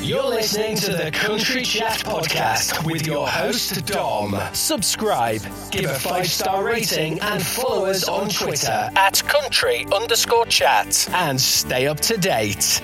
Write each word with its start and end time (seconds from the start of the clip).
You're 0.00 0.24
listening 0.24 0.76
to 0.76 0.92
the 0.92 1.10
Country 1.10 1.62
Chat 1.62 1.98
Podcast 1.98 2.86
with 2.86 3.06
your 3.06 3.28
host, 3.28 3.84
Dom. 3.84 4.34
Subscribe, 4.54 5.42
give 5.70 5.90
a 5.90 5.94
five 5.94 6.26
star 6.28 6.64
rating, 6.64 7.20
and 7.20 7.44
follow 7.44 7.84
us 7.86 8.08
on 8.08 8.28
Twitter 8.30 8.88
at 8.96 9.22
country 9.26 9.86
underscore 9.92 10.46
chat. 10.46 11.08
And 11.12 11.38
stay 11.38 11.86
up 11.88 12.00
to 12.00 12.16
date. 12.16 12.80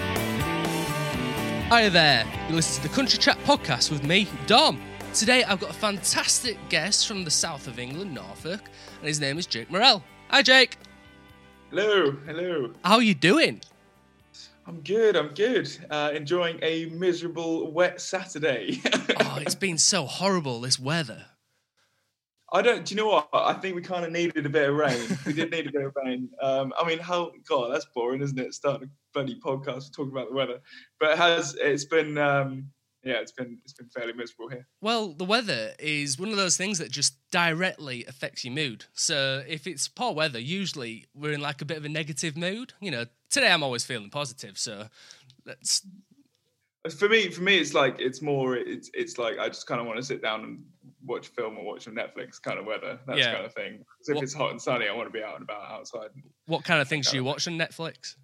Hi 1.71 1.89
there, 1.89 2.27
you 2.49 2.57
listen 2.57 2.83
to 2.83 2.89
the 2.89 2.95
Country 2.95 3.19
Chat 3.19 3.39
Podcast 3.45 3.91
with 3.91 4.05
me, 4.05 4.29
Dom. 4.47 4.83
Today 5.15 5.45
I've 5.45 5.61
got 5.61 5.71
a 5.71 5.75
fantastic 5.75 6.59
guest 6.69 7.09
from 7.09 7.25
the 7.25 7.31
south 7.31 7.67
of 7.67 7.79
England, 7.79 8.13
Norfolk, 8.13 8.61
and 8.99 9.09
his 9.09 9.21
name 9.21 9.39
is 9.39 9.47
Jake 9.47 9.71
Morrell. 9.71 10.03
Hi, 10.29 10.43
Jake. 10.43 10.77
Hello, 11.71 12.11
hello. 12.27 12.73
How 12.85 12.97
are 12.97 13.03
you 13.03 13.15
doing? 13.15 13.61
I'm 14.67 14.81
good. 14.81 15.17
I'm 15.17 15.35
good. 15.35 15.69
Uh, 15.91 16.11
enjoying 16.15 16.59
a 16.63 16.87
miserable, 16.87 17.71
wet 17.71 18.01
Saturday. 18.01 18.81
oh, 19.21 19.39
it's 19.41 19.55
been 19.55 19.79
so 19.79 20.07
horrible 20.07 20.61
this 20.61 20.79
weather. 20.79 21.27
I 22.53 22.63
don't. 22.63 22.85
Do 22.85 22.95
you 22.95 23.01
know 23.01 23.09
what? 23.09 23.29
I 23.33 23.55
think 23.55 23.75
we 23.75 23.83
kind 23.83 24.05
of 24.05 24.13
needed 24.13 24.47
a 24.47 24.49
bit 24.49 24.69
of 24.69 24.77
rain. 24.77 25.19
we 25.27 25.33
did 25.33 25.51
need 25.51 25.67
a 25.67 25.73
bit 25.73 25.85
of 25.85 25.93
rain. 25.97 26.31
Um, 26.41 26.73
I 26.79 26.87
mean, 26.87 26.99
how? 26.99 27.33
God, 27.49 27.75
that's 27.75 27.87
boring, 27.95 28.23
isn't 28.23 28.39
it? 28.39 28.55
Starting 28.55 28.89
a 28.89 28.91
bloody 29.13 29.39
podcast 29.41 29.93
talking 29.93 30.13
about 30.13 30.29
the 30.29 30.35
weather, 30.35 30.61
but 31.01 31.13
it 31.13 31.19
has. 31.19 31.57
It's 31.61 31.85
been. 31.85 32.17
Um, 32.17 32.71
yeah, 33.05 33.15
it's 33.21 33.33
been 33.33 33.59
it's 33.65 33.73
been 33.73 33.89
fairly 33.89 34.13
miserable 34.13 34.49
here. 34.49 34.67
Well, 34.81 35.13
the 35.13 35.25
weather 35.25 35.73
is 35.79 36.19
one 36.19 36.31
of 36.31 36.37
those 36.37 36.57
things 36.57 36.79
that 36.79 36.91
just 36.91 37.15
directly 37.31 38.05
affects 38.07 38.45
your 38.45 38.55
mood. 38.55 38.87
So 38.95 39.43
if 39.49 39.67
it's 39.67 39.89
poor 39.89 40.13
weather, 40.15 40.39
usually 40.39 41.07
we're 41.15 41.33
in 41.33 41.41
like 41.41 41.61
a 41.63 41.65
bit 41.65 41.77
of 41.77 41.85
a 41.85 41.89
negative 41.89 42.37
mood. 42.37 42.73
You 42.81 42.91
know, 42.91 43.05
today 43.31 43.51
I'm 43.53 43.63
always 43.63 43.85
feeling 43.85 44.11
positive, 44.11 44.59
so 44.59 44.89
let's. 45.45 45.87
For 46.99 47.09
me, 47.09 47.31
for 47.31 47.41
me, 47.41 47.57
it's 47.57 47.73
like 47.73 47.97
it's 47.99 48.21
more. 48.21 48.57
It's 48.57 48.91
it's 48.93 49.17
like 49.17 49.39
I 49.39 49.49
just 49.49 49.67
kind 49.67 49.81
of 49.81 49.87
want 49.87 49.99
to 49.99 50.03
sit 50.05 50.21
down 50.21 50.45
and 50.45 50.65
watch 51.07 51.29
a 51.29 51.31
film 51.31 51.57
or 51.57 51.65
watch 51.65 51.89
on 51.89 51.95
Netflix 51.95 52.41
kind 52.41 52.59
of 52.59 52.67
weather. 52.67 52.99
That 53.07 53.17
Yeah. 53.17 53.33
kind 53.35 53.47
of 53.47 53.55
thing. 53.55 53.85
if 54.07 54.15
What- 54.15 54.23
it's 54.23 54.35
hot 54.35 54.51
and 54.51 54.61
sunny, 54.61 54.87
I 54.87 54.93
want 54.93 55.07
to 55.09 55.13
be 55.13 55.23
out 55.23 55.35
and 55.37 55.43
about 55.45 55.71
outside. 55.71 56.11
What 56.47 56.63
kind 56.65 56.81
of 56.83 56.89
things 56.89 57.11
do 57.11 57.17
you 57.17 57.25
watch 57.25 57.47
on 57.49 57.55
Netflix? 57.55 58.17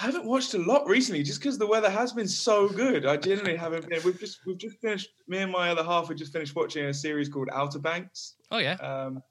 I 0.00 0.04
haven't 0.04 0.24
watched 0.26 0.54
a 0.54 0.58
lot 0.58 0.86
recently, 0.86 1.22
just 1.24 1.40
because 1.40 1.58
the 1.58 1.66
weather 1.66 1.90
has 1.90 2.12
been 2.12 2.28
so 2.28 2.68
good. 2.68 3.04
I 3.04 3.16
generally 3.16 3.56
haven't 3.56 3.88
been. 3.88 4.00
We've 4.04 4.18
just 4.18 4.38
we've 4.46 4.58
just 4.58 4.78
finished. 4.80 5.08
Me 5.26 5.38
and 5.38 5.50
my 5.50 5.70
other 5.70 5.82
half, 5.82 6.08
we 6.08 6.14
just 6.14 6.32
finished 6.32 6.54
watching 6.54 6.84
a 6.86 6.94
series 6.94 7.28
called 7.28 7.48
Outer 7.52 7.80
Banks, 7.80 8.36
Oh 8.50 8.58
yeah, 8.58 8.74
um, 8.74 9.22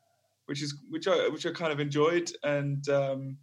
which 0.48 0.62
is 0.62 0.76
which 0.90 1.08
I 1.08 1.30
which 1.30 1.46
I 1.46 1.52
kind 1.52 1.72
of 1.72 1.80
enjoyed, 1.80 2.30
and 2.44 2.88
um, 2.90 3.38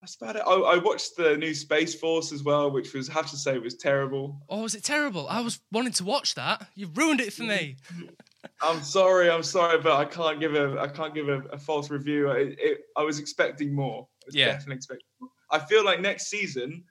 that's 0.00 0.16
about 0.16 0.36
it. 0.36 0.42
I, 0.46 0.52
I 0.54 0.76
watched 0.78 1.16
the 1.16 1.36
new 1.36 1.52
Space 1.52 1.94
Force 1.94 2.32
as 2.32 2.42
well, 2.42 2.70
which 2.70 2.94
was 2.94 3.10
I 3.10 3.14
have 3.14 3.30
to 3.30 3.36
say 3.36 3.58
was 3.58 3.74
terrible. 3.76 4.40
oh 4.48 4.62
was 4.62 4.74
it 4.74 4.82
terrible? 4.82 5.28
I 5.28 5.40
was 5.42 5.60
wanting 5.70 5.92
to 5.94 6.04
watch 6.04 6.36
that. 6.36 6.66
You've 6.74 6.96
ruined 6.96 7.20
it 7.20 7.34
for 7.34 7.42
me. 7.42 7.76
I'm 8.62 8.82
sorry, 8.82 9.30
I'm 9.30 9.42
sorry, 9.42 9.78
but 9.80 9.92
I 9.92 10.06
can't 10.06 10.40
give 10.40 10.54
a 10.54 10.80
I 10.80 10.88
can't 10.88 11.14
give 11.14 11.28
a, 11.28 11.40
a 11.52 11.58
false 11.58 11.90
review. 11.90 12.30
It, 12.30 12.56
it, 12.58 12.78
I 12.96 13.02
was 13.02 13.18
expecting 13.18 13.74
more. 13.74 14.08
I 14.22 14.24
was 14.26 14.34
Yeah. 14.34 14.46
definitely 14.46 14.76
expecting 14.76 15.06
more. 15.20 15.30
I 15.50 15.58
feel 15.58 15.84
like 15.84 16.00
next 16.00 16.28
season, 16.28 16.84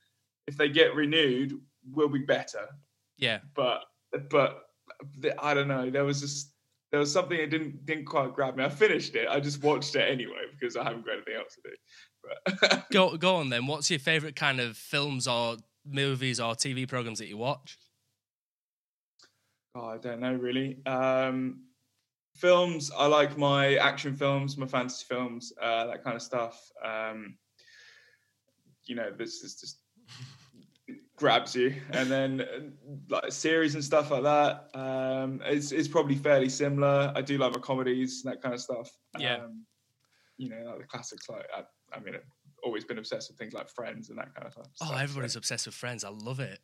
if 0.48 0.58
they 0.58 0.70
get 0.70 0.96
renewed, 0.96 1.54
will 1.92 2.10
be 2.10 2.20
better. 2.20 2.68
Yeah, 3.18 3.40
but 3.56 3.84
but 4.30 4.64
I 5.40 5.54
don't 5.54 5.68
know. 5.68 5.90
There 5.90 6.06
was 6.06 6.22
just 6.22 6.54
there 6.92 7.00
was 7.00 7.12
something 7.12 7.38
that 7.38 7.50
didn't 7.50 7.86
didn't 7.86 8.06
quite 8.06 8.34
grab 8.34 8.56
me. 8.56 8.64
I 8.64 8.70
finished 8.70 9.16
it. 9.16 9.28
I 9.30 9.40
just 9.40 9.64
watched 9.64 9.96
it 9.96 10.10
anyway 10.10 10.46
because 10.60 10.76
I 10.76 10.84
haven't 10.84 11.06
got 11.06 11.14
anything 11.16 11.36
else 11.36 11.56
to 11.56 11.70
do. 11.70 11.76
But 12.62 12.90
go 12.92 13.18
go 13.18 13.36
on 13.36 13.50
then. 13.50 13.68
What's 13.68 13.90
your 13.90 14.00
favorite 14.00 14.36
kind 14.36 14.60
of 14.60 14.78
films 14.78 15.28
or 15.28 15.58
movies 15.86 16.40
or 16.40 16.54
TV 16.54 16.88
programs 16.88 17.20
that 17.20 17.28
you 17.28 17.38
watch? 17.38 17.78
oh, 19.76 19.88
I 19.88 19.98
don't 19.98 20.20
know 20.20 20.34
really. 20.34 20.86
Um, 20.86 21.62
films. 22.36 22.92
I 22.98 23.06
like 23.08 23.38
my 23.38 23.76
action 23.76 24.16
films, 24.16 24.58
my 24.58 24.66
fantasy 24.66 25.06
films, 25.08 25.54
uh, 25.62 25.88
that 25.88 26.04
kind 26.04 26.16
of 26.16 26.22
stuff. 26.22 26.72
Um, 26.84 27.38
you 28.90 28.96
know, 28.96 29.12
this 29.18 29.44
is 29.44 29.56
just 29.62 29.82
grabs 31.16 31.56
you 31.56 31.76
and 31.92 32.10
then 32.10 32.74
like 33.10 33.32
series 33.32 33.76
and 33.76 33.84
stuff 33.84 34.10
like 34.10 34.24
that 34.24 34.70
um 34.74 35.42
it's, 35.46 35.72
it's 35.74 35.88
probably 35.88 36.16
fairly 36.16 36.48
similar 36.50 37.12
i 37.16 37.22
do 37.22 37.38
love 37.38 37.54
my 37.54 37.60
comedies 37.60 38.24
and 38.24 38.34
that 38.34 38.42
kind 38.42 38.56
of 38.56 38.62
stuff 38.62 38.90
Yeah. 39.18 39.36
um, 39.36 39.66
you 40.38 40.50
know 40.50 40.64
like 40.66 40.80
the 40.80 40.86
classics 40.86 41.30
like 41.30 41.46
i, 41.56 41.62
I 41.96 42.00
mean 42.00 42.16
i've 42.16 42.22
always 42.64 42.86
been 42.86 42.98
obsessed 42.98 43.30
with 43.30 43.38
things 43.38 43.54
like 43.54 43.70
friends 43.70 44.10
and 44.10 44.18
that 44.18 44.34
kind 44.34 44.48
of 44.48 44.54
stuff 44.54 44.68
Oh, 44.82 44.88
so- 44.88 44.96
everybody's 44.96 45.36
obsessed 45.36 45.66
with 45.68 45.76
Friends. 45.76 46.04
I 46.06 46.10
love 46.10 46.40
it. 46.40 46.60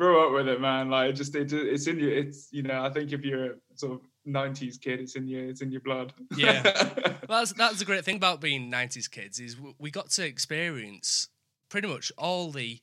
Grow 0.00 0.26
up 0.26 0.32
with 0.32 0.48
it 0.48 0.60
man 0.60 0.88
like 0.88 1.10
it 1.10 1.12
just 1.12 1.34
it, 1.34 1.52
it's 1.52 1.86
in 1.86 1.98
you 1.98 2.08
it's 2.08 2.48
you 2.52 2.62
know 2.62 2.82
i 2.82 2.88
think 2.88 3.12
if 3.12 3.22
you're 3.22 3.44
a 3.52 3.54
sort 3.74 3.92
of 3.92 4.00
90s 4.26 4.80
kid 4.80 4.98
it's 5.00 5.14
in 5.14 5.28
your 5.28 5.44
it's 5.50 5.60
in 5.60 5.70
your 5.70 5.80
blood 5.82 6.12
Yeah. 6.36 6.62
Well, 7.28 7.40
that's 7.40 7.52
that's 7.52 7.78
the 7.78 7.84
great 7.84 8.04
thing 8.04 8.16
about 8.16 8.40
being 8.40 8.70
'90s 8.72 9.08
kids 9.10 9.38
is 9.38 9.56
we 9.78 9.90
got 9.92 10.08
to 10.10 10.26
experience 10.26 11.28
pretty 11.68 11.86
much 11.86 12.10
all 12.18 12.50
the 12.50 12.80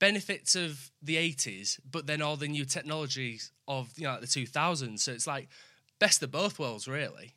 benefits 0.00 0.54
of 0.54 0.90
the 1.02 1.16
'80s, 1.16 1.78
but 1.90 2.06
then 2.06 2.22
all 2.22 2.36
the 2.36 2.48
new 2.48 2.64
technologies 2.64 3.52
of 3.68 3.90
you 3.98 4.04
know 4.04 4.12
like 4.12 4.20
the 4.22 4.26
2000s. 4.26 4.98
So 5.00 5.12
it's 5.12 5.26
like 5.26 5.48
best 5.98 6.22
of 6.22 6.30
both 6.30 6.58
worlds, 6.58 6.88
really. 6.88 7.34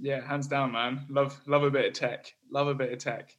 yeah 0.00 0.20
hands 0.24 0.46
down 0.46 0.70
man 0.70 1.04
love 1.08 1.40
love 1.46 1.64
a 1.64 1.70
bit 1.70 1.86
of 1.86 1.92
tech 1.94 2.32
love 2.50 2.68
a 2.68 2.74
bit 2.74 2.92
of 2.92 2.98
tech 3.00 3.36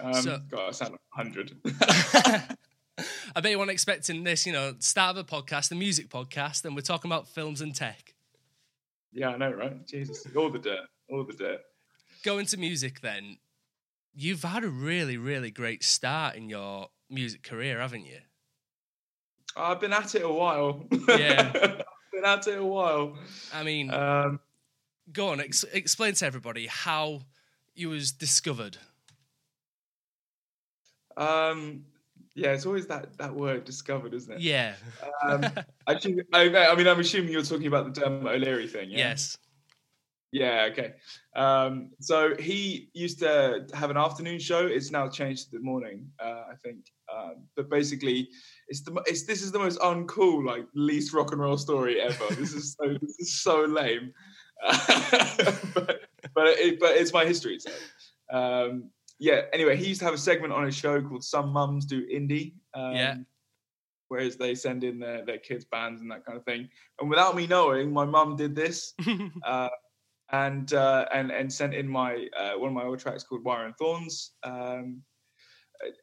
um 0.00 0.14
So- 0.14 0.40
god 0.50 0.68
i 0.68 0.70
sound 0.72 0.92
like 0.92 1.00
100 1.14 1.52
I 2.98 3.40
bet 3.40 3.50
you 3.50 3.58
weren't 3.58 3.70
expecting 3.70 4.22
this. 4.24 4.46
You 4.46 4.52
know, 4.52 4.74
start 4.78 5.16
of 5.16 5.24
a 5.26 5.28
podcast, 5.28 5.70
a 5.72 5.74
music 5.74 6.08
podcast, 6.08 6.64
and 6.64 6.74
we're 6.74 6.82
talking 6.82 7.10
about 7.10 7.26
films 7.28 7.60
and 7.60 7.74
tech. 7.74 8.14
Yeah, 9.12 9.28
I 9.30 9.36
know, 9.36 9.52
right? 9.52 9.86
Jesus, 9.86 10.26
all 10.36 10.50
the 10.50 10.58
dirt, 10.58 10.86
all 11.10 11.24
the 11.24 11.32
dirt. 11.32 11.60
Go 12.24 12.38
into 12.38 12.56
music 12.56 13.00
then. 13.00 13.38
You've 14.14 14.42
had 14.42 14.62
a 14.64 14.68
really, 14.68 15.16
really 15.16 15.50
great 15.50 15.82
start 15.82 16.36
in 16.36 16.48
your 16.48 16.88
music 17.10 17.42
career, 17.42 17.80
haven't 17.80 18.04
you? 18.06 18.18
I've 19.56 19.80
been 19.80 19.92
at 19.92 20.14
it 20.14 20.22
a 20.22 20.28
while. 20.32 20.86
Yeah. 21.08 21.50
I've 21.54 22.12
been 22.12 22.24
at 22.24 22.46
it 22.46 22.58
a 22.58 22.64
while. 22.64 23.18
I 23.52 23.62
mean, 23.62 23.90
Um, 23.92 24.40
go 25.12 25.28
on, 25.28 25.40
ex- 25.40 25.64
explain 25.72 26.14
to 26.14 26.26
everybody 26.26 26.66
how 26.66 27.22
you 27.74 27.88
was 27.90 28.12
discovered. 28.12 28.76
um, 31.16 31.84
yeah, 32.34 32.52
it's 32.52 32.66
always 32.66 32.86
that 32.86 33.16
that 33.18 33.34
word 33.34 33.64
discovered, 33.64 34.14
isn't 34.14 34.32
it? 34.32 34.40
Yeah. 34.40 34.74
Um, 35.22 35.44
I, 35.86 35.98
I, 36.32 36.70
I 36.70 36.74
mean, 36.74 36.88
I'm 36.88 37.00
assuming 37.00 37.32
you're 37.32 37.42
talking 37.42 37.66
about 37.66 37.92
the 37.92 38.00
Dermot 38.00 38.34
O'Leary 38.34 38.66
thing. 38.66 38.90
Yeah? 38.90 38.98
Yes. 38.98 39.36
Yeah. 40.32 40.68
Okay. 40.70 40.94
Um, 41.36 41.90
so 42.00 42.34
he 42.36 42.88
used 42.94 43.18
to 43.18 43.66
have 43.74 43.90
an 43.90 43.98
afternoon 43.98 44.38
show. 44.38 44.66
It's 44.66 44.90
now 44.90 45.08
changed 45.08 45.50
to 45.50 45.58
the 45.58 45.62
morning, 45.62 46.06
uh, 46.18 46.44
I 46.50 46.54
think. 46.64 46.86
Um, 47.14 47.44
but 47.54 47.68
basically, 47.68 48.30
it's 48.68 48.80
the 48.80 49.02
it's 49.06 49.24
this 49.24 49.42
is 49.42 49.52
the 49.52 49.58
most 49.58 49.78
uncool, 49.80 50.44
like 50.46 50.64
least 50.74 51.12
rock 51.12 51.32
and 51.32 51.40
roll 51.40 51.58
story 51.58 52.00
ever. 52.00 52.34
this 52.34 52.54
is 52.54 52.74
so 52.80 52.88
this 53.00 53.16
is 53.18 53.42
so 53.42 53.60
lame. 53.60 54.14
but 55.74 56.00
but 56.34 56.46
it, 56.46 56.80
but 56.80 56.96
it's 56.96 57.12
my 57.12 57.26
history. 57.26 57.58
So 57.58 57.70
um, 58.32 58.90
yeah. 59.22 59.42
Anyway, 59.52 59.76
he 59.76 59.86
used 59.86 60.00
to 60.00 60.04
have 60.04 60.14
a 60.14 60.18
segment 60.18 60.52
on 60.52 60.64
his 60.64 60.74
show 60.74 61.00
called 61.00 61.22
"Some 61.22 61.50
Mums 61.52 61.86
Do 61.86 62.04
Indie." 62.08 62.54
Um, 62.74 62.92
Yeah. 62.92 63.16
Whereas 64.08 64.36
they 64.36 64.54
send 64.54 64.84
in 64.84 64.98
their, 64.98 65.24
their 65.24 65.38
kids' 65.38 65.64
bands 65.64 66.02
and 66.02 66.10
that 66.10 66.26
kind 66.26 66.36
of 66.36 66.44
thing. 66.44 66.68
And 67.00 67.08
without 67.08 67.34
me 67.34 67.46
knowing, 67.46 67.92
my 67.92 68.04
mum 68.04 68.36
did 68.36 68.54
this 68.54 68.92
uh, 69.46 69.70
and 70.32 70.74
uh, 70.74 71.06
and 71.14 71.30
and 71.30 71.50
sent 71.50 71.72
in 71.72 71.88
my 71.88 72.26
uh, 72.36 72.58
one 72.58 72.68
of 72.68 72.74
my 72.74 72.84
old 72.84 72.98
tracks 72.98 73.22
called 73.22 73.44
Wire 73.44 73.64
and 73.64 73.76
Thorns, 73.76 74.32
um, 74.42 75.02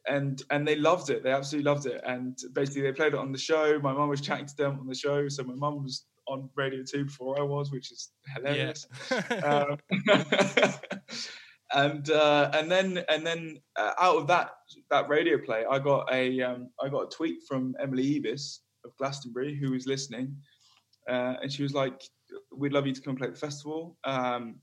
and 0.08 0.42
and 0.50 0.66
they 0.66 0.76
loved 0.76 1.10
it. 1.10 1.22
They 1.22 1.30
absolutely 1.30 1.70
loved 1.70 1.86
it. 1.86 2.00
And 2.04 2.38
basically, 2.54 2.82
they 2.82 2.92
played 2.92 3.12
it 3.12 3.18
on 3.18 3.32
the 3.32 3.38
show. 3.38 3.78
My 3.80 3.92
mum 3.92 4.08
was 4.08 4.22
chatting 4.22 4.46
to 4.46 4.56
them 4.56 4.78
on 4.80 4.86
the 4.86 4.94
show, 4.94 5.28
so 5.28 5.44
my 5.44 5.54
mum 5.54 5.84
was 5.84 6.06
on 6.26 6.48
Radio 6.56 6.82
Two 6.82 7.04
before 7.04 7.38
I 7.38 7.42
was, 7.42 7.70
which 7.70 7.92
is 7.92 8.10
hilarious. 8.34 8.86
Um, 9.44 9.78
and 11.74 12.10
uh, 12.10 12.50
and 12.54 12.70
then 12.70 13.04
and 13.08 13.26
then 13.26 13.58
uh, 13.76 13.92
out 13.98 14.16
of 14.16 14.26
that 14.28 14.50
that 14.90 15.08
radio 15.08 15.38
play, 15.38 15.64
I 15.70 15.78
got 15.78 16.12
a 16.12 16.40
um, 16.42 16.70
I 16.82 16.88
got 16.88 17.02
a 17.02 17.16
tweet 17.16 17.38
from 17.48 17.74
Emily 17.80 18.20
Eavis 18.20 18.58
of 18.84 18.96
Glastonbury 18.96 19.54
who 19.56 19.72
was 19.72 19.86
listening, 19.86 20.36
uh, 21.08 21.34
and 21.42 21.52
she 21.52 21.62
was 21.62 21.74
like, 21.74 22.00
"We'd 22.56 22.72
love 22.72 22.86
you 22.86 22.94
to 22.94 23.00
come 23.00 23.16
play 23.16 23.28
at 23.28 23.34
the 23.34 23.40
festival." 23.40 23.98
Um, 24.04 24.60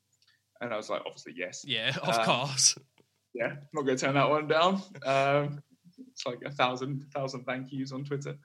and 0.61 0.73
I 0.73 0.77
was 0.77 0.89
like, 0.89 1.01
"Obviously, 1.05 1.33
yes, 1.35 1.63
yeah, 1.65 1.95
of 2.01 2.17
Um, 2.19 2.25
course. 2.25 2.75
yeah, 3.33 3.47
I'm 3.51 3.67
not 3.73 3.83
going 3.83 3.97
to 3.97 4.05
turn 4.05 4.15
that 4.15 4.29
one 4.29 4.47
down." 4.47 4.81
Um, 5.05 5.61
it's 6.11 6.25
like 6.25 6.39
a 6.45 6.51
thousand 6.51 7.05
thousand 7.13 7.45
thank 7.45 7.71
yous 7.71 7.91
on 7.91 8.03
Twitter. 8.03 8.37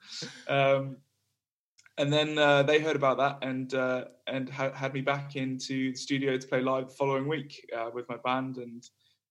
And 1.97 2.11
then 2.11 2.37
uh, 2.39 2.63
they 2.63 2.79
heard 2.79 2.95
about 2.95 3.17
that 3.17 3.47
and 3.47 3.71
uh, 3.73 4.05
and 4.27 4.49
ha- 4.49 4.73
had 4.73 4.93
me 4.93 5.01
back 5.01 5.35
into 5.35 5.91
the 5.91 5.97
studio 5.97 6.37
to 6.37 6.47
play 6.47 6.61
live 6.61 6.89
the 6.89 6.95
following 6.95 7.27
week 7.27 7.69
uh, 7.77 7.91
with 7.93 8.09
my 8.09 8.17
band, 8.17 8.57
and 8.57 8.83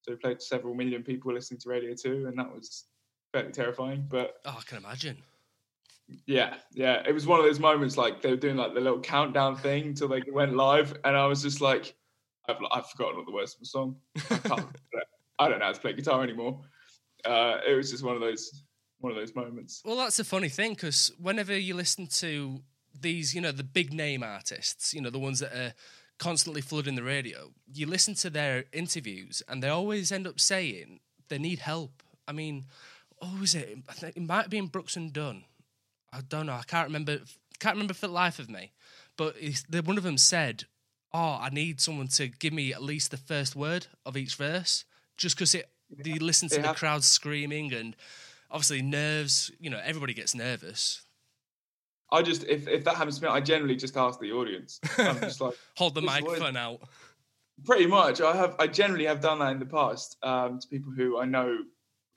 so 0.03 0.13
we 0.13 0.17
played 0.17 0.39
to 0.39 0.45
several 0.47 0.75
million 0.75 1.03
people 1.03 1.33
listening 1.35 1.59
to 1.61 1.69
Radio 1.69 1.93
Two, 1.95 2.27
and 2.29 2.39
that 2.39 2.53
was 2.53 2.85
fairly 3.33 3.51
terrifying. 3.51 4.07
But 4.09 4.35
Oh, 4.45 4.57
I 4.61 4.63
can 4.63 4.79
imagine. 4.79 5.17
yeah, 6.27 6.55
yeah, 6.73 7.03
it 7.05 7.13
was 7.13 7.27
one 7.27 7.41
of 7.41 7.47
those 7.47 7.59
moments 7.59 7.97
like 7.97 8.23
they 8.23 8.31
were 8.31 8.37
doing 8.37 8.57
like 8.57 8.75
the 8.75 8.81
little 8.81 9.01
countdown 9.01 9.57
thing 9.57 9.87
until 9.87 10.07
they 10.09 10.23
went 10.31 10.55
live, 10.55 10.95
and 11.05 11.17
I 11.17 11.27
was 11.27 11.43
just 11.43 11.61
like, 11.61 11.97
I've 12.49 12.59
I've 12.71 12.89
forgotten 12.91 13.19
all 13.19 13.25
the 13.25 13.33
words 13.33 13.55
of 13.55 13.61
the 13.61 13.67
song. 13.67 13.97
I 14.31 14.39
can't. 14.39 14.67
I 15.41 15.49
don't 15.49 15.59
know 15.59 15.65
how 15.65 15.73
to 15.73 15.81
play 15.81 15.95
guitar 15.95 16.23
anymore. 16.23 16.61
Uh, 17.25 17.59
it 17.67 17.75
was 17.75 17.91
just 17.91 18.05
one 18.05 18.15
of 18.15 18.21
those 18.21 18.63
one 19.03 19.13
of 19.13 19.19
those 19.19 19.35
moments. 19.35 19.83
Well, 19.85 19.97
that's 19.97 20.19
a 20.19 20.25
funny 20.25 20.49
thing 20.49 20.75
because 20.75 21.13
whenever 21.19 21.57
you 21.57 21.75
listen 21.75 22.07
to 22.07 22.63
these, 22.99 23.35
you 23.35 23.41
know, 23.41 23.53
the 23.53 23.65
big 23.65 23.93
name 23.93 24.23
artists, 24.23 24.95
you 24.95 25.01
know, 25.01 25.11
the 25.11 25.19
ones 25.19 25.41
that 25.41 25.53
are 25.53 25.75
constantly 26.19 26.61
flooding 26.61 26.95
the 26.95 27.03
radio, 27.03 27.51
you 27.73 27.87
listen 27.87 28.15
to 28.15 28.31
their 28.31 28.65
interviews 28.73 29.43
and 29.49 29.63
they 29.63 29.69
always 29.69 30.13
end 30.13 30.27
up 30.27 30.39
saying 30.39 31.01
they 31.29 31.39
need 31.39 31.59
help. 31.59 32.03
I 32.29 32.33
mean, 32.33 32.67
what 33.19 33.41
was 33.41 33.55
it? 33.55 33.79
I 33.89 33.93
think 33.93 34.17
it 34.17 34.23
might 34.23 34.43
have 34.43 34.51
been 34.51 34.67
Brooks 34.67 34.97
and 34.97 35.13
Dunn. 35.13 35.45
I 36.13 36.21
don't 36.21 36.47
know. 36.47 36.53
I 36.53 36.63
can't 36.63 36.87
remember. 36.87 37.21
Can't 37.59 37.75
remember 37.77 37.95
for 37.95 38.07
the 38.07 38.13
life 38.13 38.39
of 38.39 38.51
me. 38.51 38.73
But 39.17 39.37
one 39.85 39.97
of 39.97 40.05
them 40.05 40.19
said, 40.19 40.65
"Oh, 41.13 41.39
I 41.41 41.49
need 41.51 41.81
someone 41.81 42.09
to 42.09 42.29
give 42.29 42.53
me 42.53 42.73
at 42.73 42.83
least 42.83 43.11
the 43.11 43.17
first 43.17 43.57
word 43.57 43.87
of 44.05 44.17
each 44.17 44.35
verse, 44.35 44.85
just 45.17 45.37
because 45.37 45.55
it." 45.55 45.71
You 46.05 46.17
listen 46.17 46.49
to 46.49 46.61
the 46.61 46.73
crowd 46.73 47.05
screaming 47.05 47.73
and 47.73 47.95
obviously 48.53 48.83
nerves. 48.83 49.51
You 49.59 49.71
know, 49.71 49.81
everybody 49.83 50.15
gets 50.15 50.35
nervous. 50.35 51.03
I 52.13 52.23
just 52.23 52.45
if 52.45 52.69
if 52.69 52.85
that 52.85 52.95
happens 52.95 53.19
to 53.19 53.25
me, 53.25 53.31
I 53.31 53.41
generally 53.41 53.75
just 53.75 53.97
ask 53.97 54.21
the 54.21 54.33
audience. 54.33 54.79
I'm 54.99 55.19
just 55.21 55.41
like. 55.41 55.55
Hold 55.77 55.95
the 55.95 56.03
microphone 56.03 56.57
out. 56.57 56.81
Pretty 57.65 57.87
much. 57.87 58.21
I 58.21 58.37
have. 58.37 58.55
I 58.59 58.67
generally 58.67 59.07
have 59.07 59.21
done 59.21 59.39
that 59.41 59.53
in 59.53 59.59
the 59.59 59.67
past 59.67 60.17
um, 60.23 60.61
to 60.61 60.69
people 60.69 60.93
who 60.93 61.19
I 61.19 61.25
know 61.25 61.59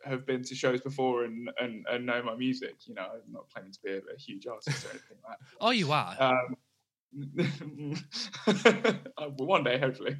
have 0.03 0.25
been 0.25 0.43
to 0.43 0.55
shows 0.55 0.81
before 0.81 1.23
and, 1.23 1.49
and, 1.59 1.85
and 1.89 2.05
know 2.05 2.21
my 2.21 2.35
music. 2.35 2.75
You 2.85 2.93
know, 2.93 3.07
I'm 3.13 3.31
not 3.31 3.47
claiming 3.51 3.71
to 3.71 3.79
be 3.83 3.91
a, 3.91 3.97
a 3.97 4.17
huge 4.17 4.45
artist 4.47 4.85
or 4.85 4.89
anything 4.91 5.17
like 5.27 5.39
that. 5.39 5.45
Oh, 5.59 5.71
you 5.71 5.91
are. 5.91 6.15
Um, 6.19 6.55
one 9.37 9.63
day, 9.63 9.79
hopefully. 9.79 10.17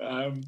Um, 0.00 0.42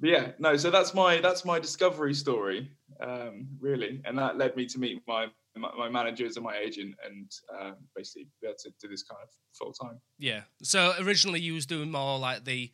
but 0.00 0.10
yeah, 0.10 0.32
no. 0.38 0.56
So 0.56 0.70
that's 0.70 0.94
my 0.94 1.18
that's 1.20 1.44
my 1.44 1.58
discovery 1.58 2.14
story, 2.14 2.70
um, 3.02 3.46
really, 3.60 4.00
and 4.04 4.16
that 4.18 4.38
led 4.38 4.56
me 4.56 4.66
to 4.66 4.78
meet 4.78 5.02
my 5.06 5.26
my, 5.56 5.88
managers 5.88 6.36
and 6.36 6.44
my 6.44 6.56
agent, 6.56 6.94
and 7.04 7.30
um, 7.60 7.76
basically 7.94 8.26
be 8.40 8.46
able 8.46 8.56
to 8.58 8.70
do 8.80 8.88
this 8.88 9.02
kind 9.02 9.20
of 9.22 9.28
full 9.52 9.72
time. 9.72 10.00
yeah. 10.18 10.42
So 10.62 10.94
originally 11.00 11.40
you 11.40 11.54
was 11.54 11.66
doing 11.66 11.90
more 11.90 12.18
like 12.18 12.44
the 12.44 12.70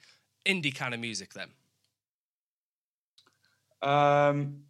indie 0.47 0.75
kind 0.75 0.95
of 0.95 1.01
music 1.01 1.33
then. 1.35 1.51
Um, 3.83 4.65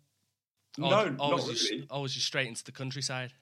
Or, 0.80 0.90
no, 0.90 1.00
or 1.06 1.10
not 1.10 1.32
was 1.32 1.70
you, 1.70 1.76
really. 1.76 1.86
Or 1.90 2.02
was 2.02 2.14
you 2.14 2.22
straight 2.22 2.46
into 2.48 2.64
the 2.64 2.72
countryside? 2.72 3.32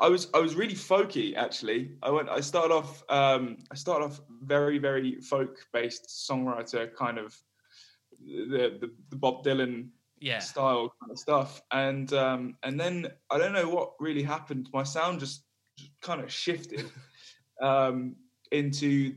I 0.00 0.08
was 0.08 0.28
I 0.34 0.40
was 0.40 0.56
really 0.56 0.74
folky 0.74 1.36
actually. 1.36 1.92
I 2.02 2.10
went 2.10 2.28
I 2.28 2.40
started 2.40 2.74
off 2.74 3.04
um, 3.08 3.58
I 3.70 3.76
started 3.76 4.06
off 4.06 4.20
very 4.42 4.78
very 4.78 5.20
folk 5.20 5.64
based 5.72 6.08
songwriter 6.28 6.92
kind 6.94 7.18
of 7.18 7.40
the, 8.20 8.78
the 8.80 8.90
the 9.10 9.16
Bob 9.16 9.44
Dylan 9.44 9.90
Yeah. 10.24 10.38
style 10.38 10.90
kind 10.98 11.12
of 11.12 11.18
stuff 11.18 11.60
and 11.70 12.10
um, 12.14 12.56
and 12.62 12.80
then 12.80 13.08
I 13.30 13.36
don't 13.36 13.52
know 13.52 13.68
what 13.68 13.92
really 14.00 14.22
happened. 14.22 14.70
My 14.72 14.82
sound 14.82 15.20
just, 15.20 15.44
just 15.78 15.90
kind 16.00 16.22
of 16.22 16.32
shifted 16.32 16.86
um, 17.62 18.16
into 18.50 19.16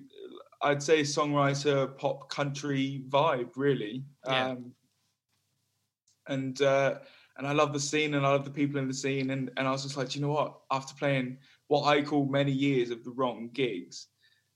I'd 0.62 0.84
say 0.84 1.04
songwriter 1.04 1.98
pop 1.98 2.30
country 2.30 3.04
vibe 3.08 3.52
really. 3.56 4.04
Yeah. 4.26 4.50
Um, 4.50 4.74
and 6.28 6.62
uh, 6.62 6.96
and 7.38 7.48
I 7.48 7.54
love 7.54 7.72
the 7.72 7.80
scene 7.80 8.16
and 8.16 8.26
I 8.26 8.32
love 8.32 8.44
the 8.44 8.52
people 8.52 8.78
in 8.78 8.90
the 8.90 8.94
scene 8.94 9.30
and 9.30 9.50
and 9.56 9.66
I 9.66 9.72
was 9.72 9.84
just 9.84 9.96
like, 9.96 10.10
"Do 10.10 10.20
you 10.20 10.26
know 10.26 10.34
what? 10.34 10.60
After 10.72 10.94
playing 10.96 11.38
what 11.68 11.86
I 11.86 12.02
call 12.02 12.26
many 12.26 12.52
years 12.52 12.90
of 12.90 13.06
the 13.06 13.12
wrong 13.12 13.50
gigs 13.54 14.08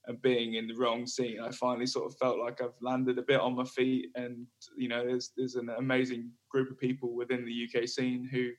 and 0.08 0.22
being 0.22 0.56
in 0.56 0.68
the 0.68 0.76
wrong 0.76 1.06
scene, 1.06 1.40
I 1.40 1.52
finally 1.52 1.86
sort 1.86 2.12
of 2.12 2.18
felt 2.18 2.40
like 2.40 2.62
I've 2.62 2.74
landed 2.82 3.18
a 3.20 3.24
bit 3.24 3.40
on 3.40 3.56
my 3.56 3.66
feet. 3.66 4.10
And 4.16 4.48
you 4.76 4.88
know, 4.88 5.06
there's 5.06 5.32
there's 5.38 5.56
an 5.56 5.70
amazing 5.70 6.32
group 6.50 6.72
of 6.72 6.80
people 6.80 7.14
within 7.16 7.46
the 7.46 7.52
UK 7.70 7.88
scene 7.88 8.26
who 8.26 8.52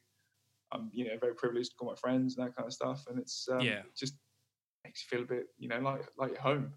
I'm 0.73 0.91
you 0.93 1.06
know 1.06 1.19
very 1.19 1.35
privileged 1.35 1.71
to 1.73 1.77
call 1.77 1.91
my 1.91 1.97
friends 1.97 2.37
and 2.37 2.47
that 2.47 2.56
kind 2.56 2.67
of 2.67 2.73
stuff. 2.73 3.06
And 3.09 3.19
it's 3.19 3.49
um, 3.49 3.61
Yeah. 3.61 3.81
it 3.85 3.97
just 3.97 4.15
makes 4.85 5.05
you 5.05 5.17
feel 5.17 5.25
a 5.25 5.29
bit 5.29 5.49
you 5.59 5.69
know 5.69 5.81
like 5.81 6.09
like 6.17 6.37
home. 6.39 6.75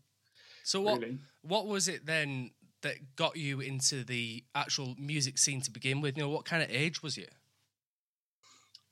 So 0.63 0.81
what 0.81 1.01
Really. 1.01 1.19
what 1.41 1.67
was 1.67 1.88
it 1.88 2.06
then 2.06 2.51
that 2.81 3.15
got 3.15 3.38
you 3.38 3.62
into 3.62 4.03
the 4.03 4.45
actual 4.56 4.95
music 4.97 5.38
scene 5.38 5.62
to 5.62 5.71
begin 5.71 6.01
with? 6.01 6.17
You 6.17 6.23
know, 6.23 6.29
what 6.29 6.45
kind 6.45 6.63
of 6.63 6.69
age 6.71 7.03
was 7.03 7.17
you? 7.17 7.27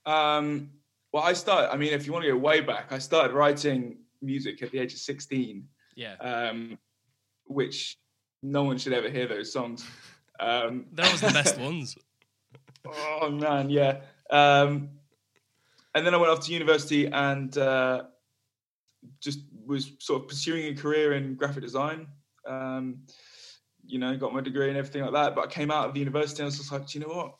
Um, 0.06 0.72
well, 1.12 1.24
I 1.24 1.34
started. 1.34 1.72
I 1.72 1.78
mean, 1.78 1.94
if 1.94 2.06
you 2.06 2.14
want 2.14 2.26
to 2.26 2.32
go 2.32 2.38
way 2.38 2.62
back, 2.62 2.92
I 2.92 2.98
started 3.00 3.34
writing 3.34 4.00
music 4.24 4.62
at 4.64 4.72
the 4.72 4.80
age 4.80 4.94
of 4.94 5.00
16, 5.00 5.68
Yeah. 5.96 6.16
um, 6.16 6.78
which 7.46 7.98
no 8.42 8.64
one 8.64 8.78
should 8.78 8.94
ever 8.94 9.10
hear 9.10 9.28
those 9.28 9.52
songs. 9.52 9.86
Um, 10.40 10.86
Those 10.94 11.22
were 11.22 11.30
the 11.30 11.34
best 11.34 11.58
ones. 11.60 11.96
oh 12.86 13.30
man, 13.30 13.70
yeah. 13.70 14.02
Um, 14.30 14.90
and 15.96 16.06
then 16.06 16.14
I 16.14 16.18
went 16.18 16.32
off 16.32 16.46
to 16.46 16.52
university 16.54 17.08
and 17.08 17.56
uh, 17.58 18.04
just 19.22 19.40
was 19.66 19.92
sort 20.00 20.24
of 20.24 20.28
pursuing 20.28 20.66
a 20.74 20.76
career 20.80 21.14
in 21.14 21.36
graphic 21.36 21.64
design. 21.64 22.08
Um, 22.48 23.04
you 23.86 24.00
know, 24.00 24.16
got 24.18 24.34
my 24.34 24.42
degree 24.42 24.70
and 24.70 24.78
everything 24.78 25.04
like 25.04 25.14
that. 25.14 25.36
But 25.36 25.46
I 25.46 25.48
came 25.48 25.70
out 25.72 25.88
of 25.88 25.94
the 25.94 26.00
university 26.00 26.42
and 26.42 26.46
I 26.46 26.48
was 26.48 26.58
just 26.58 26.72
like, 26.72 26.88
Do 26.88 26.98
you 27.00 27.06
know 27.06 27.14
what? 27.14 27.36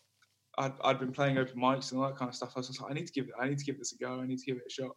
I'd, 0.58 0.74
I'd 0.84 1.00
been 1.00 1.12
playing 1.12 1.38
open 1.40 1.60
mics 1.60 1.92
and 1.92 2.00
all 2.00 2.08
that 2.08 2.16
kind 2.16 2.30
of 2.30 2.36
stuff. 2.36 2.54
I 2.56 2.60
was 2.60 2.68
just 2.68 2.82
like, 2.82 2.92
I 2.92 2.94
need 2.94 3.08
to 3.08 3.14
give 3.14 3.26
it, 3.26 3.34
I 3.40 3.48
need 3.50 3.58
to 3.58 3.66
give 3.66 3.80
this 3.80 3.94
a 3.94 3.98
go. 3.98 4.20
I 4.22 4.28
need 4.28 4.38
to 4.40 4.46
give 4.46 4.58
it 4.58 4.64
a 4.68 4.70
shot. 4.70 4.96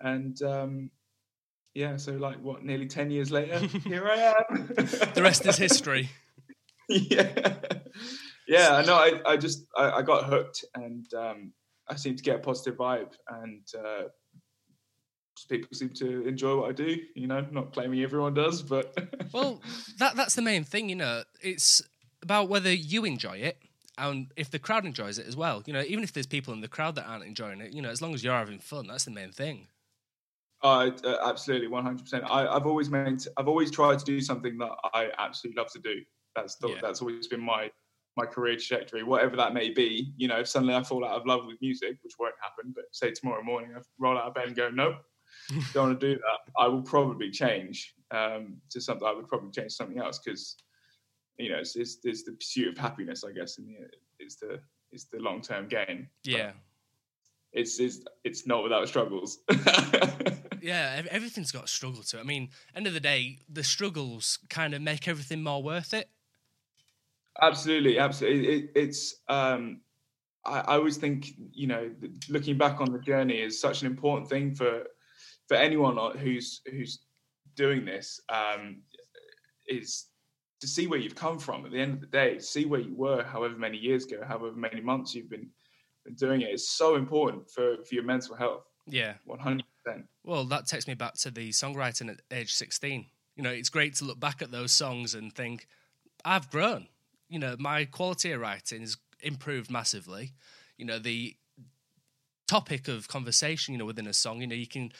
And 0.00 0.40
um, 0.42 0.90
yeah, 1.78 1.96
so 1.96 2.10
like 2.14 2.42
what, 2.42 2.64
nearly 2.64 2.86
ten 2.88 3.08
years 3.08 3.30
later, 3.30 3.58
here 3.84 4.04
I 4.08 4.34
am. 4.50 4.66
The 5.14 5.22
rest 5.22 5.46
is 5.46 5.56
history. 5.56 6.10
yeah, 6.88 7.54
yeah. 8.48 8.74
I 8.74 8.84
know. 8.84 8.96
I, 8.96 9.20
I 9.24 9.36
just 9.36 9.64
I, 9.76 9.90
I 9.92 10.02
got 10.02 10.24
hooked, 10.24 10.64
and 10.74 11.06
um, 11.14 11.52
I 11.88 11.94
seem 11.94 12.16
to 12.16 12.22
get 12.22 12.36
a 12.36 12.38
positive 12.40 12.76
vibe, 12.76 13.12
and 13.28 13.62
uh, 13.78 14.08
people 15.48 15.68
seem 15.72 15.90
to 15.90 16.26
enjoy 16.26 16.56
what 16.56 16.68
I 16.68 16.72
do. 16.72 16.96
You 17.14 17.28
know, 17.28 17.46
not 17.52 17.72
claiming 17.72 18.02
everyone 18.02 18.34
does, 18.34 18.60
but 18.60 18.92
Well, 19.32 19.62
that 20.00 20.16
that's 20.16 20.34
the 20.34 20.42
main 20.42 20.64
thing, 20.64 20.88
you 20.88 20.96
know. 20.96 21.22
It's 21.40 21.80
about 22.22 22.48
whether 22.48 22.72
you 22.72 23.04
enjoy 23.04 23.36
it 23.36 23.56
and 23.96 24.32
if 24.36 24.50
the 24.50 24.58
crowd 24.58 24.84
enjoys 24.84 25.20
it 25.20 25.28
as 25.28 25.36
well. 25.36 25.62
You 25.64 25.74
know, 25.74 25.82
even 25.82 26.02
if 26.02 26.12
there's 26.12 26.26
people 26.26 26.52
in 26.52 26.60
the 26.60 26.66
crowd 26.66 26.96
that 26.96 27.06
aren't 27.06 27.24
enjoying 27.24 27.60
it, 27.60 27.72
you 27.72 27.82
know, 27.82 27.90
as 27.90 28.02
long 28.02 28.14
as 28.14 28.24
you're 28.24 28.34
having 28.34 28.58
fun, 28.58 28.88
that's 28.88 29.04
the 29.04 29.12
main 29.12 29.30
thing. 29.30 29.68
I 30.62 30.88
uh, 31.04 31.16
absolutely 31.28 31.68
one 31.68 31.84
hundred 31.84 32.02
percent. 32.02 32.24
I've 32.28 32.66
always 32.66 32.90
meant 32.90 33.26
I've 33.36 33.48
always 33.48 33.70
tried 33.70 33.98
to 34.00 34.04
do 34.04 34.20
something 34.20 34.58
that 34.58 34.72
I 34.92 35.10
absolutely 35.18 35.60
love 35.60 35.72
to 35.72 35.78
do. 35.78 36.02
That's 36.34 36.56
the, 36.56 36.70
Yeah. 36.70 36.74
that's 36.82 37.00
always 37.00 37.26
been 37.28 37.40
my 37.40 37.70
my 38.16 38.26
career 38.26 38.56
trajectory, 38.56 39.04
whatever 39.04 39.36
that 39.36 39.54
may 39.54 39.70
be. 39.70 40.12
You 40.16 40.26
know, 40.28 40.40
if 40.40 40.48
suddenly 40.48 40.74
I 40.74 40.82
fall 40.82 41.04
out 41.04 41.12
of 41.12 41.26
love 41.26 41.46
with 41.46 41.56
music, 41.60 41.98
which 42.02 42.14
won't 42.18 42.34
happen, 42.42 42.72
but 42.74 42.84
say 42.92 43.12
tomorrow 43.12 43.42
morning 43.44 43.70
I 43.76 43.80
roll 43.98 44.18
out 44.18 44.26
of 44.26 44.34
bed 44.34 44.48
and 44.48 44.56
go, 44.56 44.68
nope, 44.70 44.96
don't 45.72 45.88
want 45.88 46.00
to 46.00 46.14
do 46.14 46.18
that. 46.20 46.52
I 46.58 46.66
will 46.66 46.82
probably 46.82 47.30
change 47.30 47.94
um, 48.10 48.56
to 48.70 48.80
something. 48.80 49.06
I 49.06 49.12
would 49.12 49.28
probably 49.28 49.52
change 49.52 49.72
something 49.72 50.00
else 50.00 50.18
because 50.18 50.56
you 51.38 51.50
know 51.50 51.58
it's, 51.58 51.76
it's, 51.76 51.98
it's 52.02 52.24
the 52.24 52.32
pursuit 52.32 52.68
of 52.68 52.78
happiness, 52.78 53.22
I 53.22 53.30
guess, 53.30 53.58
and 53.58 53.68
it's 54.18 54.36
the 54.36 54.58
it's 54.90 55.04
the 55.04 55.18
long 55.20 55.40
term 55.40 55.68
gain. 55.68 56.08
But 56.24 56.32
Yeah. 56.32 56.52
it's 57.52 57.78
it's 57.78 58.00
it's 58.24 58.46
not 58.48 58.64
without 58.64 58.88
struggles. 58.88 59.38
Yeah, 60.62 61.02
everything's 61.10 61.52
got 61.52 61.64
a 61.64 61.68
struggle 61.68 62.02
to 62.02 62.18
it. 62.18 62.20
I 62.20 62.24
mean, 62.24 62.50
end 62.74 62.86
of 62.86 62.94
the 62.94 63.00
day, 63.00 63.38
the 63.48 63.64
struggles 63.64 64.38
kind 64.48 64.74
of 64.74 64.82
make 64.82 65.08
everything 65.08 65.42
more 65.42 65.62
worth 65.62 65.94
it. 65.94 66.08
Absolutely, 67.40 67.98
absolutely. 67.98 68.48
It, 68.48 68.70
it's 68.74 69.16
um, 69.28 69.80
I, 70.44 70.60
I 70.60 70.74
always 70.74 70.96
think 70.96 71.32
you 71.52 71.66
know 71.66 71.90
looking 72.28 72.58
back 72.58 72.80
on 72.80 72.92
the 72.92 72.98
journey 72.98 73.36
is 73.36 73.60
such 73.60 73.82
an 73.82 73.86
important 73.86 74.28
thing 74.28 74.54
for 74.54 74.84
for 75.46 75.56
anyone 75.56 75.96
who's 76.18 76.60
who's 76.70 77.00
doing 77.54 77.84
this 77.84 78.20
um, 78.28 78.82
is 79.68 80.06
to 80.60 80.66
see 80.66 80.86
where 80.86 80.98
you've 80.98 81.14
come 81.14 81.38
from 81.38 81.64
at 81.64 81.72
the 81.72 81.78
end 81.78 81.94
of 81.94 82.00
the 82.00 82.06
day, 82.06 82.38
see 82.38 82.64
where 82.64 82.80
you 82.80 82.94
were 82.94 83.22
however 83.22 83.56
many 83.56 83.78
years 83.78 84.04
ago, 84.06 84.22
however 84.26 84.56
many 84.56 84.80
months 84.80 85.14
you've 85.14 85.30
been, 85.30 85.48
doing 86.16 86.40
it. 86.40 86.48
It's 86.50 86.70
so 86.70 86.96
important 86.96 87.48
for, 87.50 87.76
for 87.84 87.94
your 87.94 88.04
mental 88.04 88.34
health. 88.34 88.64
Yeah. 88.86 89.14
One 89.24 89.38
hundred 89.38 89.58
percent. 89.58 89.67
Well, 90.24 90.44
that 90.44 90.66
takes 90.66 90.86
me 90.86 90.94
back 90.94 91.14
to 91.14 91.30
the 91.30 91.50
songwriting 91.50 92.10
at 92.10 92.20
age 92.30 92.52
16. 92.52 93.06
You 93.36 93.42
know, 93.42 93.50
it's 93.50 93.68
great 93.68 93.94
to 93.96 94.04
look 94.04 94.20
back 94.20 94.42
at 94.42 94.50
those 94.50 94.72
songs 94.72 95.14
and 95.14 95.32
think, 95.32 95.66
I've 96.24 96.50
grown. 96.50 96.88
You 97.28 97.38
know, 97.38 97.56
my 97.58 97.84
quality 97.84 98.32
of 98.32 98.40
writing 98.40 98.80
has 98.80 98.96
improved 99.20 99.70
massively. 99.70 100.32
You 100.76 100.86
know, 100.86 100.98
the 100.98 101.36
topic 102.46 102.88
of 102.88 103.08
conversation, 103.08 103.74
you 103.74 103.78
know, 103.78 103.84
within 103.84 104.06
a 104.06 104.12
song, 104.12 104.40
you 104.40 104.46
know, 104.46 104.54
you 104.54 104.66
can, 104.66 104.92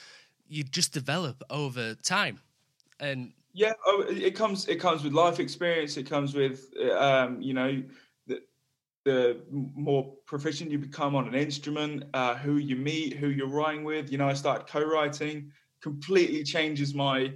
you 0.47 0.63
just 0.63 0.93
develop 0.93 1.43
over 1.49 1.95
time. 1.95 2.39
And 2.99 3.33
Yeah, 3.53 3.73
oh, 3.85 4.05
it 4.07 4.35
comes. 4.35 4.67
It 4.67 4.77
comes 4.77 5.03
with 5.03 5.13
life 5.13 5.39
experience. 5.39 5.97
It 5.97 6.09
comes 6.09 6.33
with, 6.33 6.73
um, 6.97 7.41
you 7.41 7.53
know, 7.53 7.83
the, 9.05 9.41
more 9.49 10.13
proficient 10.25 10.71
you 10.71 10.77
become 10.77 11.15
on 11.15 11.27
an 11.27 11.35
instrument, 11.35 12.03
uh, 12.13 12.35
who 12.35 12.57
you 12.57 12.75
meet, 12.75 13.13
who 13.13 13.29
you're 13.29 13.47
writing 13.47 13.83
with. 13.83 14.11
You 14.11 14.17
know, 14.17 14.27
I 14.27 14.33
started 14.33 14.67
co-writing, 14.67 15.51
completely 15.81 16.43
changes 16.43 16.93
my 16.93 17.33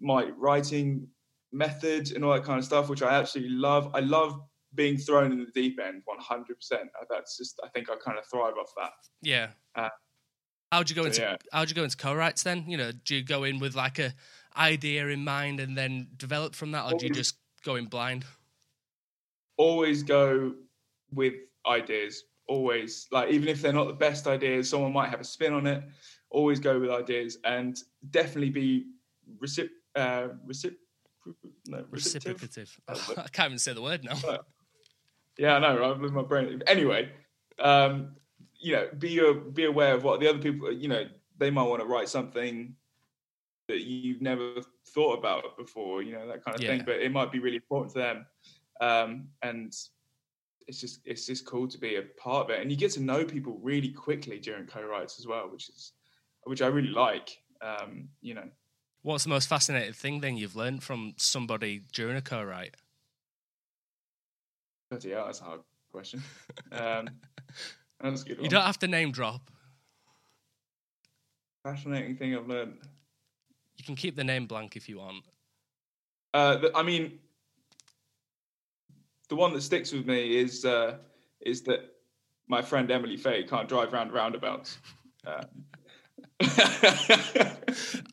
my 0.00 0.30
writing 0.36 1.08
method 1.52 2.12
and 2.12 2.24
all 2.24 2.34
that 2.34 2.44
kind 2.44 2.58
of 2.58 2.64
stuff, 2.64 2.88
which 2.88 3.02
I 3.02 3.14
absolutely 3.14 3.56
love. 3.56 3.90
I 3.94 4.00
love 4.00 4.40
being 4.74 4.96
thrown 4.96 5.32
in 5.32 5.38
the 5.38 5.50
deep 5.54 5.80
end 5.82 6.02
100%. 6.06 6.44
That's 7.10 7.36
just, 7.36 7.58
I 7.64 7.68
think 7.68 7.90
I 7.90 7.96
kind 7.96 8.18
of 8.18 8.26
thrive 8.26 8.54
off 8.60 8.70
that. 8.76 8.92
Yeah. 9.22 9.48
Uh, 9.74 9.88
how'd 10.70 10.90
you 10.90 10.96
go 10.96 11.02
so, 11.02 11.08
into 11.08 11.20
yeah. 11.22 11.36
how'd 11.52 11.68
you 11.68 11.74
go 11.74 11.84
into 11.84 11.96
co-writes 11.96 12.42
then? 12.42 12.64
You 12.68 12.76
know, 12.76 12.92
do 12.92 13.16
you 13.16 13.24
go 13.24 13.44
in 13.44 13.58
with 13.58 13.74
like 13.74 13.98
a 13.98 14.14
idea 14.56 15.08
in 15.08 15.24
mind 15.24 15.60
and 15.60 15.76
then 15.76 16.08
develop 16.16 16.54
from 16.54 16.72
that, 16.72 16.92
or 16.92 16.98
do 16.98 17.06
you 17.06 17.12
just 17.12 17.36
go 17.64 17.76
in 17.76 17.86
blind? 17.86 18.24
Always 19.56 20.02
go 20.02 20.54
with 21.16 21.34
ideas. 21.66 22.24
Always, 22.48 23.08
like, 23.10 23.30
even 23.30 23.48
if 23.48 23.60
they're 23.60 23.72
not 23.72 23.88
the 23.88 23.92
best 23.92 24.28
ideas, 24.28 24.70
someone 24.70 24.92
might 24.92 25.08
have 25.10 25.20
a 25.20 25.24
spin 25.24 25.52
on 25.52 25.66
it. 25.66 25.82
Always 26.30 26.60
go 26.60 26.78
with 26.78 26.90
ideas 26.90 27.38
and 27.44 27.76
definitely 28.10 28.50
be 28.50 28.86
recip, 29.42 29.70
uh, 29.96 30.28
recip, 30.46 30.76
no. 31.66 31.84
Reciprocative. 31.90 32.78
I 32.88 33.26
can't 33.32 33.46
even 33.46 33.58
say 33.58 33.72
the 33.72 33.82
word 33.82 34.04
now. 34.04 34.16
Yeah, 35.38 35.56
I 35.56 35.58
know, 35.58 35.78
right? 35.78 35.98
With 35.98 36.12
my 36.12 36.22
brain. 36.22 36.62
Anyway, 36.66 37.10
um, 37.58 38.14
you 38.58 38.72
know, 38.72 38.88
be 38.98 39.18
a, 39.18 39.34
be 39.34 39.64
aware 39.64 39.94
of 39.94 40.04
what 40.04 40.20
the 40.20 40.28
other 40.28 40.38
people. 40.38 40.72
You 40.72 40.88
know, 40.88 41.04
they 41.36 41.50
might 41.50 41.64
want 41.64 41.80
to 41.82 41.86
write 41.86 42.08
something 42.08 42.74
that 43.68 43.82
you've 43.82 44.22
never 44.22 44.54
thought 44.94 45.18
about 45.18 45.56
before. 45.58 46.02
You 46.02 46.12
know, 46.12 46.28
that 46.28 46.44
kind 46.44 46.56
of 46.56 46.62
Yeah. 46.62 46.76
thing. 46.76 46.82
But 46.86 47.00
it 47.00 47.12
might 47.12 47.32
be 47.32 47.38
really 47.40 47.56
important 47.56 47.92
to 47.94 47.98
them, 47.98 48.26
um, 48.80 49.28
and 49.42 49.74
it's 50.68 50.80
just 50.80 51.00
it's 51.04 51.26
just 51.26 51.46
cool 51.46 51.68
to 51.68 51.78
be 51.78 51.96
a 51.96 52.02
part 52.02 52.44
of 52.44 52.50
it. 52.50 52.60
And 52.60 52.70
you 52.70 52.76
get 52.76 52.90
to 52.92 53.02
know 53.02 53.24
people 53.24 53.58
really 53.62 53.90
quickly 53.90 54.38
during 54.38 54.66
co-writes 54.66 55.18
as 55.18 55.26
well, 55.26 55.48
which 55.50 55.68
is 55.68 55.92
which 56.44 56.62
I 56.62 56.66
really 56.66 56.88
like. 56.90 57.38
Um, 57.60 58.08
you 58.20 58.34
know, 58.34 58.48
What's 59.02 59.24
the 59.24 59.30
most 59.30 59.48
fascinating 59.48 59.92
thing 59.92 60.20
then 60.20 60.36
you've 60.36 60.56
learned 60.56 60.82
from 60.82 61.14
somebody 61.16 61.82
during 61.92 62.16
a 62.16 62.22
co-write? 62.22 62.74
bloody 64.90 65.10
hell, 65.10 65.26
that's 65.26 65.40
a 65.40 65.44
hard 65.44 65.60
question. 65.92 66.22
Um, 66.72 67.08
that's 68.00 68.24
good 68.24 68.36
You 68.36 68.42
one. 68.42 68.50
don't 68.50 68.64
have 68.64 68.78
to 68.80 68.88
name 68.88 69.10
drop. 69.12 69.50
Fascinating 71.64 72.16
thing 72.16 72.36
I've 72.36 72.46
learned. 72.46 72.78
You 73.76 73.84
can 73.84 73.94
keep 73.96 74.16
the 74.16 74.24
name 74.24 74.46
blank 74.46 74.76
if 74.76 74.88
you 74.88 74.98
want. 74.98 75.24
Uh, 76.34 76.58
I 76.74 76.82
mean, 76.82 77.18
the 79.28 79.36
one 79.36 79.52
that 79.54 79.62
sticks 79.62 79.92
with 79.92 80.06
me 80.06 80.36
is 80.36 80.64
uh, 80.64 80.96
is 81.40 81.62
that 81.62 81.80
my 82.48 82.62
friend 82.62 82.90
Emily 82.90 83.16
Faye 83.16 83.44
can't 83.44 83.68
drive 83.68 83.92
round 83.92 84.12
roundabouts. 84.12 84.78
Um, 85.26 85.64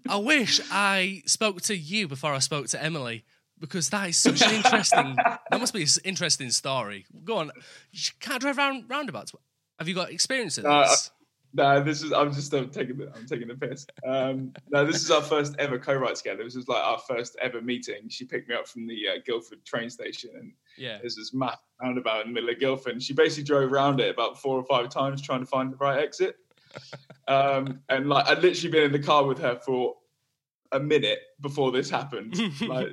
I 0.09 0.17
wish 0.17 0.59
I 0.71 1.21
spoke 1.25 1.61
to 1.63 1.75
you 1.75 2.07
before 2.07 2.33
I 2.33 2.39
spoke 2.39 2.67
to 2.69 2.81
Emily 2.83 3.23
because 3.59 3.89
that 3.89 4.09
is 4.09 4.17
such 4.17 4.41
an 4.41 4.53
interesting. 4.55 5.15
that 5.15 5.59
must 5.59 5.73
be 5.73 5.83
an 5.83 5.87
interesting 6.03 6.49
story. 6.49 7.05
Go 7.23 7.37
on. 7.37 7.51
You 7.91 8.01
can't 8.19 8.41
drive 8.41 8.57
round 8.57 8.85
roundabouts. 8.89 9.33
Have 9.79 9.87
you 9.87 9.95
got 9.95 10.11
experience 10.11 10.57
in 10.57 10.65
I- 10.65 10.83
this? 10.87 11.11
no, 11.53 11.83
this 11.83 12.01
is 12.01 12.11
I'm 12.11 12.33
just 12.33 12.53
uh, 12.53 12.65
taking 12.65 12.97
the 12.97 13.11
I'm 13.15 13.25
taking 13.27 13.47
the 13.47 13.55
piss. 13.55 13.85
Um, 14.07 14.53
no, 14.69 14.85
this 14.85 15.03
is 15.03 15.11
our 15.11 15.21
first 15.21 15.55
ever 15.59 15.77
co-write 15.77 16.15
together. 16.15 16.43
This 16.43 16.55
is 16.55 16.67
like 16.67 16.83
our 16.83 16.99
first 16.99 17.35
ever 17.41 17.61
meeting. 17.61 18.09
She 18.09 18.25
picked 18.25 18.49
me 18.49 18.55
up 18.55 18.67
from 18.67 18.87
the 18.87 19.07
uh, 19.07 19.11
Guildford 19.25 19.63
train 19.65 19.89
station, 19.89 20.31
and 20.35 20.53
yeah. 20.77 20.97
there's 20.99 21.15
this 21.15 21.33
massive 21.33 21.59
roundabout 21.81 22.21
in 22.21 22.27
the 22.27 22.33
middle 22.33 22.49
of 22.49 22.59
Guildford. 22.59 22.93
And 22.93 23.03
she 23.03 23.13
basically 23.13 23.43
drove 23.43 23.71
around 23.71 23.99
it 23.99 24.13
about 24.13 24.41
four 24.41 24.57
or 24.57 24.65
five 24.65 24.89
times 24.89 25.21
trying 25.21 25.41
to 25.41 25.45
find 25.45 25.71
the 25.71 25.77
right 25.77 25.99
exit. 25.99 26.35
Um, 27.25 27.79
and 27.87 28.09
like 28.09 28.27
I'd 28.27 28.41
literally 28.41 28.69
been 28.69 28.83
in 28.83 28.91
the 28.91 28.99
car 28.99 29.25
with 29.25 29.39
her 29.39 29.55
for 29.55 29.93
a 30.73 30.79
minute 30.79 31.19
before 31.39 31.71
this 31.71 31.89
happened. 31.89 32.37
like 32.67 32.89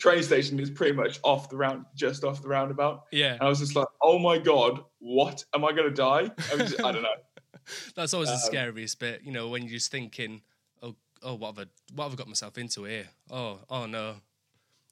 train 0.00 0.20
station 0.20 0.58
is 0.58 0.68
pretty 0.68 0.94
much 0.94 1.20
off 1.22 1.48
the 1.48 1.56
round, 1.56 1.84
just 1.94 2.24
off 2.24 2.42
the 2.42 2.48
roundabout. 2.48 3.04
Yeah. 3.12 3.34
And 3.34 3.42
I 3.42 3.48
was 3.48 3.60
just 3.60 3.76
like, 3.76 3.86
oh 4.02 4.18
my 4.18 4.38
god, 4.38 4.80
what 4.98 5.44
am 5.54 5.64
I 5.64 5.70
gonna 5.72 5.90
die? 5.90 6.30
I, 6.52 6.56
just, 6.56 6.82
I 6.82 6.90
don't 6.90 7.02
know. 7.02 7.14
That's 7.94 8.12
always 8.12 8.30
the 8.30 8.34
Um, 8.34 8.40
scariest 8.40 8.98
bit, 8.98 9.22
you 9.22 9.30
know, 9.30 9.48
when 9.48 9.62
you're 9.62 9.70
just 9.70 9.92
thinking, 9.92 10.42
"Oh, 10.82 10.96
oh, 11.22 11.34
what 11.34 11.56
have 11.56 11.66
I, 11.66 11.70
what 11.94 12.04
have 12.04 12.14
I 12.14 12.16
got 12.16 12.26
myself 12.26 12.58
into 12.58 12.82
here? 12.82 13.08
Oh, 13.30 13.60
oh 13.70 13.86
no." 13.86 14.16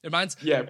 It 0.03 0.07
reminds 0.07 0.37
Yeah, 0.43 0.67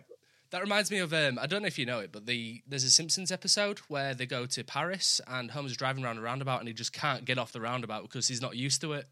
that 0.50 0.61
reminds 0.61 0.90
me 0.90 0.99
of 0.99 1.12
um, 1.12 1.38
I 1.40 1.47
don't 1.47 1.62
know 1.62 1.69
if 1.69 1.78
you 1.78 1.87
know 1.87 2.00
it, 2.00 2.11
but 2.12 2.26
the 2.26 2.62
there's 2.66 2.85
a 2.85 2.90
Simpsons 2.90 3.30
episode 3.30 3.78
where 3.88 4.14
they 4.14 4.26
go 4.26 4.47
to 4.47 4.64
Paris 4.64 5.21
and 5.26 5.50
Homer's 5.50 5.76
driving 5.76 6.04
around 6.04 6.19
a 6.19 6.23
roundabout 6.23 6.59
and 6.59 6.69
he 6.69 6.75
just 6.75 6.92
can't 6.92 7.25
get 7.25 7.38
off 7.38 7.52
the 7.52 7.61
roundabout 7.61 8.02
because 8.02 8.28
he's 8.28 8.42
not 8.42 8.57
used 8.57 8.80
to 8.80 8.92
it. 8.95 9.07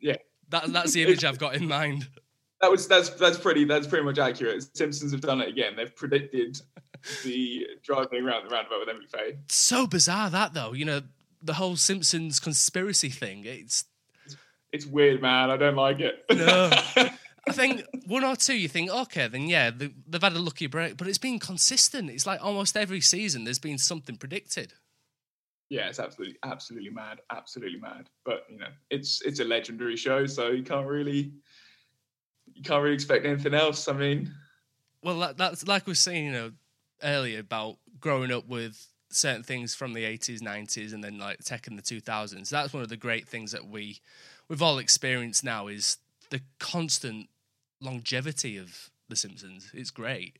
yeah. 0.00 0.16
That 0.50 0.72
that's 0.72 0.92
the 0.92 1.02
image 1.02 1.24
I've 1.24 1.38
got 1.38 1.54
in 1.54 1.66
mind. 1.68 2.08
That 2.60 2.70
was 2.70 2.88
that's 2.88 3.10
that's 3.10 3.36
pretty 3.36 3.64
that's 3.64 3.86
pretty 3.86 4.06
much 4.06 4.18
accurate. 4.18 4.64
Simpsons 4.74 5.12
have 5.12 5.20
done 5.20 5.42
it 5.42 5.48
again. 5.48 5.76
They've 5.76 5.94
predicted 5.94 6.58
the 7.22 7.66
driving 7.82 8.24
around 8.24 8.48
the 8.48 8.54
roundabout 8.54 8.80
with 8.80 8.88
Emily 8.88 9.06
Faye. 9.06 9.36
So 9.48 9.86
bizarre 9.86 10.30
that 10.30 10.54
though, 10.54 10.72
you 10.72 10.86
know, 10.86 11.02
the 11.42 11.54
whole 11.54 11.76
Simpsons 11.76 12.40
conspiracy 12.40 13.10
thing. 13.10 13.44
It's 13.44 13.84
It's 14.72 14.86
weird, 14.86 15.20
man. 15.20 15.50
I 15.50 15.58
don't 15.58 15.76
like 15.76 16.00
it. 16.00 16.24
No. 16.30 16.70
I 17.48 17.52
think 17.52 17.84
one 18.06 18.24
or 18.24 18.36
two, 18.36 18.54
you 18.54 18.68
think, 18.68 18.90
oh, 18.92 19.02
okay, 19.02 19.28
then 19.28 19.48
yeah, 19.48 19.70
they, 19.70 19.90
they've 20.06 20.22
had 20.22 20.32
a 20.32 20.38
lucky 20.38 20.66
break, 20.66 20.96
but 20.96 21.06
it's 21.06 21.18
been 21.18 21.38
consistent. 21.38 22.10
It's 22.10 22.26
like 22.26 22.42
almost 22.42 22.76
every 22.76 23.00
season 23.00 23.44
there's 23.44 23.58
been 23.58 23.78
something 23.78 24.16
predicted. 24.16 24.72
yeah, 25.68 25.88
it's 25.88 25.98
absolutely 25.98 26.36
absolutely 26.44 26.90
mad, 26.90 27.20
absolutely 27.30 27.80
mad. 27.80 28.08
But 28.24 28.44
you 28.48 28.58
know, 28.58 28.68
it's 28.90 29.22
it's 29.22 29.40
a 29.40 29.44
legendary 29.44 29.96
show, 29.96 30.26
so 30.26 30.48
you 30.50 30.62
can't 30.62 30.86
really 30.86 31.32
you 32.54 32.62
can't 32.62 32.82
really 32.82 32.94
expect 32.94 33.24
anything 33.26 33.54
else. 33.54 33.88
I 33.88 33.92
mean, 33.92 34.32
Well, 35.02 35.18
that, 35.20 35.36
that's 35.36 35.66
like 35.66 35.86
we 35.86 35.90
were 35.92 35.96
saying, 35.96 36.26
you 36.26 36.32
know, 36.32 36.52
earlier 37.02 37.40
about 37.40 37.76
growing 38.00 38.32
up 38.32 38.46
with 38.46 38.88
certain 39.10 39.42
things 39.42 39.74
from 39.74 39.92
the 39.92 40.04
80s, 40.04 40.40
90s, 40.40 40.92
and 40.92 41.02
then 41.02 41.18
like 41.18 41.38
tech 41.38 41.66
in 41.66 41.76
the 41.76 41.82
2000s. 41.82 42.48
That's 42.48 42.72
one 42.72 42.82
of 42.82 42.88
the 42.88 42.96
great 42.96 43.28
things 43.28 43.52
that 43.52 43.66
we 43.66 44.00
we've 44.48 44.62
all 44.62 44.78
experienced 44.78 45.44
now 45.44 45.68
is 45.68 45.98
the 46.30 46.40
constant 46.58 47.28
longevity 47.84 48.56
of 48.56 48.90
The 49.08 49.16
Simpsons. 49.16 49.70
It's 49.74 49.90
great. 49.90 50.38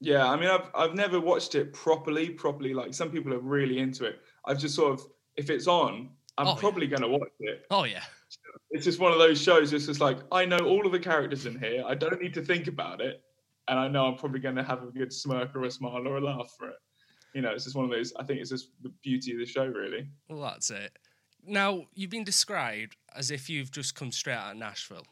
yeah, 0.00 0.26
I 0.28 0.36
mean, 0.36 0.48
I've 0.48 0.70
I've 0.74 0.94
never 0.94 1.20
watched 1.20 1.54
it 1.54 1.72
properly, 1.72 2.30
properly. 2.30 2.74
Like 2.74 2.94
some 2.94 3.10
people 3.10 3.32
are 3.34 3.40
really 3.40 3.78
into 3.78 4.04
it. 4.04 4.20
I've 4.44 4.58
just 4.58 4.74
sort 4.74 4.92
of, 4.94 5.06
if 5.36 5.50
it's 5.50 5.66
on, 5.66 6.10
I'm 6.36 6.46
Oh, 6.46 6.50
yeah. 6.54 6.60
probably 6.60 6.86
going 6.86 7.02
to 7.02 7.08
watch 7.08 7.28
it. 7.40 7.66
Oh 7.70 7.84
yeah, 7.84 8.04
It's 8.70 8.84
just 8.84 9.00
one 9.00 9.12
of 9.12 9.18
those 9.18 9.40
shows. 9.40 9.72
It's 9.72 9.86
just 9.86 10.00
like 10.00 10.18
I 10.32 10.44
know 10.44 10.58
all 10.58 10.86
of 10.86 10.92
the 10.92 11.00
characters 11.00 11.46
in 11.46 11.58
here. 11.58 11.82
I 11.86 11.94
don't 11.94 12.20
need 12.20 12.34
to 12.34 12.42
think 12.42 12.66
about 12.68 13.00
it, 13.00 13.22
and 13.68 13.78
I 13.78 13.88
know 13.88 14.06
I'm 14.06 14.16
probably 14.16 14.40
going 14.40 14.56
to 14.56 14.62
have 14.64 14.82
a 14.82 14.86
good 14.86 15.12
smirk 15.12 15.54
or 15.56 15.64
a 15.64 15.70
smile 15.70 16.06
or 16.06 16.18
a 16.18 16.20
laugh 16.20 16.52
for 16.58 16.68
it. 16.68 16.76
You 17.34 17.42
know, 17.42 17.50
it's 17.50 17.64
just 17.64 17.76
one 17.76 17.84
of 17.84 17.90
those. 17.90 18.12
I 18.18 18.24
think 18.24 18.40
it's 18.40 18.50
just 18.50 18.70
the 18.82 18.92
beauty 19.02 19.32
of 19.32 19.38
the 19.38 19.46
show, 19.46 19.66
really. 19.66 20.08
well 20.28 20.42
that's 20.42 20.70
it. 20.70 20.92
Now 21.44 21.84
you've 21.94 22.10
been 22.10 22.24
described 22.24 22.96
as 23.14 23.30
if 23.30 23.48
you've 23.50 23.70
just 23.70 23.94
come 23.94 24.12
straight 24.12 24.34
out 24.34 24.52
of 24.52 24.58
Nashville. 24.58 25.06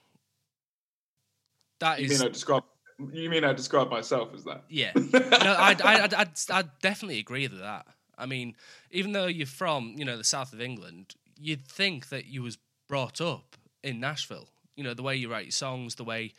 That 1.81 2.01
You 2.01 2.09
mean 2.09 2.23
I 2.23 2.29
describe? 2.29 2.65
You 3.13 3.29
mean 3.29 3.45
I 3.45 3.53
describe 3.53 3.91
myself 3.91 4.31
as 4.35 4.45
that? 4.45 4.65
Yeah. 4.69 4.93
no, 4.95 5.57
I'd, 5.59 5.83
I'd, 5.83 6.15
I'd, 6.15 6.31
I'd 6.51 6.71
definitely 6.81 7.19
agree 7.19 7.47
with 7.47 7.61
that. 7.61 7.87
I 8.17 8.25
mean, 8.25 8.55
even 8.91 9.13
though 9.13 9.27
you're 9.27 9.47
from, 9.47 9.95
you 9.99 10.05
know, 10.07 10.17
the 10.17 10.25
south 10.25 10.55
of 10.55 10.61
England, 10.63 11.15
you'd 11.39 11.67
think 11.67 12.09
that 12.09 12.25
you 12.27 12.43
was 12.43 12.57
brought 12.89 13.21
up 13.21 13.57
in 13.83 14.01
Nashville. 14.01 14.49
You 14.77 14.85
know, 14.85 14.95
the 14.95 15.03
way 15.03 15.17
you 15.17 15.31
write 15.31 15.45
your 15.45 15.53
songs, 15.53 15.97
the 15.97 16.05
way, 16.05 16.33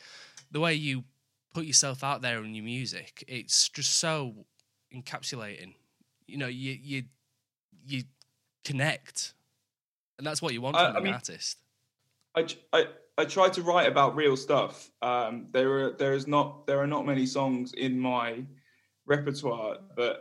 the 0.51 0.59
way 0.59 0.73
you 0.73 1.03
put 1.53 1.65
yourself 1.65 2.03
out 2.03 2.23
there 2.23 2.43
in 2.43 2.55
your 2.55 2.65
music, 2.65 3.23
it's 3.27 3.69
just 3.69 3.99
so 3.99 4.33
encapsulating. 4.95 5.73
You 6.27 6.37
know, 6.37 6.47
you 6.47 6.77
you 6.81 7.03
you 7.85 8.03
connect, 8.63 9.33
and 10.17 10.25
that's 10.25 10.41
what 10.41 10.53
you 10.53 10.61
want 10.61 10.75
I- 10.75 10.87
from 10.87 10.95
I 10.95 10.97
an 10.97 11.03
mean- 11.03 11.13
artist. 11.13 11.57
I, 12.35 12.47
I- 12.73 12.87
I 13.17 13.25
try 13.25 13.49
to 13.49 13.61
write 13.63 13.87
about 13.87 14.15
real 14.15 14.37
stuff. 14.37 14.91
Um, 15.01 15.47
there 15.51 15.71
are 15.79 15.91
there 15.93 16.13
is 16.13 16.27
not 16.27 16.67
there 16.67 16.79
are 16.79 16.87
not 16.87 17.05
many 17.05 17.25
songs 17.25 17.73
in 17.73 17.99
my 17.99 18.45
repertoire 19.05 19.77
that 19.95 20.17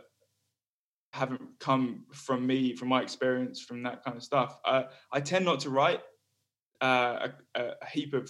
haven't 1.13 1.59
come 1.59 2.05
from 2.11 2.45
me, 2.45 2.75
from 2.75 2.89
my 2.89 3.01
experience, 3.01 3.61
from 3.61 3.83
that 3.83 4.03
kind 4.03 4.17
of 4.17 4.23
stuff. 4.23 4.59
Uh, 4.65 4.83
I 5.11 5.21
tend 5.21 5.45
not 5.45 5.59
to 5.61 5.69
write 5.69 6.01
uh, 6.81 7.29
a, 7.55 7.61
a 7.81 7.85
heap 7.87 8.13
of 8.13 8.29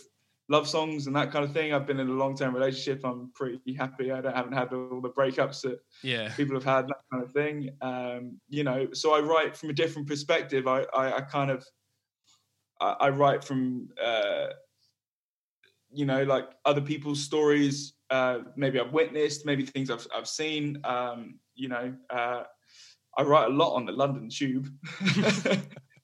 love 0.50 0.67
songs 0.67 1.07
and 1.07 1.15
that 1.15 1.31
kind 1.31 1.43
of 1.43 1.51
thing. 1.53 1.74
I've 1.74 1.86
been 1.86 2.00
in 2.00 2.09
a 2.09 2.13
long 2.13 2.36
term 2.36 2.53
relationship. 2.53 3.03
I'm 3.05 3.31
pretty 3.33 3.74
happy. 3.74 4.12
I 4.12 4.21
don't, 4.21 4.36
haven't 4.36 4.53
had 4.53 4.74
all 4.74 5.01
the 5.01 5.09
breakups 5.09 5.62
that 5.62 5.79
Yeah. 6.03 6.33
people 6.36 6.55
have 6.55 6.63
had 6.63 6.88
that 6.88 7.01
kind 7.12 7.24
of 7.24 7.31
thing 7.31 7.69
um, 7.81 8.39
you 8.50 8.63
know 8.63 8.88
so 8.93 9.13
i 9.13 9.19
write 9.19 9.55
from 9.55 9.69
a 9.69 9.74
different 9.74 10.07
perspective 10.07 10.67
i 10.67 10.81
i, 10.93 11.17
I 11.17 11.21
kind 11.21 11.50
of 11.51 11.65
I, 12.79 12.96
I 13.01 13.10
write 13.10 13.43
from 13.43 13.89
uh, 14.03 14.48
you 15.91 16.05
know 16.05 16.24
like 16.24 16.50
other 16.65 16.81
people's 16.81 17.24
stories 17.24 17.93
uh, 18.10 18.39
maybe 18.55 18.79
i've 18.79 18.93
witnessed 18.93 19.46
maybe 19.46 19.65
things 19.65 19.89
i've, 19.89 20.05
I've 20.15 20.27
seen 20.27 20.79
um, 20.84 21.39
you 21.57 21.67
know, 21.67 21.93
uh, 22.10 22.43
I 23.17 23.24
write 23.24 23.48
a 23.48 23.53
lot 23.53 23.74
on 23.74 23.86
the 23.86 23.91
London 23.91 24.29
Tube. 24.29 24.69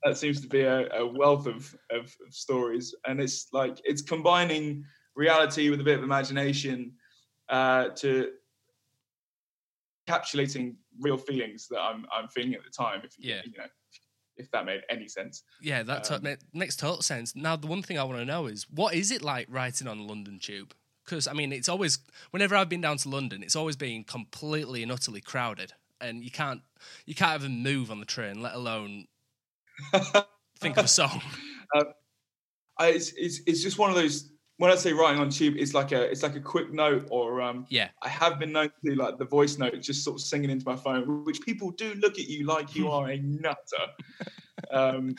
that 0.04 0.18
seems 0.18 0.42
to 0.42 0.48
be 0.48 0.62
a, 0.62 0.90
a 0.94 1.06
wealth 1.06 1.46
of, 1.46 1.74
of, 1.92 2.14
of 2.26 2.34
stories, 2.34 2.94
and 3.06 3.22
it's 3.22 3.48
like 3.54 3.80
it's 3.86 4.02
combining 4.02 4.84
reality 5.16 5.70
with 5.70 5.80
a 5.80 5.84
bit 5.84 5.98
of 5.98 6.04
imagination 6.04 6.92
uh, 7.50 7.90
to 7.90 8.32
encapsulating 10.10 10.76
real 11.00 11.18
feelings 11.18 11.68
that 11.70 11.80
I'm 11.80 12.06
I'm 12.12 12.28
feeling 12.28 12.56
at 12.56 12.62
the 12.64 12.72
time. 12.72 13.02
If 13.04 13.14
Yeah. 13.18 13.42
you 13.46 13.54
know, 13.58 13.66
if 14.38 14.50
that 14.52 14.66
made 14.66 14.82
any 14.90 15.08
sense. 15.08 15.44
Yeah, 15.62 15.84
that 15.84 16.12
Um, 16.12 16.24
ma- 16.24 16.36
makes 16.54 16.76
total 16.76 17.02
sense. 17.02 17.36
Now, 17.36 17.56
the 17.56 17.68
one 17.68 17.82
thing 17.84 17.98
I 17.98 18.04
want 18.04 18.20
to 18.20 18.26
know 18.26 18.48
is 18.48 18.70
what 18.70 18.96
is 18.96 19.12
it 19.12 19.22
like 19.22 19.48
writing 19.50 19.88
on 19.88 19.98
the 20.00 20.04
London 20.04 20.40
Tube? 20.40 20.74
Because 21.06 21.28
I 21.28 21.34
mean, 21.34 21.52
it's 21.52 21.70
always 21.70 22.00
whenever 22.32 22.56
I've 22.56 22.70
been 22.70 22.82
down 22.82 22.98
to 22.98 23.10
London, 23.10 23.44
it's 23.44 23.56
always 23.56 23.76
been 23.76 24.04
completely 24.04 24.84
and 24.84 24.92
utterly 24.92 25.22
crowded, 25.22 25.74
and 26.00 26.24
you 26.24 26.32
can't 26.32 26.62
you 27.06 27.14
can't 27.16 27.42
even 27.42 27.62
move 27.62 27.92
on 27.92 28.00
the 28.00 28.06
train, 28.06 28.42
let 28.42 28.56
alone 28.56 29.08
think 30.60 30.78
of 30.78 30.86
a 30.86 30.88
song. 30.88 31.22
I, 32.80 32.88
it's, 32.88 33.14
it's 33.14 33.42
it's 33.46 33.62
just 33.62 33.78
one 33.78 33.90
of 33.90 33.96
those. 33.96 34.32
When 34.58 34.70
I 34.72 34.76
say 34.76 34.94
writing 34.94 35.20
on 35.20 35.30
tube, 35.30 35.56
it's 35.58 35.74
like 35.74 35.92
a 35.92 36.04
it's 36.10 36.22
like 36.24 36.36
a 36.36 36.40
quick 36.40 36.72
note, 36.72 37.08
or 37.10 37.42
um, 37.42 37.66
Yeah, 37.70 37.90
I 38.02 38.10
have 38.10 38.40
been 38.40 38.52
known 38.52 38.70
to 38.70 38.90
do 38.92 38.96
like 38.96 39.18
the 39.18 39.26
voice 39.26 39.58
note, 39.58 39.80
just 39.82 40.04
sort 40.04 40.16
of 40.16 40.22
singing 40.22 40.50
into 40.52 40.66
my 40.66 40.76
phone, 40.76 41.24
which 41.26 41.42
people 41.42 41.72
do 41.72 41.96
look 41.96 42.14
at 42.20 42.28
you 42.28 42.46
like 42.46 42.76
you 42.76 42.90
are 42.90 43.10
a 43.10 43.18
nutter. 43.24 43.86
um, 44.72 45.16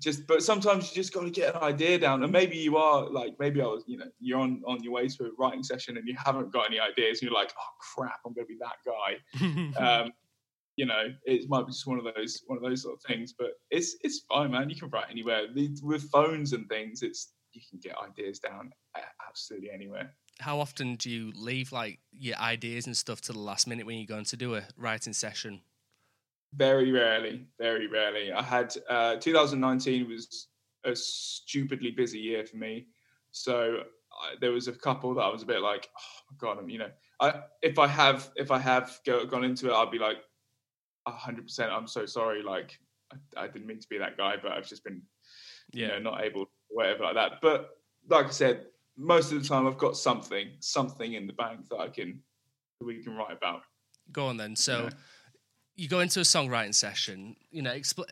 just, 0.00 0.26
but 0.26 0.42
sometimes 0.42 0.88
you 0.88 0.94
just 0.94 1.12
got 1.12 1.24
to 1.24 1.30
get 1.30 1.54
an 1.54 1.60
idea 1.62 1.98
down, 1.98 2.22
and 2.22 2.32
maybe 2.32 2.56
you 2.56 2.78
are 2.78 3.06
like, 3.10 3.34
maybe 3.38 3.60
I 3.60 3.66
was, 3.66 3.84
you 3.86 3.98
know, 3.98 4.06
you're 4.18 4.40
on 4.40 4.62
on 4.66 4.82
your 4.82 4.94
way 4.94 5.06
to 5.08 5.24
a 5.24 5.30
writing 5.38 5.62
session 5.62 5.98
and 5.98 6.08
you 6.08 6.14
haven't 6.16 6.50
got 6.50 6.66
any 6.66 6.80
ideas, 6.80 7.20
and 7.20 7.30
you're 7.30 7.38
like, 7.38 7.52
oh 7.58 7.72
crap, 7.94 8.18
I'm 8.24 8.32
going 8.32 8.46
to 8.46 8.54
be 8.54 8.58
that 8.60 8.78
guy. 9.76 10.02
um, 10.02 10.12
you 10.76 10.86
know, 10.86 11.02
it 11.26 11.46
might 11.50 11.66
be 11.66 11.72
just 11.72 11.86
one 11.86 11.98
of 11.98 12.06
those 12.14 12.42
one 12.46 12.56
of 12.56 12.64
those 12.64 12.80
sort 12.82 12.94
of 12.94 13.02
things, 13.02 13.34
but 13.38 13.48
it's 13.70 13.96
it's 14.02 14.20
fine, 14.20 14.52
man. 14.52 14.70
You 14.70 14.76
can 14.76 14.88
write 14.88 15.08
anywhere 15.10 15.42
The- 15.54 15.76
with 15.82 16.10
phones 16.10 16.54
and 16.54 16.66
things. 16.70 17.02
It's 17.02 17.34
you 17.52 17.60
can 17.68 17.78
get 17.78 17.94
ideas 18.02 18.38
down 18.38 18.72
absolutely 19.28 19.70
anywhere. 19.70 20.14
How 20.40 20.60
often 20.60 20.96
do 20.96 21.10
you 21.10 21.32
leave 21.34 21.72
like 21.72 21.98
your 22.12 22.36
ideas 22.36 22.86
and 22.86 22.96
stuff 22.96 23.20
to 23.22 23.32
the 23.32 23.38
last 23.38 23.66
minute 23.66 23.86
when 23.86 23.98
you're 23.98 24.06
going 24.06 24.24
to 24.24 24.36
do 24.36 24.54
a 24.54 24.62
writing 24.76 25.12
session? 25.12 25.60
Very 26.54 26.90
rarely, 26.90 27.46
very 27.58 27.86
rarely. 27.86 28.32
I 28.32 28.42
had 28.42 28.74
uh, 28.88 29.16
2019 29.16 30.08
was 30.08 30.48
a 30.84 30.96
stupidly 30.96 31.90
busy 31.90 32.18
year 32.18 32.44
for 32.44 32.56
me, 32.56 32.86
so 33.30 33.82
I, 34.12 34.34
there 34.40 34.50
was 34.50 34.66
a 34.66 34.72
couple 34.72 35.14
that 35.14 35.22
I 35.22 35.28
was 35.28 35.42
a 35.42 35.46
bit 35.46 35.60
like, 35.60 35.88
oh 35.96 36.32
my 36.32 36.36
god, 36.38 36.58
I'm, 36.58 36.68
you 36.68 36.78
know, 36.78 36.90
I 37.20 37.42
if 37.62 37.78
I 37.78 37.86
have 37.86 38.30
if 38.34 38.50
I 38.50 38.58
have 38.58 38.98
go, 39.06 39.24
gone 39.26 39.44
into 39.44 39.68
it, 39.68 39.72
I'll 39.72 39.90
be 39.90 39.98
like, 39.98 40.16
hundred 41.06 41.42
percent. 41.42 41.72
I'm 41.72 41.86
so 41.86 42.06
sorry. 42.06 42.42
Like 42.42 42.78
I, 43.12 43.44
I 43.44 43.46
didn't 43.46 43.66
mean 43.66 43.80
to 43.80 43.88
be 43.88 43.98
that 43.98 44.16
guy, 44.16 44.34
but 44.42 44.52
I've 44.52 44.68
just 44.68 44.84
been 44.84 45.02
you 45.72 45.88
know 45.88 45.98
not 45.98 46.22
able 46.22 46.50
whatever 46.68 47.04
like 47.04 47.14
that. 47.14 47.32
But 47.42 47.76
like 48.08 48.26
I 48.26 48.30
said, 48.30 48.66
most 48.96 49.32
of 49.32 49.42
the 49.42 49.48
time 49.48 49.66
I've 49.66 49.78
got 49.78 49.96
something 49.96 50.48
something 50.60 51.14
in 51.14 51.26
the 51.26 51.32
bank 51.32 51.68
that 51.70 51.78
I 51.78 51.88
can 51.88 52.20
that 52.78 52.86
we 52.86 53.02
can 53.02 53.14
write 53.16 53.36
about. 53.36 53.62
Go 54.12 54.26
on 54.26 54.36
then. 54.36 54.56
So 54.56 54.84
Yeah. 54.84 54.90
you 55.76 55.88
go 55.88 56.00
into 56.00 56.20
a 56.20 56.24
songwriting 56.24 56.74
session. 56.74 57.36
You 57.50 57.62
know, 57.62 57.72
expl- 57.72 58.04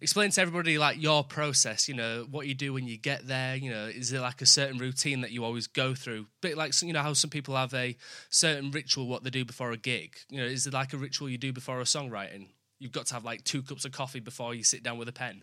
explain 0.00 0.30
to 0.30 0.40
everybody 0.40 0.78
like 0.78 1.00
your 1.00 1.24
process. 1.24 1.88
You 1.88 1.94
know, 1.94 2.26
what 2.30 2.46
you 2.46 2.54
do 2.54 2.72
when 2.72 2.86
you 2.86 2.96
get 2.98 3.26
there. 3.26 3.56
You 3.56 3.70
know, 3.70 3.86
is 3.86 4.10
there 4.10 4.20
like 4.20 4.42
a 4.42 4.46
certain 4.46 4.78
routine 4.78 5.22
that 5.22 5.32
you 5.32 5.44
always 5.44 5.66
go 5.66 5.94
through? 5.94 6.26
Bit 6.40 6.56
like 6.56 6.80
you 6.82 6.92
know 6.92 7.02
how 7.02 7.12
some 7.14 7.30
people 7.30 7.56
have 7.56 7.74
a 7.74 7.96
certain 8.30 8.70
ritual 8.70 9.06
what 9.08 9.24
they 9.24 9.30
do 9.30 9.44
before 9.44 9.72
a 9.72 9.76
gig. 9.76 10.16
You 10.28 10.40
know, 10.40 10.46
is 10.46 10.64
there 10.64 10.72
like 10.72 10.92
a 10.92 10.98
ritual 10.98 11.28
you 11.28 11.38
do 11.38 11.52
before 11.52 11.80
a 11.80 11.84
songwriting? 11.84 12.48
You've 12.78 12.92
got 12.92 13.06
to 13.06 13.14
have 13.14 13.24
like 13.24 13.42
two 13.44 13.62
cups 13.62 13.84
of 13.84 13.92
coffee 13.92 14.20
before 14.20 14.54
you 14.54 14.62
sit 14.62 14.82
down 14.82 14.98
with 14.98 15.08
a 15.08 15.12
pen. 15.12 15.42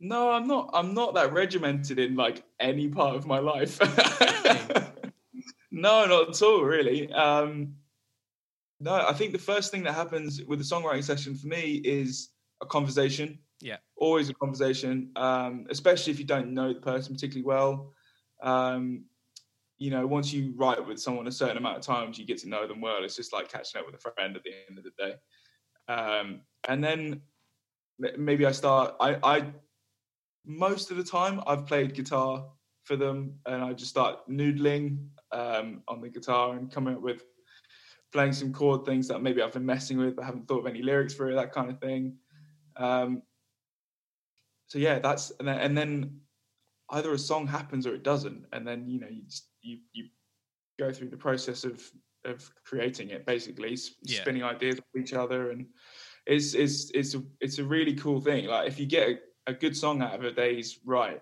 No, 0.00 0.30
I'm 0.30 0.48
not. 0.48 0.70
I'm 0.72 0.94
not 0.94 1.14
that 1.14 1.32
regimented 1.32 1.98
in 1.98 2.16
like 2.16 2.42
any 2.58 2.88
part 2.88 3.16
of 3.16 3.26
my 3.26 3.38
life. 3.38 3.78
no, 5.70 6.06
not 6.06 6.30
at 6.30 6.42
all. 6.42 6.62
Really. 6.62 7.12
Um, 7.12 7.74
no, 8.80 8.94
I 8.94 9.12
think 9.12 9.32
the 9.32 9.38
first 9.38 9.70
thing 9.70 9.82
that 9.82 9.92
happens 9.92 10.42
with 10.42 10.58
a 10.60 10.64
songwriting 10.64 11.04
session 11.04 11.34
for 11.34 11.48
me 11.48 11.82
is 11.84 12.30
a 12.62 12.66
conversation. 12.66 13.38
Yeah. 13.60 13.76
Always 13.96 14.30
a 14.30 14.34
conversation, 14.34 15.10
um, 15.16 15.66
especially 15.68 16.14
if 16.14 16.18
you 16.18 16.24
don't 16.24 16.54
know 16.54 16.72
the 16.72 16.80
person 16.80 17.14
particularly 17.14 17.44
well. 17.44 17.92
Um, 18.42 19.04
you 19.76 19.90
know, 19.90 20.06
once 20.06 20.32
you 20.32 20.54
write 20.56 20.84
with 20.86 20.98
someone 20.98 21.26
a 21.26 21.32
certain 21.32 21.58
amount 21.58 21.76
of 21.76 21.82
times, 21.82 22.18
you 22.18 22.24
get 22.24 22.38
to 22.38 22.48
know 22.48 22.66
them 22.66 22.80
well. 22.80 23.04
It's 23.04 23.16
just 23.16 23.34
like 23.34 23.52
catching 23.52 23.80
up 23.80 23.86
with 23.86 23.94
a 23.94 23.98
friend 23.98 24.34
at 24.34 24.42
the 24.42 24.52
end 24.68 24.78
of 24.78 24.84
the 24.84 24.92
day. 24.98 25.14
Um, 25.88 26.40
and 26.66 26.82
then 26.82 27.20
maybe 27.98 28.46
I 28.46 28.52
start. 28.52 28.94
I, 28.98 29.18
I 29.22 29.44
most 30.44 30.90
of 30.90 30.96
the 30.96 31.04
time 31.04 31.40
I've 31.46 31.66
played 31.66 31.94
guitar 31.94 32.46
for 32.84 32.96
them, 32.96 33.34
and 33.46 33.62
I 33.62 33.72
just 33.72 33.90
start 33.90 34.28
noodling 34.28 35.06
um, 35.32 35.82
on 35.88 36.00
the 36.00 36.08
guitar 36.08 36.56
and 36.56 36.70
coming 36.72 36.94
up 36.94 37.02
with 37.02 37.22
playing 38.12 38.32
some 38.32 38.52
chord 38.52 38.84
things 38.84 39.06
that 39.08 39.22
maybe 39.22 39.42
I've 39.42 39.52
been 39.52 39.66
messing 39.66 39.98
with, 39.98 40.16
but 40.16 40.24
haven't 40.24 40.48
thought 40.48 40.60
of 40.60 40.66
any 40.66 40.82
lyrics 40.82 41.14
for 41.14 41.30
it, 41.30 41.34
that 41.34 41.52
kind 41.52 41.70
of 41.70 41.80
thing. 41.80 42.16
Um, 42.76 43.22
so 44.66 44.78
yeah, 44.78 44.98
that's 44.98 45.32
and 45.38 45.48
then, 45.48 45.58
and 45.58 45.76
then 45.78 46.20
either 46.90 47.12
a 47.12 47.18
song 47.18 47.46
happens 47.46 47.86
or 47.86 47.94
it 47.94 48.02
doesn't, 48.02 48.46
and 48.52 48.66
then 48.66 48.88
you 48.88 49.00
know 49.00 49.08
you 49.08 49.22
just, 49.24 49.48
you 49.62 49.78
you 49.92 50.06
go 50.78 50.92
through 50.92 51.10
the 51.10 51.16
process 51.16 51.64
of 51.64 51.82
of 52.24 52.50
creating 52.64 53.10
it, 53.10 53.24
basically 53.26 53.76
Yeah. 54.02 54.20
spinning 54.20 54.42
ideas 54.42 54.76
with 54.76 55.02
each 55.02 55.12
other, 55.12 55.50
and 55.50 55.66
it's 56.26 56.54
it's 56.54 56.90
it's 56.90 57.14
a 57.14 57.22
it's 57.40 57.58
a 57.58 57.64
really 57.64 57.94
cool 57.94 58.20
thing. 58.20 58.46
Like 58.46 58.68
if 58.68 58.78
you 58.78 58.86
get 58.86 59.20
a, 59.46 59.52
good 59.52 59.76
song 59.76 60.02
out 60.02 60.14
of 60.14 60.24
a 60.24 60.30
day's 60.30 60.78
right. 60.84 61.20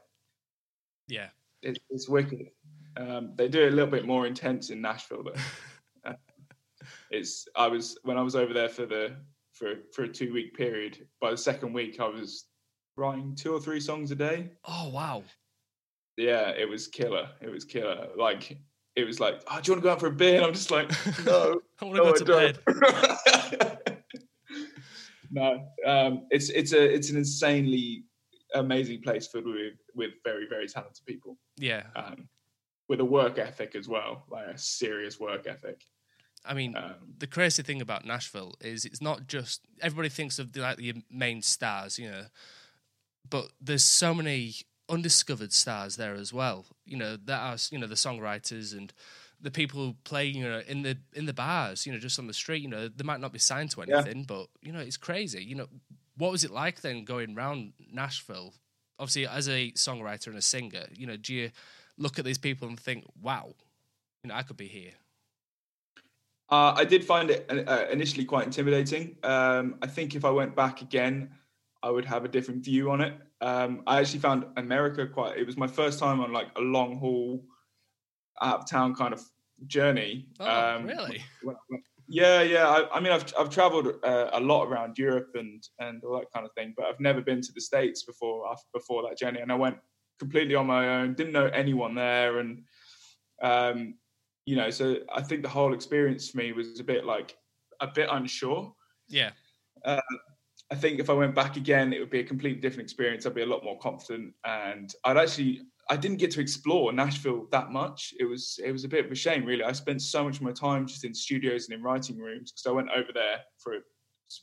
Yeah. 1.09 1.29
it, 1.63 1.79
it's 1.91 2.09
wicked. 2.09 2.51
Um, 2.97 3.33
they 3.37 3.49
do 3.49 3.63
it 3.63 3.73
a 3.73 3.77
little 3.77 3.91
bit 3.91 4.07
more 4.07 4.27
intense 4.27 4.71
in 4.71 4.81
Nashville 4.81 5.23
but 5.23 5.37
Uh, 6.05 6.15
it's 7.11 7.49
I 7.57 7.67
was 7.67 7.99
when 8.05 8.17
I 8.17 8.23
was 8.23 8.37
over 8.37 8.53
there 8.53 8.69
for 8.69 8.87
the 8.87 9.17
for 9.53 9.75
for 9.93 10.05
a 10.05 10.09
two 10.09 10.33
week 10.33 10.55
period. 10.55 11.07
By 11.21 11.31
the 11.31 11.37
second 11.37 11.73
week, 11.73 12.01
I 12.01 12.07
was 12.07 12.47
writing 12.97 13.35
two 13.35 13.53
or 13.53 13.61
three 13.61 13.81
songs 13.81 14.11
a 14.11 14.15
day. 14.15 14.51
Oh 14.65 14.91
wow. 14.91 15.23
Yeah, 16.17 16.51
it 16.51 16.69
was 16.69 16.87
killer. 16.87 17.29
It 17.41 17.51
was 17.51 17.65
killer. 17.65 18.09
Like 18.17 18.59
it 18.97 19.05
was 19.05 19.21
like, 19.21 19.41
oh, 19.49 19.61
do 19.61 19.71
you 19.71 19.75
want 19.75 19.83
to 19.83 19.89
go 19.89 19.93
out 19.93 20.01
for 20.01 20.09
a 20.09 20.13
beer? 20.13 20.37
And 20.37 20.45
I'm 20.45 20.53
just 20.53 20.71
like, 20.71 20.91
no, 21.25 21.61
I 21.81 21.85
want 21.85 21.97
to 21.97 22.03
no, 22.03 22.13
go 22.13 22.53
to 22.53 22.55
bed. 22.75 24.03
no, 25.31 25.69
um, 25.87 26.27
it's 26.31 26.51
it's 26.51 26.73
a 26.73 26.95
it's 26.95 27.11
an 27.11 27.17
insanely 27.17 28.05
amazing 28.55 29.03
place 29.03 29.27
filled 29.27 29.47
with 29.47 29.75
with 29.95 30.13
very 30.25 30.47
very 30.49 30.67
talented 30.69 31.05
people 31.07 31.39
Yeah. 31.57 31.85
um, 31.97 32.29
with 32.89 33.01
a 33.01 33.05
work 33.05 33.39
ethic 33.39 33.75
as 33.75 33.87
well, 33.89 34.25
like 34.31 34.47
a 34.47 34.59
serious 34.59 35.21
work 35.21 35.47
ethic. 35.47 35.85
I 36.45 36.55
mean, 36.55 36.77
Um, 36.77 37.15
the 37.19 37.27
crazy 37.27 37.63
thing 37.63 37.81
about 37.83 38.05
Nashville 38.07 38.55
is 38.61 38.85
it's 38.85 39.03
not 39.03 39.27
just 39.27 39.61
everybody 39.81 40.09
thinks 40.09 40.39
of 40.39 40.53
the, 40.53 40.61
like 40.61 40.79
the 40.79 41.03
main 41.11 41.43
stars, 41.43 41.99
you 41.99 42.09
know, 42.11 42.27
but 43.29 43.53
there's 43.61 43.85
so 43.85 44.15
many 44.15 44.55
undiscovered 44.89 45.53
stars 45.53 45.97
there 45.97 46.15
as 46.15 46.33
well. 46.33 46.67
You 46.87 46.97
know, 46.97 47.17
that 47.17 47.41
are 47.41 47.57
you 47.71 47.79
know 47.79 47.87
the 47.87 47.95
songwriters 47.95 48.77
and 48.77 48.93
the 49.41 49.51
people 49.51 49.85
who 49.85 49.95
play 50.05 50.27
you 50.27 50.43
know 50.43 50.61
in 50.67 50.83
the 50.83 50.99
in 51.13 51.27
the 51.27 51.35
bars, 51.35 51.87
you 51.87 51.93
know, 51.93 51.99
just 51.99 52.19
on 52.19 52.27
the 52.27 52.35
street. 52.35 52.63
You 52.63 52.69
know, 52.69 52.89
they 52.89 53.05
might 53.05 53.21
not 53.21 53.33
be 53.33 53.39
signed 53.39 53.71
to 53.73 53.83
Yeah. 53.83 53.97
anything, 53.99 54.25
but 54.25 54.47
you 54.63 54.73
know, 54.73 54.81
it's 54.81 54.97
crazy. 54.97 55.45
You 55.45 55.57
know, 55.57 55.69
what 56.19 56.33
was 56.33 56.45
it 56.45 56.51
like 56.51 56.81
then 56.83 57.05
going 57.05 57.37
around 57.37 57.73
Nashville? 57.93 58.53
Obviously, 58.99 59.27
as 59.27 59.49
a 59.49 59.71
songwriter 59.73 60.27
and 60.27 60.37
a 60.37 60.43
singer, 60.43 60.87
you 60.95 61.07
know, 61.07 61.17
do 61.17 61.33
you 61.33 61.51
look 61.97 62.19
at 62.19 62.25
these 62.25 62.39
people 62.39 62.69
and 62.69 62.79
think, 62.79 63.05
wow, 63.23 63.55
you 64.23 64.29
know, 64.29 64.35
I 64.35 64.43
could 64.43 64.57
be 64.57 64.67
here? 64.69 64.93
Uh, 66.51 66.73
I 66.77 66.85
did 66.85 67.05
find 67.05 67.31
it 67.31 67.47
uh, 67.51 67.87
initially 67.91 68.25
quite 68.25 68.47
intimidating. 68.47 69.17
Um, 69.23 69.77
I 69.83 69.87
think 69.87 70.15
if 70.15 70.25
I 70.25 70.31
went 70.31 70.57
back 70.57 70.81
again, 70.83 71.31
I 71.83 71.91
would 71.91 72.07
have 72.07 72.25
a 72.25 72.29
different 72.29 72.65
view 72.65 72.91
on 72.91 73.01
it. 73.01 73.15
Um, 73.41 73.83
I 73.87 74.01
actually 74.01 74.21
found 74.21 74.47
America 74.57 75.07
quite. 75.07 75.37
It 75.37 75.47
was 75.47 75.57
my 75.57 75.67
first 75.69 75.99
time 75.99 76.21
on 76.21 76.33
like 76.33 76.49
a 76.57 76.61
long 76.61 76.99
haul, 76.99 77.45
out 78.41 78.61
of 78.61 78.69
town 78.71 78.95
kind 78.95 79.13
of 79.13 79.23
journey. 79.67 80.27
Oh, 80.41 80.47
Um, 80.77 80.87
really? 80.87 81.23
when- 81.43 81.57
when- 81.69 81.83
Yeah, 82.09 82.43
yeah. 82.43 82.67
I, 82.69 82.97
I 82.97 83.01
mean, 83.01 83.13
I've 83.13 83.33
I've 83.39 83.51
travelled 83.51 83.89
uh, 84.03 84.31
a 84.33 84.41
lot 84.41 84.65
around 84.65 84.97
Europe 84.99 85.31
and 85.35 85.63
and 85.79 86.03
all 86.05 86.19
that 86.19 86.33
kind 86.33 86.47
of 86.47 86.53
thing, 86.55 86.75
but 86.77 86.87
I've 86.87 87.01
never 87.01 87.21
been 87.21 87.43
to 87.43 87.53
the 87.53 87.61
states 87.61 88.03
before 88.03 88.45
before 88.73 89.03
that 89.03 89.19
journey, 89.19 89.41
and 89.41 89.53
I 89.53 89.57
went 89.57 89.77
completely 90.19 90.55
on 90.55 90.67
my 90.67 91.01
own. 91.01 91.15
Didn't 91.15 91.35
know 91.35 91.47
anyone 91.47 91.95
there, 91.95 92.39
and 92.39 92.63
um, 93.43 93.95
you 94.47 94.57
know, 94.57 94.71
so 94.71 94.97
I 95.15 95.23
think 95.23 95.43
the 95.43 95.49
whole 95.49 95.75
experience 95.75 96.31
for 96.31 96.39
me 96.39 96.53
was 96.53 96.81
a 96.81 96.85
bit 96.85 97.05
like 97.05 97.37
a 97.81 97.87
bit 97.87 98.09
unsure. 98.11 98.75
Yeah. 99.09 99.31
I 100.71 100.75
think 100.75 101.01
if 101.01 101.09
I 101.09 101.15
went 101.15 101.35
back 101.35 101.57
again, 101.57 101.95
it 101.95 102.01
would 102.01 102.11
be 102.11 102.21
a 102.21 102.25
completely 102.25 102.61
different 102.61 102.85
experience. 102.85 103.25
I'd 103.25 103.35
be 103.35 103.43
a 103.43 103.47
lot 103.47 103.65
more 103.65 103.79
confident, 103.79 104.35
and 104.45 104.93
I'd 105.05 105.17
actually 105.17 105.63
I 105.91 105.97
didn't 105.97 106.19
get 106.19 106.31
to 106.33 106.41
explore 106.41 106.93
Nashville 106.93 107.47
that 107.51 107.71
much. 107.71 108.13
It 108.21 108.25
was 108.25 108.61
it 108.63 108.73
was 108.73 108.85
a 108.85 108.89
bit 108.89 109.05
of 109.05 109.11
a 109.11 109.15
shame, 109.15 109.45
really. 109.45 109.65
I 109.65 109.73
spent 109.73 110.03
so 110.03 110.25
much 110.25 110.37
of 110.37 110.43
my 110.43 110.53
time 110.53 110.87
just 110.87 111.05
in 111.05 111.15
studios 111.15 111.69
and 111.69 111.77
in 111.77 111.83
writing 111.83 112.19
rooms 112.19 112.53
because 112.53 112.67
I 112.67 112.73
went 112.73 112.91
over 112.91 113.09
there 113.13 113.41
for 113.59 113.77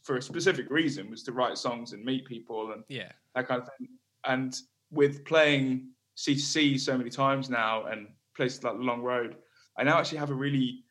for 0.03 0.17
a 0.17 0.21
specific 0.21 0.69
reason 0.71 1.11
was 1.11 1.21
to 1.23 1.31
write 1.31 1.57
songs 1.57 1.93
and 1.93 2.03
meet 2.03 2.25
people 2.25 2.71
and 2.71 2.83
yeah 2.89 3.11
that 3.35 3.47
kind 3.47 3.61
of 3.61 3.69
thing. 3.77 3.87
And 4.25 4.55
with 4.91 5.23
playing 5.25 5.89
C2C 6.17 6.79
so 6.79 6.97
many 6.97 7.09
times 7.09 7.49
now 7.49 7.85
and 7.85 8.07
places 8.35 8.63
like 8.63 8.77
the 8.77 8.83
Long 8.83 9.01
Road, 9.01 9.35
I 9.77 9.83
now 9.83 9.99
actually 9.99 10.17
have 10.19 10.31
a 10.31 10.35
really 10.35 10.83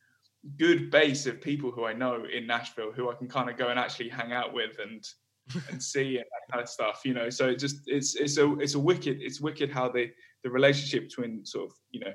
good 0.56 0.90
base 0.90 1.26
of 1.26 1.40
people 1.40 1.70
who 1.70 1.84
I 1.86 1.94
know 1.94 2.24
in 2.32 2.46
Nashville 2.46 2.92
who 2.92 3.10
I 3.10 3.14
can 3.14 3.28
kind 3.28 3.48
of 3.50 3.56
go 3.56 3.68
and 3.68 3.78
actually 3.78 4.10
hang 4.10 4.32
out 4.32 4.52
with 4.52 4.76
and 4.78 5.04
and 5.70 5.82
see 5.82 6.16
and 6.16 6.24
that 6.24 6.52
kind 6.52 6.62
of 6.62 6.68
stuff. 6.68 7.00
You 7.04 7.14
know, 7.14 7.28
so 7.28 7.48
it 7.48 7.58
just 7.58 7.80
it's 7.86 8.14
it's 8.14 8.38
a 8.38 8.52
it's 8.60 8.74
a 8.74 8.78
wicked 8.78 9.20
it's 9.20 9.40
wicked 9.40 9.70
how 9.70 9.88
the 9.88 10.10
the 10.44 10.50
relationship 10.50 11.09
between 11.09 11.44
sort 11.44 11.70
of 11.70 11.76
you 11.90 12.00
know. 12.00 12.09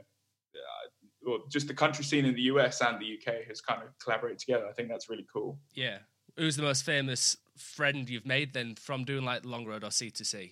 Uh, 0.56 0.88
or 1.28 1.40
just 1.52 1.68
the 1.68 1.74
country 1.74 2.04
scene 2.04 2.26
in 2.26 2.34
the 2.34 2.44
US 2.44 2.82
and 2.82 2.98
the 3.00 3.18
UK 3.18 3.46
has 3.48 3.60
kind 3.60 3.84
of 3.84 3.90
collaborated 4.00 4.40
together. 4.40 4.66
I 4.68 4.72
think 4.72 4.88
that's 4.88 5.10
really 5.10 5.28
cool. 5.32 5.60
Yeah. 5.74 5.98
Who's 6.38 6.56
the 6.56 6.64
most 6.64 6.86
famous 6.86 7.36
friend 7.58 8.10
you've 8.10 8.26
made 8.26 8.54
then 8.54 8.76
from 8.76 9.04
doing 9.04 9.26
like 9.26 9.46
Long 9.46 9.66
Road 9.66 9.84
or 9.84 9.90
C2C? 9.90 10.52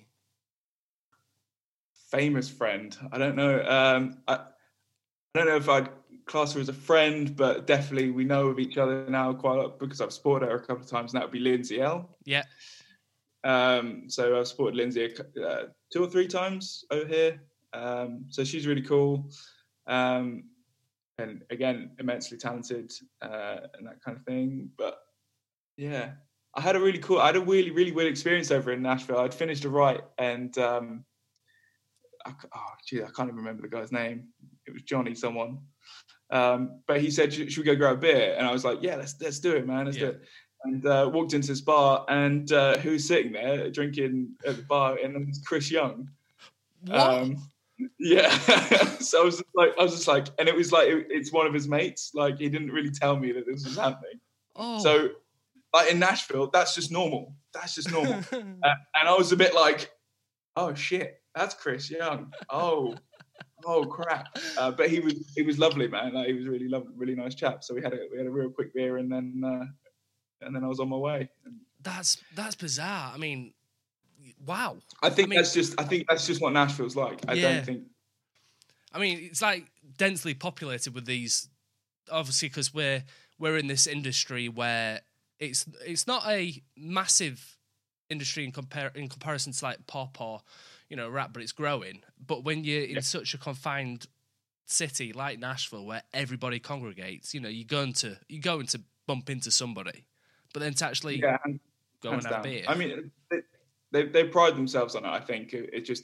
Famous 2.12 2.50
friend. 2.50 2.96
I 3.14 3.18
don't 3.18 3.36
know. 3.38 3.64
Um, 3.64 4.18
I, 4.28 4.34
I 4.34 4.40
don't 5.36 5.48
know 5.48 5.56
if 5.56 5.70
I'd 5.70 5.90
class 6.26 6.54
her 6.54 6.60
as 6.60 6.70
a 6.70 6.74
friend, 6.74 7.36
but 7.36 7.68
definitely 7.68 8.12
we 8.12 8.26
know 8.26 8.48
of 8.48 8.60
each 8.60 8.78
other 8.78 9.06
now 9.10 9.34
quite 9.34 9.58
a 9.58 9.62
lot 9.62 9.80
because 9.80 10.02
I've 10.02 10.14
supported 10.14 10.48
her 10.48 10.56
a 10.56 10.60
couple 10.60 10.84
of 10.84 10.90
times, 10.90 11.14
and 11.14 11.22
that 11.22 11.26
would 11.26 11.34
be 11.34 11.40
Lindsay 11.40 11.82
Ell. 11.82 12.18
Yeah. 12.26 12.44
Um, 13.44 14.10
so 14.10 14.38
I've 14.40 14.48
supported 14.48 14.76
Lindsay 14.76 15.14
uh, 15.46 15.64
two 15.92 16.04
or 16.04 16.10
three 16.10 16.28
times 16.28 16.84
over 16.92 17.08
here. 17.08 17.42
Um, 17.74 18.26
so 18.30 18.44
she's 18.44 18.68
really 18.68 18.82
cool. 18.82 19.30
Um, 19.88 20.44
and 21.20 21.44
again, 21.50 21.92
immensely 22.00 22.38
talented 22.38 22.92
uh, 23.22 23.58
and 23.78 23.88
that 23.88 24.02
kind 24.04 24.18
of 24.18 24.24
thing. 24.24 24.70
But 24.78 25.00
yeah, 25.76 26.12
I 26.54 26.62
had 26.62 26.76
a 26.76 26.80
really 26.80 27.00
cool, 27.00 27.20
I 27.20 27.28
had 27.28 27.36
a 27.36 27.42
really, 27.42 27.72
really 27.72 27.92
weird 27.92 28.10
experience 28.10 28.52
over 28.52 28.72
in 28.72 28.82
Nashville. 28.82 29.20
I'd 29.20 29.34
finished 29.34 29.66
a 29.66 29.70
write 29.70 30.02
and 30.18 30.56
um, 30.58 31.06
I, 32.26 32.34
oh, 32.56 32.74
gee, 32.86 33.04
I 33.04 33.10
can't 33.16 33.30
even 33.30 33.38
remember 33.38 33.62
the 33.62 33.70
guy's 33.70 33.92
name. 33.92 34.28
It 34.66 34.74
was 34.74 34.84
Johnny, 34.84 35.16
someone. 35.16 35.60
Um, 36.30 36.82
but 36.88 37.00
he 37.00 37.10
said, 37.10 37.34
"Should 37.34 37.58
we 37.58 37.64
go 37.64 37.76
grab 37.76 37.96
a 37.96 38.00
beer?" 38.00 38.36
And 38.38 38.46
I 38.46 38.52
was 38.52 38.66
like, 38.66 38.80
"Yeah, 38.82 38.96
let's 38.96 39.16
let's 39.22 39.40
do 39.40 39.56
it, 39.56 39.66
man. 39.66 39.86
Let's 39.86 39.98
yeah. 39.98 40.08
do 40.08 40.12
it." 40.12 40.22
And 40.64 40.86
uh, 40.86 41.10
walked 41.14 41.34
into 41.34 41.48
this 41.48 41.62
bar, 41.62 42.06
and 42.10 42.52
uh, 42.52 42.78
who 42.80 42.92
was 42.92 43.08
sitting 43.08 43.32
there 43.32 43.70
drinking 43.70 44.32
at 44.46 44.58
the 44.58 44.64
bar? 44.64 44.98
And 45.02 45.16
it 45.16 45.26
was 45.26 45.42
Chris 45.46 45.72
Young. 45.72 46.10
Um, 46.92 47.38
yeah. 48.00 48.30
so 49.00 49.22
I 49.22 49.26
was 49.26 49.44
like, 49.56 49.72
I 49.80 49.84
was 49.84 49.94
just 49.94 50.08
like, 50.08 50.28
and 50.40 50.48
it 50.48 50.56
was 50.56 50.72
like, 50.72 50.88
it, 50.88 51.08
it's 51.10 51.32
one 51.32 51.48
of 51.48 51.54
his 51.54 51.68
mates. 51.68 52.12
Like 52.14 52.38
he 52.38 52.50
didn't 52.50 52.72
really 52.72 52.92
tell 52.92 53.18
me 53.18 53.32
that 53.32 53.46
this 53.46 53.64
was 53.66 53.78
happening. 53.78 54.20
Oh. 54.56 54.80
So, 54.80 55.10
like 55.74 55.92
in 55.92 56.00
Nashville, 56.00 56.50
that's 56.52 56.74
just 56.74 56.92
normal. 56.92 57.36
That's 57.54 57.76
just 57.76 57.92
normal. 57.92 58.14
uh, 58.32 58.76
and 58.96 59.08
I 59.08 59.14
was 59.16 59.32
a 59.32 59.38
bit 59.38 59.54
like, 59.54 59.92
oh 60.56 60.74
shit, 60.74 61.22
that's 61.36 61.54
Chris 61.54 61.90
Young. 61.90 62.32
Oh, 62.50 62.96
oh 63.66 63.84
crap! 63.86 64.28
Uh, 64.58 64.72
but 64.72 64.90
he 64.90 65.00
was 65.00 65.32
he 65.36 65.44
was 65.44 65.60
lovely, 65.60 65.88
man. 65.88 66.14
Like, 66.14 66.28
he 66.28 66.34
was 66.34 66.48
really 66.48 66.68
lovely, 66.68 66.94
really 66.96 67.16
nice 67.16 67.36
chap. 67.36 67.64
So 67.64 67.76
we 67.76 67.82
had 67.82 67.94
a 67.94 68.00
we 68.12 68.18
had 68.18 68.28
a 68.28 68.32
real 68.32 68.50
quick 68.50 68.74
beer, 68.74 68.98
and 68.98 69.12
then 69.12 69.42
uh, 69.46 69.66
and 70.46 70.56
then 70.56 70.64
I 70.64 70.68
was 70.68 70.80
on 70.80 70.90
my 70.90 70.98
way. 70.98 71.30
That's 71.82 72.18
that's 72.36 72.56
bizarre. 72.56 73.12
I 73.14 73.18
mean, 73.18 73.54
wow. 74.46 74.78
I 75.02 75.10
think 75.10 75.28
I 75.28 75.30
mean, 75.30 75.38
that's 75.38 75.54
just 75.54 75.80
I 75.80 75.84
think 75.84 76.08
that's 76.08 76.28
just 76.28 76.42
what 76.42 76.54
Nashville's 76.54 76.96
like. 76.96 77.20
I 77.28 77.34
yeah. 77.34 77.54
don't 77.54 77.66
think. 77.66 77.84
I 78.94 79.00
mean, 79.00 79.20
it's 79.22 79.42
like 79.42 79.66
densely 79.98 80.34
populated 80.34 80.94
with 80.94 81.06
these, 81.06 81.50
obviously, 82.12 82.50
because 82.50 82.74
we're 82.74 83.04
we're 83.40 83.58
in 83.58 83.68
this 83.68 83.88
industry 83.88 84.50
where 84.50 85.02
it's 85.40 85.66
it's 85.86 86.08
not 86.08 86.24
a 86.28 86.62
massive 86.76 87.58
industry 88.10 88.46
in 88.46 88.52
compare 88.52 88.92
in 88.96 89.10
comparison 89.10 89.54
to 89.54 89.66
like 89.66 89.86
pop 89.88 90.20
or 90.22 90.42
you 90.90 90.96
know, 90.96 91.10
rap, 91.10 91.32
but 91.34 91.44
it's 91.44 91.52
growing. 91.52 92.02
But 92.26 92.44
when 92.44 92.64
you're 92.64 92.84
in 92.84 92.96
yeah. 92.96 93.00
such 93.02 93.34
a 93.34 93.38
confined 93.38 94.08
city 94.66 95.14
like 95.14 95.40
Nashville, 95.40 95.86
where 95.86 96.04
everybody 96.14 96.60
congregates, 96.60 97.34
you 97.34 97.40
know, 97.40 97.50
you're 97.50 97.66
going 97.68 97.94
to 97.94 98.18
you're 98.28 98.42
going 98.42 98.68
to 98.68 98.82
bump 99.06 99.30
into 99.30 99.52
somebody. 99.52 100.06
But 100.54 100.62
then 100.62 100.74
to 100.76 100.86
actually 100.86 101.20
yeah, 101.20 101.38
go 102.02 102.12
and 102.12 102.24
have 102.26 102.44
beer. 102.44 102.64
I 102.68 102.76
mean, 102.76 103.12
they, 103.92 104.06
they, 104.06 104.26
pride 104.26 104.56
themselves 104.56 104.96
on 104.96 105.06
it. 105.06 105.10
I 105.10 105.20
think 105.20 105.54
it, 105.54 105.70
it, 105.74 105.82
just 105.82 106.04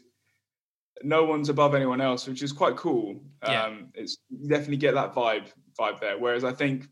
no 1.04 1.26
one's 1.26 1.50
above 1.50 1.76
anyone 1.76 2.02
else, 2.02 2.28
which 2.28 2.42
is 2.42 2.52
quite 2.52 2.76
cool. 2.78 3.22
Yeah. 3.44 3.64
Um, 3.64 3.88
it's 3.94 4.18
you 4.30 4.48
definitely 4.48 4.78
get 4.78 4.94
that 4.96 5.14
vibe 5.14 5.48
vibe 5.80 6.00
there. 6.00 6.18
Whereas 6.18 6.44
I 6.44 6.54
think 6.54 6.88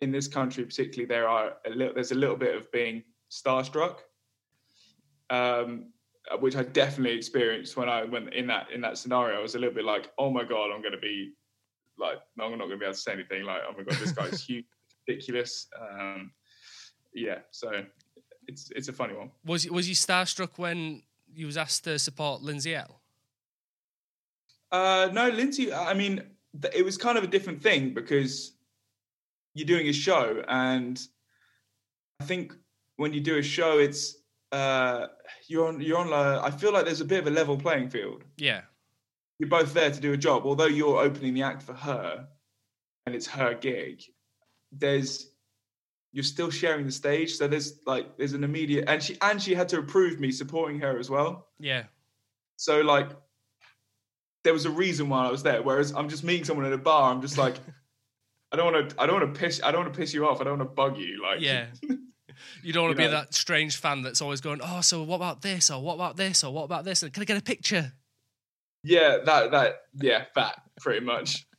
in 0.00 0.12
this 0.12 0.28
country, 0.28 0.64
particularly, 0.64 1.06
there 1.06 1.28
are 1.28 1.54
a 1.66 1.70
little 1.70 1.94
there's 1.94 2.12
a 2.12 2.16
little 2.16 2.36
bit 2.36 2.54
of 2.56 2.70
being 2.72 3.02
starstruck. 3.30 3.98
Um, 5.30 5.92
which 6.40 6.56
I 6.56 6.62
definitely 6.62 7.16
experienced 7.16 7.76
when 7.76 7.88
I 7.88 8.04
went 8.04 8.34
in 8.34 8.46
that 8.48 8.70
in 8.70 8.80
that 8.82 8.98
scenario. 8.98 9.38
I 9.38 9.42
was 9.42 9.54
a 9.54 9.58
little 9.58 9.74
bit 9.74 9.84
like, 9.84 10.10
oh 10.18 10.30
my 10.30 10.44
god, 10.44 10.70
I'm 10.74 10.82
going 10.82 10.92
to 10.92 10.98
be 10.98 11.32
like, 11.98 12.18
no, 12.36 12.44
I'm 12.44 12.52
not 12.52 12.66
going 12.66 12.70
to 12.70 12.76
be 12.76 12.84
able 12.84 12.94
to 12.94 13.00
say 13.00 13.12
anything. 13.12 13.44
Like, 13.44 13.62
oh 13.68 13.72
my 13.76 13.84
god, 13.84 13.98
this 13.98 14.12
guy's 14.12 14.42
huge, 14.46 14.66
ridiculous. 15.06 15.68
Um, 15.80 16.32
yeah, 17.14 17.38
so 17.50 17.84
it's 18.48 18.70
it's 18.74 18.88
a 18.88 18.92
funny 18.92 19.14
one. 19.14 19.30
Was 19.44 19.70
was 19.70 19.88
you 19.88 19.94
starstruck 19.94 20.58
when 20.58 21.02
you 21.32 21.46
was 21.46 21.56
asked 21.56 21.84
to 21.84 21.98
support 21.98 22.42
Lindsay 22.42 22.74
Ell? 22.74 23.00
Uh, 24.72 25.08
no, 25.12 25.28
Lindsay. 25.28 25.72
I 25.72 25.94
mean, 25.94 26.22
it 26.74 26.84
was 26.84 26.96
kind 26.96 27.16
of 27.16 27.24
a 27.24 27.28
different 27.28 27.62
thing 27.62 27.94
because 27.94 28.52
you're 29.54 29.66
doing 29.66 29.88
a 29.88 29.92
show, 29.92 30.42
and 30.48 31.00
I 32.20 32.24
think 32.24 32.54
when 32.96 33.12
you 33.12 33.20
do 33.20 33.38
a 33.38 33.42
show, 33.42 33.78
it's 33.78 34.16
uh, 34.50 35.06
you're 35.46 35.68
on 35.68 35.80
you're 35.80 35.98
on 35.98 36.12
a, 36.12 36.42
I 36.42 36.50
feel 36.50 36.72
like 36.72 36.86
there's 36.86 37.00
a 37.00 37.04
bit 37.04 37.20
of 37.20 37.26
a 37.26 37.30
level 37.30 37.56
playing 37.56 37.90
field. 37.90 38.24
Yeah. 38.36 38.62
You're 39.38 39.48
both 39.48 39.72
there 39.72 39.90
to 39.90 40.00
do 40.00 40.12
a 40.12 40.16
job. 40.16 40.44
Although 40.46 40.66
you're 40.66 40.98
opening 40.98 41.32
the 41.32 41.42
act 41.42 41.62
for 41.62 41.72
her 41.72 42.26
and 43.06 43.14
it's 43.14 43.28
her 43.28 43.54
gig, 43.54 44.02
there's 44.72 45.27
you're 46.18 46.24
still 46.24 46.50
sharing 46.50 46.84
the 46.84 46.90
stage. 46.90 47.36
So 47.36 47.46
there's 47.46 47.78
like 47.86 48.16
there's 48.16 48.32
an 48.32 48.42
immediate 48.42 48.86
and 48.88 49.00
she 49.00 49.16
and 49.22 49.40
she 49.40 49.54
had 49.54 49.68
to 49.68 49.78
approve 49.78 50.18
me 50.18 50.32
supporting 50.32 50.80
her 50.80 50.98
as 50.98 51.08
well. 51.08 51.46
Yeah. 51.60 51.84
So 52.56 52.80
like 52.80 53.10
there 54.42 54.52
was 54.52 54.64
a 54.64 54.70
reason 54.70 55.08
why 55.08 55.28
I 55.28 55.30
was 55.30 55.44
there. 55.44 55.62
Whereas 55.62 55.92
I'm 55.92 56.08
just 56.08 56.24
meeting 56.24 56.44
someone 56.44 56.66
at 56.66 56.72
a 56.72 56.78
bar, 56.78 57.12
I'm 57.12 57.22
just 57.22 57.38
like, 57.38 57.54
I 58.52 58.56
don't 58.56 58.72
want 58.72 58.90
to 58.90 59.00
I 59.00 59.06
don't 59.06 59.20
want 59.20 59.32
to 59.32 59.40
piss 59.40 59.60
I 59.62 59.70
don't 59.70 59.82
want 59.82 59.94
to 59.94 60.00
piss 60.00 60.12
you 60.12 60.26
off. 60.26 60.40
I 60.40 60.44
don't 60.44 60.58
want 60.58 60.68
to 60.68 60.74
bug 60.74 60.98
you. 60.98 61.22
Like 61.22 61.40
Yeah. 61.40 61.66
You 62.62 62.72
don't 62.72 62.84
want 62.84 62.96
to 62.96 63.02
be 63.02 63.08
that 63.08 63.34
strange 63.34 63.76
fan 63.76 64.02
that's 64.02 64.22
always 64.22 64.40
going, 64.40 64.60
"Oh, 64.62 64.80
so 64.80 65.02
what 65.02 65.16
about 65.16 65.42
this? 65.42 65.72
Or 65.72 65.82
what 65.82 65.94
about 65.94 66.16
this? 66.16 66.44
Or 66.44 66.52
what 66.52 66.62
about 66.62 66.84
this? 66.84 67.02
And 67.02 67.12
can 67.12 67.20
I 67.20 67.24
get 67.24 67.36
a 67.36 67.42
picture?" 67.42 67.92
Yeah, 68.84 69.18
that 69.24 69.50
that 69.50 69.80
yeah, 70.00 70.26
that 70.36 70.62
pretty 70.80 71.04
much. 71.04 71.48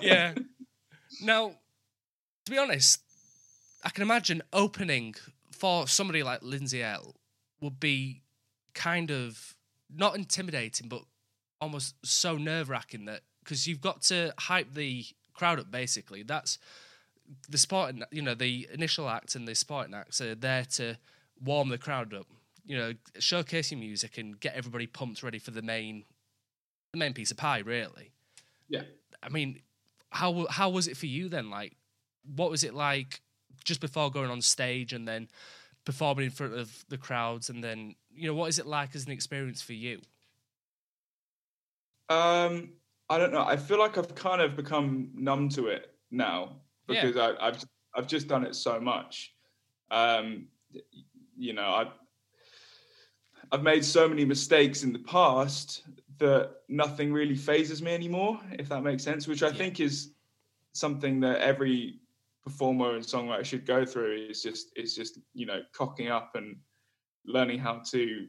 yeah. 0.00 0.32
Now, 1.20 1.52
to 2.46 2.50
be 2.50 2.56
honest, 2.56 3.02
I 3.82 3.90
can 3.90 4.02
imagine 4.02 4.42
opening 4.52 5.14
for 5.50 5.86
somebody 5.86 6.22
like 6.22 6.42
Lindsay 6.42 6.82
Ell 6.82 7.16
would 7.60 7.80
be 7.80 8.22
kind 8.74 9.10
of 9.10 9.54
not 9.94 10.16
intimidating, 10.16 10.88
but 10.88 11.02
almost 11.60 11.94
so 12.04 12.36
nerve 12.36 12.68
wracking 12.68 13.04
that 13.06 13.20
because 13.42 13.66
you've 13.66 13.80
got 13.80 14.02
to 14.02 14.32
hype 14.38 14.74
the 14.74 15.04
crowd 15.34 15.58
up. 15.58 15.70
Basically, 15.70 16.22
that's 16.22 16.58
the 17.48 17.58
sporting, 17.58 18.02
you 18.10 18.22
know, 18.22 18.34
the 18.34 18.68
initial 18.72 19.08
act 19.08 19.34
and 19.34 19.46
the 19.46 19.54
sporting 19.54 19.94
acts 19.94 20.20
are 20.20 20.34
there 20.34 20.64
to 20.64 20.96
warm 21.42 21.68
the 21.68 21.78
crowd 21.78 22.14
up. 22.14 22.26
You 22.64 22.76
know, 22.76 22.92
showcase 23.18 23.72
your 23.72 23.80
music 23.80 24.18
and 24.18 24.38
get 24.38 24.54
everybody 24.54 24.86
pumped, 24.86 25.22
ready 25.22 25.38
for 25.38 25.50
the 25.50 25.62
main, 25.62 26.04
the 26.92 26.98
main 26.98 27.12
piece 27.12 27.30
of 27.30 27.36
pie. 27.36 27.58
Really. 27.58 28.12
Yeah. 28.68 28.82
I 29.22 29.28
mean, 29.28 29.60
how 30.10 30.46
how 30.48 30.70
was 30.70 30.86
it 30.88 30.96
for 30.96 31.06
you 31.06 31.28
then? 31.28 31.50
Like, 31.50 31.76
what 32.36 32.50
was 32.50 32.62
it 32.62 32.74
like 32.74 33.20
just 33.64 33.80
before 33.80 34.10
going 34.10 34.30
on 34.30 34.40
stage 34.40 34.92
and 34.92 35.06
then 35.06 35.28
performing 35.84 36.26
in 36.26 36.30
front 36.30 36.54
of 36.54 36.84
the 36.88 36.98
crowds 36.98 37.50
and 37.50 37.62
then 37.62 37.94
you 38.14 38.28
know 38.28 38.34
what 38.34 38.48
is 38.48 38.58
it 38.58 38.66
like 38.66 38.94
as 38.94 39.06
an 39.06 39.12
experience 39.12 39.62
for 39.62 39.72
you? 39.72 40.00
Um, 42.08 42.70
I 43.08 43.18
don't 43.18 43.32
know. 43.32 43.44
I 43.44 43.56
feel 43.56 43.78
like 43.78 43.98
I've 43.98 44.14
kind 44.14 44.42
of 44.42 44.56
become 44.56 45.10
numb 45.14 45.48
to 45.50 45.66
it 45.66 45.94
now 46.10 46.56
because 46.86 47.16
yeah. 47.16 47.32
I, 47.40 47.46
have 47.46 47.64
I've 47.94 48.06
just 48.06 48.28
done 48.28 48.44
it 48.44 48.54
so 48.54 48.80
much. 48.80 49.34
Um, 49.90 50.46
you 51.36 51.52
know, 51.52 51.70
I've 51.70 51.92
I've 53.50 53.62
made 53.62 53.84
so 53.84 54.08
many 54.08 54.24
mistakes 54.24 54.82
in 54.82 54.92
the 54.92 54.98
past 55.00 55.82
that 56.18 56.52
nothing 56.68 57.12
really 57.12 57.34
phases 57.34 57.82
me 57.82 57.92
anymore, 57.92 58.40
if 58.52 58.68
that 58.68 58.82
makes 58.82 59.02
sense. 59.02 59.26
Which 59.26 59.42
I 59.42 59.48
yeah. 59.48 59.54
think 59.54 59.80
is 59.80 60.12
something 60.72 61.20
that 61.20 61.40
every 61.40 62.00
performer 62.42 62.96
and 62.96 63.04
songwriter 63.04 63.44
should 63.44 63.66
go 63.66 63.84
through. 63.84 64.26
Is 64.30 64.42
just 64.42 64.72
is 64.76 64.94
just 64.94 65.18
you 65.34 65.46
know 65.46 65.60
cocking 65.72 66.08
up 66.08 66.32
and 66.34 66.56
learning 67.26 67.58
how 67.58 67.80
to 67.90 68.26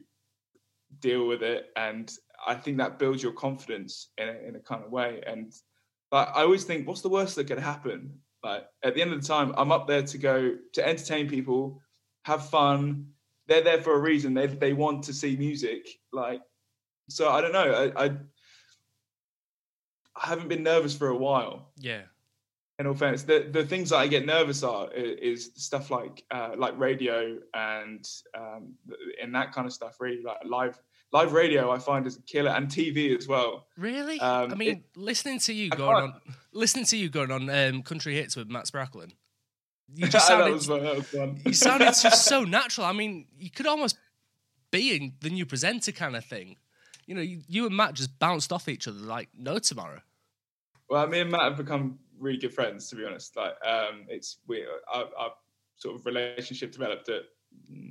deal 1.00 1.26
with 1.26 1.42
it. 1.42 1.70
And 1.76 2.12
I 2.46 2.54
think 2.54 2.78
that 2.78 2.98
builds 2.98 3.22
your 3.22 3.32
confidence 3.32 4.10
in 4.18 4.28
a, 4.28 4.48
in 4.48 4.56
a 4.56 4.60
kind 4.60 4.84
of 4.84 4.90
way. 4.90 5.22
And 5.26 5.52
like, 6.12 6.28
I 6.28 6.42
always 6.42 6.64
think, 6.64 6.86
what's 6.86 7.00
the 7.00 7.08
worst 7.08 7.36
that 7.36 7.46
could 7.46 7.58
happen? 7.58 8.18
Like 8.42 8.66
at 8.82 8.94
the 8.94 9.02
end 9.02 9.12
of 9.12 9.20
the 9.20 9.26
time, 9.26 9.54
I'm 9.56 9.72
up 9.72 9.86
there 9.86 10.02
to 10.02 10.18
go 10.18 10.56
to 10.74 10.86
entertain 10.86 11.28
people, 11.28 11.80
have 12.24 12.48
fun. 12.48 13.06
They're 13.46 13.62
there 13.62 13.82
for 13.82 13.94
a 13.94 13.98
reason. 13.98 14.34
They 14.34 14.46
they 14.46 14.72
want 14.72 15.04
to 15.04 15.14
see 15.14 15.36
music. 15.36 15.88
Like, 16.12 16.40
so 17.08 17.30
I 17.30 17.40
don't 17.40 17.52
know. 17.52 17.92
I, 17.96 18.04
I 18.04 18.10
I 20.16 20.26
haven't 20.26 20.48
been 20.48 20.62
nervous 20.62 20.94
for 20.94 21.08
a 21.08 21.16
while. 21.16 21.72
Yeah. 21.78 22.02
In 22.80 22.88
all 22.88 22.94
fairness, 22.94 23.22
the, 23.22 23.48
the 23.52 23.64
things 23.64 23.90
that 23.90 23.98
I 23.98 24.08
get 24.08 24.26
nervous 24.26 24.64
are 24.64 24.90
is, 24.92 25.52
stuff 25.54 25.92
like 25.92 26.24
uh, 26.32 26.50
like 26.56 26.76
radio 26.76 27.38
and 27.54 28.04
um, 28.36 28.74
and 29.22 29.32
that 29.34 29.52
kind 29.52 29.66
of 29.66 29.72
stuff. 29.72 30.00
Really, 30.00 30.22
like 30.22 30.38
live 30.44 30.80
live 31.12 31.32
radio, 31.32 31.70
I 31.70 31.78
find 31.78 32.04
is 32.06 32.16
a 32.16 32.22
killer, 32.22 32.50
and 32.50 32.66
TV 32.66 33.16
as 33.16 33.28
well. 33.28 33.68
Really? 33.78 34.18
Um, 34.18 34.50
I 34.50 34.54
mean, 34.56 34.68
it, 34.68 34.82
listening 34.96 35.38
to 35.40 35.52
you 35.54 35.70
going 35.70 36.02
on, 36.02 36.14
listening 36.52 36.84
to 36.86 36.96
you 36.96 37.08
going 37.08 37.30
on 37.30 37.48
um, 37.48 37.82
country 37.82 38.16
hits 38.16 38.34
with 38.34 38.48
Matt 38.48 38.64
Spracklen, 38.64 39.12
you 39.94 40.08
just 40.08 40.26
sounded, 40.26 40.60
fun, 41.06 41.40
you 41.44 41.52
sounded 41.52 41.86
just 41.86 42.24
so 42.26 42.42
natural. 42.42 42.86
I 42.86 42.92
mean, 42.92 43.26
you 43.38 43.50
could 43.50 43.66
almost 43.66 43.96
be 44.70 44.96
in 44.96 45.12
the 45.20 45.30
new 45.30 45.46
presenter 45.46 45.92
kind 45.92 46.16
of 46.16 46.24
thing. 46.24 46.56
You 47.06 47.14
know, 47.14 47.20
you, 47.20 47.42
you 47.46 47.66
and 47.66 47.76
Matt 47.76 47.94
just 47.94 48.18
bounced 48.18 48.52
off 48.52 48.68
each 48.68 48.88
other 48.88 48.98
like 48.98 49.28
no 49.36 49.58
tomorrow. 49.58 50.00
Well, 50.88 51.06
me 51.06 51.20
and 51.20 51.30
Matt 51.30 51.42
have 51.42 51.56
become 51.56 51.98
really 52.18 52.38
good 52.38 52.54
friends, 52.54 52.88
to 52.88 52.96
be 52.96 53.04
honest. 53.04 53.36
Like, 53.36 53.54
um, 53.66 54.06
it's 54.08 54.38
we 54.46 54.64
our, 54.92 55.06
our 55.18 55.32
sort 55.76 55.96
of 55.96 56.06
relationship 56.06 56.72
developed 56.72 57.08
at 57.08 57.22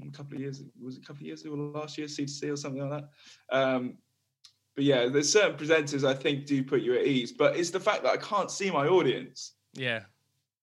a 0.06 0.12
couple 0.12 0.36
of 0.36 0.42
years 0.42 0.60
ago 0.60 0.70
was 0.82 0.98
it 0.98 1.04
a 1.04 1.08
couple 1.08 1.22
of 1.22 1.28
years 1.28 1.42
ago 1.42 1.54
or 1.54 1.58
last 1.58 1.98
year 1.98 2.08
C2C 2.08 2.52
or 2.52 2.58
something 2.58 2.88
like 2.88 3.02
that. 3.02 3.56
Um, 3.56 3.98
but 4.76 4.86
yeah, 4.86 5.08
there's 5.08 5.32
certain 5.32 5.56
presenters 5.56 6.08
I 6.08 6.14
think 6.14 6.46
do 6.46 6.64
put 6.64 6.82
you 6.82 6.96
at 6.96 7.06
ease, 7.06 7.32
but 7.32 7.56
it's 7.56 7.70
the 7.70 7.80
fact 7.80 8.04
that 8.04 8.12
I 8.12 8.18
can't 8.18 8.50
see 8.50 8.72
my 8.72 8.88
audience. 8.88 9.54
Yeah, 9.74 10.02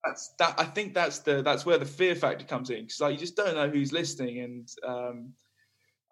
that's 0.04 0.34
that. 0.38 0.54
I 0.58 0.64
think 0.64 0.94
that's 0.94 1.20
the 1.20 1.42
that's 1.42 1.64
where 1.64 1.78
the 1.78 1.86
fear 1.86 2.16
factor 2.16 2.44
comes 2.44 2.70
in 2.70 2.82
because 2.82 3.00
like 3.00 3.12
you 3.12 3.18
just 3.18 3.36
don't 3.36 3.54
know 3.54 3.68
who's 3.68 3.92
listening, 3.92 4.40
and 4.40 4.68
um, 4.84 5.32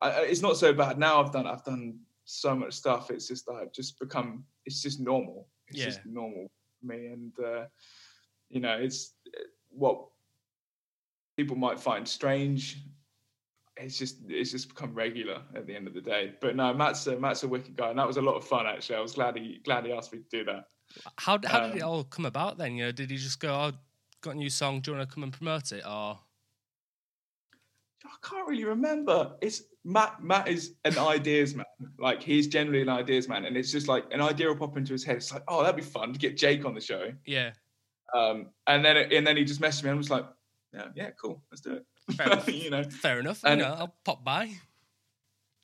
I, 0.01 0.11
it's 0.23 0.43
not 0.43 0.57
so 0.57 0.73
bad 0.73 0.99
now. 0.99 1.21
I've 1.21 1.33
done 1.33 1.47
I've 1.47 1.65
done 1.65 1.99
so 2.25 2.55
much 2.55 2.75
stuff. 2.75 3.11
It's 3.11 3.27
just 3.27 3.49
like 3.49 3.73
just 3.73 3.99
become 3.99 4.45
it's 4.65 4.81
just 4.81 5.01
normal. 5.01 5.49
It's 5.69 5.79
yeah. 5.79 5.87
just 5.87 6.07
normal 6.07 6.49
me, 6.89 7.07
and 7.07 7.33
uh, 7.39 7.65
you 8.51 8.61
know, 8.61 8.77
it's 8.79 9.15
what 9.71 10.07
people 11.37 11.57
might 11.57 11.79
find 11.79 12.07
strange. 12.07 12.79
It's 13.77 13.97
just 13.97 14.17
it's 14.29 14.51
just 14.51 14.69
become 14.69 14.93
regular 14.93 15.41
at 15.55 15.67
the 15.67 15.75
end 15.77 15.87
of 15.87 15.95
the 15.95 16.01
day. 16.01 16.35
But 16.41 16.57
no, 16.57 16.75
Matt's 16.75 17.07
a, 17.07 17.19
Matt's 17.19 17.45
a 17.45 17.49
wicked 17.49 17.77
guy, 17.77 17.91
and 17.91 17.99
that 17.99 18.07
was 18.07 18.17
a 18.17 18.23
lot 18.23 18.35
of 18.35 18.45
fun. 18.45 18.67
Actually, 18.67 18.97
I 18.97 19.01
was 19.01 19.13
glad 19.13 19.37
he 19.37 19.61
glad 19.65 19.87
he 19.87 19.93
asked 19.93 20.13
me 20.13 20.19
to 20.19 20.29
do 20.29 20.45
that. 20.45 20.65
How 21.17 21.39
how 21.45 21.65
um, 21.65 21.71
did 21.71 21.79
it 21.79 21.83
um, 21.83 21.91
all 21.91 22.05
come 22.05 22.27
about 22.27 22.59
then? 22.59 22.75
You 22.75 22.87
know, 22.87 22.93
did 22.93 23.11
he 23.11 23.17
just 23.17 23.39
go, 23.39 23.51
"Oh, 23.55 23.73
got 24.21 24.35
a 24.35 24.39
new 24.39 24.51
song? 24.51 24.81
Do 24.81 24.91
you 24.91 24.97
want 24.97 25.09
to 25.09 25.15
come 25.15 25.23
and 25.23 25.33
promote 25.33 25.71
it?" 25.71 25.85
Or 25.87 26.19
I 28.05 28.27
can't 28.27 28.49
really 28.49 28.65
remember. 28.65 29.37
It's 29.41 29.63
Matt. 29.89 30.23
Matt 30.23 30.49
is 30.49 30.75
an 30.85 30.99
ideas 30.99 31.55
man. 31.55 31.65
Like 31.99 32.23
he's 32.23 32.47
generally 32.47 32.83
an 32.83 32.91
ideas 32.91 33.27
man, 33.27 33.47
and 33.47 33.57
it's 33.57 33.73
just 33.73 33.89
like 33.89 34.05
an 34.13 34.21
idea 34.21 34.49
will 34.49 34.57
pop 34.57 34.77
into 34.77 34.93
his 34.93 35.03
head. 35.03 35.17
It's 35.17 35.33
like, 35.33 35.43
oh, 35.49 35.63
that'd 35.63 35.77
be 35.77 35.83
fun 35.83 36.13
to 36.13 36.19
get 36.19 36.37
Jake 36.37 36.67
on 36.67 36.75
the 36.75 36.81
show. 36.81 37.11
Yeah. 37.25 37.53
Um, 38.15 38.51
and 38.67 38.85
then 38.85 38.97
and 38.97 39.27
then 39.27 39.37
he 39.39 39.45
just 39.45 39.63
messaged 39.63 39.85
me, 39.85 39.91
and 39.91 39.97
I 39.97 39.99
was 39.99 40.11
like, 40.11 40.27
yeah, 40.75 40.89
yeah, 40.95 41.11
cool, 41.21 41.43
let's 41.51 41.63
do 41.63 41.73
it. 41.73 41.87
Fair 42.15 42.39
you 42.51 42.71
know, 42.71 42.83
fair 42.85 43.19
enough. 43.21 43.41
And, 43.45 43.61
you 43.61 43.67
know, 43.67 43.75
I'll 43.75 43.95
pop 44.05 44.23
by. 44.23 44.51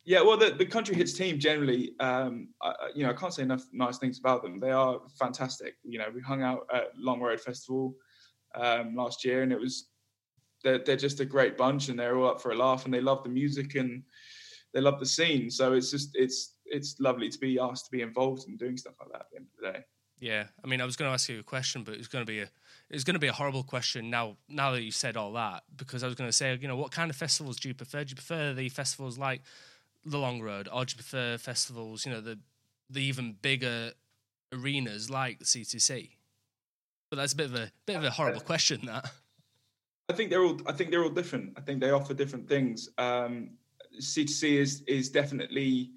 Yeah, 0.06 0.20
well, 0.20 0.37
the, 0.37 0.50
the 0.50 0.66
country 0.66 0.94
hits 0.94 1.14
team 1.14 1.38
generally, 1.38 1.94
um, 1.98 2.48
I, 2.62 2.74
you 2.94 3.04
know, 3.04 3.10
I 3.10 3.14
can't 3.14 3.32
say 3.32 3.42
enough 3.42 3.64
nice 3.72 3.96
things 3.96 4.18
about 4.18 4.42
them. 4.42 4.60
They 4.60 4.70
are 4.70 5.00
fantastic. 5.18 5.76
You 5.82 5.98
know, 5.98 6.06
we 6.14 6.20
hung 6.20 6.42
out 6.42 6.66
at 6.72 6.96
Long 6.96 7.20
Road 7.20 7.40
Festival 7.40 7.94
um, 8.54 8.94
last 8.94 9.24
year, 9.24 9.42
and 9.42 9.52
it 9.52 9.60
was 9.60 9.88
they're 10.62 10.78
they're 10.78 10.96
just 10.96 11.20
a 11.20 11.24
great 11.24 11.56
bunch, 11.56 11.88
and 11.88 11.98
they're 11.98 12.16
all 12.16 12.28
up 12.28 12.40
for 12.40 12.52
a 12.52 12.56
laugh, 12.56 12.84
and 12.87 12.92
they 12.92 13.00
love 13.00 13.22
the 13.22 13.30
music 13.30 13.74
and 13.76 14.02
they 14.74 14.80
love 14.80 15.00
the 15.00 15.06
scene. 15.06 15.50
So 15.50 15.72
it's 15.72 15.90
just 15.90 16.10
it's 16.14 16.54
it's 16.66 17.00
lovely 17.00 17.30
to 17.30 17.38
be 17.38 17.58
asked 17.58 17.87
to 17.87 17.90
be 17.90 18.02
involved 18.02 18.48
in 18.48 18.56
doing 18.56 18.76
stuff 18.76 18.94
like 19.00 19.12
that 19.12 19.20
at 19.20 19.30
the 19.30 19.37
end 19.37 19.46
of 19.46 19.64
the 19.64 19.72
day. 19.78 19.84
Yeah, 20.20 20.44
I 20.62 20.66
mean, 20.66 20.80
I 20.80 20.84
was 20.84 20.96
going 20.96 21.08
to 21.08 21.12
ask 21.12 21.28
you 21.28 21.40
a 21.40 21.42
question, 21.42 21.82
but 21.82 21.94
it's 21.94 22.08
going 22.08 22.24
to 22.24 22.30
be 22.30 22.40
a 22.40 22.48
it's 22.90 23.04
going 23.04 23.14
to 23.14 23.20
be 23.20 23.28
a 23.28 23.32
horrible 23.32 23.62
question 23.62 24.10
now. 24.10 24.37
Now 24.48 24.72
that 24.72 24.82
you've 24.82 24.94
said 24.94 25.16
all 25.16 25.32
that, 25.32 25.62
because 25.76 26.02
I 26.02 26.06
was 26.06 26.16
going 26.16 26.28
to 26.28 26.32
say, 26.32 26.56
you 26.60 26.68
know, 26.68 26.76
what 26.76 26.90
kind 26.90 27.10
of 27.10 27.16
festivals 27.16 27.56
do 27.56 27.68
you 27.68 27.74
prefer? 27.74 28.04
Do 28.04 28.10
you 28.10 28.16
prefer 28.16 28.52
the 28.52 28.68
festivals 28.68 29.16
like 29.16 29.42
the 30.04 30.18
Long 30.18 30.42
Road, 30.42 30.68
or 30.72 30.84
do 30.84 30.92
you 30.92 30.96
prefer 30.96 31.38
festivals, 31.38 32.04
you 32.04 32.12
know, 32.12 32.20
the 32.20 32.38
the 32.90 33.02
even 33.02 33.37
bigger 33.40 33.92
arenas 34.52 35.08
like 35.10 35.38
the 35.38 35.44
C2C? 35.44 36.10
But 37.10 37.16
that's 37.16 37.32
a 37.32 37.37
bit 37.37 37.46
of 37.46 37.54
a 37.54 37.70
bit 37.87 37.96
of 37.96 38.04
a 38.04 38.10
horrible 38.10 38.40
question. 38.40 38.87
That 38.87 39.10
I 40.08 40.12
think 40.12 40.30
they're 40.30 40.42
all 40.42 40.60
I 40.66 40.72
think 40.72 40.90
they're 40.90 41.02
all 41.02 41.10
different. 41.10 41.54
I 41.56 41.60
think 41.60 41.80
they 41.80 41.90
offer 41.90 42.14
different 42.14 42.48
things. 42.48 42.88
Um, 42.98 43.50
C2C 44.00 44.57
is 44.57 44.83
is 44.83 45.11
definitely 45.11 45.90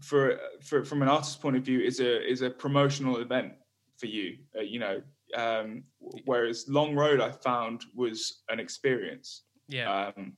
for 0.00 0.38
for 0.62 0.84
from 0.84 1.02
an 1.02 1.08
artist's 1.08 1.36
point 1.36 1.56
of 1.56 1.62
view 1.62 1.80
is 1.80 2.00
a 2.00 2.30
is 2.30 2.42
a 2.42 2.50
promotional 2.50 3.18
event 3.18 3.52
for 3.98 4.06
you. 4.06 4.38
Uh, 4.56 4.62
you 4.62 4.78
know, 4.78 5.02
um, 5.36 5.84
whereas 6.24 6.68
Long 6.68 6.94
Road 6.94 7.20
I 7.20 7.30
found 7.30 7.84
was 7.94 8.42
an 8.48 8.58
experience. 8.58 9.42
Yeah. 9.68 10.12
Um, 10.16 10.32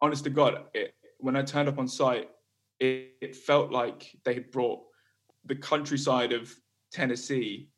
honest 0.00 0.24
to 0.24 0.30
God, 0.30 0.64
it, 0.74 0.94
when 1.18 1.36
I 1.36 1.42
turned 1.42 1.68
up 1.68 1.78
on 1.78 1.88
site, 1.88 2.30
it, 2.78 3.14
it 3.20 3.34
felt 3.34 3.72
like 3.72 4.16
they 4.24 4.34
had 4.34 4.50
brought 4.50 4.80
the 5.44 5.56
countryside 5.56 6.32
of 6.32 6.54
Tennessee 6.92 7.70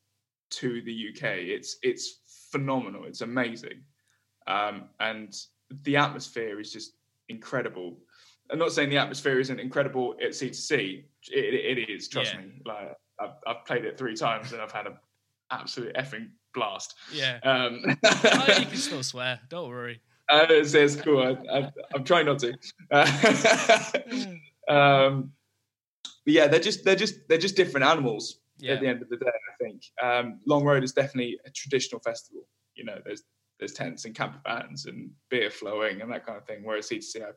to 0.51 0.83
the 0.83 1.09
UK. 1.11 1.23
It's 1.39 1.77
it's 1.83 2.21
phenomenal. 2.51 3.05
It's 3.05 3.21
amazing, 3.21 3.83
um, 4.47 4.89
and 4.99 5.35
the 5.83 5.97
atmosphere 5.97 6.61
is 6.61 6.73
just 6.73 6.93
incredible. 7.29 7.99
I'm 8.53 8.59
not 8.59 8.73
saying 8.73 8.91
the 8.91 8.99
atmosphere 8.99 9.39
isn't 9.41 9.61
incredible 9.61 10.15
at 10.23 10.31
C2C. 10.31 11.05
It, 11.31 11.79
it 11.79 11.91
is, 11.91 12.09
trust 12.09 12.35
yeah. 12.35 12.41
me. 12.41 12.63
Like 12.65 12.97
I've, 13.21 13.31
I've, 13.47 13.65
played 13.65 13.85
it 13.85 13.99
three 13.99 14.17
times 14.17 14.53
and 14.53 14.61
I've 14.61 14.73
had 14.73 14.87
an 14.87 14.97
absolute 15.51 15.95
effing 15.95 16.31
blast. 16.55 16.95
Yeah. 17.13 17.39
Um, 17.43 17.83
oh, 18.05 18.45
you 18.59 18.67
can 18.67 18.77
still 18.77 19.03
swear. 19.03 19.41
Don't 19.49 19.69
worry. 19.69 20.01
Uh, 20.29 20.47
it's, 20.49 20.75
it's 20.75 20.97
cool. 20.97 21.23
I, 21.23 21.71
am 21.95 22.05
trying 22.05 22.27
not 22.27 22.39
to. 22.41 22.55
um, 24.69 25.33
but 26.25 26.35
yeah, 26.35 26.47
they're 26.47 26.61
just 26.61 26.85
they're 26.85 26.97
just 26.97 27.29
they're 27.29 27.39
just 27.39 27.57
different 27.57 27.87
animals 27.87 28.39
yeah. 28.59 28.75
at 28.75 28.81
the 28.81 28.87
end 28.87 29.03
of 29.03 29.09
the 29.09 29.17
day. 29.17 29.27
I 29.27 29.65
think 29.65 29.83
um, 30.03 30.41
Long 30.47 30.65
Road 30.65 30.85
is 30.85 30.93
definitely 30.93 31.39
a 31.45 31.51
traditional 31.51 32.01
festival. 32.01 32.43
You 32.75 32.85
know, 32.85 32.99
there's 33.05 33.23
there's 33.59 33.73
tents 33.73 34.05
and 34.05 34.15
camper 34.15 34.41
vans 34.45 34.87
and 34.87 35.11
beer 35.31 35.51
flowing 35.51 36.01
and 36.01 36.11
that 36.13 36.25
kind 36.25 36.39
of 36.39 36.47
thing. 36.47 36.61
Whereas 36.63 36.89
C2C, 36.89 37.23
uh, 37.23 37.33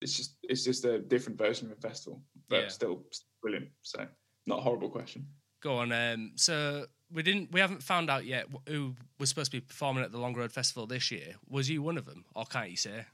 it's 0.00 0.16
just 0.16 0.36
it's 0.42 0.64
just 0.64 0.84
a 0.84 0.98
different 0.98 1.38
version 1.38 1.70
of 1.70 1.76
a 1.76 1.80
festival, 1.80 2.22
but 2.48 2.62
yeah. 2.62 2.68
still 2.68 3.02
brilliant. 3.42 3.68
So 3.82 4.06
not 4.46 4.58
a 4.60 4.62
horrible 4.62 4.88
question. 4.88 5.26
Go 5.62 5.76
on. 5.76 5.92
Um, 5.92 6.32
so 6.36 6.86
we 7.12 7.22
didn't 7.22 7.52
we 7.52 7.60
haven't 7.60 7.82
found 7.82 8.10
out 8.10 8.24
yet 8.24 8.46
who 8.68 8.94
was 9.18 9.28
supposed 9.28 9.50
to 9.50 9.56
be 9.56 9.60
performing 9.60 10.04
at 10.04 10.12
the 10.12 10.18
Long 10.18 10.34
Road 10.34 10.52
Festival 10.52 10.86
this 10.86 11.10
year. 11.10 11.34
Was 11.48 11.68
you 11.68 11.82
one 11.82 11.98
of 11.98 12.04
them, 12.04 12.24
or 12.34 12.44
can't 12.44 12.70
you 12.70 12.76
say? 12.76 13.04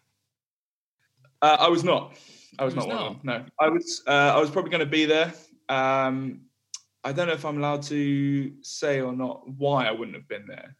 Uh, 1.43 1.57
I 1.61 1.69
was 1.69 1.85
not. 1.85 2.17
I 2.59 2.65
was, 2.65 2.75
was 2.75 2.87
not, 2.87 2.95
not, 2.95 3.03
one 3.03 3.13
of 3.13 3.23
them. 3.23 3.47
No, 3.61 3.67
I 3.67 3.69
was. 3.69 4.03
Uh, 4.07 4.33
I 4.35 4.41
was 4.41 4.51
probably 4.51 4.71
going 4.71 4.81
to 4.81 4.87
be 4.87 5.05
there. 5.05 5.33
Um, 5.69 6.43
I 7.03 7.13
don't 7.13 7.27
know 7.27 7.35
if 7.35 7.45
I'm 7.45 7.59
allowed 7.59 7.83
to 7.85 8.53
say 8.63 9.01
or 9.01 9.13
not 9.13 9.49
why 9.49 9.87
I 9.87 9.93
wouldn't 9.93 10.17
have 10.17 10.29
been 10.29 10.47
there. 10.47 10.77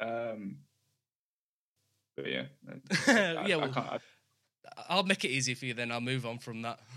Um, 0.00 0.56
but 2.16 2.26
yeah, 2.26 2.44
I, 3.06 3.46
yeah. 3.46 3.56
Well, 3.56 3.72
I 3.76 3.98
I'll 4.88 5.04
make 5.04 5.24
it 5.24 5.30
easy 5.30 5.54
for 5.54 5.66
you. 5.66 5.74
Then 5.74 5.92
I'll 5.92 6.00
move 6.00 6.26
on 6.26 6.38
from 6.38 6.62
that. 6.62 6.80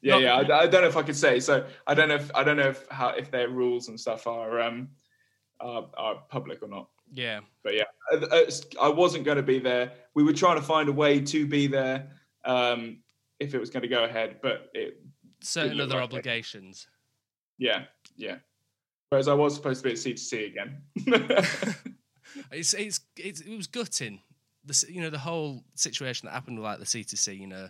Yeah, 0.00 0.12
Not, 0.14 0.22
yeah. 0.22 0.34
I, 0.56 0.60
I, 0.60 0.66
don't 0.68 0.82
know 0.82 0.88
if 0.88 0.96
I 0.96 1.02
could 1.02 1.16
say. 1.16 1.40
So 1.40 1.66
I 1.86 1.92
don't 1.92 2.08
know 2.08 2.14
if 2.14 2.30
I 2.34 2.44
don't 2.44 2.56
know 2.56 2.68
if 2.68 2.86
how 2.88 3.08
if 3.10 3.32
their 3.32 3.48
rules 3.48 3.88
and 3.88 3.98
stuff 3.98 4.28
are 4.28 4.60
um 4.60 4.88
are, 5.60 5.86
are 5.96 6.22
public 6.28 6.62
or 6.62 6.68
not. 6.68 6.88
Yeah. 7.12 7.40
But 7.62 7.74
yeah, 7.74 7.84
I 8.80 8.88
wasn't 8.88 9.24
going 9.24 9.36
to 9.36 9.42
be 9.42 9.58
there. 9.58 9.92
We 10.14 10.22
were 10.22 10.32
trying 10.32 10.56
to 10.56 10.62
find 10.62 10.88
a 10.88 10.92
way 10.92 11.20
to 11.20 11.46
be 11.46 11.66
there 11.66 12.10
um, 12.44 12.98
if 13.40 13.54
it 13.54 13.58
was 13.58 13.70
going 13.70 13.82
to 13.82 13.88
go 13.88 14.04
ahead, 14.04 14.36
but 14.42 14.70
it 14.74 15.00
certain 15.40 15.80
other 15.80 16.00
obligations. 16.00 16.86
It. 17.58 17.66
Yeah, 17.66 17.84
yeah. 18.16 18.36
Whereas 19.10 19.28
I 19.28 19.34
was 19.34 19.54
supposed 19.54 19.82
to 19.82 19.88
be 19.88 19.92
at 19.92 19.96
C2C 19.96 20.46
again. 20.46 20.82
it's, 22.52 22.74
it's 22.74 23.00
it's 23.16 23.40
it 23.40 23.56
was 23.56 23.66
gutting. 23.66 24.20
The 24.68 24.86
you 24.88 25.00
know 25.00 25.10
the 25.10 25.18
whole 25.18 25.64
situation 25.74 26.26
that 26.26 26.32
happened 26.32 26.58
with 26.58 26.64
like 26.64 26.78
the 26.78 26.84
C2C. 26.84 27.38
You 27.38 27.46
know, 27.48 27.68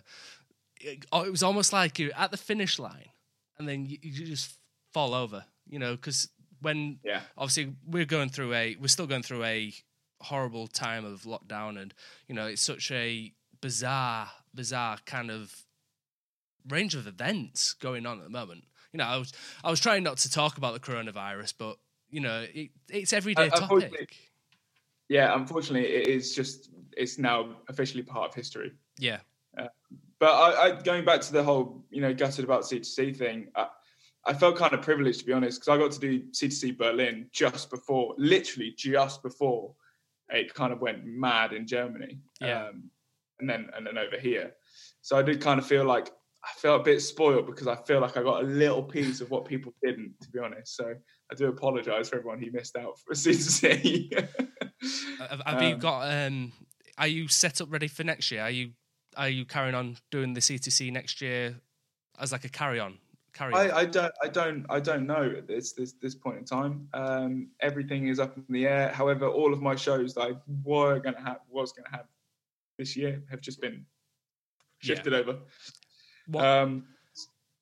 it, 0.79 1.05
oh, 1.11 1.23
it 1.23 1.31
was 1.31 1.43
almost 1.43 1.73
like 1.73 1.97
you're 1.97 2.15
at 2.15 2.31
the 2.31 2.37
finish 2.37 2.77
line 2.77 3.09
and 3.57 3.67
then 3.67 3.85
you, 3.85 3.97
you 4.01 4.25
just 4.25 4.55
fall 4.93 5.13
over, 5.13 5.45
you 5.67 5.79
know, 5.79 5.95
because 5.95 6.29
when 6.61 6.99
yeah. 7.03 7.21
obviously 7.37 7.73
we're 7.87 8.05
going 8.05 8.29
through 8.29 8.53
a 8.53 8.75
we're 8.79 8.87
still 8.87 9.07
going 9.07 9.23
through 9.23 9.43
a 9.43 9.73
horrible 10.21 10.67
time 10.67 11.05
of 11.05 11.21
lockdown 11.23 11.81
and 11.81 11.93
you 12.27 12.35
know 12.35 12.45
it's 12.45 12.61
such 12.61 12.91
a 12.91 13.31
bizarre 13.61 14.29
bizarre 14.53 14.97
kind 15.05 15.31
of 15.31 15.65
range 16.67 16.95
of 16.95 17.07
events 17.07 17.73
going 17.73 18.05
on 18.05 18.17
at 18.17 18.23
the 18.23 18.29
moment. 18.29 18.63
You 18.91 18.97
know, 18.97 19.05
I 19.05 19.17
was 19.17 19.33
I 19.63 19.69
was 19.69 19.79
trying 19.79 20.03
not 20.03 20.17
to 20.17 20.31
talk 20.31 20.57
about 20.57 20.73
the 20.73 20.79
coronavirus, 20.79 21.53
but 21.57 21.77
you 22.09 22.21
know, 22.21 22.45
it, 22.53 22.71
it's 22.89 23.13
everyday 23.13 23.49
Uh, 23.49 23.59
topic. 23.67 24.15
Yeah, 25.07 25.35
unfortunately, 25.35 25.89
it 25.89 26.07
is 26.07 26.35
just 26.35 26.69
it's 26.99 27.17
now 27.17 27.55
officially 27.69 28.03
part 28.03 28.29
of 28.29 28.35
history. 28.35 28.71
Yeah, 28.99 29.19
But 30.19 30.29
I, 30.29 30.47
I 30.65 30.81
going 30.81 31.05
back 31.05 31.21
to 31.21 31.31
the 31.33 31.43
whole 31.43 31.85
you 31.89 32.01
know 32.01 32.13
gutted 32.13 32.43
about 32.45 32.63
C2C 32.63 33.15
thing. 33.17 33.47
I, 33.55 33.67
I 34.25 34.33
felt 34.33 34.57
kind 34.57 34.73
of 34.73 34.81
privileged 34.81 35.21
to 35.21 35.25
be 35.25 35.33
honest 35.33 35.59
because 35.61 35.69
I 35.73 35.77
got 35.81 35.91
to 35.93 35.99
do 35.99 36.21
C2C 36.31 36.77
Berlin 36.77 37.27
just 37.31 37.69
before, 37.69 38.13
literally 38.17 38.73
just 38.77 39.23
before 39.23 39.73
it 40.29 40.53
kind 40.53 40.71
of 40.73 40.81
went 40.81 41.05
mad 41.05 41.53
in 41.53 41.65
Germany. 41.65 42.19
Yeah. 42.41 42.65
Um, 42.65 42.91
and 43.39 43.49
then 43.49 43.69
and 43.75 43.87
then 43.87 43.97
over 43.97 44.17
here. 44.19 44.51
So 45.01 45.17
I 45.17 45.21
did 45.23 45.41
kind 45.41 45.59
of 45.59 45.65
feel 45.65 45.85
like 45.85 46.11
I 46.43 46.49
felt 46.57 46.81
a 46.81 46.83
bit 46.83 47.01
spoiled 47.01 47.45
because 47.47 47.67
I 47.67 47.75
feel 47.87 48.01
like 48.01 48.17
I 48.17 48.23
got 48.23 48.43
a 48.43 48.47
little 48.47 48.83
piece 48.83 49.21
of 49.21 49.29
what 49.31 49.45
people 49.45 49.73
didn't, 49.83 50.13
to 50.21 50.29
be 50.29 50.39
honest. 50.39 50.75
So 50.75 50.93
I 51.31 51.35
do 51.35 51.47
apologise 51.47 52.09
for 52.09 52.17
everyone 52.17 52.39
who 52.41 52.51
missed 52.51 52.75
out 52.77 52.99
for 52.99 53.13
C2C. 53.23 54.13
have, 55.19 55.41
have 55.45 55.61
you 55.61 55.73
Um, 55.75 55.79
got? 55.79 56.01
Um, 56.13 56.51
are 56.99 57.07
you 57.07 57.27
set 57.27 57.61
up 57.61 57.71
ready 57.71 57.87
for 57.87 58.03
next 58.03 58.29
year? 58.29 58.41
Are 58.41 58.51
you 58.51 58.71
are 59.17 59.29
you 59.29 59.45
carrying 59.45 59.73
on 59.73 59.97
doing 60.11 60.33
the 60.33 60.39
C2C 60.39 60.91
next 60.91 61.19
year 61.21 61.55
as 62.19 62.31
like 62.31 62.45
a 62.45 62.49
carry 62.49 62.79
on? 62.79 62.99
Carry 63.33 63.53
on. 63.53 63.71
I, 63.71 63.77
I 63.77 63.85
don't 63.85 64.13
I 64.21 64.27
don't 64.27 64.65
I 64.69 64.79
don't 64.79 65.07
know 65.07 65.33
at 65.37 65.47
this 65.47 65.71
this 65.73 65.93
this 65.93 66.13
point 66.13 66.37
in 66.37 66.45
time. 66.45 66.87
Um, 66.93 67.47
everything 67.61 68.07
is 68.07 68.19
up 68.19 68.35
in 68.37 68.43
the 68.49 68.67
air. 68.67 68.89
However, 68.89 69.27
all 69.27 69.53
of 69.53 69.61
my 69.61 69.75
shows 69.75 70.13
that 70.15 70.21
I 70.21 70.31
were 70.63 70.99
gonna 70.99 71.21
have 71.21 71.39
was 71.49 71.71
gonna 71.71 71.89
have 71.91 72.05
this 72.77 72.95
year 72.95 73.23
have 73.31 73.41
just 73.41 73.61
been 73.61 73.85
Yeah. 74.83 74.95
shifted 74.95 75.13
over. 75.13 75.39
What- 76.27 76.45
Um, 76.45 76.87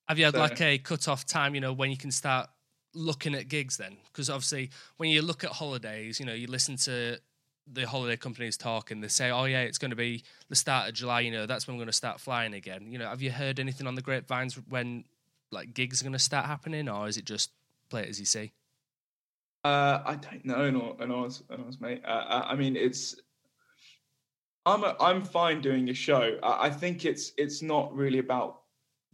Have 0.10 0.18
you 0.18 0.26
had 0.26 0.34
So- 0.36 0.40
like 0.40 0.62
a 0.62 0.78
cut 0.80 1.08
off 1.08 1.26
time, 1.26 1.54
you 1.54 1.62
know, 1.62 1.74
when 1.74 1.92
you 1.92 1.98
can 1.98 2.12
start 2.12 2.50
looking 2.94 3.36
at 3.36 3.50
gigs 3.50 3.76
then? 3.78 3.98
Because 4.08 4.30
obviously, 4.30 4.70
when 4.98 5.10
you 5.10 5.22
look 5.22 5.44
at 5.44 5.52
holidays, 5.52 6.20
you 6.20 6.26
know, 6.26 6.34
you 6.34 6.48
listen 6.48 6.78
to 6.78 7.20
the 7.72 7.86
holiday 7.86 8.18
companies 8.18 8.58
talk 8.58 8.92
and 8.92 9.04
they 9.04 9.08
say, 9.08 9.30
oh, 9.30 9.46
yeah, 9.46 9.62
it's 9.62 9.78
going 9.78 9.92
to 9.92 9.98
be 9.98 10.24
the 10.50 10.56
start 10.56 10.88
of 10.88 10.96
July, 10.96 11.22
you 11.22 11.32
know, 11.32 11.46
that's 11.46 11.68
when 11.68 11.76
we're 11.76 11.82
going 11.82 11.88
to 11.88 11.94
start 11.94 12.20
flying 12.20 12.54
again. 12.54 12.92
You 12.92 12.98
know, 12.98 13.08
have 13.08 13.22
you 13.22 13.32
heard 13.32 13.60
anything 13.60 13.88
on 13.88 13.96
the 13.96 14.02
grapevines 14.02 14.56
when 14.70 15.04
like 15.52 15.74
gigs 15.74 16.02
are 16.02 16.06
going 16.06 16.14
to 16.14 16.20
start 16.20 16.46
happening 16.46 16.90
or 16.90 17.08
is 17.08 17.18
it 17.18 17.26
just 17.26 17.52
play 17.90 18.04
it 18.04 18.10
as 18.10 18.20
you 18.20 18.26
see? 18.26 18.52
Uh, 19.64 20.02
I 20.06 20.16
don't 20.16 20.46
know, 20.46 20.64
in 20.66 20.76
all, 20.76 20.98
in 21.02 21.12
all, 21.12 21.30
all, 21.50 21.72
mate. 21.80 22.02
Uh, 22.06 22.44
I, 22.46 22.56
mean, 22.56 22.76
it's. 22.76 23.16
I'm 24.66 24.84
a, 24.84 24.96
I'm 25.00 25.24
fine 25.24 25.62
doing 25.62 25.90
a 25.90 25.94
show. 25.94 26.38
I 26.44 26.70
think 26.70 27.06
it's 27.06 27.34
it's 27.38 27.62
not 27.62 27.94
really 27.94 28.20
about 28.20 28.62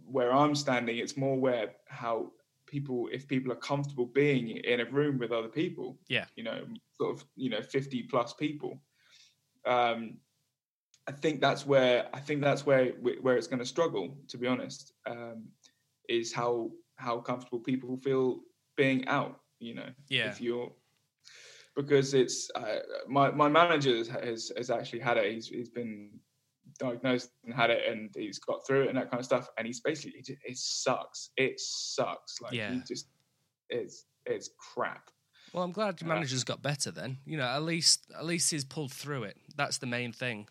where 0.06 0.32
I'm 0.32 0.54
standing. 0.54 0.98
It's 0.98 1.18
more 1.18 1.38
where 1.38 1.72
how 1.88 2.32
people, 2.74 3.08
if 3.18 3.28
people 3.28 3.52
are 3.52 3.62
comfortable 3.72 4.08
being 4.08 4.46
in 4.72 4.80
a 4.82 4.86
room 5.00 5.16
with 5.20 5.32
other 5.32 5.48
people. 5.62 5.88
Yeah. 6.08 6.26
You 6.38 6.44
know, 6.48 6.60
sort 7.00 7.12
of, 7.16 7.26
you 7.36 7.50
know, 7.52 7.62
50 7.62 8.04
plus 8.12 8.34
people. 8.34 8.82
Um, 9.66 10.18
I 11.08 11.12
think 11.12 11.42
that's 11.42 11.64
where 11.72 11.98
I 12.18 12.20
think 12.28 12.42
that's 12.42 12.66
where 12.66 12.86
where 13.26 13.38
it's 13.38 13.48
going 13.52 13.60
to 13.66 13.74
struggle. 13.76 14.06
To 14.32 14.38
be 14.38 14.48
honest, 14.48 14.94
um, 15.06 15.38
is 16.18 16.34
how 16.34 16.72
how 17.06 17.20
comfortable 17.30 17.60
people 17.60 17.98
feel 17.98 18.28
being 18.78 19.08
out. 19.08 19.34
You 19.60 19.74
know, 19.76 19.90
Yeah. 20.10 20.30
if 20.30 20.42
you're 20.42 20.72
because 21.76 22.14
it's 22.22 22.50
uh, 22.56 22.80
my 23.08 23.32
my 23.32 23.50
manager 23.50 23.96
has, 23.98 24.08
has 24.08 24.52
has 24.58 24.70
actually 24.70 25.02
had 25.08 25.18
it. 25.18 25.34
He's 25.34 25.48
he's 25.48 25.70
been 25.80 26.20
diagnosed 26.80 27.32
and 27.46 27.54
had 27.54 27.70
it, 27.70 27.82
and 27.92 28.10
he's 28.16 28.40
got 28.40 28.66
through 28.66 28.84
it 28.84 28.90
and 28.90 28.98
that 28.98 29.10
kind 29.10 29.20
of 29.20 29.26
stuff. 29.26 29.50
And 29.58 29.66
he's 29.68 29.80
basically 29.80 30.20
it, 30.20 30.38
it 30.44 30.58
sucks. 30.58 31.30
It 31.38 31.60
sucks. 31.60 32.42
Like 32.42 32.54
Yeah. 32.54 32.72
he 32.74 32.82
just 32.88 33.08
it's 33.70 34.06
it's 34.26 34.50
crap. 34.74 35.10
Well, 35.54 35.64
I'm 35.64 35.72
glad 35.72 36.02
your 36.02 36.10
Uh, 36.12 36.16
manager's 36.16 36.44
got 36.44 36.62
better 36.62 36.90
then. 36.92 37.18
You 37.26 37.38
know, 37.38 37.46
at 37.46 37.62
least 37.64 38.06
at 38.18 38.26
least 38.26 38.50
he's 38.52 38.64
pulled 38.66 38.92
through 38.92 39.24
it. 39.24 39.38
That's 39.56 39.78
the 39.78 39.86
main 39.88 40.12
thing. 40.12 40.48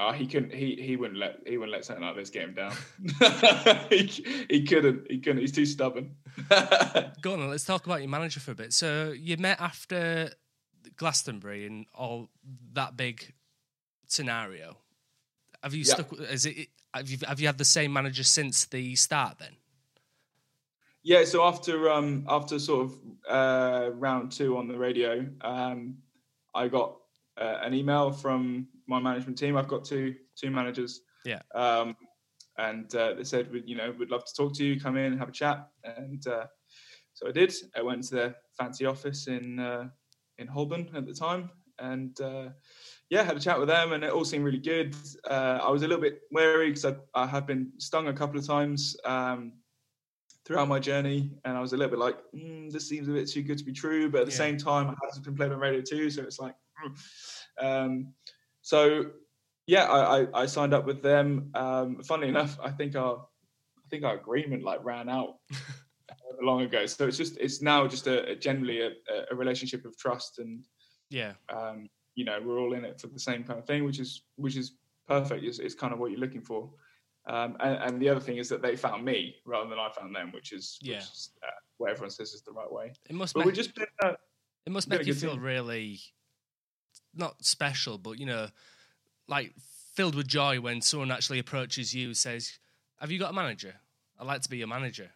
Oh, 0.00 0.12
he 0.12 0.26
couldn't. 0.28 0.52
He 0.54 0.76
he 0.80 0.96
wouldn't 0.96 1.18
let 1.18 1.38
he 1.46 1.56
wouldn't 1.58 1.72
let 1.72 1.84
something 1.84 2.04
like 2.04 2.14
this 2.16 2.30
get 2.30 2.42
him 2.44 2.54
down. 2.54 2.72
he, 3.90 4.46
he 4.48 4.64
couldn't. 4.64 5.10
He 5.10 5.18
couldn't. 5.18 5.40
He's 5.40 5.50
too 5.52 5.66
stubborn. 5.66 6.14
Go 7.20 7.32
on, 7.32 7.48
let's 7.50 7.64
talk 7.64 7.84
about 7.86 8.00
your 8.00 8.08
manager 8.08 8.38
for 8.38 8.52
a 8.52 8.54
bit. 8.54 8.72
So 8.72 9.10
you 9.10 9.36
met 9.38 9.60
after 9.60 10.30
Glastonbury 10.96 11.66
and 11.66 11.86
all 11.94 12.28
that 12.74 12.96
big 12.96 13.34
scenario. 14.06 14.76
Have 15.62 15.74
you 15.74 15.84
stuck? 15.84 16.12
Is 16.20 16.46
it? 16.46 16.68
Have 16.94 17.08
you 17.08 17.18
have 17.26 17.40
you 17.40 17.46
had 17.46 17.58
the 17.58 17.64
same 17.64 17.92
manager 17.92 18.24
since 18.24 18.66
the 18.66 18.94
start? 18.96 19.38
Then 19.38 19.56
Yeah, 21.02 21.24
so 21.24 21.44
after 21.44 21.90
um 21.90 22.24
after 22.28 22.58
sort 22.58 22.86
of 22.86 22.98
uh, 23.28 23.90
round 23.92 24.32
two 24.32 24.56
on 24.56 24.68
the 24.68 24.78
radio, 24.78 25.26
um, 25.42 25.98
I 26.54 26.68
got 26.68 26.96
uh, 27.40 27.58
an 27.62 27.74
email 27.74 28.10
from 28.10 28.68
my 28.86 28.98
management 29.00 29.38
team. 29.38 29.56
I've 29.56 29.68
got 29.68 29.84
two 29.84 30.14
two 30.36 30.50
managers. 30.50 31.00
Yeah. 31.24 31.40
Um, 31.54 31.96
and 32.56 32.92
uh, 32.94 33.14
they 33.14 33.24
said, 33.24 33.52
"We- 33.52 33.62
you 33.66 33.76
know, 33.76 33.94
we'd 33.98 34.10
love 34.10 34.24
to 34.24 34.34
talk 34.34 34.54
to 34.54 34.64
you. 34.64 34.80
Come 34.80 34.96
in, 34.96 35.16
have 35.18 35.28
a 35.28 35.32
chat. 35.32 35.68
And 35.84 36.26
uh, 36.26 36.46
so 37.12 37.28
I 37.28 37.32
did. 37.32 37.52
I 37.76 37.82
went 37.82 38.04
to 38.04 38.14
their 38.14 38.36
fancy 38.56 38.86
office 38.86 39.28
in 39.28 39.58
uh, 39.58 39.88
in 40.38 40.46
Holborn 40.48 40.88
at 40.94 41.06
the 41.06 41.14
time, 41.14 41.50
and 41.78 42.18
uh, 42.20 42.48
yeah, 43.10 43.22
had 43.22 43.36
a 43.36 43.40
chat 43.40 43.58
with 43.58 43.68
them, 43.68 43.92
and 43.92 44.04
it 44.04 44.12
all 44.12 44.24
seemed 44.24 44.44
really 44.44 44.58
good. 44.58 44.94
Uh, 45.28 45.58
I 45.62 45.70
was 45.70 45.82
a 45.82 45.88
little 45.88 46.02
bit 46.02 46.22
wary 46.30 46.68
because 46.68 46.84
I, 46.84 46.96
I 47.14 47.26
have 47.26 47.46
been 47.46 47.72
stung 47.78 48.08
a 48.08 48.12
couple 48.12 48.38
of 48.38 48.46
times. 48.46 48.96
Um, 49.04 49.52
throughout 50.44 50.66
my 50.66 50.78
journey, 50.78 51.30
and 51.44 51.58
I 51.58 51.60
was 51.60 51.74
a 51.74 51.76
little 51.76 51.90
bit 51.90 51.98
like, 51.98 52.16
mm, 52.34 52.72
"This 52.72 52.88
seems 52.88 53.06
a 53.06 53.12
bit 53.12 53.28
too 53.28 53.42
good 53.42 53.58
to 53.58 53.64
be 53.64 53.72
true," 53.72 54.10
but 54.10 54.22
at 54.22 54.26
the 54.26 54.32
Yeah. 54.32 54.38
same 54.38 54.56
time, 54.56 54.88
I 54.88 54.94
have 55.14 55.22
been 55.22 55.36
played 55.36 55.52
on 55.52 55.58
radio 55.58 55.82
too, 55.82 56.08
so 56.10 56.22
it's 56.22 56.38
like, 56.38 56.54
mm. 56.82 57.64
um, 57.64 58.14
so 58.62 59.10
yeah, 59.66 59.84
I, 59.84 60.20
I, 60.22 60.42
I 60.42 60.46
signed 60.46 60.72
up 60.72 60.86
with 60.86 61.02
them. 61.02 61.50
Um, 61.54 62.02
funnily 62.02 62.30
enough, 62.30 62.58
I 62.62 62.70
think 62.70 62.96
our 62.96 63.26
I 63.76 63.88
think 63.90 64.04
our 64.04 64.14
agreement 64.14 64.62
like 64.64 64.82
ran 64.82 65.10
out 65.10 65.36
long 66.42 66.62
ago, 66.62 66.86
so 66.86 67.06
it's 67.06 67.18
just 67.18 67.36
it's 67.38 67.60
now 67.60 67.86
just 67.86 68.06
a, 68.06 68.30
a 68.30 68.34
generally 68.34 68.80
a, 68.80 68.92
a 69.30 69.34
relationship 69.34 69.84
of 69.84 69.98
trust, 69.98 70.38
and 70.38 70.64
yeah, 71.10 71.34
um, 71.50 71.88
you 72.18 72.24
know 72.24 72.38
we're 72.44 72.58
all 72.58 72.74
in 72.78 72.84
it 72.84 73.00
for 73.00 73.06
the 73.06 73.20
same 73.30 73.44
kind 73.44 73.58
of 73.60 73.66
thing, 73.70 73.84
which 73.84 74.00
is 74.00 74.10
which 74.44 74.56
is 74.56 74.66
perfect. 75.06 75.44
It's, 75.44 75.60
it's 75.60 75.74
kind 75.82 75.92
of 75.92 75.98
what 76.00 76.10
you're 76.10 76.24
looking 76.26 76.42
for. 76.42 76.60
Um, 77.26 77.56
and, 77.60 77.74
and 77.84 78.02
the 78.02 78.08
other 78.08 78.20
thing 78.20 78.38
is 78.38 78.48
that 78.48 78.60
they 78.62 78.74
found 78.74 79.04
me 79.04 79.36
rather 79.44 79.68
than 79.70 79.78
I 79.78 79.88
found 79.98 80.16
them, 80.16 80.32
which 80.32 80.52
is, 80.52 80.78
which 80.82 80.90
Yeah. 80.90 80.98
is 80.98 81.30
uh, 81.46 81.50
what 81.76 81.90
everyone 81.90 82.10
says 82.10 82.32
is 82.32 82.42
the 82.42 82.52
right 82.52 82.70
way. 82.78 82.92
it 83.08 83.14
must 83.14 83.34
But 83.34 83.40
make 83.40 83.46
we've 83.46 83.54
just 83.54 83.74
been, 83.74 83.86
uh, 84.02 84.14
it 84.66 84.72
must 84.72 84.88
make 84.88 85.06
you 85.06 85.14
feel 85.14 85.38
really 85.38 86.00
not 87.14 87.44
special, 87.44 87.98
but 87.98 88.18
you 88.18 88.26
know, 88.26 88.48
like 89.28 89.54
filled 89.94 90.14
with 90.14 90.26
joy 90.26 90.60
when 90.60 90.80
someone 90.80 91.10
actually 91.12 91.38
approaches 91.38 91.94
you, 91.94 92.14
says, 92.14 92.58
"Have 93.00 93.10
you 93.12 93.18
got 93.18 93.30
a 93.30 93.34
manager? 93.34 93.74
I'd 94.18 94.26
like 94.26 94.42
to 94.42 94.50
be 94.50 94.58
your 94.58 94.68
manager." 94.68 95.10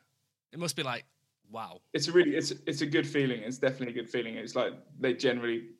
It 0.52 0.58
must 0.58 0.76
be 0.76 0.82
like, 0.82 1.04
wow, 1.50 1.80
it's 1.94 2.08
a 2.08 2.12
really, 2.12 2.36
it's 2.36 2.52
it's 2.66 2.82
a 2.82 2.86
good 2.86 3.06
feeling. 3.06 3.40
It's 3.42 3.58
definitely 3.58 3.90
a 3.94 3.98
good 4.02 4.10
feeling. 4.10 4.34
It's 4.36 4.54
like 4.54 4.74
they 5.00 5.14
generally, 5.14 5.70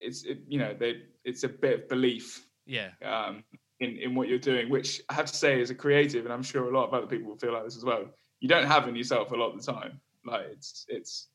it's 0.00 0.24
it, 0.24 0.38
you 0.48 0.58
know 0.58 0.74
they 0.78 1.02
it's 1.24 1.44
a 1.44 1.48
bit 1.48 1.80
of 1.80 1.88
belief 1.88 2.46
yeah, 2.66 2.90
um, 3.04 3.44
in 3.80 3.96
in 3.98 4.14
what 4.14 4.28
you're 4.28 4.38
doing, 4.38 4.70
which 4.70 5.02
I 5.08 5.14
have 5.14 5.26
to 5.26 5.36
say 5.36 5.60
as 5.60 5.70
a 5.70 5.74
creative, 5.74 6.24
and 6.24 6.32
I'm 6.32 6.42
sure 6.42 6.68
a 6.68 6.76
lot 6.76 6.88
of 6.88 6.94
other 6.94 7.06
people 7.06 7.30
will 7.30 7.38
feel 7.38 7.52
like 7.52 7.64
this 7.64 7.76
as 7.76 7.84
well. 7.84 8.06
You 8.40 8.48
don't 8.48 8.66
have 8.66 8.88
in 8.88 8.96
yourself 8.96 9.32
a 9.32 9.36
lot 9.36 9.52
of 9.52 9.64
the 9.64 9.72
time. 9.72 10.00
Like 10.24 10.46
it's 10.52 10.86
it's 10.88 11.28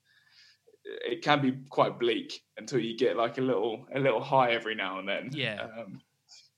it 0.85 1.21
can 1.21 1.41
be 1.41 1.57
quite 1.69 1.99
bleak 1.99 2.41
until 2.57 2.79
you 2.79 2.97
get 2.97 3.17
like 3.17 3.37
a 3.37 3.41
little 3.41 3.85
a 3.93 3.99
little 3.99 4.21
high 4.21 4.51
every 4.51 4.75
now 4.75 4.99
and 4.99 5.07
then. 5.07 5.29
Yeah. 5.33 5.67
Um, 5.77 6.01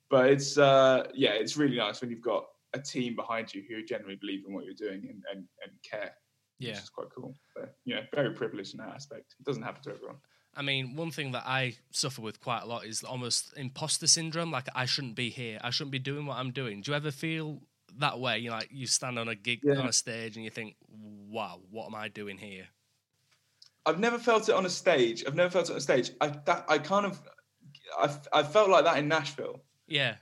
but 0.09 0.29
it's 0.29 0.57
uh 0.57 1.07
yeah, 1.13 1.31
it's 1.31 1.57
really 1.57 1.77
nice 1.77 2.01
when 2.01 2.09
you've 2.09 2.21
got 2.21 2.45
a 2.73 2.79
team 2.79 3.15
behind 3.15 3.53
you 3.53 3.63
who 3.67 3.83
generally 3.83 4.15
believe 4.15 4.43
in 4.47 4.53
what 4.53 4.63
you're 4.63 4.73
doing 4.73 5.07
and 5.09 5.23
and, 5.31 5.45
and 5.63 5.71
care. 5.89 6.13
yeah. 6.59 6.71
it's 6.71 6.89
quite 6.89 7.07
cool. 7.13 7.35
But 7.55 7.75
you 7.83 7.95
know, 7.95 8.01
very 8.13 8.33
privileged 8.33 8.73
in 8.73 8.79
that 8.79 8.93
aspect. 8.95 9.35
It 9.39 9.45
doesn't 9.45 9.63
happen 9.63 9.81
to 9.83 9.91
everyone. 9.91 10.17
I 10.55 10.61
mean, 10.61 10.95
one 10.95 11.11
thing 11.11 11.31
that 11.31 11.43
I 11.45 11.75
suffer 11.91 12.21
with 12.21 12.41
quite 12.41 12.63
a 12.63 12.65
lot 12.65 12.85
is 12.85 13.03
almost 13.03 13.53
imposter 13.55 14.07
syndrome. 14.07 14.51
Like 14.51 14.67
I 14.75 14.85
shouldn't 14.85 15.15
be 15.15 15.29
here. 15.29 15.59
I 15.63 15.69
shouldn't 15.69 15.91
be 15.91 15.99
doing 15.99 16.25
what 16.25 16.37
I'm 16.37 16.51
doing. 16.51 16.81
Do 16.81 16.91
you 16.91 16.97
ever 16.97 17.11
feel 17.11 17.61
that 17.99 18.19
way? 18.19 18.39
You 18.39 18.51
like 18.51 18.67
you 18.71 18.85
stand 18.87 19.17
on 19.17 19.27
a 19.29 19.35
gig 19.35 19.61
Yeah. 19.63 19.79
on 19.79 19.87
a 19.87 19.93
stage 19.93 20.35
and 20.35 20.43
you 20.43 20.51
think, 20.51 20.75
"Wow, 20.89 21.61
what 21.69 21.85
am 21.87 21.95
I 21.95 22.09
doing 22.09 22.37
here?" 22.37 22.67
I've 23.85 23.99
never 23.99 24.19
felt 24.19 24.47
it 24.49 24.53
on 24.55 24.65
a 24.65 24.69
stage. 24.69 25.23
I've 25.25 25.35
never 25.35 25.49
felt 25.49 25.69
it 25.69 25.71
on 25.71 25.77
a 25.77 25.81
stage. 25.81 26.11
I 26.19 26.27
that 26.27 26.65
I 26.67 26.77
kind 26.79 27.05
of 27.05 27.21
I, 27.97 28.15
I 28.33 28.43
felt 28.43 28.69
like 28.69 28.83
that 28.83 28.97
in 28.97 29.07
Nashville. 29.07 29.61
Yeah, 29.87 30.15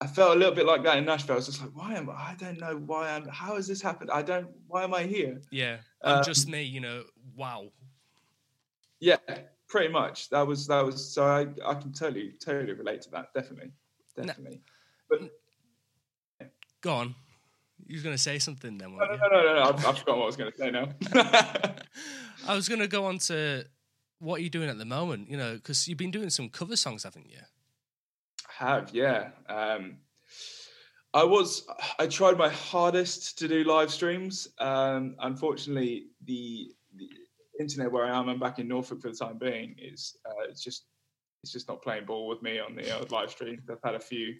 I 0.00 0.06
felt 0.08 0.36
a 0.36 0.38
little 0.38 0.54
bit 0.54 0.66
like 0.66 0.82
that 0.82 0.98
in 0.98 1.04
Nashville. 1.04 1.34
I 1.34 1.36
was 1.36 1.46
just 1.46 1.60
like, 1.60 1.70
why 1.74 1.94
am 1.94 2.10
I? 2.10 2.14
I 2.14 2.36
don't 2.38 2.58
know 2.60 2.76
why 2.76 3.10
I'm. 3.10 3.26
How 3.28 3.54
has 3.56 3.66
this 3.68 3.80
happened? 3.80 4.10
I 4.10 4.22
don't. 4.22 4.48
Why 4.66 4.82
am 4.84 4.92
I 4.94 5.04
here? 5.04 5.40
yeah. 5.50 5.78
I'm 6.02 6.18
Um, 6.18 6.24
just 6.24 6.48
me. 6.48 6.62
You 6.62 6.80
know. 6.80 7.04
Wow. 7.36 7.70
Yeah, 9.04 9.16
pretty 9.68 9.92
much. 9.92 10.30
That 10.30 10.46
was 10.46 10.66
that 10.68 10.84
was. 10.84 11.12
So 11.12 11.24
I 11.24 11.46
I 11.64 11.74
can 11.74 11.92
totally 11.92 12.32
totally 12.44 12.72
relate 12.72 13.02
to 13.02 13.10
that. 13.10 13.34
Definitely, 13.34 13.72
definitely. 14.16 14.62
But 15.10 15.30
Go 16.80 16.92
on. 16.92 17.14
You 17.86 17.98
were 17.98 18.02
going 18.02 18.14
to 18.16 18.22
say 18.22 18.38
something 18.38 18.78
then, 18.78 18.90
No, 18.92 18.96
weren't 18.96 19.10
no, 19.10 19.26
you? 19.26 19.32
no, 19.32 19.42
no, 19.42 19.54
no. 19.56 19.62
I've, 19.70 19.86
I've 19.86 19.98
forgotten 19.98 20.20
what 20.20 20.24
I 20.24 20.26
was 20.26 20.36
going 20.36 20.52
to 20.52 20.58
say 20.58 20.70
now. 20.70 20.88
I 22.48 22.54
was 22.54 22.68
going 22.68 22.80
to 22.80 22.88
go 22.88 23.06
on 23.06 23.18
to 23.18 23.64
what 24.18 24.40
are 24.40 24.42
you 24.42 24.50
doing 24.50 24.68
at 24.68 24.78
the 24.78 24.84
moment? 24.84 25.28
You 25.30 25.36
know, 25.36 25.54
because 25.54 25.88
you've 25.88 25.98
been 25.98 26.10
doing 26.10 26.30
some 26.30 26.48
cover 26.48 26.76
songs, 26.76 27.02
haven't 27.04 27.28
you? 27.30 27.38
have 28.48 28.94
yeah. 28.94 29.30
Um, 29.48 29.96
I 31.12 31.24
was 31.24 31.66
I 31.98 32.06
tried 32.06 32.36
my 32.38 32.48
hardest 32.48 33.38
to 33.38 33.48
do 33.48 33.64
live 33.64 33.90
streams. 33.90 34.48
Um, 34.58 35.16
unfortunately, 35.20 36.06
the 36.24 36.70
internet 37.58 37.90
where 37.90 38.06
I 38.06 38.18
am, 38.18 38.28
I'm 38.28 38.38
back 38.38 38.58
in 38.58 38.68
Norfolk 38.68 39.00
for 39.00 39.10
the 39.10 39.16
time 39.16 39.38
being, 39.38 39.76
is 39.78 40.16
uh, 40.26 40.44
it's 40.48 40.62
just 40.62 40.86
it's 41.42 41.52
just 41.52 41.68
not 41.68 41.82
playing 41.82 42.06
ball 42.06 42.26
with 42.26 42.42
me 42.42 42.58
on 42.58 42.74
the 42.74 42.96
uh, 42.96 43.04
live 43.10 43.30
stream. 43.30 43.62
I've 43.70 43.78
had 43.84 43.94
a 43.94 44.00
few 44.00 44.34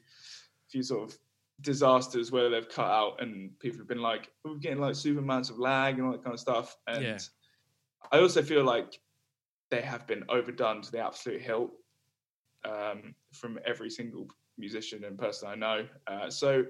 few 0.70 0.82
sort 0.82 1.10
of 1.10 1.18
disasters 1.60 2.32
where 2.32 2.50
they've 2.50 2.68
cut 2.68 2.86
out 2.86 3.22
and 3.22 3.56
people 3.60 3.78
have 3.78 3.88
been 3.88 4.00
like, 4.00 4.30
"Oh, 4.44 4.52
we're 4.52 4.58
getting 4.58 4.80
like 4.80 4.94
super 4.94 5.20
amounts 5.20 5.50
of 5.50 5.58
lag 5.58 5.98
and 5.98 6.06
all 6.06 6.12
that 6.12 6.24
kind 6.24 6.34
of 6.34 6.40
stuff. 6.40 6.76
And 6.86 7.04
Yeah. 7.04 7.18
I 8.10 8.18
also 8.18 8.42
feel 8.42 8.64
like 8.64 9.00
they 9.70 9.80
have 9.80 10.06
been 10.06 10.24
overdone 10.28 10.82
to 10.82 10.92
the 10.92 11.00
absolute 11.04 11.40
hilt 11.40 11.72
um, 12.64 13.14
from 13.32 13.58
every 13.64 13.90
single 13.90 14.28
musician 14.58 15.04
and 15.04 15.18
person 15.18 15.48
I 15.48 15.54
know. 15.54 15.86
Uh, 16.06 16.30
so 16.30 16.64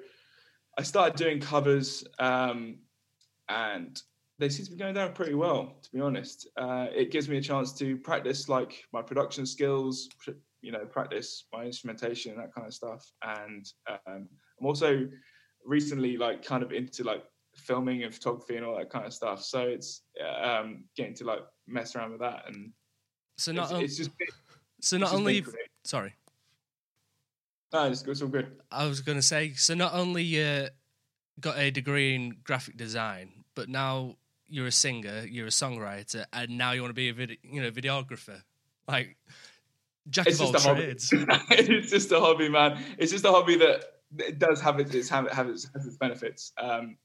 I 0.78 0.82
started 0.82 1.16
doing 1.16 1.40
covers, 1.40 2.04
um, 2.18 2.78
and 3.48 4.00
they 4.38 4.48
seem 4.48 4.64
to 4.66 4.72
be 4.72 4.76
going 4.78 4.94
down 4.94 5.12
pretty 5.12 5.34
well. 5.34 5.76
To 5.82 5.90
be 5.92 6.00
honest, 6.00 6.48
uh, 6.56 6.86
it 6.94 7.10
gives 7.12 7.28
me 7.28 7.36
a 7.36 7.40
chance 7.40 7.72
to 7.74 7.96
practice 7.98 8.48
like 8.48 8.84
my 8.92 9.00
production 9.02 9.46
skills, 9.46 10.08
pr- 10.18 10.32
you 10.60 10.72
know, 10.72 10.84
practice 10.86 11.44
my 11.52 11.64
instrumentation 11.64 12.32
and 12.32 12.40
that 12.40 12.52
kind 12.54 12.66
of 12.66 12.74
stuff. 12.74 13.04
And 13.22 13.64
um, 13.88 14.28
I'm 14.60 14.66
also 14.66 15.06
recently 15.64 16.16
like 16.16 16.44
kind 16.44 16.62
of 16.62 16.72
into 16.72 17.04
like 17.04 17.22
filming 17.54 18.02
and 18.02 18.12
photography 18.12 18.56
and 18.56 18.64
all 18.66 18.76
that 18.76 18.90
kind 18.90 19.06
of 19.06 19.12
stuff. 19.14 19.42
So 19.44 19.60
it's 19.62 20.02
um, 20.42 20.84
getting 20.96 21.14
to 21.14 21.24
like 21.24 21.40
mess 21.68 21.94
around 21.94 22.10
with 22.12 22.20
that, 22.20 22.44
and 22.48 22.72
So 23.38 23.52
not 23.52 23.64
it's, 23.64 23.72
on- 23.72 23.84
it's 23.84 23.96
just 23.96 24.18
been- 24.18 24.28
so 24.80 24.98
not 24.98 25.14
only 25.14 25.44
sorry, 25.84 26.12
no, 27.72 27.84
it's, 27.90 28.02
it's 28.02 28.20
all 28.20 28.28
good. 28.28 28.60
I 28.70 28.86
was 28.86 29.00
going 29.00 29.16
to 29.16 29.22
say 29.22 29.52
so 29.54 29.74
not 29.74 29.94
only 29.94 30.42
uh, 30.44 30.68
got 31.40 31.56
a 31.58 31.70
degree 31.70 32.14
in 32.14 32.36
graphic 32.44 32.76
design, 32.76 33.44
but 33.54 33.68
now 33.68 34.16
you're 34.54 34.68
a 34.68 34.72
singer, 34.72 35.26
you're 35.28 35.48
a 35.48 35.50
songwriter, 35.50 36.24
and 36.32 36.56
now 36.56 36.70
you 36.70 36.80
want 36.80 36.90
to 36.90 36.94
be 36.94 37.08
a 37.08 37.12
video, 37.12 37.36
you 37.42 37.60
know, 37.60 37.72
videographer. 37.72 38.40
Like 38.86 39.16
jack 40.08 40.28
It's 40.28 40.38
of 40.38 40.46
all 40.46 40.52
just 40.52 40.64
a 40.64 40.68
hobby. 40.68 40.82
trades. 40.82 41.08
it's 41.50 41.90
just 41.90 42.12
a 42.12 42.20
hobby, 42.20 42.48
man. 42.48 42.78
It's 42.96 43.10
just 43.10 43.24
a 43.24 43.32
hobby 43.32 43.56
that 43.56 43.84
it 44.16 44.38
does 44.38 44.60
have 44.60 44.78
its, 44.78 44.94
its 44.94 45.08
have, 45.08 45.28
have 45.32 45.48
its, 45.48 45.68
has 45.74 45.86
its 45.86 45.96
benefits. 45.96 46.52
Um, 46.56 46.96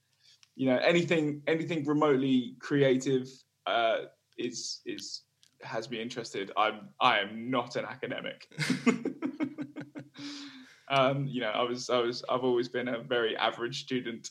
you 0.56 0.68
know, 0.68 0.78
anything 0.78 1.42
anything 1.48 1.86
remotely 1.86 2.56
creative 2.60 3.28
uh, 3.66 4.02
is 4.38 4.82
is 4.86 5.24
has 5.64 5.90
me 5.90 6.00
interested. 6.00 6.52
I'm 6.56 6.90
I 7.02 7.20
am 7.20 7.50
not 7.50 7.78
an 7.78 7.86
academic. 7.86 8.48
um, 10.92 11.26
you 11.26 11.42
know, 11.42 11.50
I 11.50 11.64
was 11.64 11.90
I 11.90 12.00
was 12.00 12.24
I've 12.30 12.44
always 12.44 12.70
been 12.70 12.90
a 12.90 13.02
very 13.02 13.36
average 13.38 13.82
student 13.82 14.30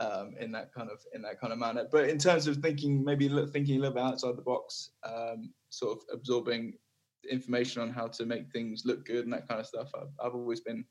um, 0.00 0.34
in 0.38 0.52
that 0.52 0.72
kind 0.72 0.90
of 0.90 1.00
in 1.14 1.22
that 1.22 1.40
kind 1.40 1.52
of 1.52 1.58
manner. 1.58 1.86
But 1.90 2.08
in 2.08 2.18
terms 2.18 2.46
of 2.46 2.56
thinking, 2.58 3.04
maybe 3.04 3.28
thinking 3.28 3.76
a 3.76 3.80
little 3.80 3.94
bit 3.94 4.02
outside 4.02 4.36
the 4.36 4.42
box, 4.42 4.90
um, 5.04 5.52
sort 5.70 5.98
of 5.98 6.04
absorbing 6.12 6.74
information 7.30 7.82
on 7.82 7.90
how 7.90 8.06
to 8.06 8.26
make 8.26 8.50
things 8.52 8.84
look 8.84 9.04
good 9.04 9.24
and 9.24 9.32
that 9.32 9.48
kind 9.48 9.60
of 9.60 9.66
stuff. 9.66 9.90
I've, 9.94 10.08
I've 10.24 10.34
always 10.34 10.60
been 10.60 10.84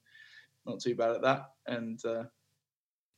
not 0.66 0.80
too 0.80 0.96
bad 0.96 1.12
at 1.12 1.22
that, 1.22 1.52
and 1.68 2.04
uh, 2.06 2.24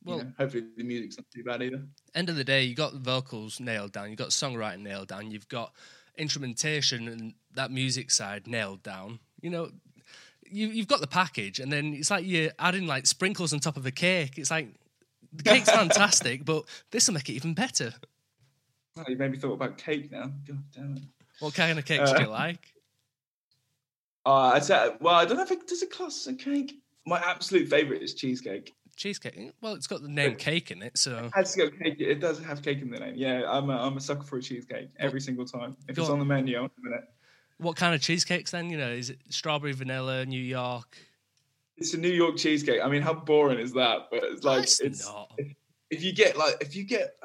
Well, 0.04 0.18
you 0.18 0.24
know, 0.24 0.32
hopefully 0.38 0.64
the 0.76 0.84
music's 0.84 1.18
not 1.18 1.26
too 1.34 1.42
bad 1.42 1.62
either. 1.62 1.82
end 2.14 2.28
of 2.28 2.36
the 2.36 2.44
day, 2.44 2.62
you 2.62 2.74
got 2.74 2.92
the 2.92 3.00
vocals 3.00 3.58
nailed 3.60 3.92
down, 3.92 4.10
you 4.10 4.16
got 4.16 4.28
songwriting 4.28 4.80
nailed 4.82 5.08
down, 5.08 5.30
you've 5.30 5.48
got 5.48 5.74
instrumentation 6.16 7.08
and 7.08 7.34
that 7.54 7.70
music 7.70 8.10
side 8.10 8.46
nailed 8.46 8.82
down. 8.82 9.18
You 9.40 9.50
know, 9.50 9.70
you 10.48 10.68
you've 10.68 10.88
got 10.88 11.00
the 11.00 11.06
package, 11.06 11.58
and 11.58 11.72
then 11.72 11.94
it's 11.94 12.10
like 12.10 12.24
you're 12.24 12.50
adding 12.58 12.86
like 12.86 13.06
sprinkles 13.06 13.52
on 13.52 13.58
top 13.58 13.76
of 13.76 13.86
a 13.86 13.90
cake. 13.90 14.38
It's 14.38 14.50
like 14.50 14.68
the 15.32 15.42
cake's 15.42 15.70
fantastic, 15.70 16.44
but 16.44 16.64
this 16.90 17.06
will 17.06 17.14
make 17.14 17.28
it 17.28 17.34
even 17.34 17.54
better. 17.54 17.92
Oh, 18.96 19.04
you 19.08 19.16
made 19.16 19.30
me 19.30 19.38
thought 19.38 19.52
about 19.52 19.78
cake 19.78 20.10
now. 20.10 20.30
God 20.46 20.62
damn 20.74 20.96
it. 20.96 21.02
What 21.38 21.54
kind 21.54 21.78
of 21.78 21.84
cakes 21.84 22.10
do 22.10 22.18
Uh, 22.18 22.20
you 22.20 22.26
like? 22.26 22.74
Uh, 24.26 24.52
I'd 24.54 24.64
say, 24.64 24.90
well, 25.00 25.14
I 25.14 25.24
don't 25.24 25.36
know 25.36 25.42
if 25.42 25.50
it 25.50 25.66
does 25.66 25.82
it 25.82 25.90
class 25.90 26.26
as 26.26 26.34
a 26.34 26.36
cake. 26.36 26.74
My 27.06 27.18
absolute 27.18 27.68
favorite 27.68 28.02
is 28.02 28.14
cheesecake. 28.14 28.74
Cheesecake. 28.96 29.52
Well, 29.62 29.72
it's 29.74 29.86
got 29.86 30.02
the 30.02 30.08
name 30.08 30.34
cake 30.36 30.70
in 30.70 30.82
it, 30.82 30.98
so 30.98 31.30
Has 31.32 31.54
to 31.54 31.58
go 31.58 31.70
cake. 31.70 31.96
It 32.00 32.20
does 32.20 32.38
have 32.44 32.60
cake 32.60 32.82
in 32.82 32.90
the 32.90 32.98
name. 32.98 33.14
Yeah, 33.16 33.44
I'm 33.48 33.70
a, 33.70 33.76
I'm 33.76 33.96
a 33.96 34.00
sucker 34.00 34.24
for 34.24 34.36
a 34.36 34.42
cheesecake 34.42 34.90
every 34.98 35.20
single 35.22 35.46
time. 35.46 35.74
If 35.88 35.96
Go 35.96 36.02
it's 36.02 36.08
on. 36.10 36.14
on 36.14 36.18
the 36.18 36.24
menu, 36.26 36.58
I'm 36.58 36.64
it. 36.92 37.04
what 37.56 37.76
kind 37.76 37.94
of 37.94 38.02
cheesecakes 38.02 38.50
then? 38.50 38.68
You 38.68 38.76
know, 38.76 38.90
is 38.90 39.08
it 39.08 39.18
strawberry, 39.30 39.72
vanilla, 39.72 40.26
New 40.26 40.42
York? 40.42 40.98
It's 41.80 41.94
a 41.94 41.98
New 41.98 42.10
York 42.10 42.36
cheesecake. 42.36 42.80
I 42.82 42.88
mean, 42.88 43.02
how 43.02 43.14
boring 43.14 43.58
is 43.58 43.72
that? 43.72 44.08
But 44.10 44.20
it's 44.24 44.44
like 44.44 44.64
It's 44.64 44.80
it's 44.80 45.06
not. 45.06 45.32
if 45.90 46.02
you 46.02 46.12
get 46.12 46.36
like 46.36 46.56
if 46.60 46.76
you 46.76 46.84
get 46.84 47.16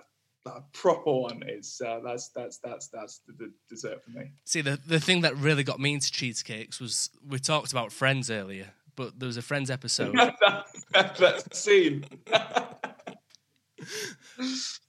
a 0.46 0.62
proper 0.74 1.12
one, 1.12 1.44
it's 1.46 1.82
uh, 1.82 2.00
that's 2.06 2.30
that's 2.30 2.58
that's 2.60 2.88
that's 2.88 3.20
the, 3.28 3.34
the 3.34 3.52
dessert 3.70 4.04
for 4.04 4.12
me. 4.12 4.32
See, 4.46 4.62
the 4.62 4.80
the 4.88 5.00
thing 5.00 5.22
that 5.22 5.36
really 5.38 5.64
got 5.64 5.80
me 5.80 5.94
into 5.94 6.12
cheesecakes 6.12 6.80
was 6.80 7.10
we 7.28 7.38
talked 7.40 7.72
about 7.72 7.92
Friends 7.92 8.32
earlier, 8.32 8.68
but 8.96 9.20
there 9.20 9.28
was 9.28 9.38
a 9.38 9.42
Friends 9.42 9.70
episode. 9.70 10.16
that, 10.16 10.36
that, 10.94 11.16
that 11.18 11.56
scene. 11.56 12.06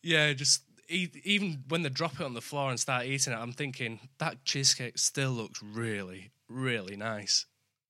yeah, 0.02 0.32
just 0.32 0.62
e- 0.88 1.08
even 1.24 1.64
when 1.68 1.82
they 1.82 1.88
drop 1.88 2.14
it 2.14 2.22
on 2.22 2.34
the 2.34 2.40
floor 2.40 2.70
and 2.70 2.78
start 2.78 3.06
eating 3.06 3.32
it, 3.32 3.36
I'm 3.36 3.52
thinking 3.52 3.98
that 4.18 4.44
cheesecake 4.44 4.98
still 4.98 5.30
looks 5.32 5.62
really, 5.62 6.30
really 6.48 6.96
nice. 6.96 7.46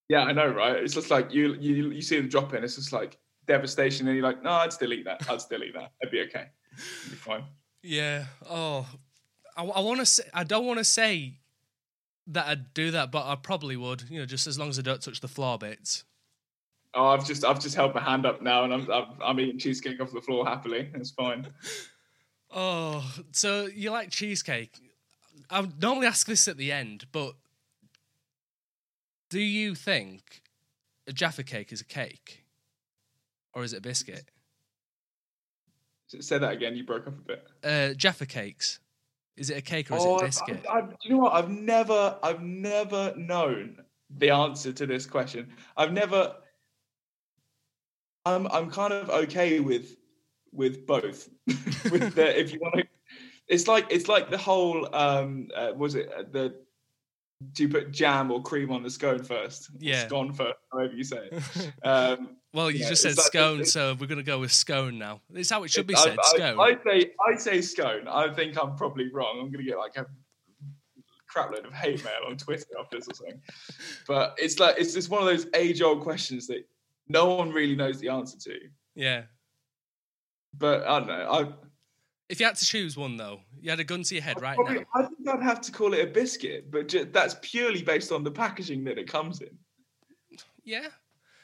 Yeah, 0.09 0.23
I 0.23 0.33
know, 0.33 0.49
right? 0.49 0.77
It's 0.77 0.95
just 0.95 1.11
like 1.11 1.33
you 1.33 1.55
you 1.55 1.91
you 1.91 2.03
see 2.03 2.21
the 2.21 2.29
drop 2.29 2.55
in. 2.55 2.63
It's 2.65 2.77
just 2.77 2.93
like 2.93 3.19
devastation, 3.47 4.07
and 4.09 4.17
you're 4.17 4.27
like, 4.27 4.43
no, 4.43 4.51
I'd 4.51 4.73
still 4.73 4.93
eat 4.93 5.05
that. 5.05 5.29
I'd 5.29 5.41
still 5.41 5.63
eat 5.63 5.75
that. 5.75 5.93
It'd 6.01 6.13
be 6.13 6.21
okay. 6.23 6.47
It'd 6.73 7.11
be 7.11 7.17
fine. 7.17 7.45
Yeah. 7.83 8.27
Oh, 8.49 8.87
I, 9.57 9.65
I 9.65 9.81
want 9.81 10.01
to 10.01 10.07
say 10.07 10.25
I 10.33 10.45
don't 10.45 10.67
want 10.67 10.79
to 10.79 10.85
say 10.85 11.39
that 12.29 12.47
I'd 12.47 12.75
do 12.75 12.91
that, 12.93 13.11
but 13.11 13.27
I 13.27 13.37
probably 13.37 13.77
would. 13.77 14.05
You 14.11 14.21
know, 14.21 14.27
just 14.27 14.47
as 14.47 14.59
long 14.59 14.69
as 14.69 14.79
I 14.79 14.83
don't 14.83 15.01
touch 15.01 15.21
the 15.21 15.29
floor 15.29 15.59
bits. 15.59 16.05
Oh, 16.95 17.09
I've 17.09 17.27
just 17.27 17.45
I've 17.45 17.61
just 17.61 17.75
held 17.75 17.95
my 17.95 18.03
hand 18.03 18.27
up 18.27 18.43
now, 18.43 18.65
and 18.65 18.73
I'm 18.73 18.91
I'm, 18.91 19.07
I'm 19.23 19.41
eating 19.41 19.59
cheesecake 19.59 20.01
off 20.01 20.13
the 20.13 20.21
floor 20.21 20.47
happily. 20.47 20.91
It's 20.95 21.11
fine. 21.11 21.49
Oh, 22.49 23.05
so 23.33 23.67
you 23.67 23.91
like 23.91 24.11
cheesecake? 24.11 24.79
I 25.51 25.69
normally 25.81 26.07
ask 26.07 26.27
this 26.27 26.49
at 26.49 26.57
the 26.57 26.73
end, 26.73 27.07
but 27.13 27.35
do 29.31 29.41
you 29.41 29.75
think 29.75 30.43
a 31.07 31.13
Jaffa 31.13 31.43
cake 31.43 31.73
is 31.73 31.81
a 31.81 31.85
cake, 31.85 32.45
or 33.55 33.65
is 33.65 33.73
it 33.73 33.79
a 33.79 33.81
biscuit? 33.83 34.31
Say 36.09 36.39
that 36.39 36.53
again. 36.53 36.77
You 36.77 36.85
broke 36.85 37.07
up 37.09 37.15
a 37.19 37.23
bit. 37.23 37.45
Uh, 37.65 37.95
Jaffa 37.95 38.27
cakes, 38.27 38.79
is 39.37 39.51
it 39.51 39.59
a 39.59 39.63
cake 39.63 39.91
or 39.91 39.97
is 39.97 40.05
it 40.05 40.09
Oh, 40.09 40.17
a 40.17 40.23
I- 40.23 40.27
biscuit? 40.27 40.65
I, 40.71 40.79
I, 40.79 40.81
do 40.83 40.95
you 41.03 41.11
know 41.11 41.19
what? 41.19 41.35
I've 41.35 41.51
never, 41.51 42.17
I've 42.23 42.43
never 42.43 43.13
known 43.17 43.79
the 44.19 44.31
answer 44.31 44.73
to 44.73 44.87
this 44.87 45.05
question. 45.07 45.53
I've 45.77 45.93
never. 45.93 46.37
I'm, 48.25 48.47
I'm 48.49 48.71
kind 48.71 48.93
of 48.93 49.09
okay 49.11 49.61
with, 49.61 49.97
with 50.53 50.87
both. 50.87 51.29
with 51.47 52.15
the, 52.15 52.39
if 52.39 52.53
you 52.53 52.59
want 52.61 52.75
to, 52.77 52.85
it's 53.49 53.69
like 53.69 53.87
it's 53.91 54.09
like 54.09 54.31
the 54.31 54.39
whole. 54.39 54.89
Um, 54.95 55.49
uh, 55.55 55.73
was 55.77 55.95
it 55.97 56.11
uh, 56.17 56.23
the? 56.31 56.55
Do 57.53 57.63
you 57.65 57.69
put 57.69 57.93
jam 57.93 58.31
or 58.31 58.43
cream 58.43 58.71
on 58.73 58.83
the 58.83 58.89
scone 58.91 59.23
first? 59.23 59.71
Yeah. 59.79 60.07
scone 60.07 60.33
first, 60.33 60.55
however 60.73 60.95
you 60.95 61.05
say 61.05 61.29
it. 61.31 61.73
Um, 61.85 62.37
well, 62.55 62.71
you 62.71 62.79
yeah, 62.81 62.89
just 62.89 63.03
said 63.03 63.17
like- 63.19 63.27
scone, 63.27 63.65
so 63.67 63.95
we're 64.01 64.07
gonna 64.07 64.23
go 64.23 64.39
with 64.41 64.53
scone 64.53 64.99
now. 64.99 65.21
It's 65.35 65.51
how 65.51 65.63
it 65.65 65.71
should 65.71 65.87
be 65.87 65.95
I- 65.95 66.01
said, 66.03 66.19
I, 66.19 66.29
scone. 66.37 66.61
I 66.61 66.79
say 66.85 67.11
I 67.29 67.37
say 67.37 67.61
scone. 67.61 68.09
I 68.09 68.33
think 68.33 68.57
I'm 68.61 68.75
probably 68.77 69.11
wrong. 69.13 69.39
I'm 69.41 69.51
gonna 69.53 69.65
get 69.65 69.77
like 69.77 69.97
a 69.97 70.07
crapload 71.31 71.67
of 71.67 71.75
hate 71.75 72.03
mail 72.05 72.15
on 72.27 72.39
Twitter 72.39 72.65
after 72.81 72.97
this 72.97 73.09
or 73.09 73.15
something. 73.15 73.41
But 74.09 74.35
it's 74.39 74.59
like 74.59 74.77
it's 74.79 74.95
just 74.95 75.11
one 75.11 75.21
of 75.21 75.27
those 75.29 75.47
age 75.55 75.83
old 75.83 76.01
questions 76.03 76.47
that 76.47 76.67
no 77.09 77.35
one 77.35 77.51
really 77.53 77.77
knows 77.77 78.01
the 78.01 78.09
answer 78.09 78.39
to. 78.39 78.59
yeah. 78.95 79.25
But 80.59 80.87
I 80.87 80.99
don't 81.01 81.09
know. 81.09 81.31
I 81.31 81.66
If 82.29 82.41
you 82.41 82.47
had 82.47 82.57
to 82.57 82.65
choose 82.65 82.97
one 82.97 83.17
though, 83.17 83.41
you 83.61 83.71
had 83.71 83.81
a 83.81 83.85
gun 83.85 84.03
to 84.03 84.15
your 84.15 84.23
head 84.23 84.41
right 84.41 84.57
probably, 84.57 84.81
now. 84.81 84.87
I 84.95 85.03
think 85.03 85.29
I'd 85.29 85.43
have 85.43 85.61
to 85.63 85.73
call 85.73 85.95
it 85.95 86.01
a 86.01 86.11
biscuit, 86.11 86.71
but 86.71 86.89
ju- 86.89 87.09
that's 87.13 87.37
purely 87.41 87.83
based 87.83 88.11
on 88.11 88.25
the 88.25 88.31
packaging 88.31 88.85
that 88.85 88.99
it 88.99 89.07
comes 89.07 89.41
in. 89.41 89.57
Yeah. 90.65 90.89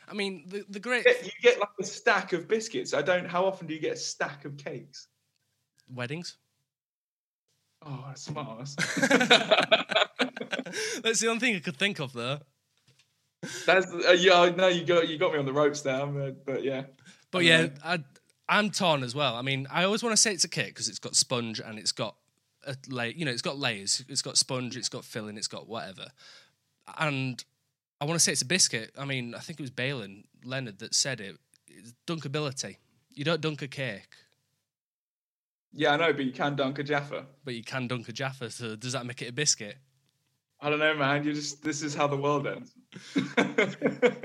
I 0.09 0.15
mean, 0.15 0.45
the 0.49 0.65
the 0.69 0.81
great 0.81 1.07
You 1.07 1.13
get, 1.13 1.25
you 1.25 1.31
get 1.41 1.61
like 1.61 1.69
a 1.81 1.85
stack 1.85 2.33
of 2.33 2.49
biscuits. 2.49 2.95
I 2.95 3.03
don't. 3.03 3.27
How 3.27 3.47
often 3.47 3.69
do 3.69 3.75
you 3.75 3.81
get 3.81 3.93
a 3.93 3.97
stack 3.97 4.45
of 4.45 4.57
cakes? 4.57 5.09
weddings. 5.89 6.37
Oh, 7.85 8.05
that's 8.07 8.23
smart. 8.23 8.69
That's 11.03 11.21
the 11.21 11.29
only 11.29 11.41
thing 11.41 11.57
I 11.57 11.59
could 11.59 11.77
think 11.77 12.01
of 12.01 12.13
though. 12.13 12.39
That's 13.67 13.93
uh, 13.93 14.13
yeah. 14.13 14.51
No, 14.57 14.69
you 14.69 14.85
got 14.85 15.09
you 15.09 15.19
got 15.19 15.33
me 15.33 15.39
on 15.39 15.45
the 15.45 15.53
ropes 15.53 15.83
there, 15.83 16.07
But, 16.07 16.47
but 16.47 16.63
yeah. 16.63 16.85
But 17.31 17.45
yeah. 17.45 17.69
I 17.85 17.99
I'm 18.53 18.71
torn 18.71 19.03
as 19.03 19.15
well. 19.15 19.35
I 19.37 19.43
mean, 19.43 19.67
I 19.71 19.85
always 19.85 20.03
want 20.03 20.13
to 20.15 20.21
say 20.21 20.33
it's 20.33 20.45
a 20.45 20.49
cake 20.49 20.69
because 20.69 20.89
it's 20.89 20.99
got 20.99 21.17
sponge 21.17 21.59
and 21.59 21.79
it's 21.79 21.93
got 21.93 22.17
a 22.67 22.77
lay. 22.89 23.15
You 23.17 23.25
know, 23.25 23.31
it's 23.31 23.41
got 23.41 23.59
layers. 23.59 24.05
It's 24.09 24.21
got 24.21 24.37
sponge. 24.37 24.77
It's 24.77 24.91
got 24.91 25.05
filling. 25.07 25.39
It's 25.39 25.49
got 25.49 25.67
whatever. 25.69 26.09
And 26.99 27.43
I 28.01 28.05
want 28.05 28.17
to 28.17 28.23
say 28.23 28.33
it's 28.33 28.43
a 28.43 28.47
biscuit. 28.47 28.91
I 28.99 29.07
mean, 29.07 29.35
I 29.35 29.39
think 29.39 29.59
it 29.59 29.63
was 29.63 29.71
Baylen 29.71 30.25
Leonard 30.45 30.81
that 30.81 30.95
said 30.95 31.19
it. 31.21 31.37
It's 31.67 31.95
dunkability. 32.07 32.77
You 33.15 33.25
don't 33.25 33.41
dunk 33.41 33.63
a 33.63 33.69
cake, 33.69 34.09
Yeah, 35.73 35.95
I 35.95 35.97
know, 35.97 36.13
but 36.13 36.25
you 36.25 36.33
can 36.33 36.55
dunk 36.57 36.79
a 36.79 36.83
Jaffa. 36.83 37.25
but 37.45 37.55
you 37.55 37.65
can 37.65 37.87
dunk 37.89 38.09
a 38.09 38.13
Jaffa. 38.13 38.51
So 38.51 38.77
does 38.77 38.93
that 38.93 39.07
make 39.07 39.23
it 39.23 39.29
a 39.29 39.33
biscuit? 39.33 39.79
I 40.63 40.71
don't 40.71 40.79
know, 40.79 40.95
man. 40.95 41.25
You 41.25 41.35
just 41.35 41.63
this 41.65 41.83
is 41.83 41.95
how 41.95 42.07
the 42.07 42.17
world 42.17 42.47
ends. 42.47 42.73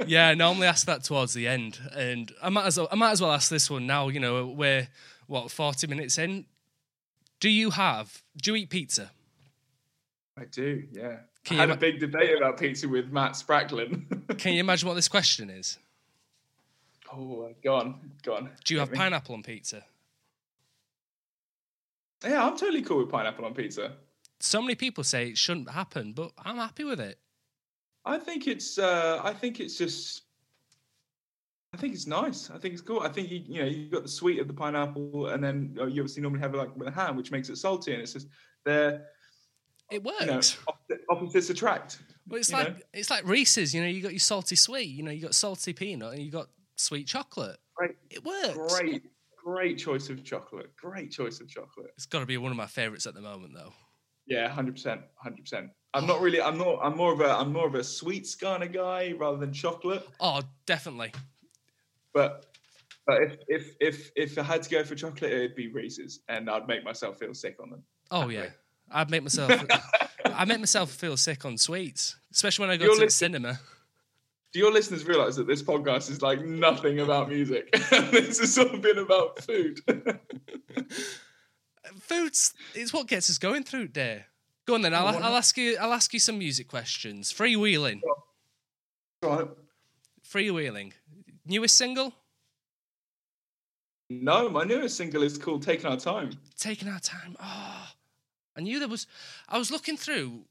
yeah, 0.08 0.30
I 0.30 0.36
normally 0.36 0.68
ask 0.68 0.86
that 0.86 1.04
towards 1.04 1.34
the 1.34 1.48
end, 1.48 1.80
and 1.96 2.32
I 2.42 2.50
might 2.50 2.68
as 2.68 2.78
well. 2.78 2.88
I 2.92 2.96
might 2.96 3.12
as 3.12 3.22
well 3.22 3.32
ask 3.32 3.50
this 3.50 3.70
one 3.70 3.88
now. 3.88 4.08
You 4.10 4.20
know, 4.20 4.46
we're 4.46 4.88
what 5.26 5.50
forty 5.50 5.88
minutes 5.88 6.18
in. 6.18 6.46
Do 7.40 7.50
you 7.50 7.72
have? 7.72 8.22
Do 8.42 8.52
you 8.52 8.58
eat 8.58 8.70
pizza? 8.70 9.12
I 10.40 10.46
do, 10.46 10.84
yeah. 10.92 11.18
Can 11.44 11.58
I 11.58 11.62
had 11.62 11.72
a 11.72 11.78
big 11.78 12.00
debate 12.00 12.38
about 12.38 12.60
pizza 12.60 12.88
with 12.88 13.12
Matt 13.12 13.32
Spracklen. 13.32 14.38
Can 14.38 14.54
you 14.54 14.60
imagine 14.60 14.88
what 14.88 14.94
this 14.96 15.08
question 15.08 15.50
is? 15.50 15.78
oh, 17.12 17.48
uh, 17.50 17.54
go 17.64 17.76
on, 17.76 18.12
go 18.22 18.36
on. 18.36 18.50
Do 18.64 18.74
you 18.74 18.80
have 18.80 18.92
pineapple 18.92 19.34
on 19.34 19.44
pizza? 19.44 19.84
Yeah, 22.24 22.46
I'm 22.46 22.58
totally 22.58 22.82
cool 22.82 23.00
with 23.00 23.10
pineapple 23.10 23.46
on 23.46 23.54
pizza. 23.54 23.94
So 24.40 24.62
many 24.62 24.76
people 24.76 25.04
say 25.04 25.30
it 25.30 25.38
shouldn't 25.38 25.70
happen, 25.70 26.14
but 26.14 26.32
I'm 26.38 26.58
happy 26.58 26.84
with 26.84 27.00
it. 27.00 27.18
I 28.06 28.18
think 28.18 28.48
it's. 28.48 28.78
Uh, 28.78 29.20
I 29.24 29.34
think 29.34 29.60
it's 29.60 29.78
just. 29.78 30.24
I 31.74 31.78
think 31.78 31.94
it's 31.94 32.08
nice. 32.08 32.50
I 32.50 32.58
think 32.58 32.74
it's 32.74 32.82
cool. 32.82 33.02
I 33.02 33.10
think 33.10 33.30
you, 33.30 33.44
you 33.46 33.62
know 33.62 33.68
you've 33.68 33.92
got 33.92 34.04
the 34.04 34.10
sweet 34.10 34.40
of 34.40 34.48
the 34.48 34.54
pineapple, 34.54 35.28
and 35.28 35.44
then 35.44 35.72
you 35.76 35.84
obviously 36.02 36.22
normally 36.22 36.42
have 36.42 36.54
it 36.54 36.58
like 36.58 36.76
with 36.76 36.88
a 36.88 36.92
ham, 36.92 37.16
which 37.18 37.32
makes 37.32 37.50
it 37.50 37.58
salty, 37.58 37.94
and 37.94 38.02
it's 38.02 38.14
just 38.14 38.28
they're 38.64 39.06
It 39.92 40.04
works. 40.04 40.22
you 40.22 40.28
know 40.28 40.42
opposite- 40.68 41.06
opposites 41.10 41.50
attract. 41.50 42.00
Well, 42.28 42.40
it's 42.40 42.52
like 42.52 42.70
know? 42.70 42.76
it's 42.94 43.10
like 43.10 43.26
Reese's. 43.26 43.74
You 43.74 43.82
know, 43.82 43.88
you 43.88 44.02
got 44.02 44.12
your 44.12 44.20
salty 44.20 44.56
sweet. 44.56 44.90
You 44.90 45.04
know, 45.04 45.12
you 45.12 45.22
got 45.22 45.36
salty 45.36 45.74
peanut, 45.74 46.14
and 46.14 46.22
you 46.24 46.32
got 46.32 46.48
sweet 46.76 47.08
chocolate. 47.08 47.58
Great, 47.76 47.96
It 48.10 48.24
works. 48.24 48.80
great, 48.80 49.04
great 49.44 49.78
choice 49.78 50.10
of 50.10 50.24
chocolate. 50.24 50.76
Great 50.76 51.12
choice 51.12 51.40
of 51.42 51.48
chocolate. 51.50 51.92
It's 51.96 52.06
got 52.06 52.20
to 52.22 52.26
be 52.26 52.38
one 52.38 52.52
of 52.52 52.58
my 52.58 52.66
favorites 52.68 53.06
at 53.06 53.14
the 53.14 53.22
moment, 53.22 53.54
though. 53.54 53.74
Yeah, 54.28 54.48
hundred 54.50 54.74
percent, 54.74 55.02
hundred 55.16 55.42
percent. 55.42 55.70
I'm 55.94 56.06
not 56.06 56.18
oh. 56.18 56.22
really. 56.22 56.42
I'm 56.42 56.58
not. 56.58 56.80
I'm 56.82 56.96
more 56.98 57.14
of 57.14 57.22
a. 57.22 57.30
I'm 57.30 57.52
more 57.52 57.68
of 57.68 57.76
a 57.76 57.84
sweets 57.84 58.36
kind 58.36 58.64
of 58.64 58.72
guy 58.72 59.14
rather 59.18 59.38
than 59.38 59.54
chocolate. 59.54 60.08
Oh, 60.20 60.42
definitely. 60.66 61.14
But 62.14 62.46
but 63.06 63.22
if 63.22 63.38
if 63.48 63.76
if 63.80 64.12
if 64.16 64.38
I 64.38 64.44
had 64.44 64.64
to 64.64 64.70
go 64.70 64.84
for 64.84 64.96
chocolate, 64.96 65.32
it'd 65.32 65.56
be 65.56 65.70
Reese's, 65.70 66.20
and 66.28 66.50
I'd 66.50 66.68
make 66.68 66.84
myself 66.84 67.18
feel 67.18 67.34
sick 67.34 67.56
on 67.62 67.70
them. 67.70 67.84
Oh 68.12 68.28
yeah, 68.28 68.48
I'd 68.92 69.10
make 69.10 69.24
myself. 69.24 69.52
I 70.26 70.46
make 70.46 70.60
myself 70.60 70.92
feel 70.92 71.16
sick 71.16 71.46
on 71.46 71.58
sweets, 71.58 72.18
especially 72.34 72.68
when 72.68 72.72
I 72.72 72.78
go 72.78 72.94
to 72.94 73.06
the 73.06 73.10
cinema. 73.10 73.60
Do 74.54 74.60
your 74.60 74.72
listeners 74.72 75.06
realize 75.06 75.36
that 75.38 75.48
this 75.48 75.62
podcast 75.62 76.10
is 76.10 76.22
like 76.22 76.44
nothing 76.44 77.00
about 77.00 77.30
music? 77.30 77.72
this 78.12 78.40
has 78.40 78.58
all 78.58 78.78
been 78.78 78.98
about 78.98 79.40
food. 79.40 79.82
Food's 82.00 82.54
it's 82.74 82.94
what 82.94 83.08
gets 83.08 83.30
us 83.30 83.38
going 83.38 83.64
through 83.64 83.90
day. 83.90 84.26
Go 84.66 84.74
on 84.74 84.82
then. 84.82 84.94
I'll, 84.94 85.08
I'll 85.08 85.36
ask 85.36 85.58
you. 85.58 85.78
I'll 85.80 85.94
ask 85.94 86.14
you 86.14 86.20
some 86.20 86.38
music 86.38 86.68
questions. 86.68 87.32
Freewheeling. 87.32 88.02
right. 89.24 89.48
Freewheeling. 90.28 90.92
Newest 91.46 91.78
single. 91.78 92.14
No, 94.10 94.50
my 94.50 94.64
newest 94.64 94.98
single 94.98 95.24
is 95.24 95.38
called 95.38 95.64
"Taking 95.64 95.86
Our 95.86 95.98
Time." 95.98 96.32
Taking 96.60 96.90
our 96.90 97.00
time. 97.00 97.36
Oh, 97.42 97.88
I 98.58 98.62
knew 98.62 98.80
there 98.80 98.88
was. 98.88 99.08
I 99.48 99.58
was 99.58 99.72
looking 99.72 99.96
through 99.96 100.46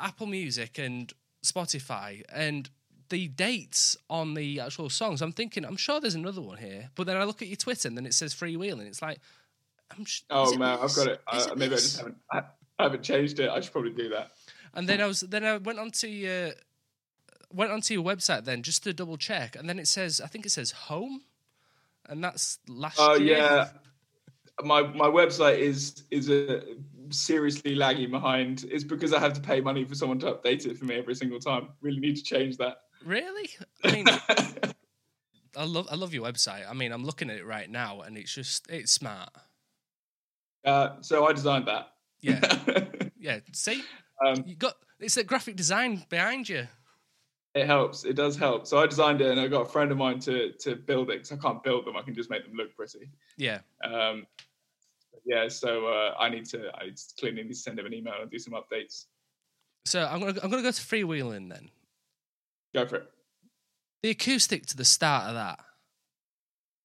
Apple 0.00 0.26
Music 0.26 0.78
and 0.78 1.12
Spotify 1.44 2.22
and 2.32 2.70
the 3.10 3.28
dates 3.28 3.96
on 4.08 4.34
the 4.34 4.60
actual 4.60 4.88
songs. 4.88 5.20
I'm 5.20 5.32
thinking, 5.32 5.64
I'm 5.64 5.76
sure 5.76 6.00
there's 6.00 6.14
another 6.14 6.40
one 6.40 6.58
here, 6.58 6.90
but 6.94 7.06
then 7.06 7.16
I 7.16 7.24
look 7.24 7.42
at 7.42 7.48
your 7.48 7.56
Twitter 7.56 7.88
and 7.88 7.96
then 7.96 8.06
it 8.06 8.14
says 8.14 8.34
freewheeling. 8.34 8.86
It's 8.86 9.02
like, 9.02 9.18
I'm. 9.90 10.04
sh- 10.04 10.22
Oh 10.30 10.56
man, 10.56 10.78
I've 10.80 10.94
got 10.94 11.08
it. 11.08 11.20
Uh, 11.26 11.48
it 11.50 11.58
maybe 11.58 11.74
I 11.74 11.76
just 11.78 11.96
haven't. 11.98 12.16
I, 12.32 12.42
I 12.78 12.82
haven't 12.84 13.02
changed 13.02 13.40
it. 13.40 13.50
I 13.50 13.60
should 13.60 13.72
probably 13.72 13.92
do 13.92 14.08
that. 14.10 14.30
And 14.74 14.88
then 14.88 15.00
I 15.00 15.06
was 15.06 15.20
then 15.20 15.44
I 15.44 15.56
went 15.58 15.78
onto 15.78 16.06
your 16.06 16.52
went 17.52 17.72
onto 17.72 17.94
your 17.94 18.04
website 18.04 18.44
then 18.44 18.62
just 18.62 18.84
to 18.84 18.92
double 18.92 19.16
check, 19.16 19.56
and 19.56 19.68
then 19.68 19.78
it 19.78 19.88
says 19.88 20.20
I 20.20 20.26
think 20.28 20.46
it 20.46 20.50
says 20.50 20.70
home, 20.70 21.22
and 22.08 22.22
that's 22.22 22.58
last 22.68 22.96
Oh 23.00 23.14
year. 23.16 23.36
yeah, 23.38 23.68
my 24.62 24.82
my 24.82 25.08
website 25.08 25.58
is 25.58 26.04
is 26.10 26.30
a 26.30 26.62
seriously 27.10 27.74
lagging 27.74 28.10
behind. 28.12 28.64
It's 28.70 28.84
because 28.84 29.12
I 29.12 29.18
have 29.18 29.32
to 29.32 29.40
pay 29.40 29.60
money 29.60 29.84
for 29.84 29.96
someone 29.96 30.20
to 30.20 30.26
update 30.32 30.66
it 30.66 30.78
for 30.78 30.84
me 30.84 30.94
every 30.96 31.14
single 31.16 31.40
time. 31.40 31.70
Really 31.80 31.98
need 31.98 32.16
to 32.16 32.22
change 32.22 32.56
that. 32.58 32.82
Really? 33.04 33.48
I 33.82 33.90
mean, 33.92 34.06
I 35.56 35.64
love 35.64 35.88
I 35.90 35.96
love 35.96 36.14
your 36.14 36.24
website. 36.24 36.68
I 36.70 36.74
mean, 36.74 36.92
I'm 36.92 37.04
looking 37.04 37.28
at 37.30 37.36
it 37.36 37.44
right 37.46 37.68
now, 37.68 38.02
and 38.02 38.16
it's 38.16 38.32
just 38.32 38.70
it's 38.70 38.92
smart. 38.92 39.30
Uh, 40.64 40.96
so 41.00 41.26
I 41.26 41.32
designed 41.32 41.66
that. 41.68 41.88
Yeah, 42.20 42.40
yeah. 43.18 43.40
See, 43.52 43.82
um, 44.24 44.44
you 44.46 44.54
got 44.56 44.74
it's 44.98 45.16
a 45.16 45.24
graphic 45.24 45.56
design 45.56 46.04
behind 46.08 46.48
you. 46.48 46.66
it 47.54 47.66
helps. 47.66 48.04
It 48.04 48.14
does 48.14 48.36
help. 48.36 48.66
So 48.66 48.78
I 48.78 48.86
designed 48.86 49.20
it, 49.20 49.30
and 49.30 49.40
I 49.40 49.48
got 49.48 49.62
a 49.62 49.68
friend 49.68 49.90
of 49.90 49.98
mine 49.98 50.18
to 50.20 50.52
to 50.52 50.76
build 50.76 51.10
it 51.10 51.14
because 51.22 51.32
I 51.32 51.36
can't 51.36 51.62
build 51.62 51.86
them. 51.86 51.96
I 51.96 52.02
can 52.02 52.14
just 52.14 52.30
make 52.30 52.44
them 52.44 52.54
look 52.56 52.74
pretty. 52.76 53.10
Yeah. 53.36 53.60
Um, 53.82 54.26
yeah. 55.24 55.48
So 55.48 55.86
uh, 55.86 56.14
I 56.18 56.28
need 56.28 56.44
to. 56.46 56.68
I 56.74 56.90
clearly 57.18 57.42
need 57.42 57.48
to 57.48 57.54
send 57.54 57.78
him 57.78 57.86
an 57.86 57.94
email 57.94 58.14
and 58.20 58.30
do 58.30 58.38
some 58.38 58.52
updates. 58.54 59.06
So 59.86 60.04
I'm 60.04 60.20
gonna 60.20 60.38
I'm 60.42 60.50
gonna 60.50 60.62
go 60.62 60.70
to 60.70 60.82
freewheeling 60.82 61.48
then. 61.48 61.70
Go 62.74 62.86
for 62.86 62.96
it. 62.96 63.10
The 64.02 64.10
acoustic 64.10 64.66
to 64.66 64.76
the 64.76 64.84
start 64.84 65.28
of 65.28 65.34
that, 65.34 65.58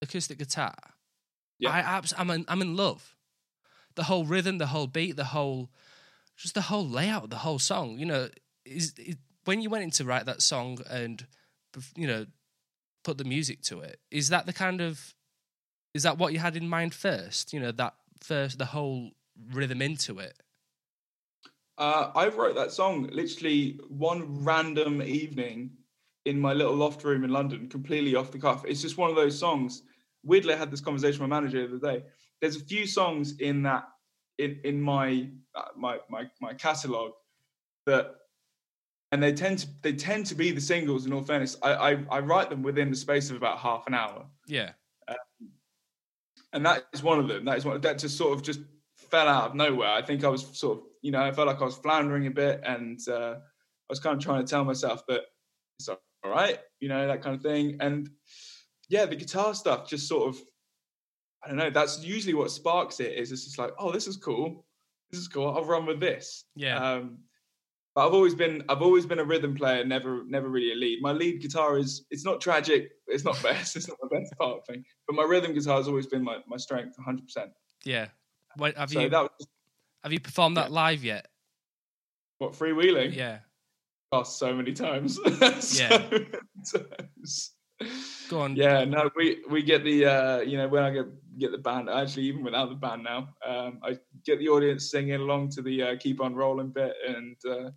acoustic 0.02 0.38
guitar. 0.38 0.76
Yeah. 1.60 1.70
I 1.72 1.80
abs- 1.80 2.14
I'm 2.18 2.30
in, 2.30 2.46
I'm 2.48 2.62
in 2.62 2.76
love. 2.76 3.15
The 3.96 4.04
whole 4.04 4.26
rhythm, 4.26 4.58
the 4.58 4.68
whole 4.68 4.88
beat, 4.88 5.16
the 5.16 5.26
whole, 5.26 5.70
just 6.36 6.54
the 6.54 6.62
whole 6.62 6.88
layout, 6.88 7.30
the 7.30 7.38
whole 7.38 7.60
song. 7.60 7.98
You 7.98 8.06
know, 8.06 8.30
is, 8.66 8.94
when 9.46 9.62
you 9.62 9.70
went 9.70 9.84
in 9.84 9.92
to 9.92 10.06
write 10.06 10.26
that 10.26 10.42
song 10.42 10.80
and, 10.90 11.26
you 11.96 12.08
know, 12.08 12.26
put 13.04 13.18
the 13.18 13.24
music 13.24 13.62
to 13.62 13.80
it. 13.80 14.00
Is 14.12 14.30
that 14.30 14.46
the 14.46 14.54
kind 14.54 14.82
of, 14.82 15.14
is 15.94 16.04
that 16.04 16.18
what 16.18 16.34
you 16.34 16.40
had 16.40 16.58
in 16.58 16.68
mind 16.68 16.94
first? 16.94 17.54
You 17.54 17.60
know, 17.60 17.72
that 17.72 17.94
first 18.22 18.58
the 18.58 18.66
whole 18.66 19.12
rhythm 19.52 19.82
into 19.82 20.20
it. 20.20 20.38
Uh, 21.78 22.12
I 22.16 22.30
wrote 22.30 22.56
that 22.56 22.72
song 22.72 23.10
literally 23.12 23.80
one 23.90 24.44
random 24.44 25.02
evening 25.02 25.72
in 26.26 26.40
my 26.40 26.54
little 26.54 26.74
loft 26.74 27.04
room 27.04 27.24
in 27.24 27.30
London, 27.30 27.70
completely 27.70 28.16
off 28.16 28.32
the 28.32 28.40
cuff. 28.40 28.66
It's 28.66 28.82
just 28.82 28.98
one 28.98 29.10
of 29.10 29.16
those 29.16 29.38
songs. 29.38 29.84
Weirdly, 30.24 30.54
I 30.54 30.58
had 30.58 30.72
this 30.72 30.82
conversation 30.82 31.22
with 31.22 31.30
my 31.30 31.40
manager 31.40 31.68
the 31.68 31.76
other 31.76 32.00
day. 32.00 32.06
There's 32.42 32.56
a 32.56 32.60
few 32.66 32.86
songs 32.86 33.38
in 33.40 33.64
that 33.64 33.88
in 34.38 34.60
in 34.64 34.82
my 34.82 35.30
uh, 35.56 35.70
my 35.76 36.00
my 36.10 36.30
my 36.42 36.54
catalog 36.54 37.14
that, 37.86 38.16
and 39.12 39.22
they 39.24 39.34
tend 39.34 39.60
to 39.60 39.68
they 39.82 39.94
tend 39.94 40.26
to 40.28 40.36
be 40.36 40.52
the 40.52 40.62
singles. 40.62 41.06
In 41.06 41.14
all 41.14 41.22
fairness, 41.24 41.58
I 41.62 41.74
I, 41.74 42.06
I 42.12 42.20
write 42.20 42.50
them 42.50 42.62
within 42.64 42.90
the 42.90 42.96
space 42.96 43.30
of 43.30 43.38
about 43.38 43.60
half 43.60 43.88
an 43.88 43.94
hour 43.94 44.26
Yeah. 44.48 44.72
and 46.54 46.66
that 46.66 46.86
is 46.94 47.04
one 47.04 47.20
of 47.20 47.28
them. 47.28 47.46
That 47.46 47.58
is 47.58 47.66
one 47.66 47.80
that 47.82 48.00
just 48.00 48.18
sort 48.18 48.34
of 48.34 48.44
just 48.44 48.62
fell 48.98 49.28
out 49.28 49.50
of 49.50 49.56
nowhere. 49.56 49.90
I 49.90 50.02
think 50.02 50.24
I 50.24 50.30
was 50.30 50.46
sort 50.58 50.78
of, 50.80 50.84
you 51.02 51.12
know, 51.12 51.22
I 51.22 51.32
felt 51.32 51.48
like 51.48 51.62
I 51.62 51.66
was 51.66 51.76
floundering 51.76 52.28
a 52.28 52.32
bit, 52.32 52.62
and 52.66 53.00
uh, 53.08 53.36
I 53.36 53.90
was 53.90 54.00
kind 54.00 54.18
of 54.18 54.24
trying 54.24 54.44
to 54.44 54.50
tell 54.50 54.64
myself 54.64 55.06
that 55.08 55.22
it's 55.80 55.90
all 55.90 56.00
right, 56.26 56.60
you 56.80 56.88
know, 56.90 57.08
that 57.08 57.22
kind 57.22 57.36
of 57.36 57.42
thing. 57.42 57.78
And 57.82 58.10
yeah, 58.90 59.06
the 59.06 59.16
guitar 59.16 59.54
stuff 59.54 59.88
just 59.88 60.08
sort 60.08 60.30
of, 60.30 60.42
I 61.46 61.50
don't 61.50 61.58
know. 61.58 61.70
That's 61.70 62.04
usually 62.04 62.34
what 62.34 62.50
sparks 62.52 63.00
it. 63.00 63.14
Is 63.14 63.32
it's 63.32 63.44
just 63.46 63.58
like, 63.60 63.72
oh, 63.78 63.92
this 63.92 64.08
is 64.08 64.18
cool. 64.18 64.66
This 65.12 65.20
is 65.22 65.28
cool. 65.28 65.48
I'll 65.50 65.64
run 65.64 65.86
with 65.86 66.00
this. 66.00 66.46
Yeah. 66.56 66.78
Um, 66.78 67.20
but 67.94 68.08
I've 68.08 68.14
always 68.14 68.36
been 68.36 68.64
I've 68.68 68.82
always 68.82 69.06
been 69.06 69.20
a 69.20 69.24
rhythm 69.24 69.56
player, 69.56 69.86
never 69.86 70.24
never 70.26 70.50
really 70.50 70.72
a 70.74 70.76
lead. 70.76 71.02
My 71.02 71.12
lead 71.14 71.42
guitar 71.42 71.78
is 71.78 72.06
it's 72.10 72.26
not 72.26 72.42
tragic, 72.42 72.90
it's 73.08 73.24
not 73.24 73.42
best, 73.44 73.76
it's 73.76 73.88
not 73.88 73.98
the 74.02 74.08
best 74.08 74.34
part 74.38 74.58
of 74.58 74.66
thing. 74.66 74.84
But 75.08 75.16
my 75.16 75.24
rhythm 75.24 75.54
guitar 75.54 75.78
has 75.78 75.88
always 75.88 76.08
been 76.08 76.24
my, 76.24 76.40
my 76.48 76.58
strength, 76.58 76.98
100. 76.98 77.24
percent 77.24 77.52
yeah. 77.86 78.08
Wait, 78.58 78.76
have 78.78 78.90
So 78.90 79.00
you 79.02 79.10
that 79.10 79.22
was 79.22 79.48
have 80.04 80.12
you 80.12 80.20
performed 80.20 80.58
that 80.58 80.72
live 80.72 81.04
yet? 81.04 81.28
what 82.40 82.52
freewheeling. 82.54 83.16
Yeah. 83.16 83.40
Oh, 84.12 84.24
so 84.24 84.54
many 84.54 84.74
times. 84.74 85.18
So 85.60 85.84
Yeah. 85.84 86.08
many 86.12 86.26
times. 86.74 87.52
Go 88.30 88.40
on. 88.42 88.56
Yeah, 88.56 88.86
no, 88.86 89.10
we 89.16 89.44
we 89.50 89.62
get 89.64 89.84
the 89.84 90.06
uh, 90.06 90.40
you 90.42 90.58
know 90.58 90.68
when 90.68 90.84
I 90.84 90.92
get 90.92 91.06
get 91.38 91.52
the 91.52 91.58
band 91.58 91.90
actually 91.90 92.24
even 92.24 92.44
without 92.44 92.70
the 92.70 92.76
band 92.76 93.04
now, 93.04 93.30
um, 93.46 93.80
I 93.84 93.98
get 94.26 94.40
the 94.40 94.50
audience 94.50 94.90
singing 94.90 95.16
along 95.16 95.50
to 95.52 95.62
the 95.62 95.84
uh, 95.84 95.96
keep 96.00 96.22
on 96.22 96.34
rolling 96.36 96.70
bit, 96.70 96.94
and 97.08 97.36
uh, 97.48 97.70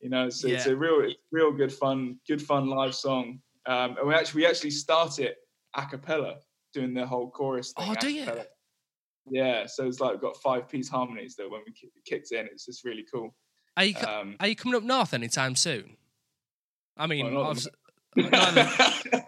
you 0.00 0.10
know 0.10 0.26
it's, 0.26 0.42
it's 0.44 0.66
a 0.66 0.76
real 0.76 1.00
it's 1.04 1.14
real 1.32 1.52
good 1.52 1.72
fun 1.72 2.18
good 2.28 2.40
fun 2.42 2.68
live 2.68 2.94
song. 2.94 3.40
Um, 3.66 3.96
and 3.98 4.08
we 4.08 4.14
actually 4.14 4.42
we 4.42 4.46
actually 4.46 4.70
start 4.70 5.18
it 5.18 5.36
a 5.74 5.86
cappella, 5.86 6.36
doing 6.72 6.94
the 6.94 7.06
whole 7.06 7.30
chorus 7.30 7.72
thing. 7.72 7.86
Oh, 7.90 7.94
do 7.94 8.12
you? 8.12 8.26
Yeah, 9.30 9.64
so 9.66 9.86
it's 9.86 10.00
like 10.00 10.12
we've 10.12 10.20
got 10.20 10.36
five 10.36 10.68
piece 10.68 10.88
harmonies 10.88 11.34
that 11.36 11.50
when 11.50 11.62
we 11.66 11.72
ki- 11.72 11.90
it 11.96 12.04
kicks 12.04 12.30
in, 12.32 12.46
it's 12.46 12.66
just 12.66 12.84
really 12.84 13.04
cool. 13.12 13.34
Are 13.76 13.84
you, 13.84 13.96
Um, 14.06 14.36
are 14.38 14.46
you 14.48 14.54
coming 14.54 14.76
up 14.76 14.82
north 14.82 15.14
anytime 15.14 15.56
soon? 15.56 15.96
I 16.96 17.06
mean, 17.06 17.32
not 17.32 17.40
at 17.40 17.46
obviously- 17.46 17.72
the 18.16 18.22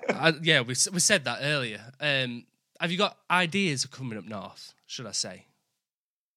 I, 0.09 0.32
yeah, 0.43 0.61
we 0.61 0.74
we 0.93 1.01
said 1.01 1.24
that 1.24 1.39
earlier. 1.43 1.93
Um, 2.01 2.47
have 2.80 2.91
you 2.91 2.99
got 2.99 3.16
ideas 3.30 3.87
coming 3.87 4.18
up 4.18 4.24
north? 4.24 4.74
Should 4.87 5.07
I 5.07 5.12
say? 5.12 5.47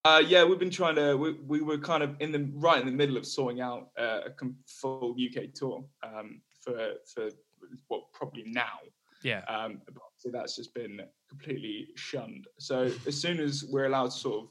Uh, 0.06 0.22
yeah, 0.26 0.46
we've 0.46 0.60
been 0.60 0.70
trying 0.70 0.96
to. 0.96 1.16
We, 1.16 1.34
we 1.34 1.62
were 1.62 1.78
kind 1.78 2.04
of 2.04 2.16
in 2.20 2.32
the 2.32 2.50
right 2.56 2.80
in 2.80 2.86
the 2.86 2.94
middle 2.94 3.18
of 3.18 3.26
sorting 3.26 3.62
out 3.62 3.90
uh, 4.00 4.22
a 4.28 4.30
com- 4.30 4.56
full 4.66 5.16
UK 5.20 5.54
tour 5.54 5.84
um, 6.04 6.42
for 6.62 6.94
for 7.14 7.30
what 7.88 8.12
probably 8.14 8.44
now. 8.46 8.80
Yeah, 9.22 9.42
Um, 9.50 9.82
but 9.86 10.32
that's 10.32 10.56
just 10.56 10.74
been 10.74 11.02
completely 11.28 11.90
shunned. 11.96 12.48
So 12.58 12.90
as 13.06 13.20
soon 13.20 13.42
as 13.42 13.66
we're 13.70 13.86
allowed 13.86 14.06
to 14.06 14.12
sort 14.12 14.44
of 14.44 14.50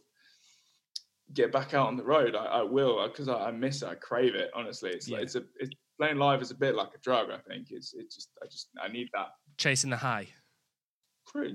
get 1.33 1.51
back 1.53 1.73
out 1.73 1.87
on 1.87 1.97
the 1.97 2.05
road, 2.05 2.35
I, 2.35 2.45
I 2.45 2.63
will 2.63 3.07
because 3.09 3.29
I, 3.29 3.47
I 3.47 3.51
miss 3.51 3.81
it. 3.83 3.89
I 3.89 3.95
crave 3.95 4.35
it. 4.35 4.51
Honestly, 4.55 4.91
it's 4.91 5.09
like, 5.09 5.23
it's 5.23 5.37
a 5.37 5.45
it's, 5.59 5.75
playing 5.99 6.17
live 6.17 6.41
is 6.43 6.51
a 6.51 6.55
bit 6.55 6.75
like 6.75 6.91
a 6.95 6.99
drug. 6.99 7.31
I 7.31 7.39
think 7.39 7.69
it's 7.71 7.95
it's 7.95 8.15
just 8.15 8.31
I 8.43 8.47
just 8.47 8.69
I 8.83 8.89
need 8.89 9.09
that. 9.13 9.29
chasing 9.57 9.91
the 9.91 9.97
high. 9.97 10.29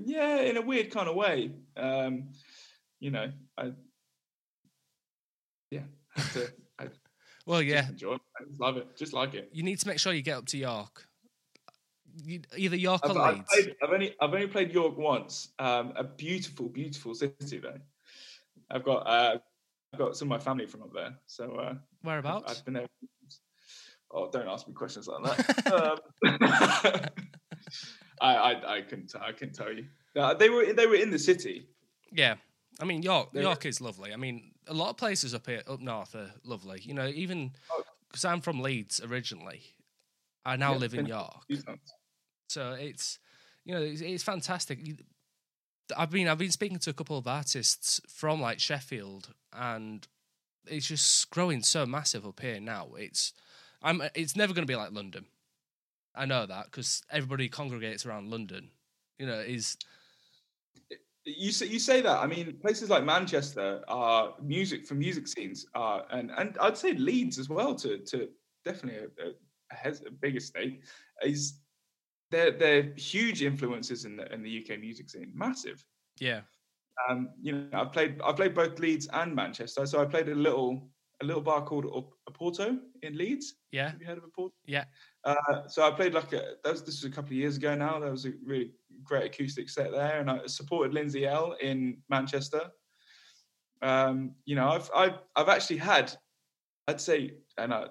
Yeah, 0.04 0.40
in 0.42 0.56
a 0.56 0.62
weird 0.62 0.92
kind 0.92 1.08
of 1.08 1.16
way. 1.16 1.50
Um, 1.76 2.28
you 3.00 3.10
know, 3.10 3.32
I 3.58 3.72
yeah, 5.70 5.80
have 6.16 6.32
to, 6.34 6.52
I 6.78 6.88
Well, 7.46 7.60
just 7.60 7.70
yeah, 7.74 7.88
enjoy 7.88 8.14
it. 8.14 8.20
I 8.40 8.44
just 8.48 8.60
love 8.60 8.76
it. 8.76 8.96
Just 8.96 9.12
like 9.12 9.34
it. 9.34 9.50
you 9.52 9.62
need 9.62 9.78
to 9.80 9.88
make 9.88 9.98
sure 9.98 10.12
you 10.12 10.22
get 10.22 10.38
up 10.38 10.46
to 10.46 10.58
York. 10.58 11.06
You, 12.22 12.42
either 12.56 12.76
York 12.76 13.00
I've, 13.04 13.16
or 13.16 13.20
I've 13.20 13.34
Leeds. 13.34 13.48
played, 13.52 13.74
I've 13.82 13.90
only 13.90 14.14
I've 14.20 14.32
only 14.32 14.46
played 14.46 14.72
York 14.72 14.96
once. 14.96 15.48
Um, 15.58 15.92
a 15.96 16.04
beautiful, 16.04 16.68
beautiful 16.68 17.14
city 17.14 17.58
though. 17.58 17.78
I've 18.70 18.84
got 18.84 19.06
uh, 19.06 19.38
I've 19.92 19.98
got 19.98 20.16
some 20.16 20.30
of 20.30 20.38
my 20.38 20.42
family 20.42 20.66
from 20.66 20.82
up 20.82 20.94
there, 20.94 21.14
so 21.26 21.56
uh, 21.56 21.70
I've, 21.70 21.76
Whereabouts? 22.02 22.58
I've 22.58 22.64
been 22.64 22.74
there. 22.74 22.86
Oh, 24.16 24.30
don't 24.30 24.46
ask 24.48 24.68
me 24.68 24.74
questions 24.74 25.08
like 25.08 25.36
that. 25.36 25.72
um, 26.24 27.08
I, 28.20 28.34
I 28.36 28.76
I 28.76 28.80
couldn't 28.82 29.12
I 29.20 29.32
couldn't 29.32 29.54
tell 29.54 29.72
you. 29.72 29.86
Uh, 30.16 30.34
they 30.34 30.48
were 30.48 30.72
they 30.72 30.86
were 30.86 30.94
in 30.94 31.10
the 31.10 31.18
city. 31.18 31.66
Yeah, 32.12 32.36
I 32.80 32.84
mean 32.84 33.02
York. 33.02 33.30
They're- 33.32 33.42
York 33.42 33.66
is 33.66 33.80
lovely. 33.80 34.12
I 34.12 34.16
mean, 34.16 34.52
a 34.68 34.74
lot 34.74 34.90
of 34.90 34.96
places 34.96 35.34
up 35.34 35.46
here, 35.46 35.62
up 35.66 35.80
north, 35.80 36.14
are 36.14 36.30
lovely. 36.44 36.80
You 36.82 36.94
know, 36.94 37.08
even 37.08 37.52
Oh. 37.72 37.82
because 38.08 38.24
I'm 38.24 38.40
from 38.40 38.60
Leeds 38.60 39.00
originally, 39.04 39.62
I 40.44 40.56
now 40.56 40.72
Yeah, 40.72 40.78
live 40.78 40.94
in 40.94 41.06
York. 41.06 41.42
So 42.48 42.72
it's 42.72 43.18
you 43.64 43.74
know 43.74 43.82
it's, 43.82 44.00
it's 44.00 44.22
fantastic. 44.22 44.86
You- 44.86 44.96
I've 45.96 46.10
been 46.10 46.28
I've 46.28 46.38
been 46.38 46.50
speaking 46.52 46.78
to 46.78 46.90
a 46.90 46.94
couple 46.94 47.18
of 47.18 47.26
artists 47.26 48.00
from 48.08 48.40
like 48.40 48.58
Sheffield, 48.60 49.34
and 49.52 50.06
it's 50.66 50.86
just 50.86 51.28
growing 51.30 51.62
so 51.62 51.84
massive 51.84 52.24
up 52.24 52.40
here 52.40 52.58
now. 52.60 52.90
It's 52.96 53.32
I'm 53.84 54.02
it's 54.14 54.34
never 54.34 54.54
going 54.54 54.66
to 54.66 54.70
be 54.70 54.76
like 54.76 54.92
London. 54.92 55.26
I 56.16 56.24
know 56.26 56.46
that 56.46 56.66
because 56.66 57.02
everybody 57.10 57.48
congregates 57.48 58.06
around 58.06 58.30
London. 58.30 58.70
You 59.18 59.26
know, 59.26 59.38
is 59.38 59.76
You 61.24 61.52
say 61.52 61.66
you 61.66 61.78
say 61.78 62.00
that. 62.00 62.18
I 62.18 62.26
mean, 62.26 62.56
places 62.60 62.88
like 62.90 63.04
Manchester 63.04 63.82
are 63.88 64.34
music 64.42 64.86
for 64.86 64.94
music 64.94 65.28
scenes 65.28 65.66
are, 65.74 66.04
and 66.10 66.30
and 66.36 66.56
I'd 66.60 66.78
say 66.78 66.94
Leeds 66.94 67.38
as 67.38 67.48
well. 67.48 67.74
To 67.76 67.98
to 67.98 68.28
definitely 68.64 69.00
a, 69.00 69.28
a, 69.28 69.76
hes- 69.76 70.04
a 70.06 70.10
bigger 70.10 70.40
state 70.40 70.82
is 71.22 71.60
they're 72.30 72.52
they're 72.52 72.92
huge 72.96 73.42
influences 73.42 74.04
in 74.04 74.16
the 74.16 74.32
in 74.32 74.42
the 74.42 74.64
UK 74.64 74.80
music 74.80 75.10
scene. 75.10 75.30
Massive. 75.34 75.84
yeah, 76.18 76.40
Um, 77.08 77.30
you 77.42 77.52
know, 77.52 77.80
I've 77.82 77.92
played 77.92 78.20
I've 78.24 78.36
played 78.36 78.54
both 78.54 78.78
Leeds 78.78 79.08
and 79.12 79.34
Manchester. 79.34 79.84
So 79.86 80.00
I 80.00 80.06
played 80.06 80.28
a 80.28 80.34
little 80.34 80.88
a 81.24 81.26
little 81.26 81.42
bar 81.42 81.62
called 81.64 81.86
Op- 81.86 82.14
Oporto 82.30 82.78
in 83.02 83.16
Leeds. 83.16 83.54
yeah, 83.72 83.90
Have 83.90 84.00
you 84.00 84.06
heard 84.06 84.18
of 84.18 84.24
Oporto? 84.24 84.52
yeah. 84.66 84.84
Uh, 85.24 85.66
so 85.66 85.82
I 85.86 85.90
played 85.90 86.14
like 86.14 86.32
a 86.32 86.54
that 86.62 86.70
was 86.72 86.82
this 86.82 87.02
was 87.02 87.10
a 87.10 87.14
couple 87.14 87.30
of 87.30 87.36
years 87.36 87.56
ago 87.56 87.74
now. 87.74 87.98
That 87.98 88.10
was 88.10 88.26
a 88.26 88.32
really 88.44 88.72
great 89.02 89.24
acoustic 89.26 89.68
set 89.70 89.90
there, 89.90 90.20
and 90.20 90.30
I 90.30 90.46
supported 90.46 90.92
Lindsay 90.94 91.26
Ell 91.26 91.56
in 91.60 91.98
Manchester. 92.10 92.70
Um, 93.82 94.34
you 94.44 94.54
know, 94.56 94.68
I've 94.68 94.90
I've 94.94 95.18
I've 95.36 95.48
actually 95.48 95.78
had, 95.78 96.12
I'd 96.88 97.00
say, 97.00 97.34
and 97.58 97.72
I, 97.72 97.86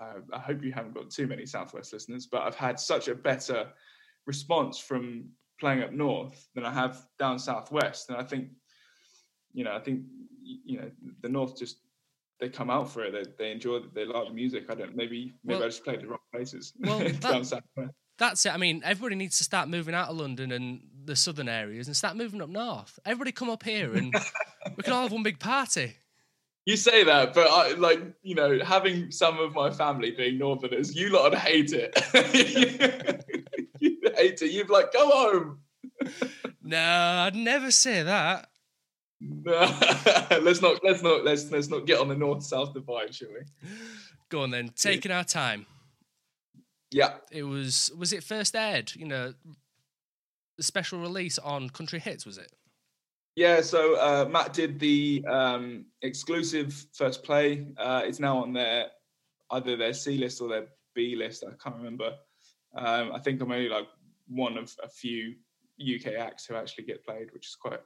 I 0.00 0.12
I 0.32 0.38
hope 0.38 0.62
you 0.64 0.72
haven't 0.72 0.94
got 0.94 1.10
too 1.10 1.26
many 1.26 1.46
Southwest 1.46 1.92
listeners, 1.92 2.26
but 2.26 2.42
I've 2.42 2.54
had 2.56 2.78
such 2.78 3.08
a 3.08 3.14
better 3.14 3.68
response 4.26 4.78
from 4.78 5.28
playing 5.58 5.82
up 5.82 5.92
north 5.92 6.48
than 6.54 6.64
I 6.64 6.72
have 6.72 7.04
down 7.18 7.38
southwest, 7.38 8.08
and 8.10 8.16
I 8.18 8.22
think, 8.22 8.48
you 9.52 9.64
know, 9.64 9.72
I 9.74 9.80
think 9.80 10.04
you 10.42 10.78
know 10.80 10.90
the 11.20 11.28
north 11.28 11.58
just 11.58 11.78
they 12.40 12.48
come 12.48 12.70
out 12.70 12.90
for 12.90 13.04
it. 13.04 13.12
They, 13.12 13.24
they 13.44 13.52
enjoy. 13.52 13.80
They 13.94 14.04
like 14.04 14.28
the 14.28 14.34
music. 14.34 14.64
I 14.68 14.74
don't. 14.74 14.96
Maybe 14.96 15.34
maybe 15.44 15.58
Well- 15.58 15.64
I 15.64 15.68
just 15.68 15.84
played 15.84 16.00
the 16.00 16.06
wrong 16.08 16.18
places. 16.32 16.72
Well, 16.80 16.98
that- 17.00 17.62
That's 18.18 18.44
it. 18.44 18.52
I 18.52 18.56
mean, 18.58 18.82
everybody 18.84 19.14
needs 19.16 19.38
to 19.38 19.44
start 19.44 19.68
moving 19.68 19.94
out 19.94 20.08
of 20.10 20.16
London 20.16 20.52
and 20.52 20.80
the 21.04 21.16
southern 21.16 21.48
areas 21.48 21.86
and 21.86 21.96
start 21.96 22.16
moving 22.16 22.42
up 22.42 22.50
north. 22.50 22.98
Everybody 23.06 23.32
come 23.32 23.48
up 23.48 23.62
here 23.62 23.94
and 23.94 24.12
we 24.76 24.82
can 24.82 24.92
all 24.92 25.02
have 25.04 25.12
one 25.12 25.22
big 25.22 25.38
party. 25.38 25.96
You 26.66 26.76
say 26.76 27.02
that, 27.04 27.32
but 27.32 27.48
I, 27.50 27.72
like 27.74 28.00
you 28.22 28.34
know, 28.34 28.58
having 28.62 29.10
some 29.10 29.38
of 29.38 29.54
my 29.54 29.70
family 29.70 30.10
being 30.10 30.36
Northerners, 30.38 30.94
you 30.94 31.08
lot 31.08 31.30
would 31.30 31.38
hate 31.38 31.72
it. 31.72 31.94
you 33.80 33.98
hate 34.14 34.42
it. 34.42 34.50
You'd 34.50 34.66
be 34.66 34.72
like, 34.72 34.92
go 34.92 35.08
home. 35.08 35.58
No, 36.62 36.78
I'd 36.78 37.34
never 37.34 37.70
say 37.70 38.02
that. 38.02 38.49
let's 39.44 40.62
not. 40.62 40.80
Let's 40.82 41.02
not. 41.02 41.24
Let's 41.24 41.50
let's 41.50 41.68
not 41.68 41.86
get 41.86 41.98
on 41.98 42.08
the 42.08 42.16
north 42.16 42.42
south 42.42 42.72
divide, 42.72 43.14
shall 43.14 43.28
we? 43.28 43.68
Go 44.30 44.42
on 44.42 44.50
then, 44.50 44.70
taking 44.74 45.12
our 45.12 45.24
time. 45.24 45.66
Yeah. 46.90 47.14
It 47.30 47.42
was 47.42 47.90
was 47.96 48.12
it 48.12 48.24
first 48.24 48.56
aired? 48.56 48.92
You 48.94 49.06
know, 49.06 49.34
the 50.56 50.62
special 50.62 51.00
release 51.00 51.38
on 51.38 51.70
Country 51.70 52.00
Hits 52.00 52.24
was 52.26 52.38
it? 52.38 52.52
Yeah, 53.36 53.60
so 53.60 53.94
uh, 53.94 54.28
Matt 54.28 54.52
did 54.52 54.80
the 54.80 55.24
um, 55.28 55.86
exclusive 56.02 56.86
first 56.92 57.22
play. 57.22 57.68
Uh, 57.78 58.02
it's 58.04 58.20
now 58.20 58.38
on 58.38 58.52
their 58.52 58.86
either 59.52 59.76
their 59.76 59.94
C 59.94 60.18
list 60.18 60.40
or 60.40 60.48
their 60.48 60.66
B 60.94 61.14
list. 61.16 61.44
I 61.46 61.52
can't 61.62 61.76
remember. 61.76 62.12
Um, 62.74 63.12
I 63.12 63.18
think 63.18 63.40
I'm 63.40 63.50
only 63.50 63.68
like 63.68 63.86
one 64.28 64.58
of 64.58 64.74
a 64.82 64.88
few 64.88 65.34
UK 65.80 66.14
acts 66.18 66.44
who 66.44 66.54
actually 66.54 66.84
get 66.84 67.04
played, 67.04 67.32
which 67.32 67.46
is 67.46 67.56
quite, 67.56 67.80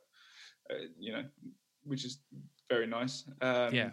uh, 0.71 0.87
you 0.99 1.13
know, 1.13 1.25
which 1.85 2.05
is 2.05 2.21
very 2.71 2.87
nice. 2.87 3.25
Um, 3.41 3.75
Yeah. 3.75 3.91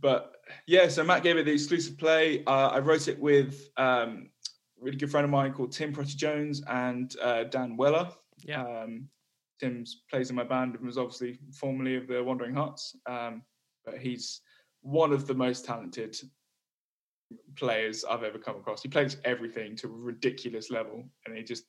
But 0.00 0.36
yeah, 0.66 0.88
so 0.88 1.04
Matt 1.04 1.22
gave 1.22 1.36
it 1.36 1.44
the 1.44 1.52
exclusive 1.52 1.98
play. 1.98 2.42
Uh, 2.46 2.68
I 2.68 2.78
wrote 2.78 3.06
it 3.06 3.18
with 3.20 3.68
um, 3.76 4.30
a 4.80 4.84
really 4.84 4.96
good 4.96 5.10
friend 5.10 5.24
of 5.24 5.30
mine 5.30 5.52
called 5.52 5.72
Tim 5.72 5.92
Prottey-Jones 5.92 6.62
and 6.68 7.14
uh, 7.22 7.44
Dan 7.44 7.76
Weller. 7.76 8.08
Yeah. 8.38 8.62
Um, 8.64 9.08
Tim's 9.60 10.02
plays 10.10 10.30
in 10.30 10.36
my 10.36 10.44
band 10.44 10.74
and 10.74 10.84
was 10.84 10.98
obviously 10.98 11.38
formerly 11.52 11.96
of 11.96 12.08
the 12.08 12.22
Wandering 12.22 12.54
Hearts, 12.54 12.96
um, 13.06 13.42
but 13.84 13.98
he's 13.98 14.40
one 14.80 15.12
of 15.12 15.26
the 15.26 15.34
most 15.34 15.64
talented 15.64 16.16
players 17.56 18.04
I've 18.04 18.22
ever 18.22 18.38
come 18.38 18.56
across. 18.56 18.82
He 18.82 18.88
plays 18.88 19.16
everything 19.24 19.76
to 19.76 19.86
a 19.86 19.90
ridiculous 19.90 20.70
level, 20.70 21.04
and 21.24 21.36
he 21.36 21.42
just 21.42 21.64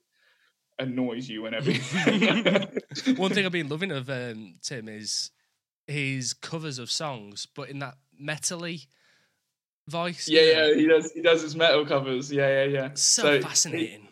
annoys 0.80 1.30
you 1.30 1.42
whenever. 1.44 1.72
One 3.16 3.32
thing 3.32 3.46
I've 3.46 3.52
been 3.52 3.70
loving 3.70 3.92
of 3.92 4.10
um, 4.10 4.56
Tim 4.62 4.88
is 4.90 5.32
his 5.88 6.34
covers 6.34 6.80
of 6.80 6.92
songs, 6.92 7.48
but 7.56 7.70
in 7.70 7.80
that 7.80 7.96
metally 8.22 8.88
voice. 9.88 10.28
yeah, 10.28 10.42
yeah, 10.42 10.74
he 10.76 10.88
does. 10.88 11.12
He 11.12 11.22
does 11.22 11.42
his 11.42 11.56
metal 11.56 11.86
covers. 11.86 12.32
Yeah, 12.32 12.64
yeah, 12.64 12.64
yeah. 12.64 12.90
So, 12.96 13.36
he- 13.36 13.42
fascinating. 13.42 14.08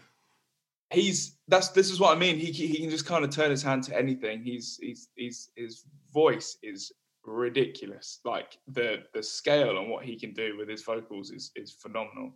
he's 0.92 1.38
that's 1.48 1.70
this 1.70 1.90
is 1.90 2.00
what 2.00 2.16
I 2.16 2.20
mean. 2.20 2.38
He 2.38 2.52
he 2.52 2.80
can 2.80 2.90
just 2.90 3.06
kind 3.06 3.24
of 3.24 3.32
turn 3.32 3.52
his 3.52 3.64
hand 3.64 3.84
to 3.84 3.98
anything. 3.98 4.44
He's 4.44 4.78
he's 4.82 5.10
he's 5.16 5.50
his 5.56 5.84
voice 6.14 6.58
is 6.64 6.92
ridiculous. 7.26 8.20
Like 8.24 8.58
the 8.68 9.04
the 9.14 9.24
scale 9.24 9.78
on 9.78 9.90
what 9.90 10.06
he 10.06 10.20
can 10.20 10.34
do 10.34 10.58
with 10.58 10.70
his 10.70 10.84
vocals 10.84 11.32
is 11.32 11.52
is 11.56 11.72
phenomenal. 11.72 12.34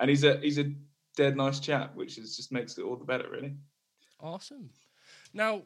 And 0.00 0.08
he's 0.08 0.24
a 0.24 0.38
he's 0.38 0.58
a 0.58 0.72
dead 1.18 1.36
nice 1.36 1.58
chap, 1.58 1.96
which 1.96 2.16
is 2.16 2.36
just 2.36 2.52
makes 2.52 2.78
it 2.78 2.82
all 2.82 2.96
the 2.96 3.04
better, 3.04 3.28
really. 3.28 3.54
Awesome. 4.20 4.70
Now, 5.34 5.62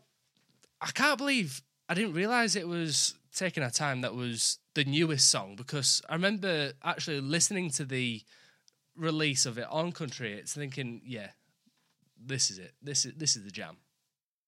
I 0.81 0.91
can't 0.91 1.19
believe 1.19 1.63
I 1.89 1.95
didn't 1.95 2.15
realize 2.15 2.57
it 2.57 2.67
was 2.67 3.15
taking 3.37 3.63
our 3.63 3.71
time 3.71 4.01
that 4.01 4.15
was 4.15 4.59
the 4.75 4.85
newest 4.85 5.31
song 5.31 5.55
because 5.57 6.03
I 6.09 6.15
remember 6.15 6.73
actually 6.83 7.21
listening 7.21 7.71
to 7.73 7.85
the 7.85 8.23
release 8.97 9.47
of 9.47 9.59
it 9.59 9.67
on 9.71 9.93
Country 9.93 10.33
It's 10.33 10.55
thinking, 10.55 11.03
yeah, 11.05 11.29
this 12.19 12.51
is 12.51 12.59
it. 12.59 12.73
This 12.83 13.05
is 13.05 13.13
this 13.15 13.37
is 13.37 13.45
the 13.45 13.51
jam. 13.51 13.77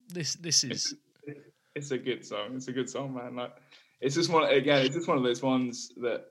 This 0.09 0.35
this 0.35 0.65
is 0.65 0.95
It's, 1.27 1.41
it's 1.75 1.91
a 1.91 1.99
good 1.99 2.25
song. 2.25 2.57
It's 2.57 2.69
a 2.69 2.73
good 2.73 2.89
song, 2.89 3.15
man. 3.15 3.37
Like 3.37 3.53
it's 4.01 4.15
just 4.15 4.31
one 4.31 4.45
again. 4.51 4.85
It's 4.87 4.95
just 4.95 5.09
one 5.09 5.19
of 5.19 5.23
those 5.23 5.43
ones 5.43 5.93
that 5.99 6.25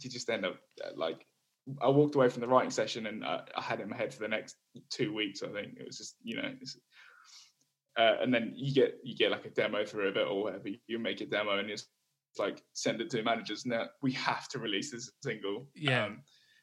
you 0.00 0.10
just 0.10 0.28
end 0.28 0.44
up 0.44 0.56
like. 0.96 1.24
I 1.80 1.88
walked 1.88 2.14
away 2.14 2.28
from 2.28 2.40
the 2.40 2.48
writing 2.48 2.70
session 2.70 3.06
and 3.06 3.24
I, 3.24 3.40
I 3.56 3.62
had 3.62 3.80
it 3.80 3.84
in 3.84 3.90
my 3.90 3.96
head 3.96 4.12
for 4.12 4.20
the 4.20 4.28
next 4.28 4.56
two 4.90 5.14
weeks. 5.14 5.42
I 5.42 5.48
think 5.48 5.78
it 5.78 5.86
was 5.86 5.98
just 5.98 6.16
you 6.22 6.36
know, 6.36 6.52
uh, 7.98 8.16
and 8.20 8.32
then 8.32 8.52
you 8.56 8.74
get 8.74 8.98
you 9.02 9.16
get 9.16 9.30
like 9.30 9.44
a 9.44 9.50
demo 9.50 9.84
through 9.84 10.08
of 10.08 10.16
it 10.16 10.26
or 10.26 10.42
whatever. 10.42 10.68
You 10.86 10.98
make 10.98 11.20
a 11.20 11.26
demo 11.26 11.58
and 11.58 11.70
it's 11.70 11.86
like 12.38 12.62
send 12.72 13.00
it 13.00 13.10
to 13.10 13.22
managers. 13.22 13.66
Now 13.66 13.86
we 14.02 14.12
have 14.12 14.48
to 14.48 14.58
release 14.58 14.90
this 14.90 15.10
single. 15.22 15.68
Yeah. 15.74 16.06
Um, 16.06 16.22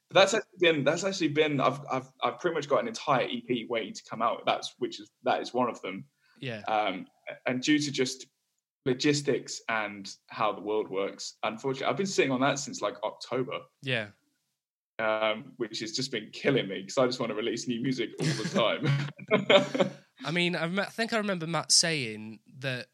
but 0.10 0.22
that's 0.22 0.34
actually 0.34 0.58
been 0.60 0.84
that's 0.84 1.04
actually 1.04 1.30
been 1.30 1.62
I've 1.62 1.80
I've 1.92 2.12
I've 2.24 2.40
pretty 2.40 2.56
much 2.56 2.68
got 2.68 2.82
an 2.82 2.88
entire 2.88 3.26
EP 3.26 3.68
waiting 3.70 3.94
to 3.94 4.02
come 4.10 4.22
out. 4.22 4.44
That's 4.46 4.74
which 4.80 5.00
is 5.00 5.12
that 5.24 5.42
is 5.42 5.54
one 5.54 5.70
of 5.70 5.82
them. 5.82 6.06
Yeah. 6.42 6.62
Um, 6.68 7.06
and 7.46 7.62
due 7.62 7.80
to 7.80 7.92
just 7.92 8.26
logistics 8.86 9.62
and 9.70 10.10
how 10.28 10.52
the 10.52 10.62
world 10.62 10.90
works, 10.90 11.38
unfortunately, 11.44 11.88
I've 11.88 11.98
been 11.98 12.06
sitting 12.06 12.32
on 12.32 12.42
that 12.42 12.60
since 12.60 12.82
like 12.82 12.96
October, 13.04 13.60
Yeah. 13.84 14.08
Um, 15.00 15.54
which 15.58 15.80
has 15.80 15.92
just 15.94 16.12
been 16.12 16.30
killing 16.32 16.68
me 16.68 16.82
because 16.82 16.98
I 16.98 17.06
just 17.06 17.20
want 17.20 17.32
to 17.32 17.36
release 17.36 17.68
new 17.68 17.82
music 17.82 18.10
all 18.20 18.28
the 18.28 18.50
time. 19.80 19.92
I 20.26 20.32
mean, 20.32 20.56
I, 20.56 20.64
rem- 20.64 20.80
I 20.80 20.86
think 20.86 21.14
I 21.14 21.18
remember 21.18 21.48
Matt 21.48 21.72
saying 21.72 22.40
that 22.60 22.88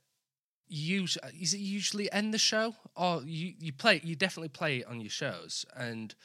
you 0.68 1.04
is 1.04 1.54
it 1.54 1.60
usually 1.60 2.12
end 2.12 2.34
the 2.34 2.40
show 2.40 2.76
or 2.96 3.22
you 3.24 3.54
you 3.60 3.72
play 3.72 4.02
you 4.04 4.16
definitely 4.16 4.50
play 4.50 4.78
it 4.78 4.88
on 4.88 5.00
your 5.00 5.12
shows 5.12 5.64
and 5.76 6.16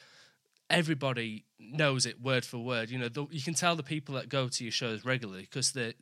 everybody 0.69 1.45
knows 1.59 2.05
it 2.05 2.21
word 2.21 2.45
for 2.45 2.57
word. 2.57 2.89
You 2.89 2.97
know, 2.99 3.09
the, 3.09 3.27
you 3.29 3.41
can 3.41 3.53
tell 3.53 3.75
the 3.75 3.83
people 3.83 4.15
that 4.15 4.29
go 4.29 4.47
to 4.47 4.63
your 4.63 4.71
shows 4.71 5.05
regularly 5.05 5.41
because 5.43 5.73
they're 5.73 5.93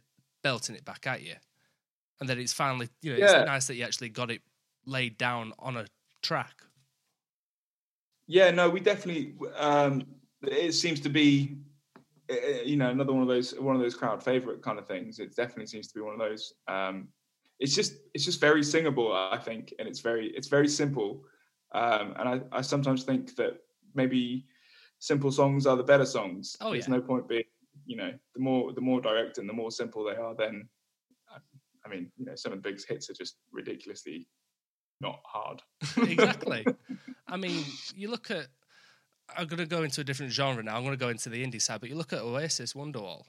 belting 0.44 0.76
it 0.76 0.86
back 0.86 1.06
at 1.08 1.22
you, 1.22 1.34
and 2.20 2.30
then 2.30 2.38
it's 2.40 2.54
finally 2.54 2.90
you 3.02 3.12
know 3.14 3.18
Yeah. 3.20 3.40
it's 3.42 3.48
nice 3.48 3.68
that 3.68 3.76
you 3.76 3.84
actually 3.84 4.10
got 4.10 4.32
it 4.32 4.42
laid 4.86 5.18
down 5.18 5.54
on 5.60 5.76
a 5.78 5.86
track. 6.22 6.64
Yeah, 8.30 8.52
no, 8.52 8.70
we 8.70 8.80
definitely. 8.80 9.34
Um, 9.58 10.04
it 10.44 10.74
seems 10.74 11.00
to 11.00 11.10
be, 11.10 11.58
uh, 12.32 12.62
you 12.64 12.78
know, 12.78 12.92
another 12.92 13.12
one 13.12 13.24
of 13.24 13.28
those 13.28 13.60
one 13.60 13.76
of 13.76 13.82
those 13.82 13.96
crowd 13.96 14.22
favorite 14.24 14.62
kind 14.62 14.78
of 14.78 14.88
things. 14.88 15.18
It 15.18 15.36
definitely 15.36 15.66
seems 15.66 15.88
to 15.88 15.96
be 15.96 16.02
one 16.02 16.14
of 16.14 16.20
those. 16.20 16.54
Um, 16.68 17.08
it's 17.60 17.74
just 17.76 17.94
it's 18.14 18.24
just 18.24 18.40
very 18.40 18.64
singable, 18.64 19.12
I 19.12 19.40
think, 19.40 19.74
and 19.80 19.88
it's 19.88 20.00
very 20.00 20.28
it's 20.28 20.48
very 20.48 20.68
simple. 20.68 21.24
Um, 21.74 22.14
and 22.20 22.30
I, 22.30 22.42
I 22.60 22.62
sometimes 22.62 23.04
think 23.04 23.36
that 23.38 23.62
maybe 23.96 24.46
simple 25.00 25.32
songs 25.32 25.66
are 25.66 25.76
the 25.76 25.84
better 25.84 26.06
songs. 26.06 26.56
Oh, 26.62 26.72
There's 26.72 26.88
yeah. 26.88 26.96
no 26.96 27.02
point 27.02 27.28
being, 27.28 27.46
you 27.88 27.96
know, 27.98 28.14
the 28.36 28.42
more 28.42 28.74
the 28.74 28.82
more 28.82 29.02
direct 29.02 29.40
and 29.40 29.50
the 29.50 29.54
more 29.54 29.72
simple 29.72 30.04
they 30.04 30.16
are, 30.16 30.36
then 30.36 30.70
I- 31.36 31.90
mean, 31.90 32.12
you 32.18 32.26
know, 32.26 32.36
some 32.36 32.54
of 32.54 32.60
the 32.62 32.70
biggest 32.70 32.88
hits 32.88 33.10
are 33.10 33.16
just 33.16 33.38
ridiculously 33.52 34.28
not 35.02 35.20
hard. 35.26 35.62
exactly. 35.98 36.66
I 37.28 37.38
mean, 37.38 37.64
you 37.96 38.10
look 38.10 38.32
at. 38.32 38.48
I'm 39.38 39.46
going 39.48 39.60
to 39.60 39.68
go 39.68 39.84
into 39.84 40.02
a 40.02 40.04
different 40.04 40.32
genre 40.32 40.64
now. 40.64 40.76
I'm 40.76 40.82
going 40.84 40.98
to 40.98 41.00
go 41.06 41.10
into 41.10 41.30
the 41.30 41.46
indie 41.46 41.62
side, 41.62 41.80
but 41.82 41.90
you 41.90 41.96
look 41.96 42.14
at 42.14 42.20
Oasis, 42.22 42.74
Wonderwall. 42.74 43.26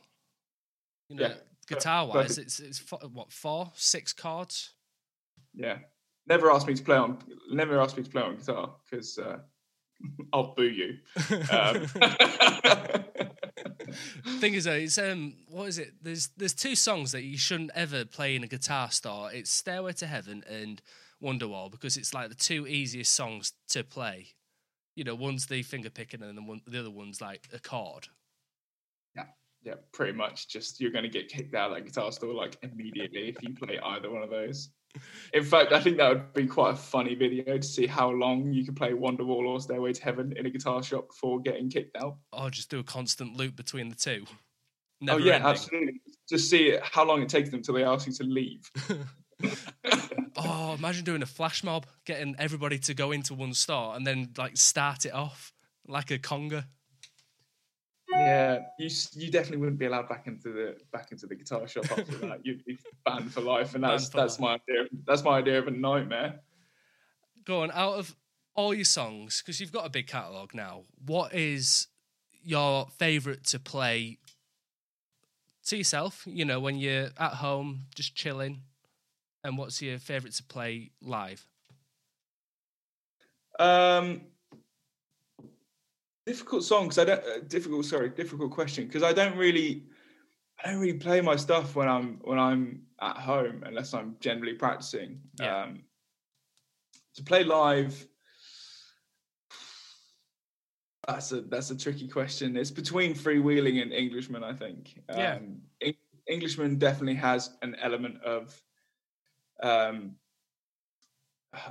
You 1.10 1.16
know, 1.16 1.28
Yeah. 1.28 1.34
guitar 1.68 2.06
wise, 2.06 2.38
it's 2.38 2.58
it's 2.60 2.78
fo- 2.78 3.06
what 3.12 3.30
four, 3.32 3.70
six 3.74 4.12
chords. 4.14 4.70
Yeah. 5.54 5.78
Never 6.26 6.50
ask 6.50 6.66
me 6.66 6.74
to 6.74 6.82
play 6.82 6.96
on. 6.96 7.18
Never 7.50 7.78
ask 7.80 7.96
me 7.96 8.02
to 8.02 8.10
play 8.10 8.22
on 8.22 8.36
guitar 8.36 8.70
because 8.88 9.18
uh, 9.18 9.38
I'll 10.32 10.54
boo 10.54 10.62
you. 10.64 10.96
Um, 11.50 11.86
Thing 14.38 14.54
is, 14.54 14.64
though, 14.64 14.72
it's 14.72 14.96
um, 14.98 15.34
what 15.48 15.68
is 15.68 15.78
it? 15.78 15.92
There's 16.00 16.28
there's 16.36 16.54
two 16.54 16.74
songs 16.76 17.12
that 17.12 17.22
you 17.24 17.36
shouldn't 17.36 17.72
ever 17.74 18.04
play 18.04 18.36
in 18.36 18.44
a 18.44 18.46
guitar 18.46 18.90
store. 18.90 19.30
It's 19.32 19.50
"Stairway 19.50 19.92
to 19.94 20.06
Heaven" 20.06 20.44
and 20.48 20.80
"Wonderwall" 21.22 21.70
because 21.70 21.96
it's 21.96 22.14
like 22.14 22.28
the 22.28 22.34
two 22.34 22.66
easiest 22.66 23.12
songs 23.12 23.52
to 23.68 23.84
play. 23.84 24.28
You 24.96 25.04
know, 25.04 25.14
one's 25.14 25.46
the 25.46 25.62
finger 25.62 25.90
picking, 25.90 26.22
and 26.22 26.36
the 26.36 26.42
one 26.42 26.62
the 26.66 26.80
other 26.80 26.90
one's 26.90 27.20
like 27.20 27.48
a 27.52 27.58
chord. 27.58 28.08
yeah, 29.16 29.26
yeah, 29.62 29.74
pretty 29.92 30.12
much. 30.12 30.48
Just 30.48 30.80
you're 30.80 30.92
going 30.92 31.04
to 31.04 31.10
get 31.10 31.28
kicked 31.28 31.54
out 31.54 31.70
of 31.70 31.76
that 31.76 31.84
guitar 31.84 32.10
store 32.12 32.34
like 32.34 32.56
immediately 32.62 33.28
if 33.28 33.42
you 33.42 33.54
play 33.54 33.78
either 33.78 34.10
one 34.10 34.22
of 34.22 34.30
those. 34.30 34.70
In 35.32 35.44
fact, 35.44 35.72
I 35.72 35.80
think 35.80 35.98
that 35.98 36.08
would 36.08 36.32
be 36.32 36.46
quite 36.46 36.72
a 36.74 36.76
funny 36.76 37.14
video 37.14 37.56
to 37.56 37.62
see 37.62 37.86
how 37.86 38.10
long 38.10 38.52
you 38.52 38.64
can 38.64 38.74
play 38.74 38.90
Wonderwall 38.92 39.46
or 39.46 39.60
Stairway 39.60 39.92
to 39.92 40.02
Heaven 40.02 40.32
in 40.36 40.46
a 40.46 40.50
guitar 40.50 40.82
shop 40.82 41.08
before 41.08 41.40
getting 41.40 41.70
kicked 41.70 41.96
out. 41.96 42.16
Or 42.32 42.50
just 42.50 42.70
do 42.70 42.80
a 42.80 42.84
constant 42.84 43.36
loop 43.36 43.54
between 43.54 43.88
the 43.88 43.94
two. 43.94 44.24
oh 45.08 45.16
yeah, 45.18 45.34
ending. 45.34 45.48
absolutely. 45.48 46.00
Just 46.28 46.50
see 46.50 46.76
how 46.82 47.04
long 47.04 47.22
it 47.22 47.28
takes 47.28 47.50
them 47.50 47.62
till 47.62 47.74
they 47.74 47.84
ask 47.84 48.06
you 48.06 48.12
to 48.14 48.24
leave. 48.24 48.68
Oh, 50.42 50.74
imagine 50.78 51.04
doing 51.04 51.22
a 51.22 51.26
flash 51.26 51.62
mob, 51.62 51.86
getting 52.06 52.34
everybody 52.38 52.78
to 52.78 52.94
go 52.94 53.10
into 53.10 53.34
one 53.34 53.52
store 53.52 53.94
and 53.94 54.06
then 54.06 54.30
like 54.38 54.56
start 54.56 55.04
it 55.04 55.12
off 55.12 55.52
like 55.86 56.10
a 56.10 56.18
conga. 56.18 56.64
Yeah, 58.10 58.60
you 58.78 58.88
you 59.12 59.30
definitely 59.30 59.58
wouldn't 59.58 59.78
be 59.78 59.86
allowed 59.86 60.08
back 60.08 60.26
into 60.26 60.52
the 60.52 60.76
back 60.92 61.12
into 61.12 61.26
the 61.26 61.34
guitar 61.34 61.66
shop 61.68 61.84
after 61.90 62.16
that. 62.18 62.40
You'd 62.44 62.64
be 62.64 62.78
banned 63.04 63.32
for 63.32 63.40
life, 63.40 63.74
and 63.74 63.84
that's 63.84 64.08
that's 64.08 64.38
my 64.38 64.54
idea. 64.54 64.86
That's 65.06 65.22
my 65.22 65.38
idea 65.38 65.58
of 65.58 65.68
a 65.68 65.72
nightmare. 65.72 66.40
Go 67.44 67.62
on, 67.62 67.70
out 67.72 67.94
of 67.94 68.16
all 68.54 68.74
your 68.74 68.84
songs, 68.84 69.42
because 69.42 69.60
you've 69.60 69.72
got 69.72 69.86
a 69.86 69.90
big 69.90 70.06
catalogue 70.06 70.54
now, 70.54 70.82
what 71.04 71.34
is 71.34 71.88
your 72.42 72.88
favourite 72.98 73.44
to 73.44 73.58
play 73.58 74.18
to 75.66 75.76
yourself? 75.76 76.22
You 76.26 76.44
know, 76.44 76.60
when 76.60 76.76
you're 76.76 77.10
at 77.18 77.34
home, 77.34 77.86
just 77.94 78.14
chilling. 78.14 78.62
And 79.42 79.56
what's 79.56 79.80
your 79.80 79.98
favourite 79.98 80.34
to 80.34 80.42
play 80.44 80.90
live? 81.00 81.46
Um, 83.58 84.22
difficult 86.26 86.64
song 86.64 86.84
because 86.84 86.98
I 86.98 87.04
don't 87.04 87.24
uh, 87.24 87.40
difficult. 87.48 87.84
Sorry, 87.86 88.10
difficult 88.10 88.50
question 88.50 88.86
because 88.86 89.02
I 89.02 89.12
don't 89.12 89.36
really, 89.36 89.84
I 90.62 90.70
don't 90.70 90.80
really 90.80 90.98
play 90.98 91.20
my 91.20 91.36
stuff 91.36 91.74
when 91.74 91.88
I'm 91.88 92.20
when 92.22 92.38
I'm 92.38 92.82
at 93.00 93.16
home 93.16 93.64
unless 93.66 93.94
I'm 93.94 94.16
generally 94.20 94.54
practicing. 94.54 95.20
Yeah. 95.40 95.62
Um, 95.62 95.84
to 97.16 97.22
play 97.24 97.44
live, 97.44 98.06
that's 101.06 101.32
a 101.32 101.40
that's 101.42 101.70
a 101.70 101.76
tricky 101.76 102.08
question. 102.08 102.56
It's 102.56 102.70
between 102.70 103.14
freewheeling 103.14 103.82
and 103.82 103.92
Englishman, 103.92 104.44
I 104.44 104.52
think. 104.52 105.00
Yeah. 105.08 105.36
Um, 105.36 105.62
Eng- 105.80 105.94
Englishman 106.28 106.78
definitely 106.78 107.16
has 107.16 107.56
an 107.62 107.74
element 107.82 108.22
of, 108.22 108.54
um, 109.62 110.16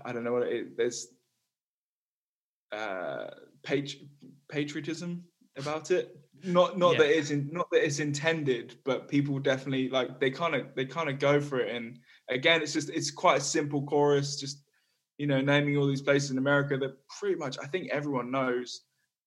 I 0.06 0.12
don't 0.12 0.24
know 0.24 0.34
what 0.34 0.44
it 0.48 0.54
is. 0.54 0.68
There's 0.78 1.08
uh, 2.72 3.28
patri- 3.64 4.10
patriotism 4.50 5.24
about 5.58 5.92
it. 5.92 6.16
Not 6.44 6.78
not 6.78 6.94
Yeah. 6.94 7.00
that 7.00 7.18
it's 7.18 7.32
in, 7.32 7.50
not 7.52 7.70
that 7.72 7.84
it's 7.86 8.00
intended, 8.00 8.80
but 8.86 9.10
people 9.10 9.40
definitely 9.40 9.90
like 9.90 10.20
they 10.20 10.32
kind 10.32 10.56
of 10.56 10.74
they 10.76 10.86
kind 10.86 11.10
of 11.10 11.20
go 11.20 11.42
for 11.42 11.60
it. 11.60 11.76
And 11.76 12.00
again, 12.30 12.62
it's 12.62 12.74
just 12.74 12.90
it's 12.90 13.12
quite 13.12 13.38
a 13.38 13.42
simple 13.42 13.84
chorus, 13.86 14.40
just 14.40 14.64
you 15.18 15.28
know 15.28 15.42
naming 15.42 15.76
all 15.76 15.88
these 15.88 16.02
places 16.02 16.32
in 16.32 16.38
America 16.38 16.78
that 16.78 16.96
pretty 17.20 17.36
much 17.36 17.58
I 17.62 17.68
think 17.68 17.90
everyone 17.92 18.32
knows. 18.32 18.82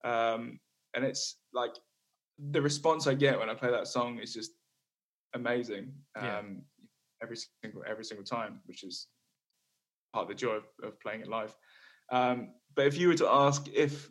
Um, 0.04 0.58
and 0.94 1.04
it's 1.04 1.36
like 1.52 1.72
the 2.50 2.62
response 2.62 3.06
I 3.06 3.14
get 3.14 3.38
when 3.38 3.50
I 3.50 3.54
play 3.54 3.70
that 3.70 3.88
song 3.88 4.18
is 4.18 4.32
just 4.32 4.52
amazing. 5.34 5.92
Yeah. 6.16 6.42
Every 7.22 7.36
single 7.62 7.82
every 7.88 8.04
single 8.04 8.24
time, 8.24 8.60
which 8.66 8.82
is 8.84 9.06
part 10.12 10.24
of 10.24 10.28
the 10.28 10.34
joy 10.34 10.54
of, 10.54 10.64
of 10.82 11.00
playing 11.00 11.22
it 11.22 11.28
live. 11.28 11.54
Um, 12.10 12.50
but 12.74 12.86
if 12.86 12.98
you 12.98 13.08
were 13.08 13.14
to 13.14 13.28
ask 13.28 13.68
if 13.72 14.10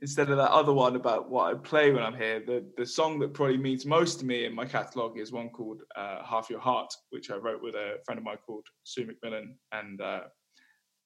instead 0.00 0.30
of 0.30 0.36
that 0.36 0.50
other 0.50 0.72
one 0.72 0.96
about 0.96 1.30
what 1.30 1.54
I 1.54 1.56
play 1.58 1.90
when 1.90 2.02
I'm 2.02 2.16
here, 2.16 2.40
the 2.44 2.64
the 2.76 2.86
song 2.86 3.18
that 3.20 3.34
probably 3.34 3.58
means 3.58 3.86
most 3.86 4.20
to 4.20 4.26
me 4.26 4.44
in 4.44 4.54
my 4.54 4.64
catalogue 4.64 5.18
is 5.18 5.32
one 5.32 5.50
called 5.50 5.82
uh, 5.96 6.24
"Half 6.24 6.50
Your 6.50 6.60
Heart," 6.60 6.92
which 7.10 7.30
I 7.30 7.36
wrote 7.36 7.62
with 7.62 7.74
a 7.74 7.98
friend 8.04 8.18
of 8.18 8.24
mine 8.24 8.38
called 8.44 8.66
Sue 8.84 9.06
McMillan, 9.06 9.54
and 9.72 10.00
uh, 10.00 10.20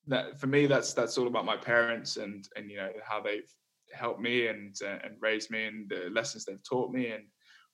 that 0.07 0.39
for 0.39 0.47
me 0.47 0.66
that's 0.66 0.95
that's 0.95 1.19
all 1.19 1.27
about 1.27 1.45
my 1.45 1.57
parents 1.57 2.16
and 2.16 2.49
and 2.57 2.71
you 2.71 2.77
know 2.77 2.91
how 3.03 3.21
they've 3.21 3.51
helped 3.93 4.21
me 4.21 4.49
and 4.49 4.75
uh, 4.83 4.99
and 5.05 5.16
raised 5.21 5.51
me 5.51 5.66
and 5.66 5.89
the 5.89 6.11
lessons 6.12 6.45
they've 6.45 6.69
taught 6.69 6.93
me 6.93 7.09
and 7.09 7.25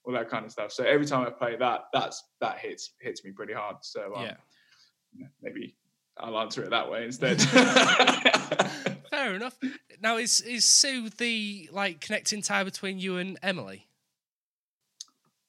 all 0.04 0.12
that 0.12 0.28
kind 0.28 0.44
of 0.44 0.52
stuff. 0.52 0.70
So 0.72 0.84
every 0.84 1.06
time 1.06 1.26
I 1.26 1.30
play 1.30 1.56
that, 1.56 1.86
that's 1.92 2.22
that 2.40 2.58
hits 2.58 2.92
hits 3.00 3.24
me 3.24 3.32
pretty 3.32 3.54
hard. 3.54 3.76
So 3.82 4.14
um, 4.14 4.24
Yeah. 4.24 5.26
maybe 5.42 5.76
I'll 6.18 6.38
answer 6.38 6.62
it 6.62 6.70
that 6.70 6.90
way 6.90 7.04
instead. 7.04 7.40
Fair 9.10 9.34
enough. 9.34 9.56
Now, 10.00 10.16
is 10.18 10.40
is 10.40 10.64
Sue 10.64 11.08
the 11.08 11.68
like 11.72 12.00
connecting 12.00 12.42
tie 12.42 12.64
between 12.64 12.98
you 12.98 13.16
and 13.16 13.38
Emily? 13.42 13.86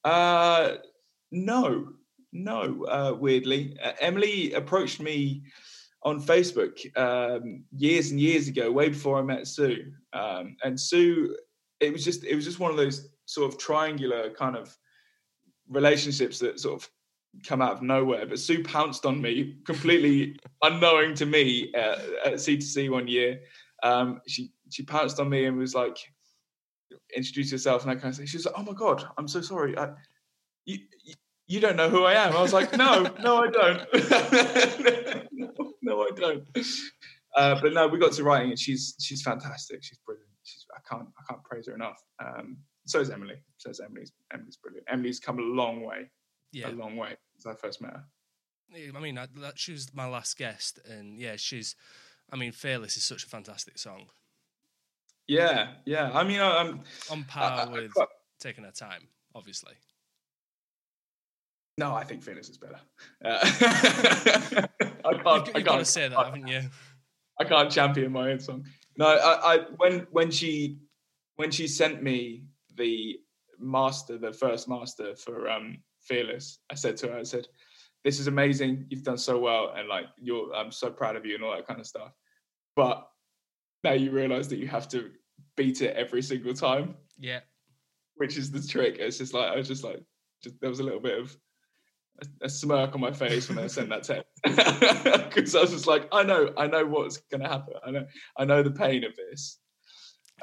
uh, 0.03 0.75
no, 1.31 1.89
no. 2.31 2.85
Uh, 2.85 3.13
weirdly, 3.19 3.77
uh, 3.83 3.93
Emily 3.99 4.53
approached 4.53 5.01
me 5.01 5.41
on 6.03 6.21
Facebook 6.21 6.77
um, 6.97 7.63
years 7.75 8.11
and 8.11 8.19
years 8.19 8.47
ago, 8.47 8.71
way 8.71 8.89
before 8.89 9.17
I 9.17 9.23
met 9.23 9.47
Sue. 9.47 9.91
Um, 10.13 10.55
and 10.63 10.79
Sue, 10.79 11.35
it 11.79 11.91
was 11.91 12.05
just 12.05 12.23
it 12.23 12.35
was 12.35 12.45
just 12.45 12.59
one 12.59 12.71
of 12.71 12.77
those 12.77 13.09
sort 13.25 13.51
of 13.51 13.59
triangular 13.59 14.29
kind 14.31 14.55
of 14.55 14.75
relationships 15.69 16.39
that 16.39 16.59
sort 16.59 16.81
of 16.81 16.89
come 17.45 17.61
out 17.61 17.73
of 17.73 17.81
nowhere. 17.81 18.25
But 18.25 18.39
Sue 18.39 18.63
pounced 18.63 19.05
on 19.05 19.21
me 19.21 19.57
completely 19.65 20.37
unknowing 20.61 21.15
to 21.15 21.25
me 21.25 21.73
uh, 21.75 21.97
at 22.25 22.33
C2C 22.35 22.89
one 22.89 23.07
year. 23.07 23.41
Um, 23.83 24.21
she 24.27 24.51
she 24.69 24.83
pounced 24.83 25.19
on 25.19 25.29
me 25.29 25.45
and 25.45 25.57
was 25.57 25.75
like, 25.75 25.97
"Introduce 27.15 27.51
yourself," 27.51 27.83
and 27.83 27.91
that 27.91 28.01
kind 28.01 28.11
of 28.11 28.17
thing. 28.17 28.25
She 28.25 28.37
was 28.37 28.45
like, 28.45 28.55
"Oh 28.57 28.63
my 28.63 28.73
god, 28.73 29.05
I'm 29.17 29.27
so 29.27 29.41
sorry. 29.41 29.77
I, 29.77 29.89
you, 30.65 30.79
you 31.47 31.59
don't 31.59 31.75
know 31.75 31.89
who 31.89 32.03
I 32.05 32.13
am. 32.13 32.35
I 32.35 32.41
was 32.41 32.53
like, 32.53 32.75
no, 32.75 33.03
no, 33.23 33.43
I 33.43 33.49
don't. 33.49 33.81
no, 35.81 36.01
I 36.01 36.09
don't. 36.15 36.47
Uh, 37.35 37.59
but 37.61 37.73
no, 37.73 37.87
we 37.87 37.99
got 37.99 38.13
to 38.13 38.23
writing 38.23 38.49
and 38.51 38.59
she's 38.59 38.95
she's 38.99 39.21
fantastic. 39.21 39.83
She's 39.83 39.99
brilliant. 39.99 40.29
She's 40.43 40.65
I 40.75 40.79
can't 40.89 41.07
I 41.19 41.23
can't 41.29 41.43
praise 41.43 41.67
her 41.67 41.75
enough. 41.75 42.01
Um, 42.23 42.57
so 42.85 42.99
is 42.99 43.09
Emily. 43.09 43.35
So 43.57 43.69
is 43.69 43.79
Emily's 43.79 44.11
Emily's 44.33 44.57
brilliant. 44.57 44.87
Emily's 44.89 45.19
come 45.19 45.39
a 45.39 45.41
long 45.41 45.81
way. 45.81 46.09
Yeah, 46.51 46.69
a 46.69 46.71
long 46.71 46.95
way 46.95 47.15
since 47.33 47.45
I 47.45 47.59
first 47.59 47.81
met 47.81 47.91
her. 47.91 48.03
I 48.95 48.99
mean, 48.99 49.17
I, 49.17 49.27
that, 49.41 49.59
she 49.59 49.71
was 49.71 49.93
my 49.93 50.07
last 50.07 50.37
guest, 50.37 50.79
and 50.89 51.19
yeah, 51.19 51.35
she's. 51.37 51.75
I 52.31 52.37
mean, 52.37 52.51
"Fearless" 52.51 52.97
is 52.97 53.03
such 53.03 53.23
a 53.23 53.27
fantastic 53.27 53.77
song. 53.77 54.07
Yeah, 55.27 55.69
yeah. 55.85 56.11
I 56.13 56.23
mean, 56.23 56.39
I'm 56.39 56.81
on 57.11 57.23
par 57.23 57.67
I, 57.67 57.71
with 57.71 57.91
I, 57.97 58.05
taking 58.39 58.63
her 58.63 58.71
time, 58.71 59.07
obviously. 59.33 59.73
No, 61.77 61.93
I 61.93 62.03
think 62.03 62.23
Fearless 62.23 62.49
is 62.49 62.57
better. 62.57 62.79
Uh, 63.23 63.39
I 65.05 65.13
can't. 65.13 65.47
You've, 65.47 65.55
I 65.55 65.61
got 65.61 65.77
to 65.77 65.85
say 65.85 66.07
that, 66.07 66.17
haven't 66.17 66.47
you? 66.47 66.61
I 67.39 67.43
can't 67.43 67.69
champion 67.69 68.11
my 68.11 68.31
own 68.31 68.39
song. 68.39 68.65
No, 68.97 69.07
I, 69.07 69.55
I 69.55 69.57
when 69.77 70.07
when 70.11 70.31
she 70.31 70.77
when 71.35 71.51
she 71.51 71.67
sent 71.67 72.01
me 72.01 72.43
the 72.75 73.17
master, 73.59 74.17
the 74.17 74.33
first 74.33 74.67
master 74.67 75.15
for 75.15 75.49
um 75.49 75.77
Fearless, 76.01 76.59
I 76.69 76.75
said 76.75 76.97
to 76.97 77.07
her, 77.07 77.17
I 77.17 77.23
said, 77.23 77.47
"This 78.03 78.19
is 78.19 78.27
amazing. 78.27 78.85
You've 78.89 79.01
done 79.01 79.17
so 79.17 79.39
well, 79.39 79.73
and 79.75 79.87
like 79.87 80.05
you're, 80.21 80.53
I'm 80.53 80.71
so 80.71 80.91
proud 80.91 81.15
of 81.15 81.25
you 81.25 81.33
and 81.33 81.43
all 81.43 81.55
that 81.55 81.65
kind 81.65 81.79
of 81.79 81.87
stuff." 81.87 82.11
But 82.75 83.07
now 83.83 83.93
you 83.93 84.11
realize 84.11 84.47
that 84.49 84.57
you 84.57 84.67
have 84.67 84.87
to 84.89 85.09
beat 85.57 85.81
it 85.81 85.95
every 85.95 86.21
single 86.21 86.53
time. 86.53 86.95
Yeah. 87.17 87.39
Which 88.15 88.37
is 88.37 88.51
the 88.51 88.61
trick. 88.61 88.97
It's 88.99 89.17
just 89.17 89.33
like 89.33 89.51
I 89.51 89.55
was 89.55 89.67
just 89.67 89.83
like 89.83 90.03
just 90.43 90.59
there 90.61 90.69
was 90.69 90.79
a 90.79 90.83
little 90.83 90.99
bit 90.99 91.19
of 91.19 91.35
a, 92.21 92.45
a 92.45 92.49
smirk 92.49 92.93
on 92.93 93.01
my 93.01 93.11
face 93.11 93.49
when 93.49 93.59
I 93.59 93.67
sent 93.67 93.89
that 93.89 94.03
text 94.03 94.29
because 95.29 95.55
I 95.55 95.61
was 95.61 95.71
just 95.71 95.87
like, 95.87 96.07
I 96.11 96.23
know, 96.23 96.53
I 96.57 96.67
know 96.67 96.85
what's 96.85 97.17
going 97.17 97.41
to 97.41 97.49
happen. 97.49 97.73
I 97.85 97.91
know, 97.91 98.05
I 98.37 98.45
know 98.45 98.63
the 98.63 98.71
pain 98.71 99.03
of 99.03 99.15
this. 99.15 99.59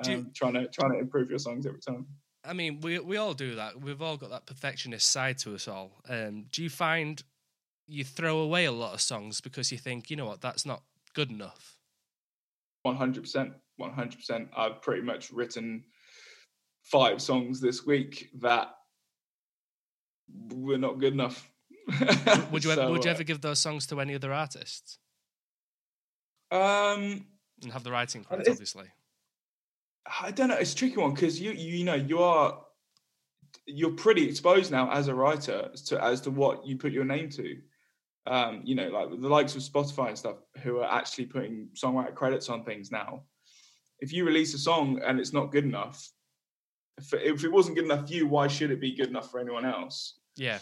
Um, 0.04 0.10
you, 0.10 0.26
trying 0.34 0.54
to 0.54 0.68
trying 0.68 0.92
to 0.92 0.98
improve 0.98 1.30
your 1.30 1.38
songs 1.38 1.66
every 1.66 1.80
time. 1.80 2.06
I 2.44 2.52
mean, 2.52 2.80
we 2.80 2.98
we 2.98 3.16
all 3.16 3.34
do 3.34 3.54
that. 3.56 3.80
We've 3.80 4.02
all 4.02 4.16
got 4.16 4.30
that 4.30 4.46
perfectionist 4.46 5.08
side 5.10 5.38
to 5.38 5.54
us 5.54 5.68
all. 5.68 6.02
Um, 6.08 6.46
do 6.50 6.62
you 6.62 6.70
find 6.70 7.22
you 7.86 8.04
throw 8.04 8.38
away 8.38 8.64
a 8.64 8.72
lot 8.72 8.94
of 8.94 9.00
songs 9.00 9.40
because 9.40 9.70
you 9.70 9.78
think, 9.78 10.10
you 10.10 10.16
know 10.16 10.26
what, 10.26 10.40
that's 10.40 10.64
not 10.64 10.82
good 11.14 11.30
enough? 11.30 11.76
One 12.82 12.96
hundred 12.96 13.22
percent, 13.22 13.52
one 13.76 13.92
hundred 13.92 14.16
percent. 14.16 14.48
I've 14.56 14.82
pretty 14.82 15.02
much 15.02 15.30
written 15.30 15.84
five 16.82 17.22
songs 17.22 17.60
this 17.60 17.86
week 17.86 18.30
that 18.40 18.68
were 20.50 20.78
not 20.78 20.98
good 20.98 21.12
enough 21.12 21.52
would 22.50 22.64
you 22.64 22.72
so, 22.72 22.80
ever, 22.80 22.90
would 22.90 23.04
you 23.04 23.10
ever 23.10 23.24
give 23.24 23.40
those 23.40 23.58
songs 23.58 23.86
to 23.88 24.00
any 24.00 24.14
other 24.14 24.32
artists? 24.32 24.98
Um, 26.50 27.26
and 27.62 27.72
have 27.72 27.84
the 27.84 27.90
writing 27.90 28.24
credits, 28.24 28.50
obviously. 28.50 28.86
I 30.22 30.30
don't 30.30 30.48
know. 30.48 30.56
It's 30.56 30.72
a 30.72 30.76
tricky 30.76 30.96
one 30.96 31.14
because 31.14 31.40
you, 31.40 31.52
you 31.52 31.78
you 31.78 31.84
know 31.84 31.94
you 31.94 32.22
are 32.22 32.60
you're 33.66 33.92
pretty 33.92 34.28
exposed 34.28 34.70
now 34.70 34.90
as 34.90 35.08
a 35.08 35.14
writer 35.14 35.70
as 35.72 35.82
to 35.82 36.02
as 36.02 36.20
to 36.22 36.30
what 36.30 36.66
you 36.66 36.76
put 36.76 36.92
your 36.92 37.04
name 37.04 37.28
to. 37.30 37.56
Um, 38.26 38.60
you 38.64 38.76
know, 38.76 38.88
like 38.88 39.10
the 39.10 39.28
likes 39.28 39.56
of 39.56 39.62
Spotify 39.62 40.08
and 40.08 40.18
stuff, 40.18 40.36
who 40.62 40.78
are 40.78 40.92
actually 40.92 41.26
putting 41.26 41.68
songwriter 41.74 42.14
credits 42.14 42.48
on 42.48 42.64
things 42.64 42.92
now. 42.92 43.24
If 43.98 44.12
you 44.12 44.24
release 44.24 44.54
a 44.54 44.58
song 44.58 45.00
and 45.04 45.18
it's 45.18 45.32
not 45.32 45.50
good 45.50 45.64
enough, 45.64 46.08
if, 46.98 47.12
if 47.14 47.44
it 47.44 47.50
wasn't 47.52 47.76
good 47.76 47.84
enough 47.84 48.06
for 48.06 48.14
you, 48.14 48.26
why 48.26 48.46
should 48.46 48.70
it 48.70 48.80
be 48.80 48.94
good 48.94 49.08
enough 49.08 49.30
for 49.30 49.40
anyone 49.40 49.64
else? 49.64 50.18
Yeah. 50.36 50.58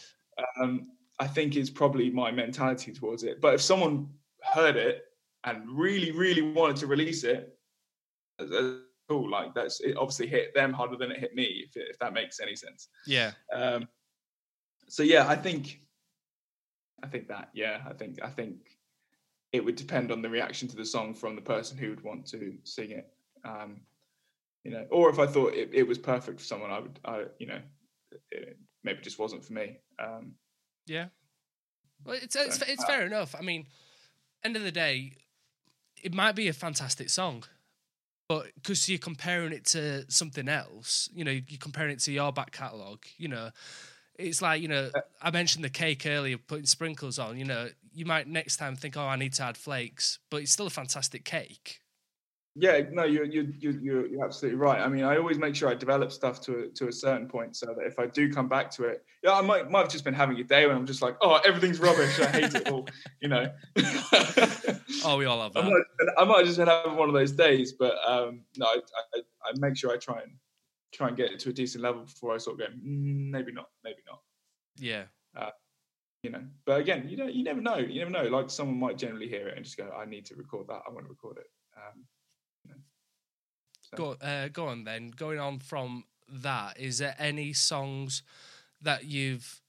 Um, 0.60 0.88
I 1.18 1.26
think 1.26 1.56
is 1.56 1.68
probably 1.68 2.10
my 2.10 2.30
mentality 2.30 2.92
towards 2.92 3.24
it. 3.24 3.40
But 3.40 3.54
if 3.54 3.60
someone 3.60 4.08
heard 4.54 4.76
it 4.76 5.04
and 5.44 5.62
really, 5.70 6.12
really 6.12 6.42
wanted 6.42 6.76
to 6.76 6.86
release 6.86 7.24
it, 7.24 7.54
cool. 9.10 9.30
Like 9.30 9.54
that's 9.54 9.80
it. 9.80 9.96
Obviously, 9.96 10.28
hit 10.28 10.54
them 10.54 10.72
harder 10.72 10.96
than 10.96 11.10
it 11.10 11.18
hit 11.18 11.34
me. 11.34 11.64
If 11.66 11.76
if 11.76 11.98
that 11.98 12.12
makes 12.12 12.40
any 12.40 12.56
sense. 12.56 12.88
Yeah. 13.06 13.32
Um. 13.52 13.88
So 14.88 15.02
yeah, 15.02 15.28
I 15.28 15.36
think. 15.36 15.80
I 17.02 17.06
think 17.06 17.28
that 17.28 17.48
yeah, 17.54 17.80
I 17.88 17.94
think 17.94 18.20
I 18.22 18.28
think 18.28 18.56
it 19.52 19.64
would 19.64 19.76
depend 19.76 20.12
on 20.12 20.22
the 20.22 20.28
reaction 20.28 20.68
to 20.68 20.76
the 20.76 20.84
song 20.84 21.14
from 21.14 21.34
the 21.34 21.42
person 21.42 21.76
who 21.76 21.90
would 21.90 22.04
want 22.04 22.26
to 22.26 22.54
sing 22.64 22.90
it. 22.90 23.08
Um, 23.44 23.80
you 24.64 24.70
know, 24.70 24.86
or 24.90 25.08
if 25.10 25.18
I 25.18 25.26
thought 25.26 25.54
it, 25.54 25.70
it 25.72 25.88
was 25.88 25.98
perfect 25.98 26.40
for 26.40 26.44
someone, 26.44 26.70
I 26.70 26.78
would, 26.78 27.00
I, 27.04 27.24
you 27.38 27.46
know, 27.46 27.60
it 28.30 28.58
maybe 28.84 29.00
just 29.00 29.18
wasn't 29.18 29.44
for 29.44 29.54
me. 29.54 29.78
Um, 29.98 30.32
yeah. 30.86 31.06
Well, 32.04 32.18
it's 32.22 32.36
it's, 32.36 32.60
it's 32.62 32.84
fair 32.84 33.06
enough. 33.06 33.34
I 33.34 33.42
mean, 33.42 33.66
end 34.44 34.56
of 34.56 34.62
the 34.62 34.72
day, 34.72 35.14
it 36.02 36.14
might 36.14 36.36
be 36.36 36.48
a 36.48 36.52
fantastic 36.52 37.08
song, 37.10 37.44
but 38.30 38.46
because 38.54 38.88
you're 38.88 38.96
comparing 38.96 39.52
it 39.52 39.64
to 39.64 40.08
something 40.08 40.48
else, 40.48 41.08
you 41.12 41.24
know, 41.24 41.32
you're 41.32 41.58
comparing 41.58 41.90
it 41.90 41.98
to 41.98 42.12
your 42.12 42.32
back 42.32 42.52
catalogue. 42.52 43.04
You 43.16 43.26
know, 43.26 43.50
it's 44.16 44.40
like 44.40 44.62
you 44.62 44.68
know, 44.68 44.88
uh, 44.94 45.00
I 45.20 45.32
mentioned 45.32 45.64
the 45.64 45.68
cake 45.68 46.06
earlier, 46.06 46.38
putting 46.38 46.66
sprinkles 46.66 47.18
on. 47.18 47.36
You 47.36 47.44
know, 47.44 47.70
you 47.92 48.04
might 48.04 48.28
next 48.28 48.58
time 48.58 48.76
think, 48.76 48.96
oh, 48.96 49.02
I 49.02 49.16
need 49.16 49.32
to 49.32 49.42
add 49.42 49.56
flakes, 49.56 50.20
but 50.30 50.42
it's 50.42 50.52
still 50.52 50.68
a 50.68 50.70
fantastic 50.70 51.24
cake. 51.24 51.80
Yeah, 52.56 52.80
no, 52.90 53.04
you're 53.04 53.24
you're 53.24 53.44
you're 53.60 54.06
you're 54.08 54.24
absolutely 54.24 54.58
right. 54.58 54.80
I 54.80 54.88
mean, 54.88 55.04
I 55.04 55.16
always 55.16 55.38
make 55.38 55.54
sure 55.54 55.68
I 55.68 55.74
develop 55.74 56.10
stuff 56.10 56.40
to 56.42 56.64
a, 56.64 56.68
to 56.70 56.88
a 56.88 56.92
certain 56.92 57.28
point, 57.28 57.54
so 57.54 57.66
that 57.66 57.86
if 57.86 57.98
I 58.00 58.06
do 58.06 58.32
come 58.32 58.48
back 58.48 58.70
to 58.72 58.84
it, 58.84 59.04
yeah, 59.22 59.34
I 59.34 59.40
might 59.40 59.70
might 59.70 59.82
have 59.82 59.88
just 59.88 60.04
been 60.04 60.14
having 60.14 60.36
a 60.40 60.42
day 60.44 60.66
when 60.66 60.74
I'm 60.74 60.86
just 60.86 61.00
like, 61.00 61.16
oh, 61.22 61.40
everything's 61.46 61.78
rubbish. 61.78 62.18
I 62.18 62.26
hate 62.26 62.54
it 62.54 62.68
all, 62.68 62.88
you 63.20 63.28
know. 63.28 63.48
oh, 65.04 65.16
we 65.16 65.26
all 65.26 65.40
have 65.42 65.52
that. 65.52 65.64
I 65.64 65.68
might, 65.68 65.82
I 66.18 66.24
might 66.24 66.44
just 66.44 66.58
have 66.58 66.96
one 66.96 67.08
of 67.08 67.14
those 67.14 67.30
days, 67.30 67.72
but 67.72 67.94
um, 68.04 68.42
no, 68.56 68.66
I, 68.66 68.80
I, 69.14 69.20
I 69.46 69.52
make 69.58 69.76
sure 69.76 69.92
I 69.92 69.96
try 69.96 70.20
and 70.20 70.32
try 70.92 71.06
and 71.06 71.16
get 71.16 71.30
it 71.30 71.38
to 71.40 71.50
a 71.50 71.52
decent 71.52 71.84
level 71.84 72.02
before 72.02 72.34
I 72.34 72.38
sort 72.38 72.60
of 72.60 72.66
go, 72.66 72.74
mm, 72.74 73.30
maybe 73.30 73.52
not, 73.52 73.68
maybe 73.84 74.00
not. 74.08 74.20
Yeah. 74.76 75.04
Uh, 75.36 75.50
you 76.24 76.30
know, 76.30 76.42
but 76.66 76.80
again, 76.80 77.06
you 77.08 77.16
know, 77.16 77.26
you 77.26 77.44
never 77.44 77.60
know. 77.60 77.78
You 77.78 78.00
never 78.00 78.10
know. 78.10 78.24
Like 78.24 78.50
someone 78.50 78.78
might 78.78 78.98
generally 78.98 79.28
hear 79.28 79.48
it 79.48 79.56
and 79.56 79.64
just 79.64 79.76
go, 79.76 79.88
I 79.96 80.04
need 80.04 80.26
to 80.26 80.34
record 80.34 80.66
that. 80.68 80.82
I 80.86 80.92
want 80.92 81.06
to 81.06 81.10
record 81.10 81.38
it. 81.38 81.46
Um, 81.76 82.04
Go, 83.96 84.16
uh, 84.20 84.48
go 84.48 84.68
on 84.68 84.84
then. 84.84 85.10
Going 85.10 85.38
on 85.38 85.58
from 85.58 86.04
that, 86.28 86.78
is 86.78 86.98
there 86.98 87.14
any 87.18 87.52
songs 87.52 88.22
that 88.82 89.04
you've 89.04 89.60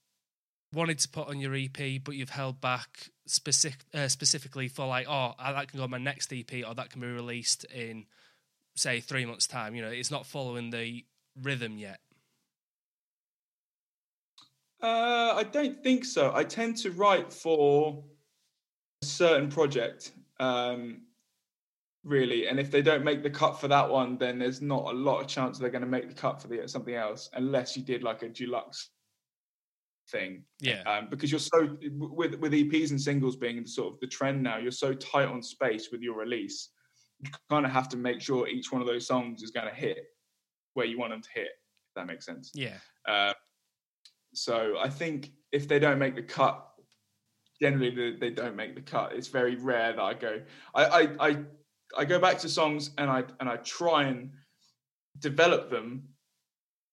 wanted 0.72 0.98
to 1.00 1.08
put 1.08 1.28
on 1.28 1.38
your 1.38 1.54
EP, 1.54 2.02
but 2.02 2.14
you've 2.14 2.30
held 2.30 2.60
back 2.60 3.10
specific, 3.26 3.80
uh, 3.94 4.08
specifically 4.08 4.68
for 4.68 4.86
like, 4.86 5.06
oh, 5.08 5.34
that 5.38 5.68
can 5.68 5.78
go 5.78 5.84
on 5.84 5.90
my 5.90 5.98
next 5.98 6.32
EP, 6.32 6.50
or 6.66 6.74
that 6.74 6.90
can 6.90 7.00
be 7.00 7.06
released 7.08 7.64
in, 7.64 8.06
say, 8.76 9.00
three 9.00 9.26
months' 9.26 9.46
time. 9.46 9.74
You 9.74 9.82
know, 9.82 9.90
it's 9.90 10.10
not 10.10 10.24
following 10.26 10.70
the 10.70 11.04
rhythm 11.40 11.78
yet. 11.78 11.98
Uh, 14.82 15.34
I 15.36 15.44
don't 15.44 15.82
think 15.82 16.04
so. 16.04 16.32
I 16.34 16.42
tend 16.42 16.76
to 16.78 16.90
write 16.90 17.32
for 17.32 18.02
a 19.02 19.06
certain 19.06 19.48
project. 19.48 20.12
Um, 20.40 21.02
really. 22.04 22.48
And 22.48 22.58
if 22.58 22.70
they 22.70 22.82
don't 22.82 23.04
make 23.04 23.22
the 23.22 23.30
cut 23.30 23.60
for 23.60 23.68
that 23.68 23.88
one, 23.88 24.18
then 24.18 24.38
there's 24.38 24.60
not 24.60 24.86
a 24.86 24.96
lot 24.96 25.20
of 25.20 25.26
chance 25.26 25.58
they're 25.58 25.70
going 25.70 25.82
to 25.82 25.88
make 25.88 26.08
the 26.08 26.14
cut 26.14 26.40
for 26.40 26.48
the 26.48 26.66
something 26.68 26.94
else, 26.94 27.30
unless 27.34 27.76
you 27.76 27.82
did 27.82 28.02
like 28.02 28.22
a 28.22 28.28
deluxe 28.28 28.90
thing. 30.10 30.44
Yeah. 30.60 30.82
Um, 30.82 31.08
because 31.10 31.30
you're 31.30 31.38
so 31.38 31.76
with 31.90 32.34
with 32.36 32.52
EPs 32.52 32.90
and 32.90 33.00
singles 33.00 33.36
being 33.36 33.64
sort 33.66 33.94
of 33.94 34.00
the 34.00 34.06
trend 34.06 34.42
now, 34.42 34.58
you're 34.58 34.70
so 34.70 34.94
tight 34.94 35.28
on 35.28 35.42
space 35.42 35.90
with 35.90 36.02
your 36.02 36.16
release. 36.16 36.70
You 37.20 37.30
kind 37.50 37.64
of 37.64 37.72
have 37.72 37.88
to 37.90 37.96
make 37.96 38.20
sure 38.20 38.48
each 38.48 38.72
one 38.72 38.80
of 38.80 38.88
those 38.88 39.06
songs 39.06 39.42
is 39.42 39.50
going 39.50 39.68
to 39.68 39.74
hit 39.74 39.98
where 40.74 40.86
you 40.86 40.98
want 40.98 41.12
them 41.12 41.22
to 41.22 41.30
hit. 41.32 41.50
If 41.88 41.94
that 41.96 42.06
makes 42.06 42.26
sense. 42.26 42.50
Yeah. 42.54 42.78
Uh, 43.06 43.34
so 44.34 44.76
I 44.80 44.88
think 44.88 45.30
if 45.52 45.68
they 45.68 45.78
don't 45.78 45.98
make 45.98 46.16
the 46.16 46.22
cut, 46.22 46.66
generally 47.60 47.90
they, 47.90 48.16
they 48.18 48.30
don't 48.30 48.56
make 48.56 48.74
the 48.74 48.80
cut. 48.80 49.12
It's 49.12 49.28
very 49.28 49.56
rare 49.56 49.92
that 49.92 50.02
I 50.02 50.14
go. 50.14 50.40
I 50.74 50.84
I, 50.84 51.28
I 51.28 51.36
I 51.96 52.04
go 52.04 52.18
back 52.18 52.38
to 52.38 52.48
songs 52.48 52.90
and 52.98 53.10
I 53.10 53.24
and 53.40 53.48
I 53.48 53.56
try 53.56 54.04
and 54.04 54.30
develop 55.18 55.70
them 55.70 56.08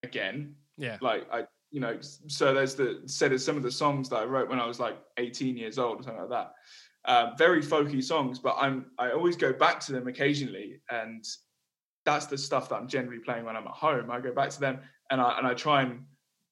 again. 0.04 0.56
Yeah. 0.78 0.98
Like 1.02 1.28
I 1.32 1.46
you 1.72 1.80
know, 1.80 1.98
so 2.02 2.54
there's 2.54 2.76
the 2.76 3.02
said 3.06 3.32
of 3.32 3.42
some 3.42 3.56
of 3.56 3.64
the 3.64 3.72
songs 3.72 4.10
that 4.10 4.18
I 4.18 4.24
wrote 4.26 4.50
when 4.50 4.60
I 4.60 4.66
was 4.66 4.80
like 4.80 4.98
18 5.18 5.56
years 5.56 5.78
old 5.78 6.00
or 6.00 6.04
something 6.04 6.22
like 6.22 6.30
that. 6.30 6.54
Uh, 7.06 7.32
very 7.38 7.62
folky 7.62 8.04
songs, 8.04 8.40
but 8.40 8.56
I'm 8.60 8.88
I 8.98 9.12
always 9.12 9.36
go 9.36 9.54
back 9.54 9.80
to 9.82 9.92
them 9.92 10.08
occasionally, 10.08 10.82
and 10.90 11.24
that's 12.06 12.26
the 12.26 12.38
stuff 12.38 12.70
that 12.70 12.76
I'm 12.76 12.88
generally 12.88 13.20
playing 13.20 13.46
when 13.46 13.56
I'm 13.56 13.68
at 13.68 13.74
home. 13.74 14.12
I 14.12 14.20
go 14.20 14.34
back 14.34 14.50
to 14.52 14.60
them 14.60 14.80
and 15.10 15.22
I 15.22 15.38
and 15.38 15.48
I 15.48 15.54
try 15.54 15.84
and 15.84 16.04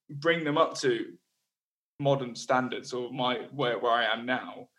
bring 0.10 0.44
them 0.44 0.58
up 0.58 0.78
to 0.80 1.14
modern 2.00 2.36
standards 2.36 2.94
or 2.94 3.12
my 3.12 3.48
where 3.52 3.80
where 3.80 3.92
I 3.92 4.06
am 4.06 4.26
now. 4.26 4.70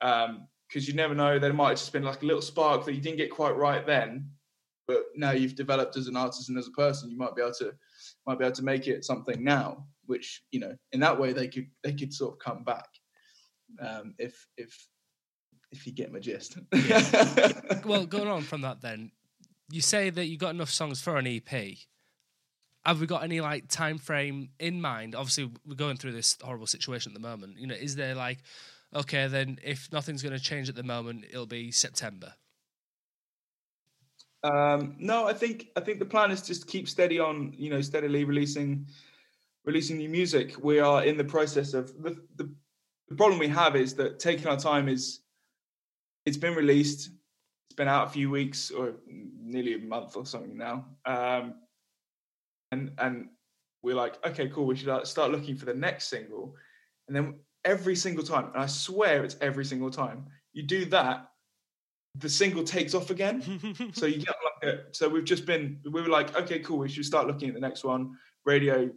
Um, 0.00 0.46
because 0.68 0.86
you 0.86 0.94
never 0.94 1.14
know. 1.14 1.38
There 1.38 1.52
might 1.52 1.70
have 1.70 1.78
just 1.78 1.92
been 1.92 2.02
like 2.02 2.22
a 2.22 2.26
little 2.26 2.42
spark 2.42 2.84
that 2.84 2.94
you 2.94 3.00
didn't 3.00 3.18
get 3.18 3.30
quite 3.30 3.56
right 3.56 3.86
then, 3.86 4.30
but 4.86 5.04
now 5.16 5.32
you've 5.32 5.56
developed 5.56 5.96
as 5.96 6.06
an 6.06 6.16
artist 6.16 6.48
and 6.48 6.58
as 6.58 6.68
a 6.68 6.72
person, 6.72 7.10
you 7.10 7.16
might 7.16 7.34
be 7.34 7.42
able 7.42 7.54
to 7.54 7.74
might 8.26 8.38
be 8.38 8.44
able 8.44 8.56
to 8.56 8.64
make 8.64 8.86
it 8.86 9.04
something 9.04 9.42
now. 9.42 9.86
which 10.06 10.42
you 10.50 10.60
know 10.60 10.74
in 10.92 11.00
that 11.00 11.18
way 11.18 11.32
they 11.32 11.48
could 11.48 11.66
they 11.82 11.92
could 11.92 12.12
sort 12.12 12.34
of 12.34 12.38
come 12.38 12.64
back 12.64 12.88
um, 13.80 14.14
if 14.18 14.46
if 14.56 14.88
if 15.70 15.86
you 15.86 15.92
get 15.92 16.12
my 16.12 16.18
gist. 16.18 16.58
Yeah. 16.72 17.80
well, 17.84 18.06
going 18.06 18.28
on 18.28 18.42
from 18.42 18.62
that, 18.62 18.80
then 18.80 19.10
you 19.70 19.80
say 19.80 20.10
that 20.10 20.26
you 20.26 20.38
got 20.38 20.50
enough 20.50 20.70
songs 20.70 21.00
for 21.00 21.16
an 21.16 21.26
EP. 21.26 21.76
Have 22.84 23.00
we 23.00 23.06
got 23.06 23.22
any 23.22 23.40
like 23.40 23.68
time 23.68 23.98
frame 23.98 24.50
in 24.58 24.80
mind? 24.80 25.14
Obviously, 25.14 25.50
we're 25.66 25.74
going 25.74 25.96
through 25.96 26.12
this 26.12 26.38
horrible 26.42 26.66
situation 26.66 27.12
at 27.12 27.14
the 27.20 27.26
moment. 27.28 27.58
You 27.58 27.66
know, 27.66 27.74
is 27.74 27.96
there 27.96 28.14
like, 28.14 28.38
okay, 28.94 29.26
then 29.26 29.58
if 29.62 29.88
nothing's 29.92 30.22
going 30.22 30.36
to 30.36 30.42
change 30.42 30.68
at 30.68 30.74
the 30.74 30.82
moment, 30.82 31.24
it'll 31.28 31.46
be 31.46 31.70
September. 31.70 32.34
Um, 34.44 34.94
no, 34.98 35.26
I 35.26 35.32
think 35.32 35.68
I 35.76 35.80
think 35.80 35.98
the 35.98 36.04
plan 36.04 36.30
is 36.30 36.42
just 36.42 36.68
keep 36.68 36.88
steady 36.88 37.18
on, 37.18 37.52
you 37.56 37.70
know, 37.70 37.80
steadily 37.80 38.24
releasing 38.24 38.86
releasing 39.64 39.98
new 39.98 40.08
music. 40.08 40.54
We 40.62 40.78
are 40.78 41.04
in 41.04 41.16
the 41.16 41.24
process 41.24 41.74
of 41.74 41.88
the, 42.02 42.16
the 42.36 42.48
the 43.08 43.16
problem 43.16 43.38
we 43.38 43.48
have 43.48 43.74
is 43.76 43.94
that 43.94 44.18
taking 44.18 44.46
our 44.46 44.56
time 44.56 44.88
is 44.88 45.20
it's 46.26 46.36
been 46.36 46.54
released 46.54 47.10
it's 47.68 47.76
been 47.76 47.88
out 47.88 48.06
a 48.06 48.10
few 48.10 48.30
weeks 48.30 48.70
or 48.70 48.94
nearly 49.06 49.74
a 49.74 49.78
month 49.78 50.16
or 50.16 50.26
something 50.26 50.56
now 50.56 50.86
um, 51.06 51.54
and 52.70 52.92
and 52.98 53.28
we're 53.82 53.94
like 53.94 54.24
okay 54.26 54.48
cool 54.48 54.66
we 54.66 54.76
should 54.76 55.06
start 55.06 55.30
looking 55.30 55.56
for 55.56 55.64
the 55.64 55.74
next 55.74 56.08
single 56.08 56.54
and 57.06 57.16
then 57.16 57.34
every 57.64 57.96
single 57.96 58.24
time 58.24 58.46
and 58.54 58.62
i 58.62 58.66
swear 58.66 59.24
it's 59.24 59.36
every 59.40 59.64
single 59.64 59.90
time 59.90 60.26
you 60.52 60.62
do 60.62 60.84
that 60.84 61.28
the 62.14 62.28
single 62.28 62.64
takes 62.64 62.94
off 62.94 63.10
again 63.10 63.42
so 63.92 64.06
you 64.06 64.18
get 64.18 64.34
like 64.44 64.74
a, 64.74 64.78
so 64.92 65.08
we've 65.08 65.24
just 65.24 65.46
been 65.46 65.78
we 65.90 66.00
were 66.00 66.08
like 66.08 66.36
okay 66.36 66.58
cool 66.60 66.78
we 66.78 66.88
should 66.88 67.04
start 67.04 67.26
looking 67.26 67.48
at 67.48 67.54
the 67.54 67.60
next 67.60 67.84
one 67.84 68.12
radio 68.44 68.90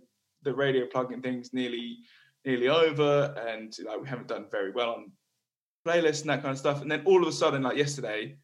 the 0.44 0.54
radio 0.54 0.86
plugging 0.86 1.22
things 1.22 1.54
nearly 1.54 2.00
nearly 2.46 2.68
over, 2.70 3.36
and 3.48 3.76
like 3.86 4.02
we 4.02 4.08
haven't 4.08 4.28
done 4.28 4.46
very 4.52 4.72
well 4.72 4.92
on 4.92 5.12
playlists 5.88 6.22
and 6.22 6.30
that 6.30 6.42
kind 6.42 6.52
of 6.52 6.58
stuff. 6.58 6.82
And 6.82 6.92
then 6.92 7.04
all 7.06 7.22
of 7.22 7.28
a 7.28 7.32
sudden, 7.32 7.64
like 7.64 7.78
yesterday, 7.78 8.38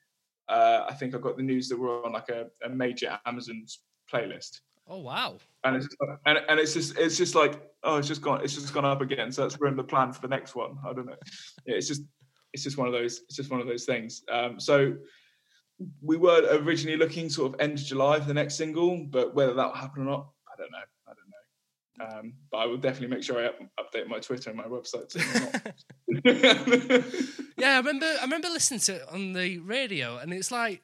uh, 0.49 0.85
I 0.87 0.93
think 0.93 1.15
I 1.15 1.17
got 1.19 1.37
the 1.37 1.43
news 1.43 1.67
that 1.69 1.79
we're 1.79 2.03
on 2.05 2.13
like 2.13 2.29
a, 2.29 2.47
a 2.63 2.69
major 2.69 3.19
Amazon's 3.25 3.79
playlist. 4.11 4.59
Oh 4.89 4.99
wow! 4.99 5.37
And 5.63 5.75
it's 5.75 5.85
just, 5.85 5.97
and, 6.25 6.39
and 6.49 6.59
it's 6.59 6.73
just 6.73 6.97
it's 6.97 7.17
just 7.17 7.35
like 7.35 7.61
oh 7.83 7.97
it's 7.97 8.07
just 8.07 8.21
gone 8.21 8.41
it's 8.43 8.53
just 8.53 8.73
gone 8.73 8.85
up 8.85 9.01
again. 9.01 9.31
So 9.31 9.43
that's 9.43 9.59
we're 9.59 9.73
the 9.73 9.83
plan 9.83 10.13
for 10.13 10.21
the 10.21 10.27
next 10.27 10.55
one. 10.55 10.77
I 10.85 10.93
don't 10.93 11.05
know. 11.05 11.15
It's 11.65 11.87
just 11.87 12.03
it's 12.53 12.63
just 12.63 12.77
one 12.77 12.87
of 12.87 12.93
those 12.93 13.21
it's 13.27 13.35
just 13.35 13.51
one 13.51 13.59
of 13.59 13.67
those 13.67 13.85
things. 13.85 14.23
Um, 14.31 14.59
so 14.59 14.95
we 16.01 16.17
were 16.17 16.41
originally 16.63 16.97
looking 16.97 17.29
sort 17.29 17.53
of 17.53 17.59
end 17.59 17.79
of 17.79 17.85
July 17.85 18.19
for 18.19 18.27
the 18.27 18.33
next 18.33 18.55
single, 18.55 19.05
but 19.09 19.35
whether 19.35 19.53
that 19.53 19.67
will 19.67 19.75
happen 19.75 20.03
or 20.03 20.05
not, 20.05 20.29
I 20.47 20.57
don't 20.57 20.71
know. 20.71 20.77
I 21.07 21.13
don't 21.13 21.29
know. 21.29 22.19
Um, 22.19 22.33
but 22.51 22.57
I 22.57 22.65
will 22.65 22.77
definitely 22.77 23.15
make 23.15 23.23
sure 23.23 23.39
I 23.39 23.47
up, 23.47 23.59
update 23.79 24.07
my 24.07 24.19
Twitter 24.19 24.49
and 24.49 24.57
my 24.57 24.65
website. 24.65 25.15
yeah, 27.57 27.75
I 27.75 27.77
remember. 27.77 28.05
I 28.05 28.23
remember 28.23 28.49
listening 28.49 28.79
to 28.81 28.95
it 28.95 29.03
on 29.11 29.33
the 29.33 29.59
radio, 29.59 30.17
and 30.17 30.33
it's 30.33 30.51
like, 30.51 30.81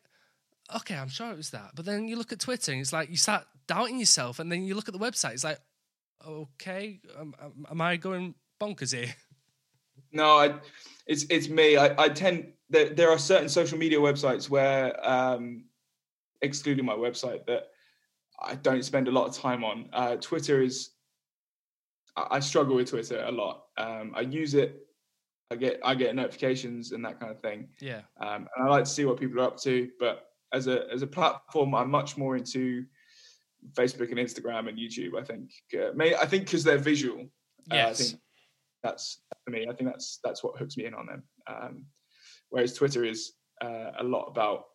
okay, 0.75 0.95
I'm 0.95 1.09
sure 1.09 1.31
it 1.31 1.37
was 1.37 1.51
that. 1.51 1.71
But 1.75 1.85
then 1.85 2.07
you 2.07 2.15
look 2.15 2.31
at 2.31 2.39
Twitter, 2.39 2.71
and 2.71 2.81
it's 2.81 2.93
like 2.93 3.09
you 3.09 3.17
start 3.17 3.45
doubting 3.67 3.99
yourself, 3.99 4.39
and 4.39 4.51
then 4.51 4.65
you 4.65 4.75
look 4.75 4.87
at 4.87 4.93
the 4.93 4.99
website. 4.99 5.33
It's 5.33 5.43
like, 5.43 5.59
okay, 6.25 6.99
am, 7.19 7.33
am 7.69 7.81
I 7.81 7.97
going 7.97 8.35
bonkers 8.61 8.95
here? 8.95 9.13
No, 10.11 10.37
I, 10.37 10.53
it's 11.07 11.25
it's 11.29 11.49
me. 11.49 11.75
I, 11.75 12.03
I 12.03 12.07
tend 12.07 12.53
there, 12.69 12.89
there 12.89 13.09
are 13.09 13.17
certain 13.17 13.49
social 13.49 13.79
media 13.79 13.97
websites 13.97 14.47
where, 14.47 14.93
um, 15.07 15.65
excluding 16.41 16.85
my 16.85 16.93
website, 16.93 17.45
that 17.47 17.69
I 18.39 18.55
don't 18.55 18.83
spend 18.83 19.07
a 19.07 19.11
lot 19.11 19.27
of 19.27 19.35
time 19.35 19.63
on. 19.63 19.89
Uh, 19.91 20.15
Twitter 20.17 20.61
is 20.61 20.91
I 22.15 22.39
struggle 22.39 22.75
with 22.75 22.89
Twitter 22.89 23.23
a 23.25 23.31
lot. 23.31 23.65
Um, 23.77 24.13
I 24.15 24.21
use 24.21 24.53
it. 24.53 24.85
I 25.51 25.55
get 25.55 25.79
I 25.83 25.95
get 25.95 26.15
notifications 26.15 26.91
and 26.91 27.03
that 27.05 27.19
kind 27.19 27.31
of 27.31 27.39
thing. 27.41 27.69
Yeah. 27.79 28.01
Um, 28.19 28.47
and 28.55 28.65
I 28.65 28.69
like 28.69 28.85
to 28.85 28.89
see 28.89 29.05
what 29.05 29.19
people 29.19 29.39
are 29.41 29.45
up 29.45 29.59
to. 29.61 29.89
But 29.99 30.27
as 30.51 30.67
a 30.67 30.85
as 30.91 31.01
a 31.01 31.07
platform, 31.07 31.73
I'm 31.75 31.89
much 31.89 32.17
more 32.17 32.35
into 32.35 32.85
Facebook 33.73 34.09
and 34.09 34.19
Instagram 34.19 34.69
and 34.69 34.77
YouTube. 34.77 35.19
I 35.19 35.23
think. 35.23 35.51
Uh, 35.73 35.93
may, 35.95 36.15
I 36.15 36.25
think 36.25 36.45
because 36.45 36.63
they're 36.63 36.77
visual. 36.77 37.25
Yes. 37.71 37.85
Uh, 37.85 37.89
I 37.89 37.93
think 37.93 38.21
that's 38.83 39.21
for 39.45 39.51
me. 39.51 39.67
I 39.69 39.73
think 39.73 39.89
that's 39.89 40.19
that's 40.23 40.43
what 40.43 40.57
hooks 40.57 40.77
me 40.77 40.85
in 40.85 40.93
on 40.93 41.07
them. 41.07 41.23
Um, 41.47 41.85
whereas 42.49 42.73
Twitter 42.73 43.03
is 43.03 43.33
uh, 43.63 43.91
a 43.99 44.03
lot 44.03 44.25
about 44.25 44.65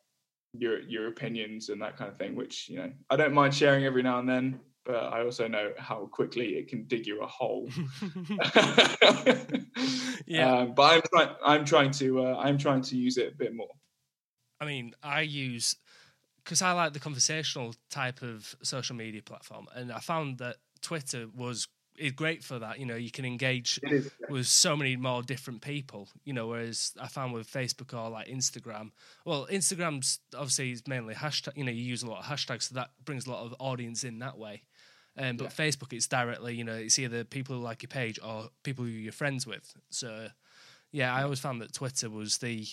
your 0.54 0.80
your 0.80 1.08
opinions 1.08 1.68
and 1.68 1.80
that 1.82 1.96
kind 1.96 2.10
of 2.10 2.16
thing, 2.16 2.34
which 2.34 2.68
you 2.68 2.76
know 2.76 2.90
I 3.10 3.16
don't 3.16 3.34
mind 3.34 3.54
sharing 3.54 3.84
every 3.84 4.02
now 4.02 4.18
and 4.18 4.28
then 4.28 4.60
but 4.88 5.12
I 5.12 5.22
also 5.22 5.46
know 5.46 5.72
how 5.76 6.08
quickly 6.10 6.56
it 6.56 6.68
can 6.68 6.84
dig 6.84 7.06
you 7.06 7.20
a 7.20 7.26
hole. 7.26 7.68
yeah, 10.26 10.60
um, 10.60 10.72
but 10.74 10.94
I'm 10.94 11.02
trying. 11.02 11.28
I'm 11.44 11.64
trying 11.66 11.90
to. 11.92 12.24
Uh, 12.24 12.36
I'm 12.38 12.56
trying 12.56 12.80
to 12.82 12.96
use 12.96 13.18
it 13.18 13.34
a 13.34 13.36
bit 13.36 13.54
more. 13.54 13.68
I 14.60 14.64
mean, 14.64 14.94
I 15.02 15.20
use 15.20 15.76
because 16.48 16.62
I 16.62 16.72
like 16.72 16.94
the 16.94 16.98
conversational 16.98 17.74
type 17.90 18.22
of 18.22 18.56
social 18.62 18.96
media 18.96 19.20
platform, 19.20 19.66
and 19.74 19.92
I 19.92 19.98
found 19.98 20.38
that 20.38 20.56
Twitter 20.80 21.26
was 21.36 21.68
is 21.98 22.12
great 22.12 22.42
for 22.42 22.58
that. 22.58 22.78
You 22.78 22.86
know, 22.86 22.94
you 22.94 23.10
can 23.10 23.26
engage 23.26 23.78
is, 23.82 24.10
yeah. 24.18 24.26
with 24.30 24.46
so 24.46 24.74
many 24.74 24.96
more 24.96 25.22
different 25.22 25.60
people. 25.60 26.08
You 26.24 26.32
know, 26.32 26.46
whereas 26.46 26.94
I 26.98 27.08
found 27.08 27.34
with 27.34 27.52
Facebook 27.52 27.92
or 27.92 28.08
like 28.08 28.28
Instagram, 28.28 28.92
well, 29.26 29.46
Instagram's 29.52 30.20
obviously 30.34 30.72
is 30.72 30.88
mainly 30.88 31.14
hashtag. 31.14 31.54
You 31.54 31.64
know, 31.64 31.72
you 31.72 31.82
use 31.82 32.02
a 32.02 32.08
lot 32.08 32.20
of 32.20 32.24
hashtags, 32.24 32.62
so 32.62 32.76
that 32.76 32.92
brings 33.04 33.26
a 33.26 33.30
lot 33.30 33.44
of 33.44 33.54
audience 33.58 34.02
in 34.02 34.18
that 34.20 34.38
way. 34.38 34.62
Um, 35.18 35.36
but 35.36 35.44
yeah. 35.44 35.66
Facebook, 35.66 35.92
it's 35.92 36.06
directly, 36.06 36.54
you 36.54 36.64
know, 36.64 36.76
it's 36.76 36.98
either 36.98 37.24
people 37.24 37.56
who 37.56 37.62
like 37.62 37.82
your 37.82 37.88
page 37.88 38.18
or 38.24 38.48
people 38.62 38.84
who 38.84 38.90
you're 38.90 39.12
friends 39.12 39.46
with. 39.46 39.74
So, 39.90 40.28
yeah, 40.92 41.12
I 41.12 41.24
always 41.24 41.40
found 41.40 41.60
that 41.60 41.74
Twitter 41.74 42.08
was 42.08 42.38
the 42.38 42.68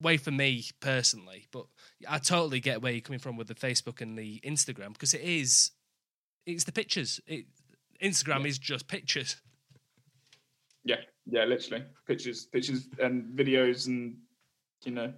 way 0.00 0.16
for 0.16 0.30
me 0.30 0.64
personally. 0.80 1.46
But 1.52 1.66
I 2.08 2.18
totally 2.18 2.60
get 2.60 2.82
where 2.82 2.92
you're 2.92 3.00
coming 3.00 3.18
from 3.18 3.36
with 3.36 3.48
the 3.48 3.54
Facebook 3.54 4.00
and 4.00 4.18
the 4.18 4.40
Instagram 4.44 4.92
because 4.92 5.14
it 5.14 5.22
is, 5.22 5.70
it's 6.46 6.64
the 6.64 6.72
pictures. 6.72 7.20
It 7.26 7.46
Instagram 8.02 8.40
yeah. 8.40 8.48
is 8.48 8.58
just 8.58 8.88
pictures. 8.88 9.36
Yeah, 10.84 10.96
yeah, 11.26 11.44
literally 11.44 11.84
pictures, 12.06 12.44
pictures 12.44 12.88
and 13.00 13.36
videos, 13.36 13.86
and 13.86 14.16
you 14.84 14.92
know, 14.92 15.12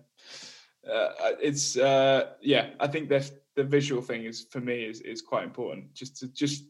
uh, 0.91 1.09
it's 1.43 1.77
uh, 1.77 2.35
yeah. 2.41 2.71
I 2.79 2.87
think 2.87 3.09
that 3.09 3.31
the 3.57 3.65
visual 3.65 4.01
thing 4.01 4.25
is 4.25 4.47
for 4.51 4.61
me 4.61 4.85
is 4.85 5.01
is 5.01 5.23
quite 5.23 5.45
important. 5.45 5.93
Just 5.95 6.19
to 6.19 6.29
just, 6.29 6.65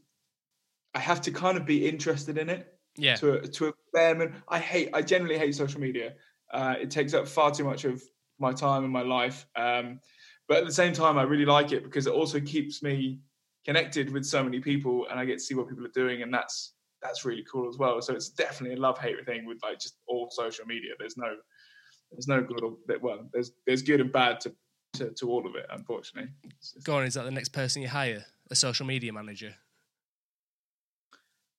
I 0.95 1.01
have 1.01 1.21
to 1.23 1.31
kind 1.31 1.59
of 1.59 1.67
be 1.67 1.87
interested 1.87 2.39
in 2.39 2.49
it. 2.49 2.73
Yeah. 2.97 3.17
To 3.17 3.35
a, 3.35 3.47
to 3.47 3.69
a 3.69 3.73
bare 3.93 4.33
I 4.49 4.59
hate. 4.59 4.91
I 4.95 5.03
generally 5.03 5.39
hate 5.39 5.55
social 5.55 5.81
media. 5.81 6.15
Uh, 6.53 6.75
it 6.81 6.91
takes 6.91 7.15
up 7.15 7.27
far 7.27 7.51
too 7.51 7.65
much 7.65 7.85
of 7.85 8.03
my 8.39 8.53
time 8.53 8.85
and 8.85 8.93
my 8.93 9.03
life. 9.03 9.47
Um, 9.57 10.01
but 10.49 10.59
at 10.59 10.67
the 10.67 10.73
same 10.73 10.93
time, 10.93 11.19
I 11.19 11.23
really 11.23 11.45
like 11.45 11.73
it 11.73 11.83
because 11.83 12.07
it 12.07 12.13
also 12.13 12.41
keeps 12.41 12.83
me 12.83 13.21
connected 13.65 14.13
with 14.13 14.25
so 14.25 14.43
many 14.45 14.61
people, 14.61 15.07
and 15.11 15.19
I 15.19 15.25
get 15.25 15.39
to 15.39 15.45
see 15.45 15.55
what 15.55 15.69
people 15.69 15.85
are 15.85 15.91
doing, 15.95 16.23
and 16.23 16.33
that's 16.33 16.75
that's 17.03 17.25
really 17.25 17.45
cool 17.51 17.69
as 17.69 17.79
well. 17.79 18.01
So 18.01 18.15
it's 18.15 18.29
definitely 18.29 18.77
a 18.77 18.81
love 18.81 18.99
hate 18.99 19.25
thing 19.27 19.45
with 19.47 19.59
like 19.63 19.79
just 19.79 19.99
all 20.07 20.29
social 20.31 20.67
media. 20.67 20.93
There's 20.99 21.17
no 21.17 21.35
there's 22.13 22.29
no 22.29 22.43
good 22.43 22.63
or 22.63 22.77
well, 23.01 23.29
there's 23.33 23.53
there's 23.67 23.83
good 23.83 24.01
and 24.01 24.13
bad 24.13 24.41
to 24.41 24.55
to, 24.95 25.11
to 25.11 25.31
all 25.31 25.47
of 25.47 25.57
it, 25.57 25.67
unfortunately. 25.71 26.31
Go 26.85 26.97
on, 26.97 27.05
is 27.05 27.15
that 27.15 27.25
the 27.25 27.31
next 27.31 27.51
person 27.51 27.83
you 27.83 27.89
hire? 27.89 28.25
A 28.51 28.55
social 28.55 28.87
media 28.87 29.13
manager? 29.13 29.55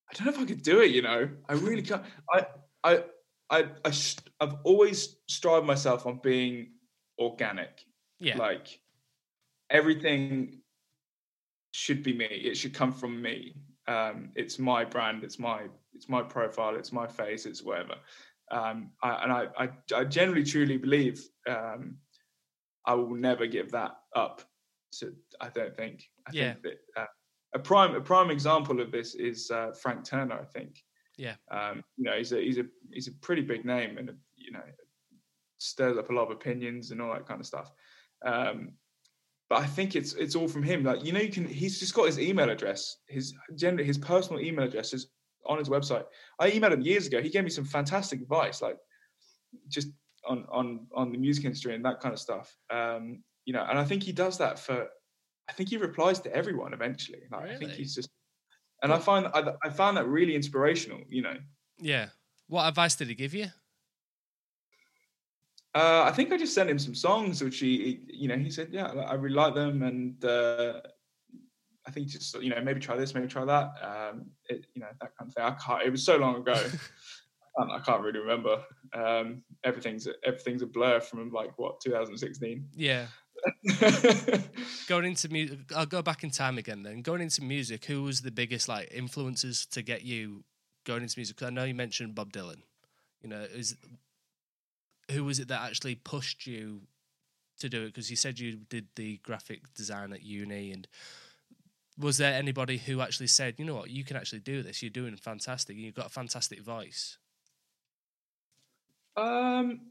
I 0.09 0.13
don't 0.13 0.25
know 0.25 0.31
if 0.31 0.39
I 0.39 0.45
could 0.45 0.63
do 0.63 0.79
it, 0.79 0.91
you 0.91 1.01
know. 1.01 1.29
I 1.49 1.53
really 1.53 1.81
can't. 1.81 2.01
I, 2.33 2.45
I, 2.83 3.03
I, 3.50 3.66
I 3.86 3.91
I've 4.39 4.56
always 4.64 5.18
strived 5.28 5.66
myself 5.66 6.06
on 6.06 6.20
being 6.22 6.72
organic. 7.20 7.84
Yeah. 8.20 8.38
Like 8.38 8.80
everything 9.70 10.62
should 11.72 12.04
be 12.04 12.14
me. 12.14 12.26
It 12.26 12.58
should 12.58 12.74
come 12.74 12.91
from 12.91 13.22
me. 13.22 13.56
Um, 13.88 14.32
it's 14.36 14.60
my 14.60 14.84
brand. 14.84 15.24
It's 15.24 15.39
my 15.39 15.64
it's 15.93 16.10
my 16.10 16.22
profile. 16.22 16.76
It's 16.76 16.91
my 16.91 17.08
face. 17.08 17.45
It's 17.45 17.64
whatever. 17.64 17.95
Um, 18.52 18.91
I, 19.04 19.24
and 19.24 19.32
I, 19.32 19.48
I, 19.58 19.70
I 19.95 20.04
generally 20.06 20.43
truly 20.43 20.78
believe 20.78 21.22
um, 21.50 21.98
I 22.86 22.93
will 22.93 23.16
never 23.16 23.45
give 23.45 23.72
that 23.72 23.98
up. 24.16 24.41
So 24.91 25.10
I 25.41 25.50
don't 25.50 25.76
think. 25.76 26.04
I 26.28 26.32
yeah. 26.34 26.54
think 26.54 26.64
that 26.64 27.02
uh, 27.02 27.06
a 27.54 27.60
prime 27.60 27.95
a 27.95 28.02
prime 28.02 28.30
example 28.30 28.82
of 28.82 28.91
this 28.91 29.16
is 29.16 29.52
uh, 29.52 29.72
Frank 29.82 30.06
Turner. 30.06 30.39
I 30.39 30.45
think. 30.45 30.80
Yeah. 31.18 31.36
Um, 31.51 31.84
you 31.97 32.05
know, 32.05 32.18
he's 32.18 32.32
a 32.32 32.41
he's 32.41 32.57
a 32.57 32.65
he's 32.91 33.07
a 33.07 33.13
pretty 33.13 33.41
big 33.41 33.65
name, 33.65 33.97
and 33.97 34.11
you 34.36 34.51
know, 34.51 34.63
stirs 35.57 35.97
up 35.97 36.09
a 36.09 36.13
lot 36.13 36.24
of 36.24 36.32
opinions 36.32 36.91
and 36.91 37.01
all 37.01 37.13
that 37.13 37.28
kind 37.28 37.39
of 37.39 37.47
stuff. 37.47 37.72
Um, 38.26 38.74
but 39.49 39.59
I 39.61 39.65
think 39.65 39.95
it's 39.95 40.13
it's 40.13 40.36
all 40.36 40.47
from 40.47 40.63
him. 40.63 40.84
Like 40.84 41.03
you 41.03 41.11
know, 41.11 41.20
you 41.20 41.32
can. 41.32 41.47
He's 41.47 41.80
just 41.80 41.93
got 41.93 42.05
his 42.05 42.20
email 42.20 42.49
address. 42.49 42.97
His 43.07 43.34
gender, 43.55 43.84
his 43.84 43.97
personal 43.97 44.41
email 44.41 44.65
address 44.65 44.93
is 44.93 45.07
on 45.45 45.57
his 45.57 45.70
website. 45.70 46.03
I 46.39 46.51
emailed 46.51 46.74
him 46.74 46.82
years 46.82 47.07
ago. 47.07 47.22
He 47.22 47.30
gave 47.30 47.43
me 47.43 47.49
some 47.49 47.65
fantastic 47.65 48.22
advice, 48.22 48.61
like 48.61 48.78
just 49.70 49.89
on 50.28 50.45
on 50.51 50.88
on 50.93 51.11
the 51.11 51.18
music 51.18 51.45
industry 51.45 51.76
and 51.76 51.86
that 51.86 51.99
kind 52.01 52.13
of 52.13 52.20
stuff. 52.20 52.55
Um, 52.70 53.24
you 53.45 53.53
know, 53.53 53.65
and 53.68 53.80
I 53.80 53.86
think 53.86 54.03
he 54.03 54.11
does 54.11 54.38
that 54.38 54.59
for. 54.59 54.88
I 55.49 55.53
think 55.53 55.70
he 55.70 55.78
replies 55.78 56.20
to 56.22 56.36
everyone 56.36 56.74
eventually. 56.74 57.22
Like, 57.32 57.43
really? 57.43 57.55
I 57.55 57.59
think 57.59 57.72
he's 57.72 57.95
just. 57.95 58.09
And 58.84 58.93
I 58.93 58.99
find 58.99 59.28
I, 59.34 59.53
I 59.63 59.69
found 59.69 59.97
that 59.97 60.07
really 60.07 60.36
inspirational. 60.36 61.01
You 61.09 61.21
know, 61.23 61.38
Yeah. 61.80 62.07
What 62.47 62.67
advice 62.67 62.95
did 62.95 63.09
he 63.09 63.15
give 63.15 63.34
you? 63.34 63.47
uh, 65.75 66.03
I 66.05 66.11
think 66.11 66.32
I 66.32 66.38
just 66.38 66.55
sent 66.55 66.69
him 66.69 66.80
some 66.80 66.95
songs, 66.95 67.43
which 67.43 67.59
he, 67.59 67.99
you 68.07 68.28
know, 68.28 68.38
he 68.38 68.49
said, 68.49 68.69
yeah, 68.71 68.88
I 68.88 69.13
really 69.13 69.36
like 69.36 69.53
them, 69.53 69.84
and 69.84 70.23
uh, 70.25 70.82
I 71.86 71.91
think 71.91 72.07
just 72.07 72.41
you 72.41 72.49
know 72.49 72.61
maybe 72.61 72.80
try 72.80 72.95
this, 72.95 73.13
maybe 73.13 73.28
try 73.28 73.45
that, 73.45 73.71
um, 73.82 74.25
it, 74.49 74.65
you 74.73 74.82
know, 74.82 74.88
that 75.01 75.11
kind 75.17 75.30
of 75.30 75.34
thing. 75.36 75.43
I 75.43 75.51
can't. 75.51 75.84
It 75.84 75.91
was 75.91 76.03
so 76.03 76.17
long 76.17 76.38
ago. 76.38 76.53
I 77.59 77.59
can't, 77.59 77.71
I 77.71 77.80
can't 77.80 78.01
really 78.01 78.19
remember. 78.19 78.63
Um, 78.93 79.43
everything's 79.63 80.07
everything's 80.23 80.61
a 80.61 80.67
blur 80.67 80.99
from 80.99 81.32
like 81.32 81.57
what 81.59 81.80
2016. 81.82 82.69
Yeah. 82.75 83.05
Going 84.88 85.05
into 85.05 85.29
music, 85.29 85.59
I'll 85.75 85.85
go 85.85 86.01
back 86.01 86.23
in 86.23 86.31
time 86.31 86.57
again. 86.57 86.83
Then 86.83 87.01
going 87.01 87.21
into 87.21 87.43
music, 87.43 87.85
who 87.85 88.03
was 88.03 88.21
the 88.21 88.31
biggest 88.31 88.67
like 88.67 88.89
influences 88.93 89.65
to 89.67 89.81
get 89.81 90.03
you 90.03 90.43
going 90.85 91.03
into 91.03 91.19
music? 91.19 91.38
'Cause 91.38 91.47
I 91.47 91.51
know 91.51 91.63
you 91.65 91.75
mentioned 91.75 92.15
Bob 92.15 92.31
Dylan. 92.31 92.61
You 93.21 93.29
know, 93.29 93.41
is 93.41 93.75
who 95.11 95.23
was 95.23 95.39
it 95.39 95.47
that 95.47 95.61
actually 95.61 95.95
pushed 95.95 96.47
you 96.47 96.81
to 97.59 97.69
do 97.69 97.83
it? 97.83 97.88
Because 97.88 98.09
you 98.09 98.15
said 98.15 98.39
you 98.39 98.57
did 98.57 98.88
the 98.95 99.17
graphic 99.17 99.73
design 99.73 100.13
at 100.13 100.23
uni, 100.23 100.71
and 100.71 100.88
was 101.97 102.17
there 102.17 102.33
anybody 102.33 102.77
who 102.77 103.01
actually 103.01 103.27
said, 103.27 103.55
you 103.57 103.65
know 103.65 103.75
what, 103.75 103.89
you 103.89 104.03
can 104.03 104.17
actually 104.17 104.39
do 104.39 104.61
this? 104.61 104.81
You're 104.83 104.91
doing 104.91 105.15
fantastic. 105.15 105.77
You've 105.77 105.95
got 105.95 106.05
a 106.07 106.09
fantastic 106.09 106.61
voice. 106.61 107.17
Um, 109.15 109.81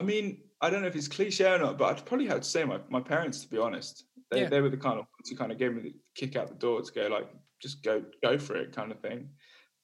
I 0.00 0.04
mean, 0.04 0.42
I 0.60 0.70
don't 0.70 0.82
know 0.82 0.88
if 0.88 0.96
it's 0.96 1.08
cliche 1.08 1.52
or 1.52 1.58
not, 1.58 1.78
but 1.78 1.86
I'd 1.86 2.06
probably 2.06 2.26
have 2.26 2.40
to 2.40 2.48
say 2.48 2.64
my, 2.64 2.80
my 2.88 3.00
parents, 3.00 3.42
to 3.42 3.48
be 3.48 3.58
honest. 3.58 4.04
They, 4.30 4.42
Yeah. 4.42 4.48
they 4.48 4.60
were 4.60 4.68
the 4.68 4.76
kind 4.76 4.98
of 4.98 5.06
ones 5.06 5.30
who 5.30 5.36
kind 5.36 5.52
of 5.52 5.58
gave 5.58 5.74
me 5.74 5.82
the 5.82 5.94
kick 6.14 6.36
out 6.36 6.48
the 6.48 6.54
door 6.54 6.82
to 6.82 6.92
go 6.92 7.08
like, 7.08 7.28
just 7.60 7.82
go 7.82 8.04
go 8.22 8.38
for 8.38 8.56
it, 8.56 8.74
kind 8.74 8.92
of 8.92 9.00
thing. 9.00 9.30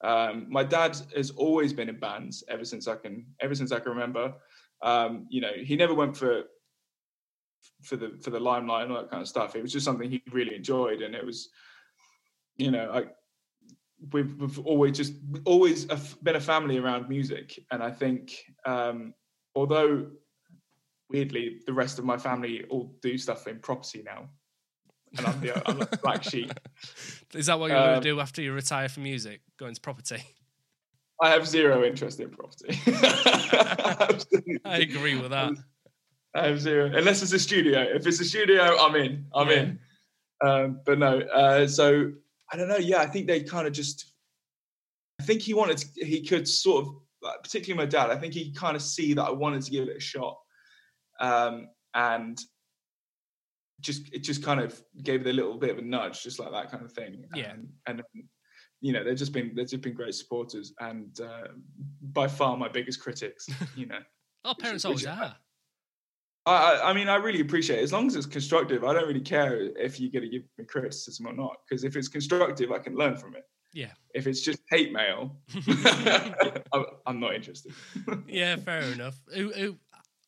Um, 0.02 0.46
my 0.50 0.62
dad 0.62 0.96
has 1.16 1.30
always 1.30 1.72
been 1.72 1.88
in 1.88 1.98
bands 1.98 2.44
ever 2.48 2.64
since 2.64 2.86
I 2.86 2.96
can 2.96 3.26
ever 3.40 3.54
since 3.54 3.72
I 3.72 3.80
can 3.80 3.92
remember. 3.92 4.34
Um, 4.82 5.26
you 5.30 5.40
know, 5.40 5.52
he 5.56 5.76
never 5.76 5.94
went 5.94 6.16
for 6.16 6.42
for 7.82 7.96
the 7.96 8.18
for 8.22 8.30
the 8.30 8.38
limelight 8.38 8.84
and 8.84 8.92
all 8.92 9.00
that 9.00 9.10
kind 9.10 9.22
of 9.22 9.28
stuff. 9.28 9.56
It 9.56 9.62
was 9.62 9.72
just 9.72 9.84
something 9.84 10.10
he 10.10 10.22
really 10.30 10.54
enjoyed, 10.54 11.02
and 11.02 11.14
it 11.14 11.24
was, 11.24 11.48
you 12.56 12.70
know, 12.70 12.90
I 12.92 13.04
we've, 14.12 14.34
we've 14.40 14.58
always 14.60 14.96
just 14.96 15.14
always 15.44 15.86
been 16.22 16.36
a 16.36 16.40
family 16.40 16.78
around 16.78 17.08
music 17.08 17.58
and 17.70 17.82
i 17.82 17.90
think 17.90 18.36
um 18.66 19.14
although 19.54 20.06
weirdly 21.10 21.60
the 21.66 21.72
rest 21.72 21.98
of 21.98 22.04
my 22.04 22.16
family 22.18 22.64
all 22.70 22.94
do 23.02 23.16
stuff 23.18 23.46
in 23.46 23.58
property 23.60 24.02
now 24.04 24.28
and 25.16 25.26
i'm 25.26 25.40
the, 25.40 25.68
I'm 25.68 25.78
the 25.78 25.98
black 26.02 26.22
sheep 26.24 26.50
Is 27.34 27.46
that 27.46 27.58
what 27.58 27.70
you're 27.70 27.78
going 27.78 27.96
Um, 27.96 28.02
to 28.02 28.08
do 28.08 28.20
after 28.20 28.42
you 28.42 28.52
retire 28.52 28.88
from 28.88 29.02
music? 29.04 29.40
Go 29.58 29.66
into 29.66 29.80
property? 29.80 30.22
i 31.22 31.30
have 31.30 31.46
zero 31.46 31.84
interest 31.84 32.20
in 32.20 32.30
property 32.30 32.76
I 34.64 34.78
agree 34.78 35.16
with 35.20 35.30
that. 35.30 35.52
I 36.34 36.48
have 36.48 36.60
zero, 36.60 36.86
unless 36.86 37.22
it's 37.22 37.32
a 37.32 37.38
studio. 37.38 37.80
If 37.82 38.06
it's 38.06 38.20
a 38.20 38.24
studio, 38.24 38.76
I'm 38.78 38.94
in. 38.96 39.26
I'm 39.34 39.48
Yeah. 39.48 39.54
in. 39.62 39.78
Um, 40.44 40.80
but 40.84 40.98
no, 40.98 41.20
uh, 41.20 41.66
so 41.68 42.10
I 42.52 42.56
don't 42.56 42.66
know. 42.68 42.76
Yeah, 42.76 42.98
I 42.98 43.06
think 43.06 43.28
they 43.28 43.42
kind 43.44 43.66
of 43.68 43.72
just. 43.72 44.06
I 45.20 45.24
think 45.24 45.42
he 45.42 45.54
wanted. 45.54 45.78
To, 45.78 46.04
he 46.04 46.22
could 46.26 46.48
sort 46.48 46.86
of, 46.86 46.94
like, 47.24 47.42
particularly 47.42 47.84
my 47.84 47.90
dad. 47.90 48.10
I 48.10 48.16
think 48.16 48.34
he 48.34 48.52
kind 48.52 48.76
of 48.76 48.82
see 48.82 49.14
that 49.14 49.24
I 49.24 49.30
wanted 49.30 49.62
to 49.62 49.70
give 49.70 49.88
it 49.88 49.96
a 49.96 50.00
shot, 50.00 50.38
um, 51.20 51.68
and 51.94 52.38
just 53.80 54.12
it 54.12 54.20
just 54.20 54.42
kind 54.42 54.60
of 54.60 54.80
gave 55.02 55.26
it 55.26 55.30
a 55.30 55.32
little 55.32 55.58
bit 55.58 55.70
of 55.70 55.78
a 55.78 55.82
nudge, 55.82 56.22
just 56.22 56.38
like 56.38 56.52
that 56.52 56.70
kind 56.70 56.84
of 56.84 56.92
thing. 56.92 57.24
Yeah. 57.34 57.52
Um, 57.52 57.68
and 57.86 58.02
you 58.80 58.92
know, 58.92 59.02
they've 59.02 59.16
just 59.16 59.32
been 59.32 59.52
they've 59.54 59.68
just 59.68 59.82
been 59.82 59.94
great 59.94 60.14
supporters, 60.14 60.72
and 60.80 61.18
uh, 61.20 61.48
by 62.12 62.28
far 62.28 62.56
my 62.56 62.68
biggest 62.68 63.00
critics. 63.00 63.48
You 63.76 63.86
know. 63.86 63.98
our 64.44 64.54
parents 64.54 64.84
always 64.84 65.06
are. 65.06 65.34
I, 66.46 66.52
I- 66.52 66.90
I 66.90 66.92
mean, 66.92 67.08
I 67.08 67.16
really 67.16 67.40
appreciate 67.40 67.78
it. 67.78 67.82
As 67.82 67.92
long 67.92 68.06
as 68.06 68.14
it's 68.16 68.26
constructive, 68.26 68.84
I 68.84 68.92
don't 68.92 69.08
really 69.08 69.20
care 69.20 69.56
if 69.78 69.98
you're 69.98 70.10
going 70.12 70.24
to 70.24 70.28
give 70.28 70.42
me 70.58 70.64
criticism 70.66 71.26
or 71.26 71.32
not. 71.32 71.56
Because 71.66 71.84
if 71.84 71.96
it's 71.96 72.08
constructive, 72.08 72.70
I 72.70 72.78
can 72.78 72.94
learn 72.94 73.16
from 73.16 73.34
it. 73.34 73.44
Yeah. 73.74 73.90
If 74.14 74.26
it's 74.26 74.40
just 74.40 74.60
hate 74.70 74.92
mail, 74.92 75.36
I'm, 76.72 76.84
I'm 77.04 77.20
not 77.20 77.34
interested. 77.34 77.72
yeah, 78.28 78.56
fair 78.56 78.82
enough. 78.82 79.20
Who, 79.34 79.52
who, 79.52 79.76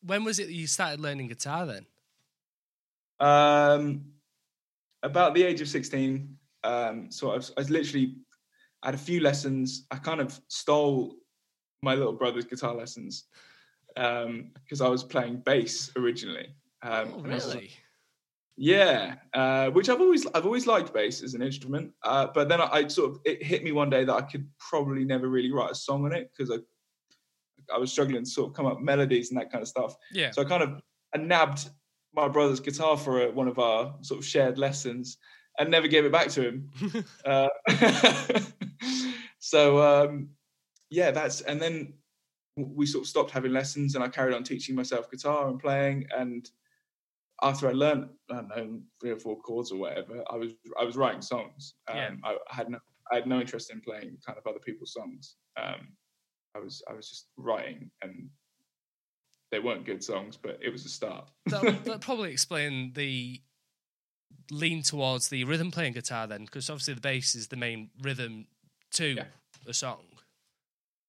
when 0.01 0.23
was 0.23 0.37
it 0.39 0.47
that 0.47 0.53
you 0.53 0.67
started 0.67 0.99
learning 0.99 1.27
guitar 1.27 1.65
then? 1.65 1.85
Um, 3.19 4.05
about 5.01 5.33
the 5.33 5.43
age 5.43 5.61
of 5.61 5.69
16, 5.69 6.37
um, 6.63 7.09
so 7.09 7.31
I 7.31 7.37
was, 7.37 7.51
I 7.57 7.61
was 7.61 7.69
literally 7.69 8.17
I 8.83 8.87
had 8.87 8.95
a 8.95 8.99
few 8.99 9.21
lessons. 9.21 9.87
I 9.91 9.97
kind 9.97 10.21
of 10.21 10.39
stole 10.49 11.15
my 11.81 11.95
little 11.95 12.13
brother's 12.13 12.45
guitar 12.45 12.75
lessons 12.75 13.25
because 13.95 14.81
I 14.81 14.87
was 14.87 15.03
playing 15.03 15.37
bass 15.37 15.91
originally. 15.95 16.55
Um, 16.83 17.13
oh, 17.15 17.19
and 17.23 17.31
I 17.31 17.35
was 17.35 17.47
like, 17.47 17.55
really? 17.55 17.71
Yeah, 18.59 19.15
uh, 19.35 19.69
which 19.69 19.87
I've 19.87 20.01
always 20.01 20.25
I've 20.33 20.45
always 20.45 20.65
liked 20.65 20.91
bass 20.91 21.21
as 21.21 21.35
an 21.35 21.43
instrument, 21.43 21.91
uh, 22.03 22.27
but 22.33 22.49
then 22.49 22.59
I, 22.59 22.65
I 22.65 22.87
sort 22.87 23.11
of 23.11 23.19
it 23.23 23.43
hit 23.43 23.63
me 23.63 23.71
one 23.71 23.91
day 23.91 24.03
that 24.03 24.13
I 24.13 24.21
could 24.21 24.47
probably 24.57 25.05
never 25.05 25.29
really 25.29 25.51
write 25.51 25.71
a 25.71 25.75
song 25.75 26.05
on 26.05 26.11
it 26.11 26.31
because 26.35 26.51
I 26.51 26.57
I 27.73 27.77
was 27.77 27.91
struggling 27.91 28.23
to 28.23 28.29
sort 28.29 28.49
of 28.49 28.55
come 28.55 28.65
up 28.65 28.81
melodies 28.81 29.29
and 29.29 29.39
that 29.39 29.51
kind 29.51 29.61
of 29.61 29.67
stuff. 29.67 29.95
Yeah. 30.11 30.31
So 30.31 30.41
I 30.41 30.45
kind 30.45 30.63
of 30.63 30.81
I 31.13 31.19
nabbed 31.19 31.69
my 32.15 32.27
brother's 32.27 32.59
guitar 32.59 32.97
for 32.97 33.27
a, 33.27 33.31
one 33.31 33.47
of 33.47 33.59
our 33.59 33.93
sort 34.01 34.19
of 34.19 34.25
shared 34.25 34.57
lessons 34.57 35.17
and 35.59 35.69
never 35.69 35.87
gave 35.87 36.05
it 36.05 36.11
back 36.11 36.29
to 36.29 36.47
him. 36.47 36.71
uh, 37.25 37.49
so 39.39 39.81
um, 39.81 40.29
yeah, 40.89 41.11
that's 41.11 41.41
and 41.41 41.61
then 41.61 41.93
we 42.55 42.87
sort 42.87 43.03
of 43.03 43.07
stopped 43.07 43.29
having 43.29 43.53
lessons 43.53 43.93
and 43.93 44.03
I 44.03 44.07
carried 44.07 44.33
on 44.33 44.43
teaching 44.43 44.75
myself 44.75 45.11
guitar 45.11 45.47
and 45.47 45.59
playing 45.59 46.07
and 46.17 46.49
after 47.41 47.67
I 47.69 47.71
learned, 47.73 48.09
I 48.31 48.35
don't 48.35 48.47
know, 48.49 48.81
three 48.99 49.11
or 49.11 49.19
four 49.19 49.39
chords 49.41 49.71
or 49.71 49.77
whatever, 49.77 50.23
I 50.29 50.35
was 50.37 50.53
I 50.79 50.83
was 50.83 50.97
writing 50.97 51.21
songs. 51.21 51.75
Um, 51.87 51.95
Yeah. 51.97 52.11
I, 52.23 52.31
I 52.51 52.55
had 52.55 52.69
no 52.69 52.79
I 53.11 53.15
had 53.15 53.27
no 53.27 53.39
interest 53.39 53.71
in 53.71 53.81
playing 53.81 54.17
kind 54.25 54.37
of 54.37 54.45
other 54.47 54.59
people's 54.59 54.93
songs. 54.93 55.37
Um, 55.55 55.95
I 56.55 56.59
was 56.59 56.83
I 56.89 56.93
was 56.93 57.09
just 57.09 57.29
writing, 57.37 57.91
and 58.01 58.29
they 59.51 59.59
weren't 59.59 59.85
good 59.85 60.03
songs, 60.03 60.37
but 60.37 60.59
it 60.61 60.69
was 60.69 60.85
a 60.85 60.89
start. 60.89 61.29
that 61.47 61.63
that 61.85 62.01
probably 62.01 62.31
explain 62.31 62.93
the 62.93 63.41
lean 64.51 64.81
towards 64.81 65.29
the 65.29 65.43
rhythm 65.43 65.71
playing 65.71 65.93
guitar 65.93 66.27
then, 66.27 66.45
because 66.45 66.69
obviously 66.69 66.93
the 66.93 67.01
bass 67.01 67.35
is 67.35 67.47
the 67.47 67.55
main 67.55 67.89
rhythm 68.01 68.47
to 68.91 69.15
Yeah. 69.15 69.25
a 69.65 69.73
song. 69.73 70.05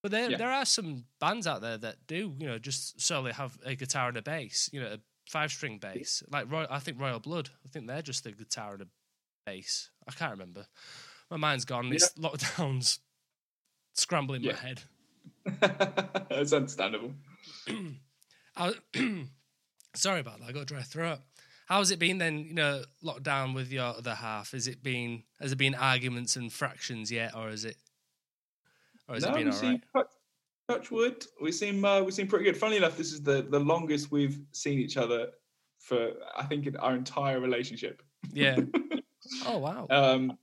But 0.03 0.12
there 0.12 0.31
Yeah. 0.31 0.36
there 0.36 0.51
are 0.51 0.65
some 0.65 1.07
bands 1.19 1.47
out 1.47 1.61
there 1.61 1.78
that 1.78 2.07
do, 2.07 2.35
you 2.39 2.47
know, 2.47 2.59
just 2.59 3.01
solely 3.01 3.32
have 3.32 3.59
a 3.65 3.74
guitar 3.74 4.09
and 4.09 4.16
a 4.16 4.23
bass, 4.23 4.70
you 4.73 4.81
know, 4.81 4.98
five 5.29 5.51
string 5.53 5.79
bass. 5.79 6.23
Like 6.31 6.51
Roy, 6.51 6.67
I 6.69 6.79
think 6.79 7.01
Royal 7.01 7.21
Blood, 7.21 7.51
I 7.65 7.69
think 7.69 7.87
they're 7.87 8.03
just 8.03 8.27
a 8.27 8.33
guitar 8.33 8.73
and 8.75 8.83
a 8.83 8.87
bass. 9.47 9.91
I 10.09 10.13
can't 10.13 10.33
remember. 10.33 10.67
My 11.31 11.37
mind's 11.37 11.65
gone. 11.65 11.93
It's 11.93 12.13
lockdowns 12.15 12.99
scrambling 13.95 14.43
Yeah. 14.43 14.53
my 14.53 14.59
head. 14.59 14.83
That's 16.31 16.53
understandable. 16.53 17.13
I, 18.57 18.73
sorry 19.95 20.21
about 20.21 20.41
that. 20.41 20.49
I 20.49 20.53
got 20.53 20.63
a 20.63 20.67
dry 20.67 20.83
throat. 20.83 21.19
How's 21.67 21.91
it 21.91 21.99
been 21.99 22.17
then? 22.17 22.39
You 22.39 22.55
know, 22.55 22.83
lockdown 23.05 23.55
with 23.55 23.71
your 23.71 23.85
other 23.85 24.15
half. 24.15 24.53
Has 24.53 24.67
it 24.67 24.83
been? 24.83 25.25
Has 25.39 25.51
there 25.51 25.57
been 25.57 25.75
arguments 25.75 26.35
and 26.37 26.51
fractions 26.51 27.13
yet, 27.13 27.35
or 27.37 27.51
is 27.51 27.67
it? 27.67 27.77
Or 29.07 29.15
has 29.15 29.25
no, 29.25 29.31
it 29.33 29.35
been 29.35 29.51
all 29.53 29.61
right? 29.61 30.07
Touch, 30.69 30.78
touch 30.78 30.90
wood. 30.90 31.27
We 31.40 31.53
seem 31.53 31.85
uh, 31.85 32.03
we 32.03 32.12
seem 32.12 32.27
pretty 32.27 32.45
good. 32.45 32.57
Funnily 32.57 32.78
enough, 32.78 32.97
this 32.97 33.12
is 33.12 33.23
the 33.23 33.43
the 33.43 33.61
longest 33.61 34.11
we've 34.11 34.40
seen 34.53 34.78
each 34.78 34.97
other 34.97 35.28
for 35.81 36.12
I 36.36 36.45
think 36.45 36.66
in 36.66 36.77
our 36.77 36.95
entire 36.95 37.40
relationship. 37.40 38.03
Yeah. 38.32 38.59
oh 39.47 39.59
wow. 39.59 39.86
um 39.90 40.36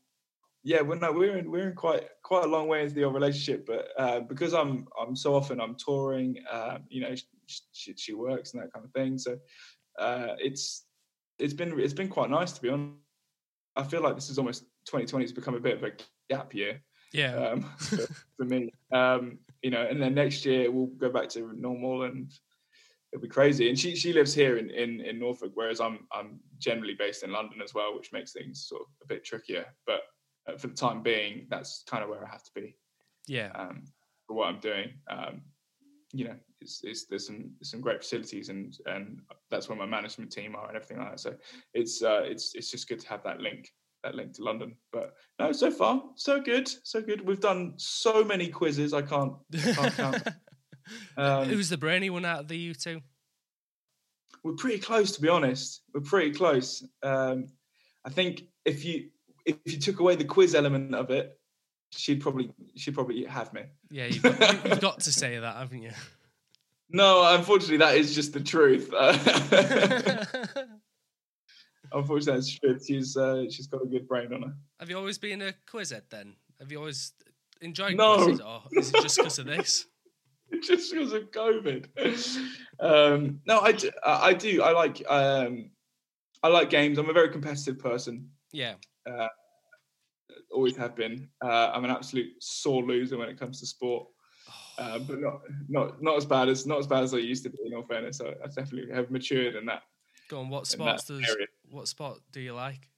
yeah 0.64 0.81
well 0.81 0.99
no 0.99 1.11
we're 1.11 1.38
in 1.38 1.49
we're 1.49 1.69
in 1.69 1.76
quite 1.76 2.03
quite 2.23 2.43
a 2.43 2.47
long 2.47 2.68
way 2.68 2.81
into 2.84 2.93
the 2.93 3.03
old 3.03 3.14
relationship 3.14 3.65
but 3.65 3.89
uh 3.97 4.19
because 4.22 4.53
i'm 4.53 4.88
i'm 4.99 5.15
so 5.15 5.35
often 5.35 5.61
i'm 5.61 5.76
touring 5.76 6.38
um 6.52 6.80
you 6.89 7.02
know 7.02 7.15
she, 7.15 7.61
she, 7.72 7.93
she 7.95 8.14
works 8.14 8.53
and 8.53 8.61
that 8.61 8.73
kind 8.73 8.85
of 8.85 8.91
thing 8.91 9.18
so 9.18 9.38
uh 9.99 10.30
it's 10.39 10.85
it's 11.39 11.53
been 11.53 11.80
it's 11.80 11.93
been 11.93 12.10
quite 12.10 12.30
nice 12.30 12.52
to 12.52 12.61
be 12.61 12.69
honest 12.69 12.93
i 13.76 13.84
feel 13.84 14.02
like 14.02 14.15
this 14.15 14.30
is 14.30 14.38
almost 14.38 14.64
2020 14.85 15.23
has 15.23 15.31
become 15.31 15.56
a 15.56 15.60
bit 15.60 15.77
of 15.77 15.84
a 15.84 15.91
gap 16.30 16.53
year 16.53 16.81
yeah. 17.14 17.35
um 17.35 17.61
for, 17.77 18.07
for 18.38 18.45
me 18.45 18.72
um 18.91 19.38
you 19.65 19.71
know 19.71 19.81
and 19.89 19.99
then 19.99 20.13
next 20.13 20.45
year 20.45 20.69
we'll 20.69 20.93
go 21.05 21.09
back 21.09 21.27
to 21.27 21.51
normal 21.55 22.03
and 22.03 22.31
it'll 23.11 23.23
be 23.23 23.27
crazy. 23.27 23.67
And 23.67 23.79
she 23.79 23.95
she 23.95 24.13
lives 24.13 24.31
here 24.31 24.57
in 24.57 24.69
in, 24.69 25.01
in 25.01 25.17
norfolk 25.17 25.53
whereas 25.55 25.81
i'm 25.81 25.97
i'm 26.11 26.39
generally 26.59 26.93
based 26.93 27.23
in 27.23 27.31
london 27.31 27.63
as 27.63 27.73
well 27.73 27.95
which 27.95 28.13
makes 28.13 28.31
things 28.31 28.67
sort 28.69 28.83
of 28.83 28.87
a 29.01 29.07
bit 29.07 29.25
trickier. 29.25 29.65
But 29.87 30.01
uh, 30.47 30.57
for 30.57 30.67
the 30.67 30.75
time 30.75 31.01
being 31.01 31.47
that's 31.49 31.83
kind 31.87 32.03
of 32.03 32.09
where 32.09 32.23
i 32.23 32.29
have 32.29 32.43
to 32.43 32.51
be 32.53 32.77
yeah. 33.25 33.49
um 33.55 33.85
for 34.27 34.35
what 34.35 34.49
i'm 34.49 34.59
doing. 34.59 34.89
Um 35.09 35.41
you 36.13 36.25
know 36.25 36.35
it's, 36.61 36.81
it's 36.83 37.05
there's 37.07 37.25
some 37.25 37.49
there's 37.57 37.71
some 37.71 37.81
great 37.81 38.01
facilities 38.03 38.49
and 38.49 38.77
and 38.85 39.19
that's 39.49 39.67
where 39.67 39.79
my 39.79 39.87
management 39.87 40.31
team 40.31 40.55
are 40.55 40.67
and 40.67 40.75
everything 40.77 40.99
like 40.99 41.09
that. 41.09 41.19
So 41.19 41.33
it's 41.73 42.03
uh 42.03 42.21
it's 42.23 42.53
it's 42.53 42.69
just 42.69 42.87
good 42.87 42.99
to 42.99 43.09
have 43.09 43.23
that 43.23 43.41
link 43.41 43.71
Link 44.14 44.34
to 44.34 44.44
London. 44.44 44.76
But 44.91 45.14
no, 45.40 45.52
so 45.52 45.72
far 45.72 46.03
so 46.15 46.41
good, 46.41 46.69
so 46.84 47.02
good. 47.02 47.26
We've 47.26 47.40
done 47.40 47.73
so 47.77 48.23
many 48.23 48.49
quizzes. 48.49 48.94
I 48.94 49.02
can't, 49.02 49.34
can't 49.53 49.94
count. 49.95 50.23
Um, 51.18 51.49
Who's 51.49 51.69
the 51.69 51.80
brainy 51.80 52.11
one 52.11 52.26
out 52.26 52.41
of 52.41 52.48
the 52.48 52.56
you 52.56 52.76
two? 52.76 53.02
we're 54.45 54.53
pretty 54.53 54.77
close, 54.77 55.11
to 55.14 55.22
be 55.22 55.27
honest. 55.27 55.82
We're 55.91 56.02
pretty 56.02 56.32
close. 56.32 56.88
Um, 57.02 57.48
I 58.06 58.11
think 58.11 58.44
if 58.64 58.86
you 58.86 59.10
if 59.44 59.57
you 59.65 59.80
took 59.80 59.99
away 59.99 60.15
the 60.15 60.23
quiz 60.23 60.53
element 60.53 60.94
of 60.94 61.10
it, 61.10 61.40
she'd 61.90 62.22
probably 62.22 62.52
she'd 62.76 62.94
probably 62.94 63.26
have 63.26 63.52
me. 63.53 63.64
Yeah, 63.90 64.06
you've 64.06 64.22
got, 64.22 64.65
you've 64.69 64.80
got 64.80 64.99
to 64.99 65.11
say 65.23 65.40
that, 65.40 65.56
haven't 65.57 65.82
you? 65.82 65.91
No, 66.91 67.34
unfortunately, 67.36 67.77
that 67.77 67.95
is 67.95 68.14
just 68.14 68.34
the 68.34 68.40
truth. 68.40 68.94
unfortunately, 71.91 72.34
that's 72.40 72.60
truth. 72.60 72.86
She's 72.88 73.18
uh, 73.18 73.45
she's 73.49 73.68
got 73.68 73.82
a 73.84 73.86
good 73.86 74.07
brain 74.07 74.34
on 74.34 74.41
her. 74.44 74.53
Have 74.80 74.90
you 74.90 74.98
always 74.98 75.18
been 75.18 75.41
a 75.41 75.53
quizhead 75.70 76.03
then? 76.10 76.36
Have 76.60 76.72
you 76.72 76.80
always 76.80 77.14
enjoyed 77.62 77.95
No. 77.95 78.24
quizzes, 78.24 78.41
or 78.41 78.64
is 78.72 78.90
it 78.90 79.02
just 79.02 79.18
because 79.18 79.40
of 79.40 79.45
this? 79.45 79.86
It's 80.52 80.68
just 80.68 80.91
because 80.94 81.14
of 81.14 81.32
COVID. 81.32 81.88
Um, 82.80 83.40
no, 83.45 83.60
I 83.60 83.72
do, 83.72 83.91
I 84.06 84.34
do. 84.34 84.62
I 84.62 84.72
like 84.72 85.03
um, 85.10 85.70
I 86.44 86.48
like 86.49 86.70
games. 86.70 86.98
I'm 86.98 87.10
a 87.10 87.14
very 87.14 87.30
competitive 87.30 87.80
person. 87.80 88.30
Yeah, 88.52 88.76
Always 90.52 90.78
have 90.78 90.95
been. 90.95 91.28
Uh, 91.44 91.72
I'm 91.74 91.84
an 91.84 91.91
absolute 91.91 92.32
sore 92.40 92.84
loser 92.84 93.18
when 93.18 93.30
it 93.30 93.40
comes 93.40 93.60
to 93.60 93.66
sport. 93.66 94.07
Uh, 94.78 94.99
but 94.99 95.20
not 95.20 95.40
not 95.70 96.02
not 96.02 96.18
as 96.18 96.26
bad 96.26 96.49
as 96.49 96.66
not 96.66 96.80
as 96.80 96.88
bad 96.88 97.03
as 97.03 97.14
I 97.14 97.18
used 97.18 97.44
to 97.44 97.49
be. 97.49 97.57
In 97.66 97.74
all 97.74 97.84
fairness, 97.84 98.22
I, 98.22 98.30
I 98.44 98.48
definitely 98.48 98.94
have 98.94 99.10
matured 99.10 99.56
in 99.56 99.66
that. 99.66 99.84
Go 100.30 100.39
on. 100.39 100.49
What 100.49 100.68
sports 100.68 101.06
does 101.06 101.22
area. 101.30 101.47
what 101.69 101.88
sport 101.88 102.19
do 102.31 102.39
you 102.39 102.53
like? 102.53 102.89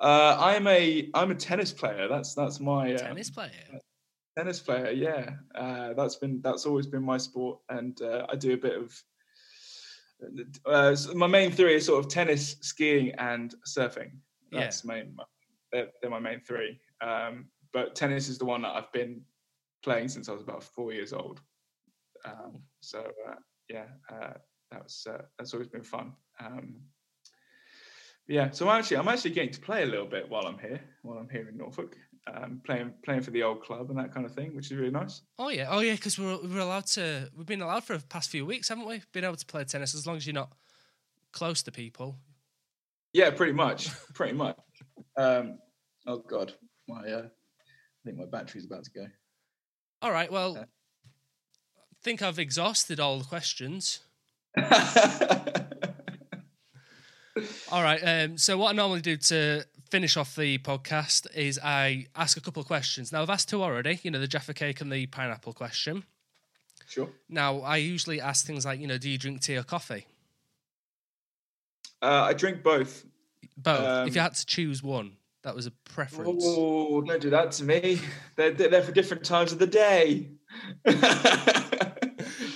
Uh, 0.00 0.36
I'm 0.38 0.66
a 0.66 1.10
I'm 1.14 1.30
a 1.30 1.34
tennis 1.34 1.72
player. 1.72 2.08
That's 2.08 2.34
that's 2.34 2.60
my 2.60 2.94
uh, 2.94 2.98
Tennis 2.98 3.30
player. 3.30 3.50
tennis 4.36 4.60
player. 4.60 4.90
Yeah, 4.90 5.30
uh, 5.54 5.94
that's 5.94 6.16
been 6.16 6.40
that's 6.42 6.66
always 6.66 6.86
been 6.86 7.02
my 7.02 7.16
sport, 7.18 7.58
and 7.68 8.00
uh, 8.02 8.26
I 8.28 8.36
do 8.36 8.52
a 8.54 8.56
bit 8.56 8.76
of. 8.76 9.02
Uh, 10.66 10.94
so 10.96 11.14
my 11.14 11.26
main 11.28 11.50
three 11.52 11.74
is 11.76 11.86
sort 11.86 12.04
of 12.04 12.10
tennis, 12.10 12.56
skiing, 12.60 13.12
and 13.18 13.54
surfing. 13.66 14.10
Yeah. 14.50 14.60
That's 14.60 14.84
main. 14.84 15.14
my- 15.14 15.24
They're, 15.72 15.88
they're 16.00 16.10
my 16.10 16.18
main 16.18 16.40
three. 16.40 16.80
Um, 17.00 17.46
but 17.72 17.94
tennis 17.94 18.28
is 18.28 18.38
the 18.38 18.44
one 18.44 18.62
that 18.62 18.74
I've 18.74 18.90
been 18.92 19.20
playing 19.84 20.08
since 20.08 20.28
I 20.28 20.32
was 20.32 20.42
about 20.42 20.64
four 20.64 20.92
years 20.92 21.12
old. 21.12 21.40
Um, 22.24 22.62
so 22.80 23.00
uh, 23.28 23.34
yeah, 23.68 23.84
uh, 24.70 24.74
that 24.74 24.82
was 24.82 25.06
uh, 25.08 25.22
that's 25.38 25.52
always 25.54 25.68
been 25.68 25.82
fun. 25.82 26.12
Um, 26.40 26.76
yeah, 28.26 28.50
so 28.50 28.68
I'm 28.68 28.78
actually 28.78 28.98
I'm 28.98 29.08
actually 29.08 29.30
getting 29.30 29.52
to 29.52 29.60
play 29.60 29.82
a 29.82 29.86
little 29.86 30.06
bit 30.06 30.28
while 30.28 30.46
I'm 30.46 30.58
here, 30.58 30.80
while 31.02 31.18
I'm 31.18 31.28
here 31.30 31.48
in 31.48 31.56
Norfolk, 31.56 31.96
um, 32.32 32.60
playing 32.64 32.92
playing 33.04 33.22
for 33.22 33.30
the 33.30 33.42
old 33.42 33.62
club 33.62 33.88
and 33.90 33.98
that 33.98 34.12
kind 34.12 34.26
of 34.26 34.34
thing, 34.34 34.54
which 34.54 34.66
is 34.70 34.76
really 34.76 34.90
nice. 34.90 35.22
Oh 35.38 35.48
yeah, 35.48 35.68
oh 35.70 35.80
yeah, 35.80 35.94
because 35.94 36.18
we're 36.18 36.38
we're 36.42 36.60
allowed 36.60 36.86
to. 36.88 37.30
We've 37.34 37.46
been 37.46 37.62
allowed 37.62 37.84
for 37.84 37.96
the 37.96 38.06
past 38.06 38.28
few 38.30 38.44
weeks, 38.44 38.68
haven't 38.68 38.86
we? 38.86 39.02
Been 39.12 39.24
able 39.24 39.36
to 39.36 39.46
play 39.46 39.64
tennis 39.64 39.94
as 39.94 40.06
long 40.06 40.16
as 40.16 40.26
you're 40.26 40.34
not 40.34 40.52
close 41.32 41.62
to 41.62 41.72
people. 41.72 42.16
Yeah, 43.14 43.30
pretty 43.30 43.54
much, 43.54 43.88
pretty 44.14 44.34
much. 44.34 44.58
Um, 45.16 45.58
oh 46.06 46.18
God, 46.18 46.52
my 46.86 47.00
uh, 47.10 47.22
I 47.22 48.00
think 48.04 48.18
my 48.18 48.26
battery's 48.26 48.66
about 48.66 48.84
to 48.84 48.90
go. 48.90 49.06
All 50.02 50.12
right, 50.12 50.30
well, 50.30 50.50
Okay. 50.50 50.60
I 50.60 52.00
think 52.04 52.22
I've 52.22 52.38
exhausted 52.38 53.00
all 53.00 53.18
the 53.18 53.24
questions. 53.24 54.00
All 57.70 57.82
right. 57.82 58.00
Um, 58.02 58.38
so 58.38 58.58
what 58.58 58.70
I 58.70 58.72
normally 58.72 59.00
do 59.00 59.16
to 59.16 59.64
finish 59.90 60.16
off 60.16 60.34
the 60.34 60.58
podcast 60.58 61.32
is 61.34 61.58
I 61.62 62.06
ask 62.16 62.36
a 62.36 62.40
couple 62.40 62.60
of 62.60 62.66
questions. 62.66 63.12
Now 63.12 63.22
I've 63.22 63.30
asked 63.30 63.48
two 63.48 63.62
already. 63.62 64.00
You 64.02 64.10
know, 64.10 64.18
the 64.18 64.26
Jaffa 64.26 64.54
cake 64.54 64.80
and 64.80 64.90
the 64.92 65.06
pineapple 65.06 65.52
question. 65.52 66.04
sure. 66.88 67.10
Now 67.28 67.60
I 67.60 67.76
usually 67.76 68.20
ask 68.20 68.46
things 68.46 68.64
like, 68.64 68.80
you 68.80 68.86
know, 68.86 68.98
do 68.98 69.08
you 69.08 69.18
drink 69.18 69.42
tea 69.42 69.56
or 69.56 69.62
coffee? 69.62 70.06
Uh, 72.02 72.24
I 72.28 72.32
drink 72.32 72.62
both. 72.62 73.04
Both. 73.56 74.08
if 74.08 74.14
you 74.14 74.20
Um, 74.20 74.24
had 74.24 74.34
to 74.34 74.46
choose 74.46 74.82
one, 74.82 75.12
that 75.42 75.54
was 75.54 75.66
a 75.66 75.72
preference. 75.84 76.44
Oh, 76.46 77.00
don't 77.02 77.20
do 77.20 77.30
that 77.30 77.52
to 77.52 77.64
me. 77.64 78.00
They're, 78.36 78.52
they're 78.52 78.82
for 78.82 78.92
different 78.92 79.24
times 79.24 79.52
of 79.52 79.58
the 79.58 79.66
day. 79.66 80.30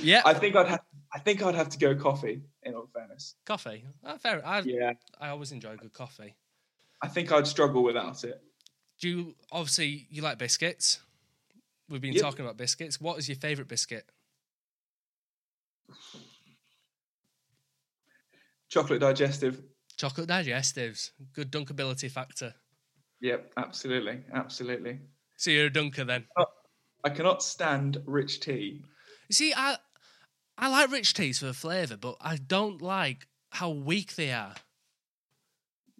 Yeah, 0.03 0.23
I 0.25 0.35
think 0.35 0.57
I'd 0.57 0.67
have. 0.67 0.81
I 1.15 1.19
think 1.19 1.43
I'd 1.43 1.55
have 1.55 1.69
to 1.71 1.79
go 1.79 1.95
coffee. 1.95 2.43
In 2.63 2.75
all 2.75 2.87
fairness, 2.87 3.35
coffee. 3.45 3.85
Ah, 4.05 4.17
fair. 4.17 4.45
I 4.47 4.61
yeah. 4.61 4.93
I 5.21 5.29
always 5.29 5.53
enjoy 5.53 5.77
good 5.77 5.93
coffee. 5.93 6.35
I 7.03 7.09
think 7.09 7.33
I'd 7.33 7.47
struggle 7.47 7.83
without 7.83 8.25
it. 8.25 8.43
Do 9.01 9.09
you 9.09 9.35
obviously 9.51 10.07
you 10.11 10.23
like 10.23 10.39
biscuits? 10.39 11.01
We've 11.89 12.01
been 12.01 12.15
Yep. 12.15 12.23
talking 12.23 12.45
about 12.45 12.57
biscuits. 12.57 13.01
What 13.01 13.19
is 13.19 13.29
your 13.29 13.37
favourite 13.37 13.69
biscuit? 13.69 14.09
Chocolate 18.69 19.01
digestive. 19.01 19.63
Chocolate 19.97 20.29
digestives. 20.29 21.11
Good 21.33 21.53
dunkability 21.53 22.11
factor. 22.11 22.55
Yep, 23.21 23.53
absolutely, 23.57 24.25
absolutely. 24.33 25.01
So 25.37 25.51
you're 25.51 25.67
a 25.67 25.71
dunker 25.73 26.05
then. 26.05 26.27
I 27.05 27.11
cannot 27.11 27.43
stand 27.43 28.03
rich 28.07 28.41
tea. 28.41 28.85
You 29.29 29.35
see, 29.35 29.53
I 29.55 29.79
I 30.59 30.69
like 30.69 30.91
rich 30.91 31.15
teas 31.15 31.39
for 31.39 31.47
the 31.47 31.55
flavour, 31.55 31.97
but 31.97 32.17
I 32.21 32.37
don't 32.37 32.81
like 32.83 33.27
how 33.51 33.71
weak 33.71 34.17
they 34.17 34.33
are. 34.33 34.55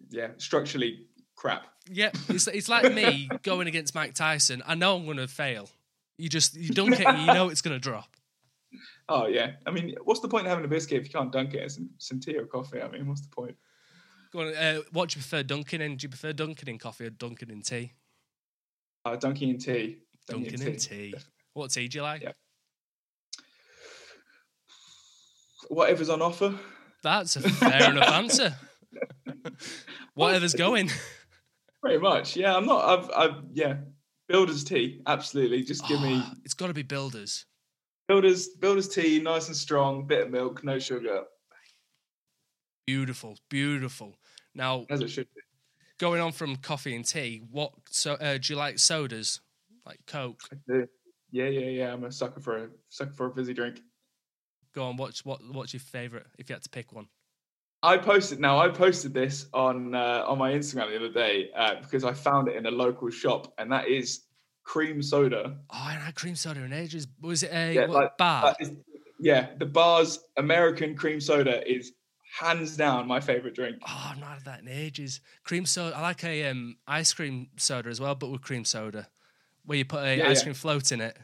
Yeah, 0.09 0.29
structurally 0.37 1.07
crap. 1.35 1.67
Yep, 1.89 2.17
it's 2.29 2.47
it's 2.47 2.69
like 2.69 2.93
me 2.93 3.29
going 3.43 3.67
against 3.67 3.95
Mike 3.95 4.13
Tyson. 4.13 4.63
I 4.65 4.75
know 4.75 4.95
I'm 4.95 5.05
going 5.05 5.17
to 5.17 5.27
fail. 5.27 5.69
You 6.17 6.29
just 6.29 6.55
you 6.55 6.69
dunk 6.69 6.99
it, 6.99 7.07
you 7.07 7.25
know 7.25 7.49
it's 7.49 7.61
going 7.61 7.75
to 7.75 7.79
drop. 7.79 8.15
Oh 9.09 9.27
yeah. 9.27 9.53
I 9.65 9.71
mean, 9.71 9.95
what's 10.03 10.21
the 10.21 10.27
point 10.27 10.45
of 10.45 10.49
having 10.49 10.65
a 10.65 10.67
biscuit 10.67 10.99
if 10.99 11.05
you 11.05 11.11
can't 11.11 11.31
dunk 11.31 11.53
it 11.53 11.63
in 11.63 11.69
some, 11.69 11.89
some 11.97 12.19
tea 12.19 12.37
or 12.37 12.45
coffee? 12.45 12.81
I 12.81 12.87
mean, 12.87 13.07
what's 13.07 13.21
the 13.21 13.29
point? 13.29 13.55
Go 14.31 14.41
on, 14.41 14.55
uh, 14.55 14.79
what 14.91 15.09
do 15.09 15.17
you 15.17 15.21
prefer, 15.21 15.43
dunking 15.43 15.81
in? 15.81 15.97
Do 15.97 16.05
you 16.05 16.09
prefer 16.09 16.33
dunking 16.33 16.69
in 16.69 16.79
coffee 16.79 17.05
or 17.05 17.09
dunking 17.11 17.49
in 17.49 17.61
tea? 17.61 17.93
Uh, 19.05 19.15
dunking 19.15 19.49
in 19.49 19.57
tea. 19.59 19.97
Dunking 20.27 20.61
in 20.61 20.77
tea. 20.77 21.13
What 21.53 21.71
tea 21.71 21.87
do 21.87 21.99
you 21.99 22.01
like? 22.01 22.23
Yeah. 22.23 22.31
Whatever's 25.69 26.09
on 26.09 26.21
offer. 26.21 26.57
That's 27.01 27.35
a 27.35 27.41
fair 27.41 27.91
enough 27.91 28.09
answer. 28.09 28.55
Whatever's 30.13 30.53
going. 30.53 30.89
Pretty 31.81 31.97
much. 31.99 32.35
Yeah, 32.35 32.55
I'm 32.55 32.65
not. 32.65 32.83
I've. 32.83 33.11
I've. 33.15 33.43
Yeah. 33.53 33.77
Builder's 34.29 34.63
tea. 34.63 35.01
Absolutely. 35.05 35.63
Just 35.63 35.85
give 35.87 36.01
me 36.01 36.21
Oh, 36.23 36.31
it's 36.45 36.53
got 36.53 36.67
to 36.67 36.73
be 36.73 36.81
builders. 36.81 37.45
builder's 38.07 38.47
builder's 38.47 38.87
tea, 38.87 39.19
nice 39.19 39.47
and 39.47 39.55
strong, 39.57 40.07
bit 40.07 40.21
of 40.25 40.31
milk, 40.31 40.63
no 40.63 40.79
sugar, 40.79 41.23
Beautiful, 42.87 43.37
beautiful. 43.49 44.15
Now, 44.55 44.85
as 44.89 45.01
it 45.01 45.09
should 45.09 45.27
be. 45.35 45.41
going 45.99 46.21
on 46.21 46.31
from 46.31 46.55
coffee 46.57 46.95
and 46.95 47.05
tea, 47.05 47.41
what 47.51 47.71
so 47.89 48.13
uh, 48.13 48.37
do 48.37 48.53
you 48.53 48.55
like 48.57 48.79
sodas? 48.79 49.41
Like 49.85 49.99
Coke? 50.07 50.39
Yeah, 50.67 50.83
yeah, 51.47 51.69
yeah. 51.69 51.93
I'm 51.93 52.03
a 52.05 52.11
sucker 52.11 52.39
for 52.39 52.57
a 52.57 52.69
sucker 52.89 53.13
for 53.13 53.27
a 53.27 53.33
fizzy 53.35 53.53
drink. 53.53 53.81
Go 54.73 54.85
on, 54.85 54.97
what's 54.97 55.23
what 55.23 55.39
what's 55.51 55.73
your 55.73 55.79
favourite 55.81 56.25
if 56.37 56.49
you 56.49 56.55
had 56.55 56.63
to 56.63 56.69
pick 56.69 56.91
one? 56.93 57.07
I 57.83 57.97
posted 57.97 58.39
now. 58.39 58.59
I 58.59 58.69
posted 58.69 59.13
this 59.13 59.47
on 59.53 59.93
uh, 59.93 60.23
on 60.27 60.37
my 60.37 60.51
Instagram 60.53 60.89
the 60.89 60.95
other 60.97 61.11
day 61.11 61.49
uh, 61.55 61.75
because 61.81 62.03
I 62.03 62.13
found 62.13 62.47
it 62.47 62.55
in 62.55 62.65
a 62.65 62.71
local 62.71 63.09
shop, 63.09 63.53
and 63.57 63.71
that 63.71 63.87
is 63.87 64.21
cream 64.63 65.01
soda. 65.01 65.57
Oh, 65.69 65.77
I 65.77 65.91
had 65.91 66.15
cream 66.15 66.35
soda 66.35 66.61
in 66.63 66.73
ages. 66.73 67.07
Was 67.21 67.43
it 67.43 67.51
a 67.53 67.73
Yeah, 67.73 67.81
what, 67.87 67.89
like- 68.03 68.17
Barr? 68.17 68.55
Is- 68.59 68.71
yeah, 69.19 69.49
the 69.57 69.65
Barr's 69.65 70.19
American 70.37 70.95
cream 70.95 71.21
soda 71.21 71.65
is 71.71 71.93
hands 72.39 72.75
down 72.75 73.07
my 73.07 73.19
favorite 73.19 73.53
drink. 73.55 73.77
Oh, 73.87 74.07
I've 74.11 74.19
not 74.19 74.29
had 74.33 74.45
that 74.45 74.59
in 74.61 74.67
ages. 74.67 75.21
Cream 75.43 75.65
soda. 75.65 75.95
I 75.95 76.01
like 76.01 76.23
a 76.23 76.49
um, 76.49 76.77
ice 76.87 77.13
cream 77.13 77.47
soda 77.57 77.89
as 77.89 78.01
well, 78.01 78.15
but 78.15 78.31
with 78.31 78.41
cream 78.41 78.65
soda, 78.65 79.07
where 79.65 79.77
you 79.77 79.85
put 79.85 80.03
a 80.03 80.17
Yeah, 80.17 80.27
ice 80.29 80.39
yeah. 80.39 80.43
cream 80.45 80.53
float 80.55 80.91
in 80.91 80.99
it. 80.99 81.17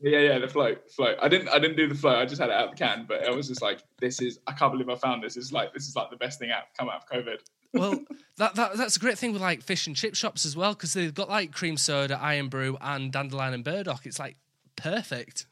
Yeah, 0.00 0.18
yeah, 0.20 0.38
the 0.38 0.48
float, 0.48 0.90
float. 0.90 1.18
I 1.20 1.28
didn't, 1.28 1.48
I 1.48 1.58
didn't 1.58 1.76
do 1.76 1.88
the 1.88 1.94
float. 1.94 2.16
I 2.16 2.24
just 2.24 2.40
had 2.40 2.50
it 2.50 2.54
out 2.54 2.68
of 2.68 2.70
the 2.70 2.76
can, 2.76 3.06
but 3.08 3.26
I 3.26 3.30
was 3.30 3.48
just 3.48 3.62
like, 3.62 3.80
this 4.00 4.20
is, 4.20 4.38
I 4.46 4.52
can't 4.52 4.72
believe 4.72 4.88
I 4.88 4.94
found 4.94 5.22
this. 5.22 5.36
It's 5.36 5.52
like, 5.52 5.72
this 5.72 5.88
is 5.88 5.96
like 5.96 6.10
the 6.10 6.16
best 6.16 6.38
thing 6.38 6.50
out 6.50 6.64
come 6.78 6.88
out 6.88 7.02
of 7.02 7.08
COVID. 7.08 7.38
Well, 7.74 8.00
that, 8.38 8.54
that 8.54 8.76
that's 8.76 8.96
a 8.96 9.00
great 9.00 9.18
thing 9.18 9.32
with 9.32 9.42
like 9.42 9.62
fish 9.62 9.86
and 9.86 9.94
chip 9.94 10.14
shops 10.14 10.46
as 10.46 10.56
well 10.56 10.72
because 10.72 10.94
they've 10.94 11.12
got 11.12 11.28
like 11.28 11.52
cream 11.52 11.76
soda, 11.76 12.18
Irn-Bru, 12.22 12.78
and 12.80 13.12
dandelion 13.12 13.54
and 13.54 13.64
burdock. 13.64 14.06
It's 14.06 14.18
like 14.18 14.36
perfect. 14.76 15.46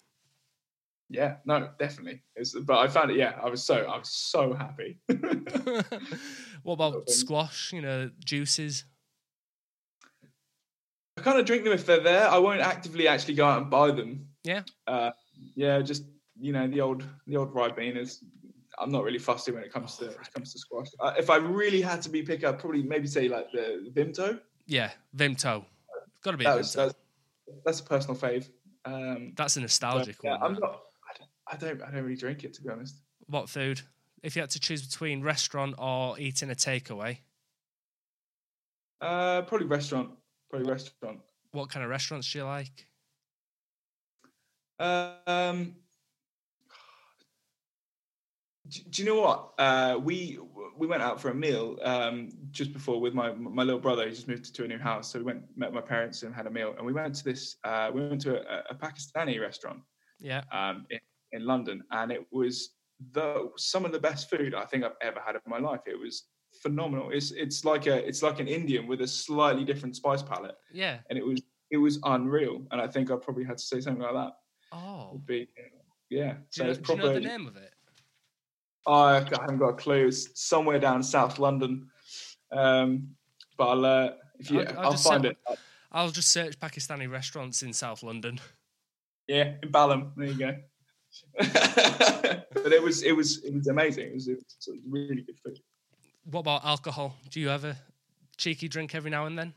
Yeah, 1.08 1.36
no, 1.44 1.68
definitely. 1.78 2.22
It's, 2.34 2.58
but 2.58 2.78
I 2.78 2.88
found 2.88 3.10
it. 3.10 3.16
Yeah, 3.16 3.34
I 3.42 3.48
was 3.48 3.62
so, 3.62 3.76
I 3.76 3.98
was 3.98 4.08
so 4.08 4.54
happy. 4.54 4.98
what 6.62 6.74
about 6.74 7.08
squash? 7.10 7.72
You 7.72 7.82
know, 7.82 8.10
juices. 8.24 8.84
I 11.18 11.22
kind 11.22 11.38
of 11.38 11.46
drink 11.46 11.64
them 11.64 11.72
if 11.72 11.86
they're 11.86 12.00
there. 12.00 12.28
I 12.28 12.38
won't 12.38 12.60
actively 12.60 13.08
actually 13.08 13.34
go 13.34 13.46
out 13.46 13.62
and 13.62 13.70
buy 13.70 13.90
them. 13.90 14.26
Yeah. 14.44 14.62
Uh, 14.86 15.10
yeah, 15.54 15.80
just 15.80 16.04
you 16.38 16.52
know 16.52 16.68
the 16.68 16.80
old 16.80 17.04
the 17.26 17.36
old 17.36 17.52
Ribena 17.54 17.96
is 17.98 18.22
I'm 18.78 18.90
not 18.92 19.04
really 19.04 19.18
fussy 19.18 19.52
when 19.52 19.62
it 19.62 19.72
comes 19.72 19.96
Oh, 20.00 20.04
to 20.06 20.10
when 20.12 20.20
it 20.20 20.32
comes 20.32 20.52
to 20.52 20.58
squash. 20.58 20.88
Uh, 21.00 21.14
if 21.18 21.30
I 21.30 21.36
really 21.36 21.80
had 21.80 22.02
to 22.02 22.10
be 22.10 22.22
pick, 22.22 22.44
I'd 22.44 22.58
probably 22.58 22.82
maybe 22.82 23.06
say 23.06 23.28
like 23.28 23.50
the 23.52 23.90
Vimto. 23.94 24.40
Yeah, 24.66 24.90
Vimto. 25.16 25.64
It's 26.08 26.22
Got 26.22 26.32
to 26.32 26.36
be 26.36 26.44
a 26.44 26.48
That 26.48 26.56
was, 26.58 26.68
Vimto. 26.74 26.74
that's, 26.76 26.94
that's 27.64 27.80
a 27.80 27.84
personal 27.84 28.16
fave. 28.16 28.48
Um, 28.84 29.32
That's 29.36 29.56
a 29.56 29.60
but, 29.60 29.62
nostalgic 29.62 30.16
yeah, 30.22 30.32
one. 30.38 30.42
I'm 30.42 30.52
not. 30.60 30.82
I 31.08 31.18
don't, 31.18 31.30
I 31.48 31.56
don't. 31.56 31.82
I 31.88 31.90
don't 31.92 32.04
really 32.04 32.16
drink 32.16 32.44
it 32.44 32.54
to 32.54 32.62
be 32.62 32.68
honest. 32.68 33.00
What 33.26 33.48
food? 33.48 33.80
If 34.22 34.36
you 34.36 34.42
had 34.42 34.50
to 34.50 34.60
choose 34.60 34.86
between 34.86 35.22
restaurant 35.22 35.74
or 35.78 36.18
eating 36.18 36.50
a 36.50 36.54
takeaway, 36.54 37.18
Uh, 39.00 39.42
probably 39.42 39.66
restaurant. 39.66 40.10
Probably 40.50 40.70
restaurant. 40.70 41.20
what 41.52 41.70
kind 41.70 41.84
of 41.84 41.90
restaurants 41.90 42.30
do 42.32 42.38
you 42.38 42.44
like? 42.44 42.86
Um, 44.78 45.76
do, 48.68 48.80
do 48.90 49.02
you 49.02 49.08
know 49.08 49.20
what? 49.20 49.52
Uh, 49.58 49.98
we 50.02 50.38
we 50.76 50.86
went 50.86 51.02
out 51.02 51.20
for 51.20 51.30
a 51.30 51.34
meal 51.34 51.78
um, 51.82 52.30
just 52.50 52.72
before 52.72 53.00
with 53.00 53.14
my 53.14 53.32
my 53.32 53.62
little 53.62 53.80
brother. 53.80 54.04
He 54.04 54.10
just 54.14 54.28
moved 54.28 54.54
to 54.54 54.64
a 54.64 54.68
new 54.68 54.78
house, 54.78 55.10
so 55.10 55.18
we 55.18 55.24
went 55.24 55.42
met 55.56 55.72
my 55.72 55.80
parents 55.80 56.22
and 56.22 56.34
had 56.34 56.46
a 56.46 56.50
meal. 56.50 56.74
And 56.76 56.84
we 56.86 56.92
went 56.92 57.14
to 57.16 57.24
this. 57.24 57.56
Uh, 57.64 57.90
we 57.94 58.06
went 58.06 58.20
to 58.22 58.36
a, 58.42 58.64
a 58.70 58.74
Pakistani 58.74 59.40
restaurant 59.40 59.80
Yeah. 60.20 60.42
um, 60.52 60.86
in, 60.90 61.00
in 61.32 61.46
London, 61.46 61.82
and 61.90 62.12
it 62.12 62.26
was 62.30 62.70
the 63.12 63.50
some 63.56 63.84
of 63.84 63.92
the 63.92 64.00
best 64.00 64.28
food 64.30 64.54
I 64.54 64.64
think 64.66 64.84
I've 64.84 64.96
ever 65.00 65.20
had 65.24 65.36
in 65.36 65.40
my 65.46 65.58
life. 65.58 65.80
It 65.86 65.98
was 65.98 66.24
phenomenal. 66.66 67.10
It's 67.10 67.30
it's 67.30 67.64
like 67.64 67.86
a 67.86 67.96
it's 68.08 68.22
like 68.22 68.38
an 68.40 68.48
Indian 68.48 68.86
with 68.86 69.00
a 69.00 69.06
slightly 69.06 69.64
different 69.64 69.94
spice 69.96 70.22
palette, 70.22 70.56
Yeah. 70.72 70.98
and 71.08 71.18
it 71.18 71.24
was 71.24 71.40
it 71.70 71.76
was 71.78 71.98
unreal. 72.04 72.56
And 72.70 72.80
I 72.80 72.86
think 72.88 73.10
I 73.10 73.16
probably 73.16 73.44
had 73.44 73.58
to 73.58 73.64
say 73.64 73.80
something 73.80 74.02
like 74.02 74.14
that. 74.14 74.32
Oh. 74.72 75.10
Would 75.12 75.26
be 75.26 75.48
yeah. 76.10 76.32
Do 76.34 76.38
So 76.50 76.62
you, 76.62 76.64
know, 76.66 76.70
it's 76.72 76.80
do 76.88 76.92
you 76.92 76.98
know 76.98 77.12
the 77.14 77.20
name 77.20 77.46
of 77.46 77.56
it? 77.56 77.72
I 78.86 79.16
I 79.18 79.40
haven't 79.42 79.58
got 79.58 79.68
a 79.68 79.74
clue. 79.84 80.08
It's 80.08 80.22
somewhere 80.40 80.78
down 80.78 81.02
South 81.02 81.38
London. 81.38 81.88
Um, 82.52 83.08
but 83.58 83.66
I'll, 83.68 83.84
uh, 83.84 84.10
if 84.38 84.50
you, 84.50 84.60
I'll- 84.60 84.78
I'll, 84.78 84.84
I'll 84.92 84.96
find 84.96 85.24
say- 85.24 85.30
it. 85.30 85.58
I'll 85.92 86.10
just 86.10 86.30
search 86.30 86.58
Pakistani 86.60 87.10
restaurants 87.10 87.62
in 87.62 87.72
South 87.72 88.02
London. 88.02 88.38
Yeah, 89.28 89.54
in 89.62 89.70
Balham. 89.70 90.12
There 90.16 90.26
you 90.28 90.38
go. 90.38 90.52
but 91.38 92.72
it 92.72 92.82
was, 92.82 93.02
it 93.02 93.12
was, 93.16 93.42
it 93.44 93.54
was 93.54 93.66
amazing. 93.68 94.08
It 94.08 94.14
was, 94.14 94.28
it 94.28 94.36
was 94.66 94.78
really 94.88 95.22
good 95.22 95.38
food. 95.42 95.58
What 96.30 96.40
about 96.40 96.64
alcohol? 96.64 97.14
Do 97.30 97.40
you 97.40 97.48
have 97.48 97.64
a 97.64 97.76
cheeky 98.36 98.68
drink 98.68 98.94
every 98.94 99.10
now 99.10 99.26
and 99.26 99.38
then? 99.38 99.54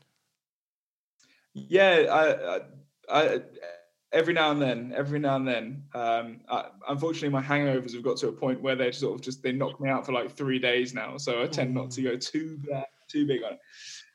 Yeah, 1.52 2.06
I, 2.10 2.56
I, 2.56 2.60
I, 3.08 3.40
every 4.12 4.34
now 4.34 4.52
and 4.52 4.62
then, 4.62 4.92
every 4.96 5.18
now 5.18 5.34
and 5.36 5.48
then. 5.48 5.82
Um, 5.94 6.40
I, 6.48 6.66
unfortunately, 6.88 7.30
my 7.30 7.42
hangovers 7.42 7.92
have 7.94 8.04
got 8.04 8.18
to 8.18 8.28
a 8.28 8.32
point 8.32 8.62
where 8.62 8.76
they're 8.76 8.92
sort 8.92 9.16
of 9.16 9.20
just 9.20 9.42
they 9.42 9.50
knock 9.50 9.80
me 9.80 9.88
out 9.88 10.06
for 10.06 10.12
like 10.12 10.30
three 10.30 10.60
days 10.60 10.94
now. 10.94 11.16
So 11.16 11.42
I 11.42 11.46
tend 11.46 11.74
not 11.74 11.90
to 11.92 12.02
go 12.02 12.16
too 12.16 12.58
bad, 12.70 12.86
too 13.08 13.26
big 13.26 13.42
on 13.42 13.54
it. 13.54 13.60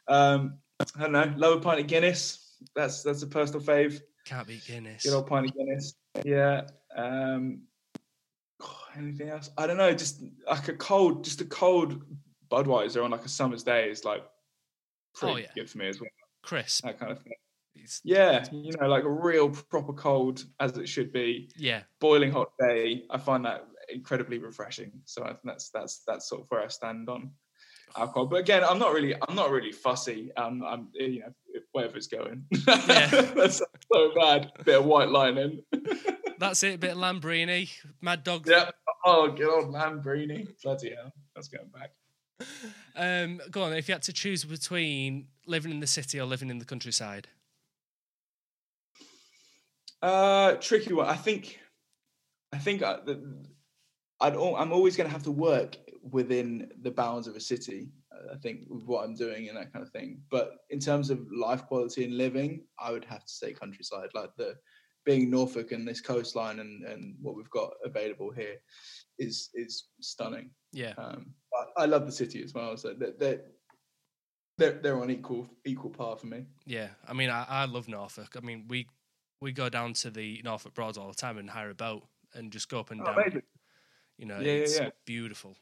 Um, 0.08 0.60
I 0.80 1.02
don't 1.02 1.12
know. 1.12 1.34
Love 1.36 1.58
a 1.58 1.62
pint 1.62 1.82
of 1.82 1.88
Guinness. 1.88 2.56
That's 2.74 3.04
that's 3.04 3.22
a 3.22 3.28
personal 3.28 3.62
fave. 3.62 4.00
Can't 4.24 4.48
beat 4.48 4.66
Guinness. 4.66 5.04
Good 5.04 5.14
old 5.14 5.28
pint 5.28 5.48
of 5.48 5.54
Guinness. 5.56 5.94
Yeah. 6.24 6.68
Um, 6.96 7.64
anything 8.98 9.30
else? 9.30 9.50
I 9.58 9.68
don't 9.68 9.78
know. 9.78 9.94
Just 9.94 10.24
like 10.50 10.70
a 10.70 10.74
cold, 10.74 11.26
just 11.26 11.42
a 11.42 11.46
cold 11.46 12.02
Budweiser 12.50 13.04
on 13.04 13.12
like 13.12 13.26
a 13.26 13.30
summer's 13.30 13.64
day 13.64 13.90
is 13.90 14.04
like 14.06 14.24
pretty 15.16 15.34
Oh, 15.34 15.38
yeah. 15.38 15.48
good 15.56 15.70
for 15.70 15.78
me 15.80 15.88
as 15.88 16.00
well. 16.00 16.10
Crisp. 16.44 16.84
That 16.84 17.00
kind 17.00 17.12
of 17.12 17.22
thing. 17.22 17.34
It's- 17.76 18.02
Yeah, 18.04 18.46
you 18.52 18.72
know, 18.80 18.88
like 18.88 19.04
a 19.04 19.10
real 19.10 19.50
proper 19.50 19.94
cold 19.94 20.44
as 20.60 20.78
it 20.78 20.88
should 20.88 21.12
be, 21.12 21.50
yeah. 21.58 21.82
boiling 22.00 22.32
hot 22.32 22.50
day. 22.60 23.04
I 23.10 23.18
find 23.18 23.44
that 23.46 23.66
incredibly 23.90 24.38
refreshing. 24.40 24.92
So 25.06 25.24
I 25.24 25.28
think 25.30 25.40
that's 25.44 25.70
that's 25.70 26.02
that's 26.08 26.30
sort 26.30 26.42
of 26.42 26.48
where 26.50 26.62
I 26.62 26.68
stand 26.68 27.10
on 27.10 27.32
alcohol. 27.98 28.28
But 28.28 28.38
again, 28.42 28.64
I'm 28.64 28.80
not 28.80 28.94
really 28.94 29.14
I'm 29.28 29.36
not 29.36 29.52
really 29.52 29.72
fussy. 29.72 30.32
Um, 30.38 30.64
I'm 30.64 30.88
you 30.94 31.20
know 31.20 31.34
wherever's 31.74 32.08
going. 32.08 32.46
Yeah. 32.68 33.08
that's 33.36 33.58
so 33.94 34.12
bad. 34.16 34.52
Bit 34.64 34.80
of 34.80 34.86
White 34.86 35.10
Lightning. 35.10 35.62
That's 36.38 36.64
it. 36.64 36.82
bit 36.82 36.92
of 36.92 36.98
Lambrini. 36.98 37.70
Mad 38.02 38.26
Dog. 38.26 38.46
yeah. 38.46 38.70
Oh, 39.06 39.32
good 39.32 39.48
old 39.48 39.74
Lambrini. 39.74 40.46
Bloody 40.62 40.94
hell. 40.94 41.14
That's 41.34 41.48
going 41.48 41.70
back. 41.70 41.92
Um, 42.96 43.42
go 43.52 43.64
on. 43.64 43.74
If 43.74 43.88
you 43.88 43.94
had 43.94 44.04
to 44.04 44.14
choose 44.14 44.44
between 44.46 45.28
living 45.48 45.72
in 45.72 45.80
the 45.80 45.88
city 45.88 46.20
or 46.20 46.26
living 46.26 46.50
in 46.50 46.60
the 46.60 46.66
countryside, 46.66 47.28
Uh, 50.02 50.56
tricky 50.56 50.94
one. 50.94 51.08
I 51.08 51.16
think, 51.16 51.60
I 52.54 52.58
think 52.60 52.84
I, 52.84 52.98
the, 53.06 53.44
I'd, 54.22 54.34
I'm 54.36 54.72
always 54.72 54.96
going 54.96 55.08
to 55.08 55.14
have 55.14 55.24
to 55.24 55.32
work 55.32 55.78
within 56.12 56.70
the 56.82 56.92
bounds 56.92 57.28
of 57.28 57.36
a 57.36 57.40
city. 57.40 57.90
uh, 58.12 58.34
I 58.34 58.38
think 58.38 58.66
with 58.70 58.84
what 58.84 59.04
I'm 59.04 59.16
doing 59.16 59.48
and 59.50 59.58
that 59.58 59.74
kind 59.74 59.84
of 59.84 59.92
thing. 59.92 60.22
But 60.30 60.52
in 60.70 60.80
terms 60.80 61.10
of 61.10 61.20
life 61.32 61.66
quality 61.66 62.04
and 62.04 62.18
living, 62.18 62.66
I 62.80 62.92
would 62.92 63.06
have 63.06 63.26
to 63.26 63.34
say 63.34 63.54
countryside. 63.54 64.10
Like 64.14 64.30
the 64.38 64.56
being 65.06 65.30
Norfolk 65.30 65.72
and 65.72 65.88
this 65.88 66.02
coastline 66.02 66.60
and, 66.60 66.84
and 66.86 67.16
what 67.22 67.36
we've 67.36 67.50
got 67.50 67.74
available 67.84 68.32
here 68.32 68.58
is 69.18 69.50
is 69.54 69.86
stunning. 70.02 70.50
yeah. 70.72 70.94
Um, 70.98 71.34
I 71.78 71.86
love 71.86 72.06
the 72.06 72.12
city 72.12 72.44
as 72.44 72.54
well. 72.54 72.78
So 72.78 72.94
they're 72.94 73.14
they're 73.18 73.42
they're, 74.58 74.72
they're 74.82 75.02
on 75.02 75.10
equal 75.12 75.50
equal 75.66 75.90
par 75.90 76.16
for 76.18 76.28
me. 76.28 76.46
Yeah, 76.66 76.90
I 77.08 77.14
mean, 77.14 77.30
I, 77.30 77.46
I 77.48 77.66
love 77.66 77.88
Norfolk. 77.88 78.36
I 78.38 78.40
mean, 78.40 78.66
we 78.68 78.88
we 79.42 79.52
go 79.52 79.70
down 79.70 79.94
to 79.94 80.10
the 80.10 80.42
Norfolk 80.44 80.74
Broads 80.74 80.98
all 80.98 81.08
the 81.10 81.14
time 81.16 81.38
and 81.38 81.50
hire 81.50 81.70
a 81.70 81.76
boat 81.76 82.04
and 82.34 82.52
just 82.52 82.70
go 82.70 82.80
up 82.80 82.92
and 82.92 83.02
Oh, 83.02 83.06
down. 83.06 83.20
amazing. 83.20 83.42
You 84.18 84.26
know, 84.28 84.40
Yeah, 84.40 84.46
yeah, 84.46 84.52
it's 84.54 84.80
yeah. 84.80 84.90
beautiful. 85.06 85.58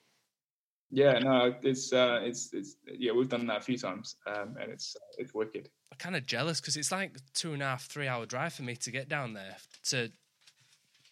Yeah, 0.92 1.18
no, 1.20 1.56
it's 1.64 1.92
uh, 1.92 2.20
it's 2.24 2.54
it's 2.54 2.76
yeah, 2.86 3.14
we've 3.14 3.30
done 3.30 3.48
that 3.48 3.58
a 3.58 3.62
few 3.62 3.80
times, 3.80 4.16
um, 4.28 4.56
and 4.62 4.72
it's 4.72 4.96
uh, 4.96 5.16
it's 5.18 5.34
wicked. 5.34 5.70
I'm 5.92 5.98
kind 5.98 6.16
of 6.16 6.26
jealous 6.28 6.62
because 6.62 6.78
it's 6.78 6.92
like 6.92 7.18
two 7.34 7.54
and 7.54 7.64
a 7.64 7.66
half, 7.66 7.86
three 7.86 8.08
hour 8.08 8.28
drive 8.28 8.54
for 8.54 8.62
me 8.62 8.76
to 8.76 8.92
get 8.92 9.10
down 9.10 9.34
there 9.34 9.58
to 9.86 10.12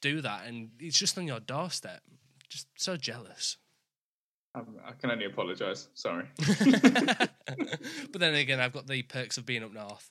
do 0.02 0.22
that, 0.22 0.46
and 0.46 0.70
it's 0.80 1.00
just 1.00 1.18
on 1.18 1.26
your 1.26 1.40
doorstep. 1.40 2.02
Just 2.48 2.68
so 2.78 2.96
jealous. 2.96 3.58
Um, 4.54 4.78
I 4.86 4.92
can 4.92 5.12
only 5.12 5.26
apologise. 5.26 5.88
Sorry. 5.94 6.26
but 6.38 8.20
then 8.20 8.36
again, 8.36 8.60
I've 8.60 8.74
got 8.74 8.88
the 8.88 9.02
perks 9.04 9.38
of 9.38 9.46
being 9.46 9.64
up 9.64 9.74
north. 9.74 10.10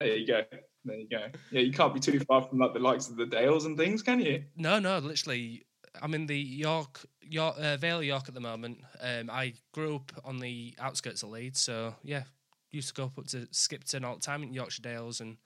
There 0.00 0.14
you 0.14 0.26
go. 0.26 0.42
There 0.84 0.96
you 0.96 1.08
go. 1.08 1.26
Yeah, 1.50 1.60
you 1.60 1.72
can't 1.72 1.94
be 1.94 2.00
too 2.00 2.20
far 2.20 2.42
from 2.42 2.58
like 2.58 2.74
the 2.74 2.80
likes 2.80 3.08
of 3.08 3.16
the 3.16 3.26
Dales 3.26 3.64
and 3.64 3.76
things, 3.76 4.02
can 4.02 4.20
you? 4.20 4.44
No, 4.56 4.78
no, 4.78 4.98
literally, 4.98 5.64
I'm 6.02 6.14
in 6.14 6.26
the 6.26 6.38
York, 6.38 7.06
York 7.22 7.56
uh, 7.58 7.76
Vale 7.78 7.98
of 7.98 8.04
York 8.04 8.24
at 8.28 8.34
the 8.34 8.40
moment. 8.40 8.78
Um, 9.00 9.30
I 9.30 9.54
grew 9.72 9.96
up 9.96 10.12
on 10.24 10.38
the 10.38 10.74
outskirts 10.78 11.22
of 11.22 11.30
Leeds, 11.30 11.60
so 11.60 11.94
yeah, 12.02 12.24
used 12.70 12.88
to 12.88 12.94
go 12.94 13.04
up 13.04 13.26
to 13.28 13.48
Skipton 13.50 14.04
all 14.04 14.16
the 14.16 14.20
time 14.20 14.42
in 14.42 14.52
Yorkshire 14.52 14.82
Dales 14.82 15.20
and 15.20 15.38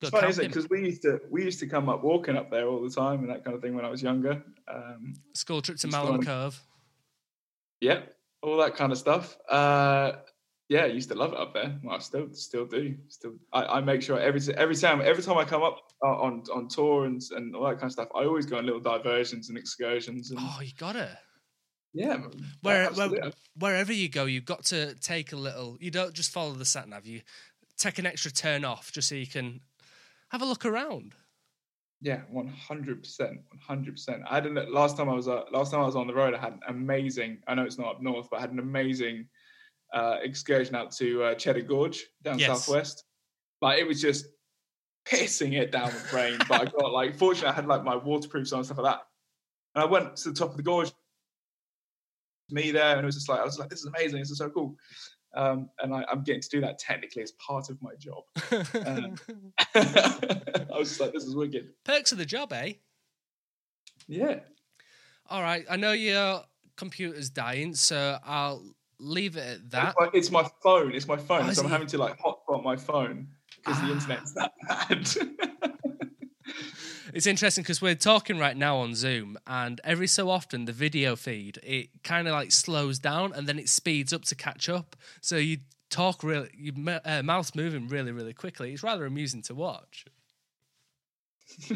It's 0.00 0.10
funny, 0.10 0.28
isn't 0.28 0.44
it? 0.44 0.48
Because 0.48 0.68
we 0.70 0.80
used 0.80 1.02
to 1.02 1.20
we 1.30 1.44
used 1.44 1.60
to 1.60 1.66
come 1.66 1.88
up 1.88 2.02
walking 2.02 2.36
up 2.36 2.50
there 2.50 2.66
all 2.66 2.82
the 2.82 2.90
time 2.90 3.20
and 3.20 3.28
that 3.28 3.44
kind 3.44 3.54
of 3.54 3.62
thing 3.62 3.74
when 3.74 3.84
I 3.84 3.90
was 3.90 4.02
younger. 4.02 4.42
Um, 4.68 5.14
School 5.34 5.60
trip 5.60 5.76
to 5.78 5.88
Malham. 5.88 6.24
Cove. 6.24 6.60
Yeah, 7.80 8.02
all 8.42 8.56
that 8.58 8.74
kind 8.76 8.92
of 8.92 8.98
stuff. 8.98 9.36
Uh, 9.48 10.12
yeah, 10.68 10.82
I 10.82 10.86
used 10.86 11.08
to 11.10 11.14
love 11.14 11.32
it 11.32 11.38
up 11.38 11.54
there. 11.54 11.78
Well, 11.84 11.96
I 11.96 11.98
still 12.00 12.28
still 12.32 12.66
do. 12.66 12.96
Still, 13.08 13.34
I, 13.52 13.64
I 13.64 13.80
make 13.80 14.02
sure 14.02 14.18
every 14.18 14.40
every 14.56 14.74
time 14.74 15.00
every 15.00 15.22
time 15.22 15.38
I 15.38 15.44
come 15.44 15.62
up 15.62 15.78
uh, 16.04 16.08
on 16.20 16.42
on 16.52 16.68
tour 16.68 17.04
and 17.04 17.20
and 17.32 17.54
all 17.54 17.64
that 17.64 17.74
kind 17.74 17.84
of 17.84 17.92
stuff, 17.92 18.08
I 18.14 18.24
always 18.24 18.46
go 18.46 18.58
on 18.58 18.66
little 18.66 18.80
diversions 18.80 19.48
and 19.48 19.56
excursions. 19.56 20.30
And 20.32 20.40
Oh, 20.42 20.58
you 20.62 20.72
gotta. 20.76 21.18
yeah, 21.94 22.16
Where, 22.62 22.90
where, 22.90 23.30
wherever 23.58 23.92
you 23.92 24.08
go, 24.08 24.24
you've 24.24 24.44
got 24.44 24.64
to 24.66 24.94
take 24.96 25.32
a 25.32 25.36
little. 25.36 25.76
You 25.80 25.90
don't 25.92 26.12
just 26.14 26.32
follow 26.32 26.52
the 26.52 26.64
sat 26.64 26.88
nav. 26.88 27.06
You 27.06 27.20
take 27.78 27.98
an 27.98 28.06
extra 28.06 28.30
turn 28.32 28.64
off 28.64 28.90
just 28.90 29.08
so 29.08 29.14
you 29.14 29.26
can 29.26 29.60
have 30.30 30.42
a 30.42 30.46
look 30.46 30.64
around. 30.66 31.14
Yeah, 32.02 32.20
one 32.30 32.46
hundred 32.48 33.02
percent, 33.02 33.40
one 33.48 33.58
hundred 33.58 33.92
percent. 33.92 34.22
I 34.28 34.34
had 34.34 34.46
an, 34.46 34.72
last 34.72 34.96
time 34.96 35.08
I 35.08 35.14
was 35.14 35.28
uh, 35.28 35.44
last 35.50 35.70
time 35.70 35.80
I 35.80 35.86
was 35.86 35.96
on 35.96 36.06
the 36.06 36.14
road. 36.14 36.34
I 36.34 36.38
had 36.38 36.52
an 36.52 36.60
amazing. 36.68 37.38
I 37.46 37.54
know 37.54 37.64
it's 37.64 37.78
not 37.78 37.96
up 37.96 38.02
north, 38.02 38.28
but 38.30 38.36
I 38.36 38.40
had 38.40 38.52
an 38.52 38.58
amazing 38.58 39.28
uh, 39.94 40.18
excursion 40.22 40.74
out 40.74 40.92
to 40.92 41.22
uh, 41.22 41.34
Cheddar 41.34 41.62
Gorge 41.62 42.06
down 42.22 42.38
Yes. 42.38 42.64
southwest. 42.64 43.04
Like 43.62 43.78
it 43.78 43.86
was 43.86 44.00
just 44.00 44.26
pissing 45.06 45.54
it 45.58 45.72
down 45.72 45.86
with 45.86 46.12
rain, 46.12 46.38
but 46.48 46.60
I 46.60 46.64
got 46.80 46.92
like 46.92 47.16
fortunately 47.16 47.48
I 47.48 47.52
had 47.52 47.66
like 47.66 47.84
my 47.84 47.96
waterproofs 47.96 48.52
on 48.52 48.58
and 48.58 48.66
stuff 48.66 48.78
like 48.78 48.92
that. 48.94 49.02
And 49.74 49.82
I 49.82 49.86
went 49.86 50.16
to 50.16 50.30
the 50.30 50.34
top 50.34 50.50
of 50.50 50.56
the 50.56 50.62
gorge, 50.62 50.92
me 52.50 52.72
there, 52.72 52.96
and 52.96 53.00
it 53.00 53.06
was 53.06 53.14
just 53.14 53.28
like 53.28 53.40
I 53.40 53.44
was 53.44 53.58
like, 53.58 53.70
this 53.70 53.80
is 53.80 53.86
amazing, 53.86 54.18
this 54.18 54.30
is 54.30 54.38
so 54.38 54.50
cool. 54.50 54.76
Um, 55.36 55.68
and 55.82 55.94
I, 55.94 56.04
I'm 56.10 56.22
getting 56.24 56.40
to 56.40 56.48
do 56.48 56.60
that 56.62 56.78
technically 56.78 57.22
as 57.22 57.32
part 57.32 57.68
of 57.70 57.80
my 57.82 57.94
job. 57.96 58.24
I 59.74 60.78
was 60.78 60.88
just 60.88 61.00
like, 61.00 61.12
this 61.12 61.24
is 61.24 61.36
wicked. 61.36 61.68
Perks 61.84 62.10
of 62.12 62.18
the 62.18 62.24
job, 62.24 62.52
eh? 62.52 62.72
Yeah. 64.08 64.40
All 65.28 65.42
right. 65.42 65.64
I 65.68 65.76
know 65.76 65.92
your 65.92 66.42
computer's 66.76 67.30
dying, 67.30 67.74
so 67.74 68.18
I'll 68.24 68.64
leave 68.98 69.36
it 69.36 69.46
at 69.60 69.70
that. 69.72 69.88
It's 69.88 69.98
my, 70.00 70.10
it's 70.14 70.30
my 70.30 70.50
phone. 70.62 70.94
It's 70.94 71.08
my 71.08 71.16
phone. 71.16 71.48
Oh, 71.48 71.52
so 71.52 71.62
I'm 71.62 71.66
it? 71.68 71.70
having 71.70 71.88
to 71.88 71.98
like 71.98 72.18
hotspot 72.18 72.62
my 72.64 72.76
phone 72.76 73.28
because 73.56 73.76
Ah. 73.80 73.86
the 73.86 73.92
internet's 73.92 74.32
that 74.34 74.52
bad. 74.68 75.08
It's 77.14 77.26
interesting 77.26 77.62
because 77.62 77.80
we're 77.80 77.94
talking 77.94 78.38
right 78.38 78.56
now 78.56 78.78
on 78.78 78.94
Zoom, 78.94 79.38
and 79.46 79.80
every 79.84 80.06
so 80.06 80.28
often 80.28 80.64
the 80.64 80.72
video 80.72 81.16
feed 81.16 81.58
it 81.62 82.02
kind 82.02 82.26
of 82.26 82.32
like 82.32 82.52
slows 82.52 82.98
down 82.98 83.32
and 83.32 83.46
then 83.46 83.58
it 83.58 83.68
speeds 83.68 84.12
up 84.12 84.24
to 84.26 84.34
catch 84.34 84.68
up. 84.68 84.96
So 85.20 85.36
you 85.36 85.58
talk 85.90 86.22
really, 86.22 86.50
your 86.56 87.00
uh, 87.04 87.22
mouth's 87.22 87.54
moving 87.54 87.88
really, 87.88 88.12
really 88.12 88.32
quickly. 88.32 88.72
It's 88.72 88.82
rather 88.82 89.06
amusing 89.06 89.42
to 89.42 89.54
watch. 89.54 90.06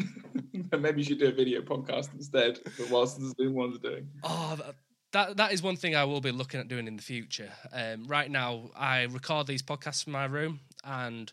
Maybe 0.77 1.01
you 1.01 1.03
should 1.03 1.19
do 1.19 1.27
a 1.27 1.31
video 1.31 1.61
podcast 1.61 2.13
instead, 2.13 2.59
but 2.77 2.89
whilst 2.89 3.19
the 3.19 3.33
Zoom 3.37 3.53
ones 3.53 3.77
are 3.77 3.79
doing. 3.79 4.07
Oh, 4.23 4.57
that, 4.57 4.75
that 5.13 5.37
that 5.37 5.53
is 5.53 5.63
one 5.63 5.77
thing 5.77 5.95
I 5.95 6.03
will 6.03 6.21
be 6.21 6.31
looking 6.31 6.59
at 6.59 6.67
doing 6.67 6.87
in 6.87 6.97
the 6.97 7.01
future. 7.01 7.51
Um, 7.71 8.05
right 8.05 8.29
now, 8.29 8.71
I 8.75 9.03
record 9.03 9.47
these 9.47 9.61
podcasts 9.61 10.03
from 10.03 10.13
my 10.13 10.25
room, 10.25 10.59
and 10.83 11.31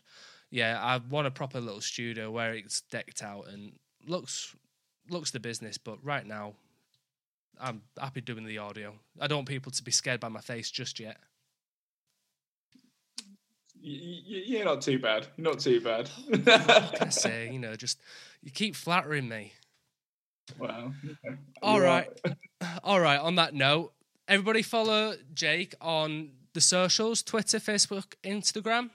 yeah, 0.51 0.79
I 0.81 0.97
want 0.97 1.27
a 1.27 1.31
proper 1.31 1.59
little 1.59 1.81
studio 1.81 2.31
where 2.31 2.53
it's 2.53 2.81
decked 2.81 3.21
out 3.21 3.47
and 3.49 3.73
looks 4.05 4.55
looks 5.09 5.31
the 5.31 5.39
business. 5.39 5.77
But 5.77 6.03
right 6.03 6.25
now, 6.25 6.53
I'm 7.59 7.81
happy 7.99 8.21
doing 8.21 8.45
the 8.45 8.57
audio. 8.57 8.93
I 9.19 9.27
don't 9.27 9.39
want 9.39 9.47
people 9.47 9.71
to 9.71 9.83
be 9.83 9.91
scared 9.91 10.19
by 10.19 10.29
my 10.29 10.41
face 10.41 10.71
just 10.71 10.99
yet. 10.99 11.17
You're 13.81 14.65
not 14.65 14.81
too 14.81 14.99
bad. 14.99 15.27
You're 15.37 15.51
not 15.51 15.59
too 15.59 15.79
bad. 15.79 16.09
I 17.01 17.09
say? 17.09 17.49
You 17.51 17.59
know, 17.59 17.75
just 17.75 17.99
you 18.43 18.51
keep 18.51 18.75
flattering 18.75 19.29
me. 19.29 19.53
Wow. 20.57 20.93
Okay. 21.05 21.37
All 21.61 21.79
right. 21.79 22.09
All 22.83 22.99
right. 22.99 23.19
On 23.19 23.35
that 23.35 23.53
note, 23.53 23.93
everybody 24.27 24.63
follow 24.63 25.15
Jake 25.33 25.75
on 25.79 26.31
the 26.53 26.61
socials 26.61 27.23
Twitter, 27.23 27.59
Facebook, 27.59 28.15
Instagram. 28.23 28.89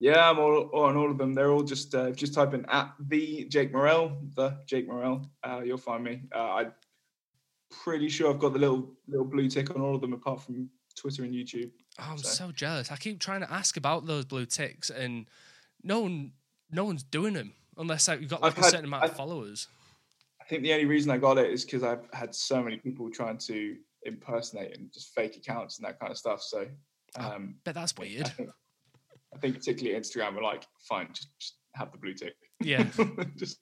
Yeah, 0.00 0.30
I'm 0.30 0.38
all, 0.38 0.70
on 0.72 0.96
all 0.96 1.10
of 1.10 1.18
them. 1.18 1.34
They're 1.34 1.50
all 1.50 1.62
just 1.62 1.94
uh, 1.94 2.10
just 2.10 2.34
type 2.34 2.54
in 2.54 2.64
at 2.66 2.92
the 3.08 3.46
Jake 3.46 3.72
Morrell, 3.72 4.16
the 4.36 4.58
Jake 4.66 4.86
Morrell. 4.86 5.26
Uh, 5.42 5.60
you'll 5.64 5.76
find 5.76 6.04
me. 6.04 6.22
Uh, 6.34 6.54
I'm 6.54 6.72
pretty 7.70 8.08
sure 8.08 8.30
I've 8.30 8.38
got 8.38 8.52
the 8.52 8.60
little 8.60 8.92
little 9.08 9.26
blue 9.26 9.48
tick 9.48 9.70
on 9.74 9.80
all 9.80 9.94
of 9.96 10.00
them, 10.00 10.12
apart 10.12 10.40
from 10.40 10.70
Twitter 10.96 11.24
and 11.24 11.34
YouTube. 11.34 11.70
Oh, 11.98 12.10
I'm 12.12 12.18
so. 12.18 12.28
so 12.28 12.52
jealous. 12.52 12.92
I 12.92 12.96
keep 12.96 13.18
trying 13.18 13.40
to 13.40 13.52
ask 13.52 13.76
about 13.76 14.06
those 14.06 14.24
blue 14.24 14.46
ticks, 14.46 14.88
and 14.88 15.26
no 15.82 16.00
one, 16.00 16.32
no 16.70 16.84
one's 16.84 17.02
doing 17.02 17.34
them 17.34 17.54
unless 17.76 18.08
like, 18.08 18.20
you've 18.20 18.30
got 18.30 18.42
like 18.42 18.52
I've 18.52 18.58
a 18.58 18.62
had, 18.62 18.70
certain 18.70 18.86
amount 18.86 19.04
of 19.04 19.16
followers. 19.16 19.68
I 20.40 20.44
think 20.44 20.62
the 20.62 20.72
only 20.72 20.86
reason 20.86 21.10
I 21.10 21.18
got 21.18 21.38
it 21.38 21.50
is 21.50 21.64
because 21.64 21.82
I've 21.82 22.06
had 22.12 22.34
so 22.34 22.62
many 22.62 22.76
people 22.76 23.10
trying 23.10 23.38
to 23.38 23.76
impersonate 24.04 24.76
and 24.76 24.92
just 24.92 25.14
fake 25.14 25.36
accounts 25.36 25.78
and 25.78 25.86
that 25.86 25.98
kind 25.98 26.10
of 26.10 26.18
stuff. 26.18 26.40
So, 26.40 26.66
um, 27.16 27.56
but 27.64 27.74
that's 27.74 27.96
weird. 27.96 28.32
I 29.34 29.38
think, 29.38 29.56
particularly 29.56 29.98
Instagram 29.98 30.34
were 30.34 30.42
like, 30.42 30.64
fine, 30.80 31.08
just, 31.12 31.28
just 31.38 31.54
have 31.74 31.92
the 31.92 31.98
blue 31.98 32.14
tick. 32.14 32.34
Yeah. 32.60 32.86
just. 33.36 33.60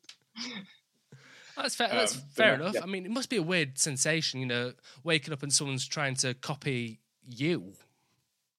That's 1.57 1.75
fair. 1.75 1.89
That's 1.89 2.17
um, 2.17 2.23
fair 2.35 2.55
enough. 2.55 2.75
Yeah. 2.75 2.83
I 2.83 2.87
mean, 2.87 3.07
it 3.07 3.11
must 3.11 3.31
be 3.31 3.37
a 3.37 3.43
weird 3.43 3.79
sensation, 3.79 4.41
you 4.41 4.47
know, 4.47 4.73
waking 5.05 5.33
up 5.33 5.43
and 5.43 5.53
someone's 5.53 5.87
trying 5.87 6.15
to 6.17 6.35
copy 6.35 7.01
you. 7.25 7.73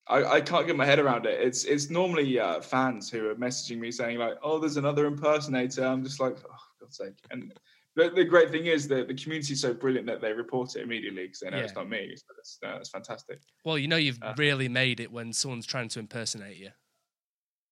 I, 0.08 0.24
I 0.24 0.42
can't 0.42 0.66
get 0.66 0.76
my 0.76 0.86
head 0.86 1.00
around 1.00 1.26
it. 1.26 1.40
It's 1.40 1.66
it's 1.66 1.90
normally 1.90 2.40
uh, 2.40 2.62
fans 2.62 3.10
who 3.10 3.30
are 3.30 3.36
messaging 3.36 3.78
me 3.78 3.92
saying 3.92 4.18
like, 4.18 4.36
"Oh, 4.42 4.58
there's 4.58 4.78
another 4.78 5.06
impersonator." 5.06 5.84
I'm 5.84 6.04
just 6.04 6.20
like, 6.20 6.38
"Oh, 6.50 6.56
God's 6.80 6.98
sake!" 6.98 7.14
And 7.30 7.54
the, 7.96 8.10
the 8.12 8.24
great 8.24 8.52
thing 8.52 8.68
is 8.68 8.88
that 8.88 9.08
the 9.08 9.16
community 9.16 9.54
is 9.54 9.62
so 9.62 9.74
brilliant 9.74 10.08
that 10.08 10.22
they 10.22 10.32
report 10.32 10.76
it 10.76 10.84
immediately 10.84 11.24
because 11.24 11.40
they 11.42 11.50
know 11.50 11.58
yeah. 11.58 11.64
it's 11.64 11.76
not 11.76 11.90
me. 11.90 12.14
So 12.16 12.26
that's, 12.38 12.60
uh, 12.64 12.78
that's 12.78 12.90
fantastic. 12.90 13.40
Well, 13.66 13.78
you 13.78 13.88
know, 13.88 13.98
you've 13.98 14.20
uh, 14.22 14.34
really 14.38 14.70
made 14.70 15.00
it 15.00 15.12
when 15.12 15.34
someone's 15.34 15.66
trying 15.66 15.90
to 15.90 16.00
impersonate 16.00 16.58
you. 16.58 16.70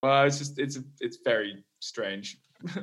Well, 0.06 0.23
it's 0.26 0.38
just 0.38 0.60
it's 0.60 0.77
it's 0.99 1.18
very 1.23 1.64
strange. 1.80 2.38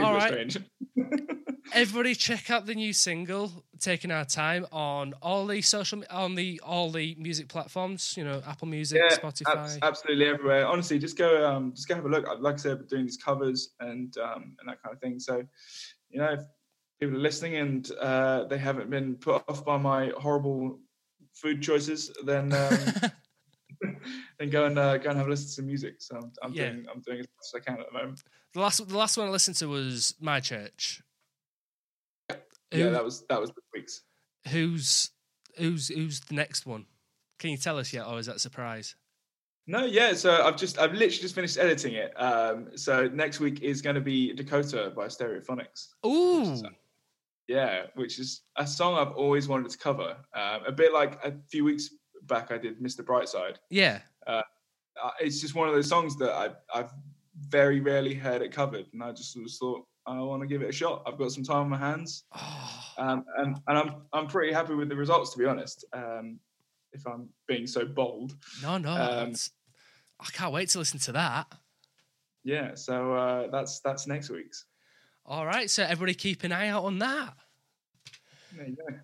All 0.00 0.14
right. 0.14 0.32
Strange. 0.32 0.58
Everybody, 1.72 2.14
check 2.16 2.50
out 2.50 2.66
the 2.66 2.74
new 2.74 2.92
single 2.92 3.64
"Taking 3.78 4.10
Our 4.10 4.24
Time" 4.24 4.66
on 4.72 5.14
all 5.22 5.46
the 5.46 5.62
social 5.62 6.02
on 6.10 6.34
the 6.34 6.60
all 6.64 6.90
the 6.90 7.14
music 7.18 7.48
platforms. 7.48 8.14
You 8.16 8.24
know, 8.24 8.42
Apple 8.46 8.66
Music, 8.66 9.00
yeah, 9.00 9.16
Spotify, 9.16 9.78
absolutely 9.82 10.26
everywhere. 10.26 10.66
Honestly, 10.66 10.98
just 10.98 11.16
go 11.16 11.46
um, 11.48 11.72
just 11.72 11.86
go 11.86 11.94
have 11.94 12.04
a 12.04 12.08
look. 12.08 12.26
Like 12.40 12.54
I 12.54 12.58
said, 12.58 12.88
doing 12.88 13.04
these 13.04 13.16
covers 13.16 13.74
and 13.78 14.16
um, 14.18 14.56
and 14.58 14.68
that 14.68 14.82
kind 14.82 14.92
of 14.92 15.00
thing. 15.00 15.20
So, 15.20 15.44
you 16.10 16.18
know, 16.18 16.32
if 16.32 16.40
people 16.98 17.16
are 17.16 17.20
listening 17.20 17.56
and 17.56 17.90
uh, 18.00 18.44
they 18.44 18.58
haven't 18.58 18.90
been 18.90 19.14
put 19.14 19.44
off 19.48 19.64
by 19.64 19.76
my 19.76 20.12
horrible 20.18 20.80
food 21.34 21.62
choices, 21.62 22.10
then 22.24 22.52
um, 22.52 23.10
then 24.38 24.50
go 24.50 24.64
and 24.66 24.78
uh, 24.78 24.98
go 24.98 25.10
and 25.10 25.18
have 25.18 25.26
a 25.26 25.30
listen 25.30 25.46
to 25.46 25.52
some 25.52 25.66
music. 25.66 25.96
So 25.98 26.16
I'm, 26.16 26.32
I'm 26.42 26.52
yeah. 26.52 26.70
doing 26.70 26.86
I'm 26.92 27.00
doing 27.00 27.20
as 27.20 27.26
best 27.26 27.54
as 27.54 27.60
I 27.60 27.64
can 27.64 27.80
at 27.80 27.86
the 27.86 27.98
moment. 27.98 28.22
The 28.54 28.60
last 28.60 28.88
the 28.88 28.96
last 28.96 29.16
one 29.16 29.28
I 29.28 29.30
listened 29.30 29.56
to 29.58 29.68
was 29.68 30.14
My 30.20 30.40
Church. 30.40 31.02
Who, 32.30 32.78
yeah, 32.78 32.90
that 32.90 33.04
was 33.04 33.24
that 33.28 33.40
was 33.40 33.50
the 33.50 33.62
week's. 33.74 34.02
Who's 34.48 35.10
who's 35.56 35.88
who's 35.88 36.20
the 36.20 36.34
next 36.34 36.66
one? 36.66 36.86
Can 37.38 37.50
you 37.50 37.56
tell 37.56 37.78
us 37.78 37.92
yet, 37.92 38.06
or 38.06 38.18
is 38.18 38.26
that 38.26 38.36
a 38.36 38.40
surprise? 38.40 38.94
No, 39.66 39.84
yeah. 39.84 40.14
So 40.14 40.42
I've 40.42 40.56
just 40.56 40.78
I've 40.78 40.92
literally 40.92 41.10
just 41.10 41.34
finished 41.34 41.58
editing 41.58 41.94
it. 41.94 42.12
Um, 42.20 42.68
so 42.76 43.08
next 43.08 43.40
week 43.40 43.62
is 43.62 43.82
going 43.82 43.96
to 43.96 44.00
be 44.00 44.32
Dakota 44.32 44.92
by 44.94 45.06
Stereophonics. 45.06 45.88
Ooh. 46.04 46.62
yeah, 47.48 47.86
which 47.94 48.18
is 48.18 48.42
a 48.56 48.66
song 48.66 48.94
I've 48.94 49.14
always 49.14 49.48
wanted 49.48 49.70
to 49.70 49.78
cover. 49.78 50.16
Um, 50.34 50.60
a 50.66 50.72
bit 50.72 50.92
like 50.92 51.22
a 51.24 51.34
few 51.48 51.64
weeks 51.64 51.90
back, 52.26 52.50
I 52.50 52.58
did 52.58 52.80
Mr. 52.80 53.00
Brightside. 53.00 53.56
Yeah. 53.70 54.00
Uh, 54.26 54.42
it's 55.20 55.40
just 55.40 55.54
one 55.54 55.68
of 55.68 55.74
those 55.74 55.88
songs 55.88 56.16
that 56.16 56.32
I've, 56.32 56.56
I've 56.74 56.90
very 57.48 57.80
rarely 57.80 58.14
heard 58.14 58.42
it 58.42 58.52
covered, 58.52 58.86
and 58.92 59.02
I 59.02 59.12
just 59.12 59.32
sort 59.32 59.44
of 59.44 59.52
thought 59.52 59.86
I 60.06 60.20
want 60.20 60.42
to 60.42 60.46
give 60.46 60.62
it 60.62 60.68
a 60.68 60.72
shot. 60.72 61.02
I've 61.06 61.18
got 61.18 61.32
some 61.32 61.44
time 61.44 61.62
on 61.62 61.68
my 61.68 61.78
hands, 61.78 62.24
oh. 62.34 62.84
um, 62.98 63.24
and 63.38 63.56
and 63.66 63.78
I'm 63.78 63.94
I'm 64.12 64.26
pretty 64.26 64.52
happy 64.52 64.74
with 64.74 64.88
the 64.88 64.96
results 64.96 65.32
to 65.32 65.38
be 65.38 65.44
honest. 65.44 65.84
Um, 65.92 66.38
if 66.92 67.06
I'm 67.06 67.28
being 67.46 67.66
so 67.66 67.84
bold. 67.84 68.36
No, 68.62 68.78
no, 68.78 68.90
um, 68.90 69.34
I 70.20 70.26
can't 70.32 70.52
wait 70.52 70.70
to 70.70 70.78
listen 70.78 70.98
to 71.00 71.12
that. 71.12 71.52
Yeah, 72.44 72.74
so 72.74 73.14
uh, 73.14 73.50
that's 73.50 73.80
that's 73.80 74.06
next 74.06 74.30
week's. 74.30 74.64
All 75.26 75.44
right, 75.44 75.68
so 75.68 75.82
everybody 75.82 76.14
keep 76.14 76.44
an 76.44 76.52
eye 76.52 76.68
out 76.68 76.84
on 76.84 76.98
that. 77.00 77.34
There 78.56 78.66
you 78.66 78.76
go 78.76 78.94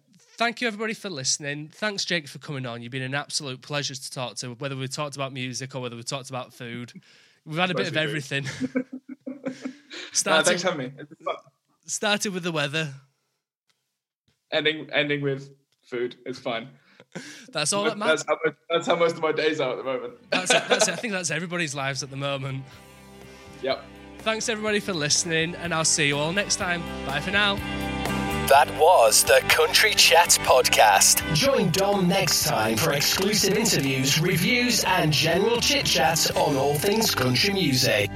thank 0.43 0.61
you 0.61 0.67
everybody 0.67 0.93
for 0.93 1.09
listening. 1.09 1.69
Thanks, 1.69 2.05
Jake, 2.05 2.27
for 2.27 2.41
coming 2.41 2.67
on. 2.67 2.83
You've 2.83 2.91
been 2.91 3.03
an 3.03 3.15
absolute 3.15 3.63
pleasure 3.63 3.95
to 3.95 4.11
talk 4.11 4.35
to, 4.39 4.55
whether 4.55 4.75
we 4.75 4.89
talked 4.89 5.15
about 5.15 5.33
music 5.33 5.77
or 5.77 5.81
whether 5.81 5.95
we 5.95 6.03
talked 6.03 6.31
about 6.31 6.53
food. 6.53 6.93
We've 7.47 7.59
had 7.59 7.71
a 7.71 7.75
bit 7.75 7.87
of 7.87 7.97
everything. 7.97 8.45
started, 10.13 10.47
thanks 10.47 10.63
for 10.63 10.71
having 10.71 10.97
me. 10.97 11.05
Started 11.87 12.33
with 12.33 12.43
the 12.43 12.51
weather. 12.51 12.93
Ending 14.51 14.89
ending 14.93 15.21
with 15.21 15.49
food. 15.85 16.17
It's 16.27 16.41
fine. 16.41 16.71
That's 17.53 17.73
all 17.73 17.85
that 17.85 17.97
matters. 17.97 18.25
That's 18.25 18.41
how, 18.45 18.53
that's 18.69 18.87
how 18.89 18.97
most 18.97 19.15
of 19.15 19.23
my 19.23 19.31
days 19.31 19.61
are 19.61 19.71
at 19.71 19.77
the 19.77 19.85
moment. 19.85 20.15
that's 20.31 20.53
it, 20.53 20.63
that's 20.69 20.89
it. 20.89 20.95
I 20.95 20.97
think 20.97 21.13
that's 21.13 21.31
everybody's 21.31 21.75
lives 21.75 22.03
at 22.03 22.11
the 22.11 22.17
moment. 22.17 22.65
Yep. 23.63 23.81
Thanks 24.19 24.49
everybody 24.49 24.81
for 24.81 24.93
listening, 24.93 25.55
and 25.55 25.73
I'll 25.73 25.85
see 25.85 26.09
you 26.09 26.19
all 26.19 26.33
next 26.33 26.57
time. 26.57 26.83
Bye 27.07 27.21
for 27.21 27.31
now. 27.31 27.59
That 28.49 28.69
was 28.77 29.23
the 29.23 29.41
Country 29.49 29.95
Chat 29.95 30.31
Podcast. 30.43 31.23
Join 31.33 31.71
Dom 31.71 32.09
next 32.09 32.45
time 32.45 32.77
for 32.77 32.93
exclusive 32.93 33.57
interviews, 33.57 34.21
reviews, 34.21 34.83
and 34.85 35.13
general 35.13 35.61
chit 35.61 35.87
chats 35.87 36.29
on 36.33 36.57
all 36.57 36.75
things 36.75 37.15
country 37.15 37.55
music. 37.55 38.11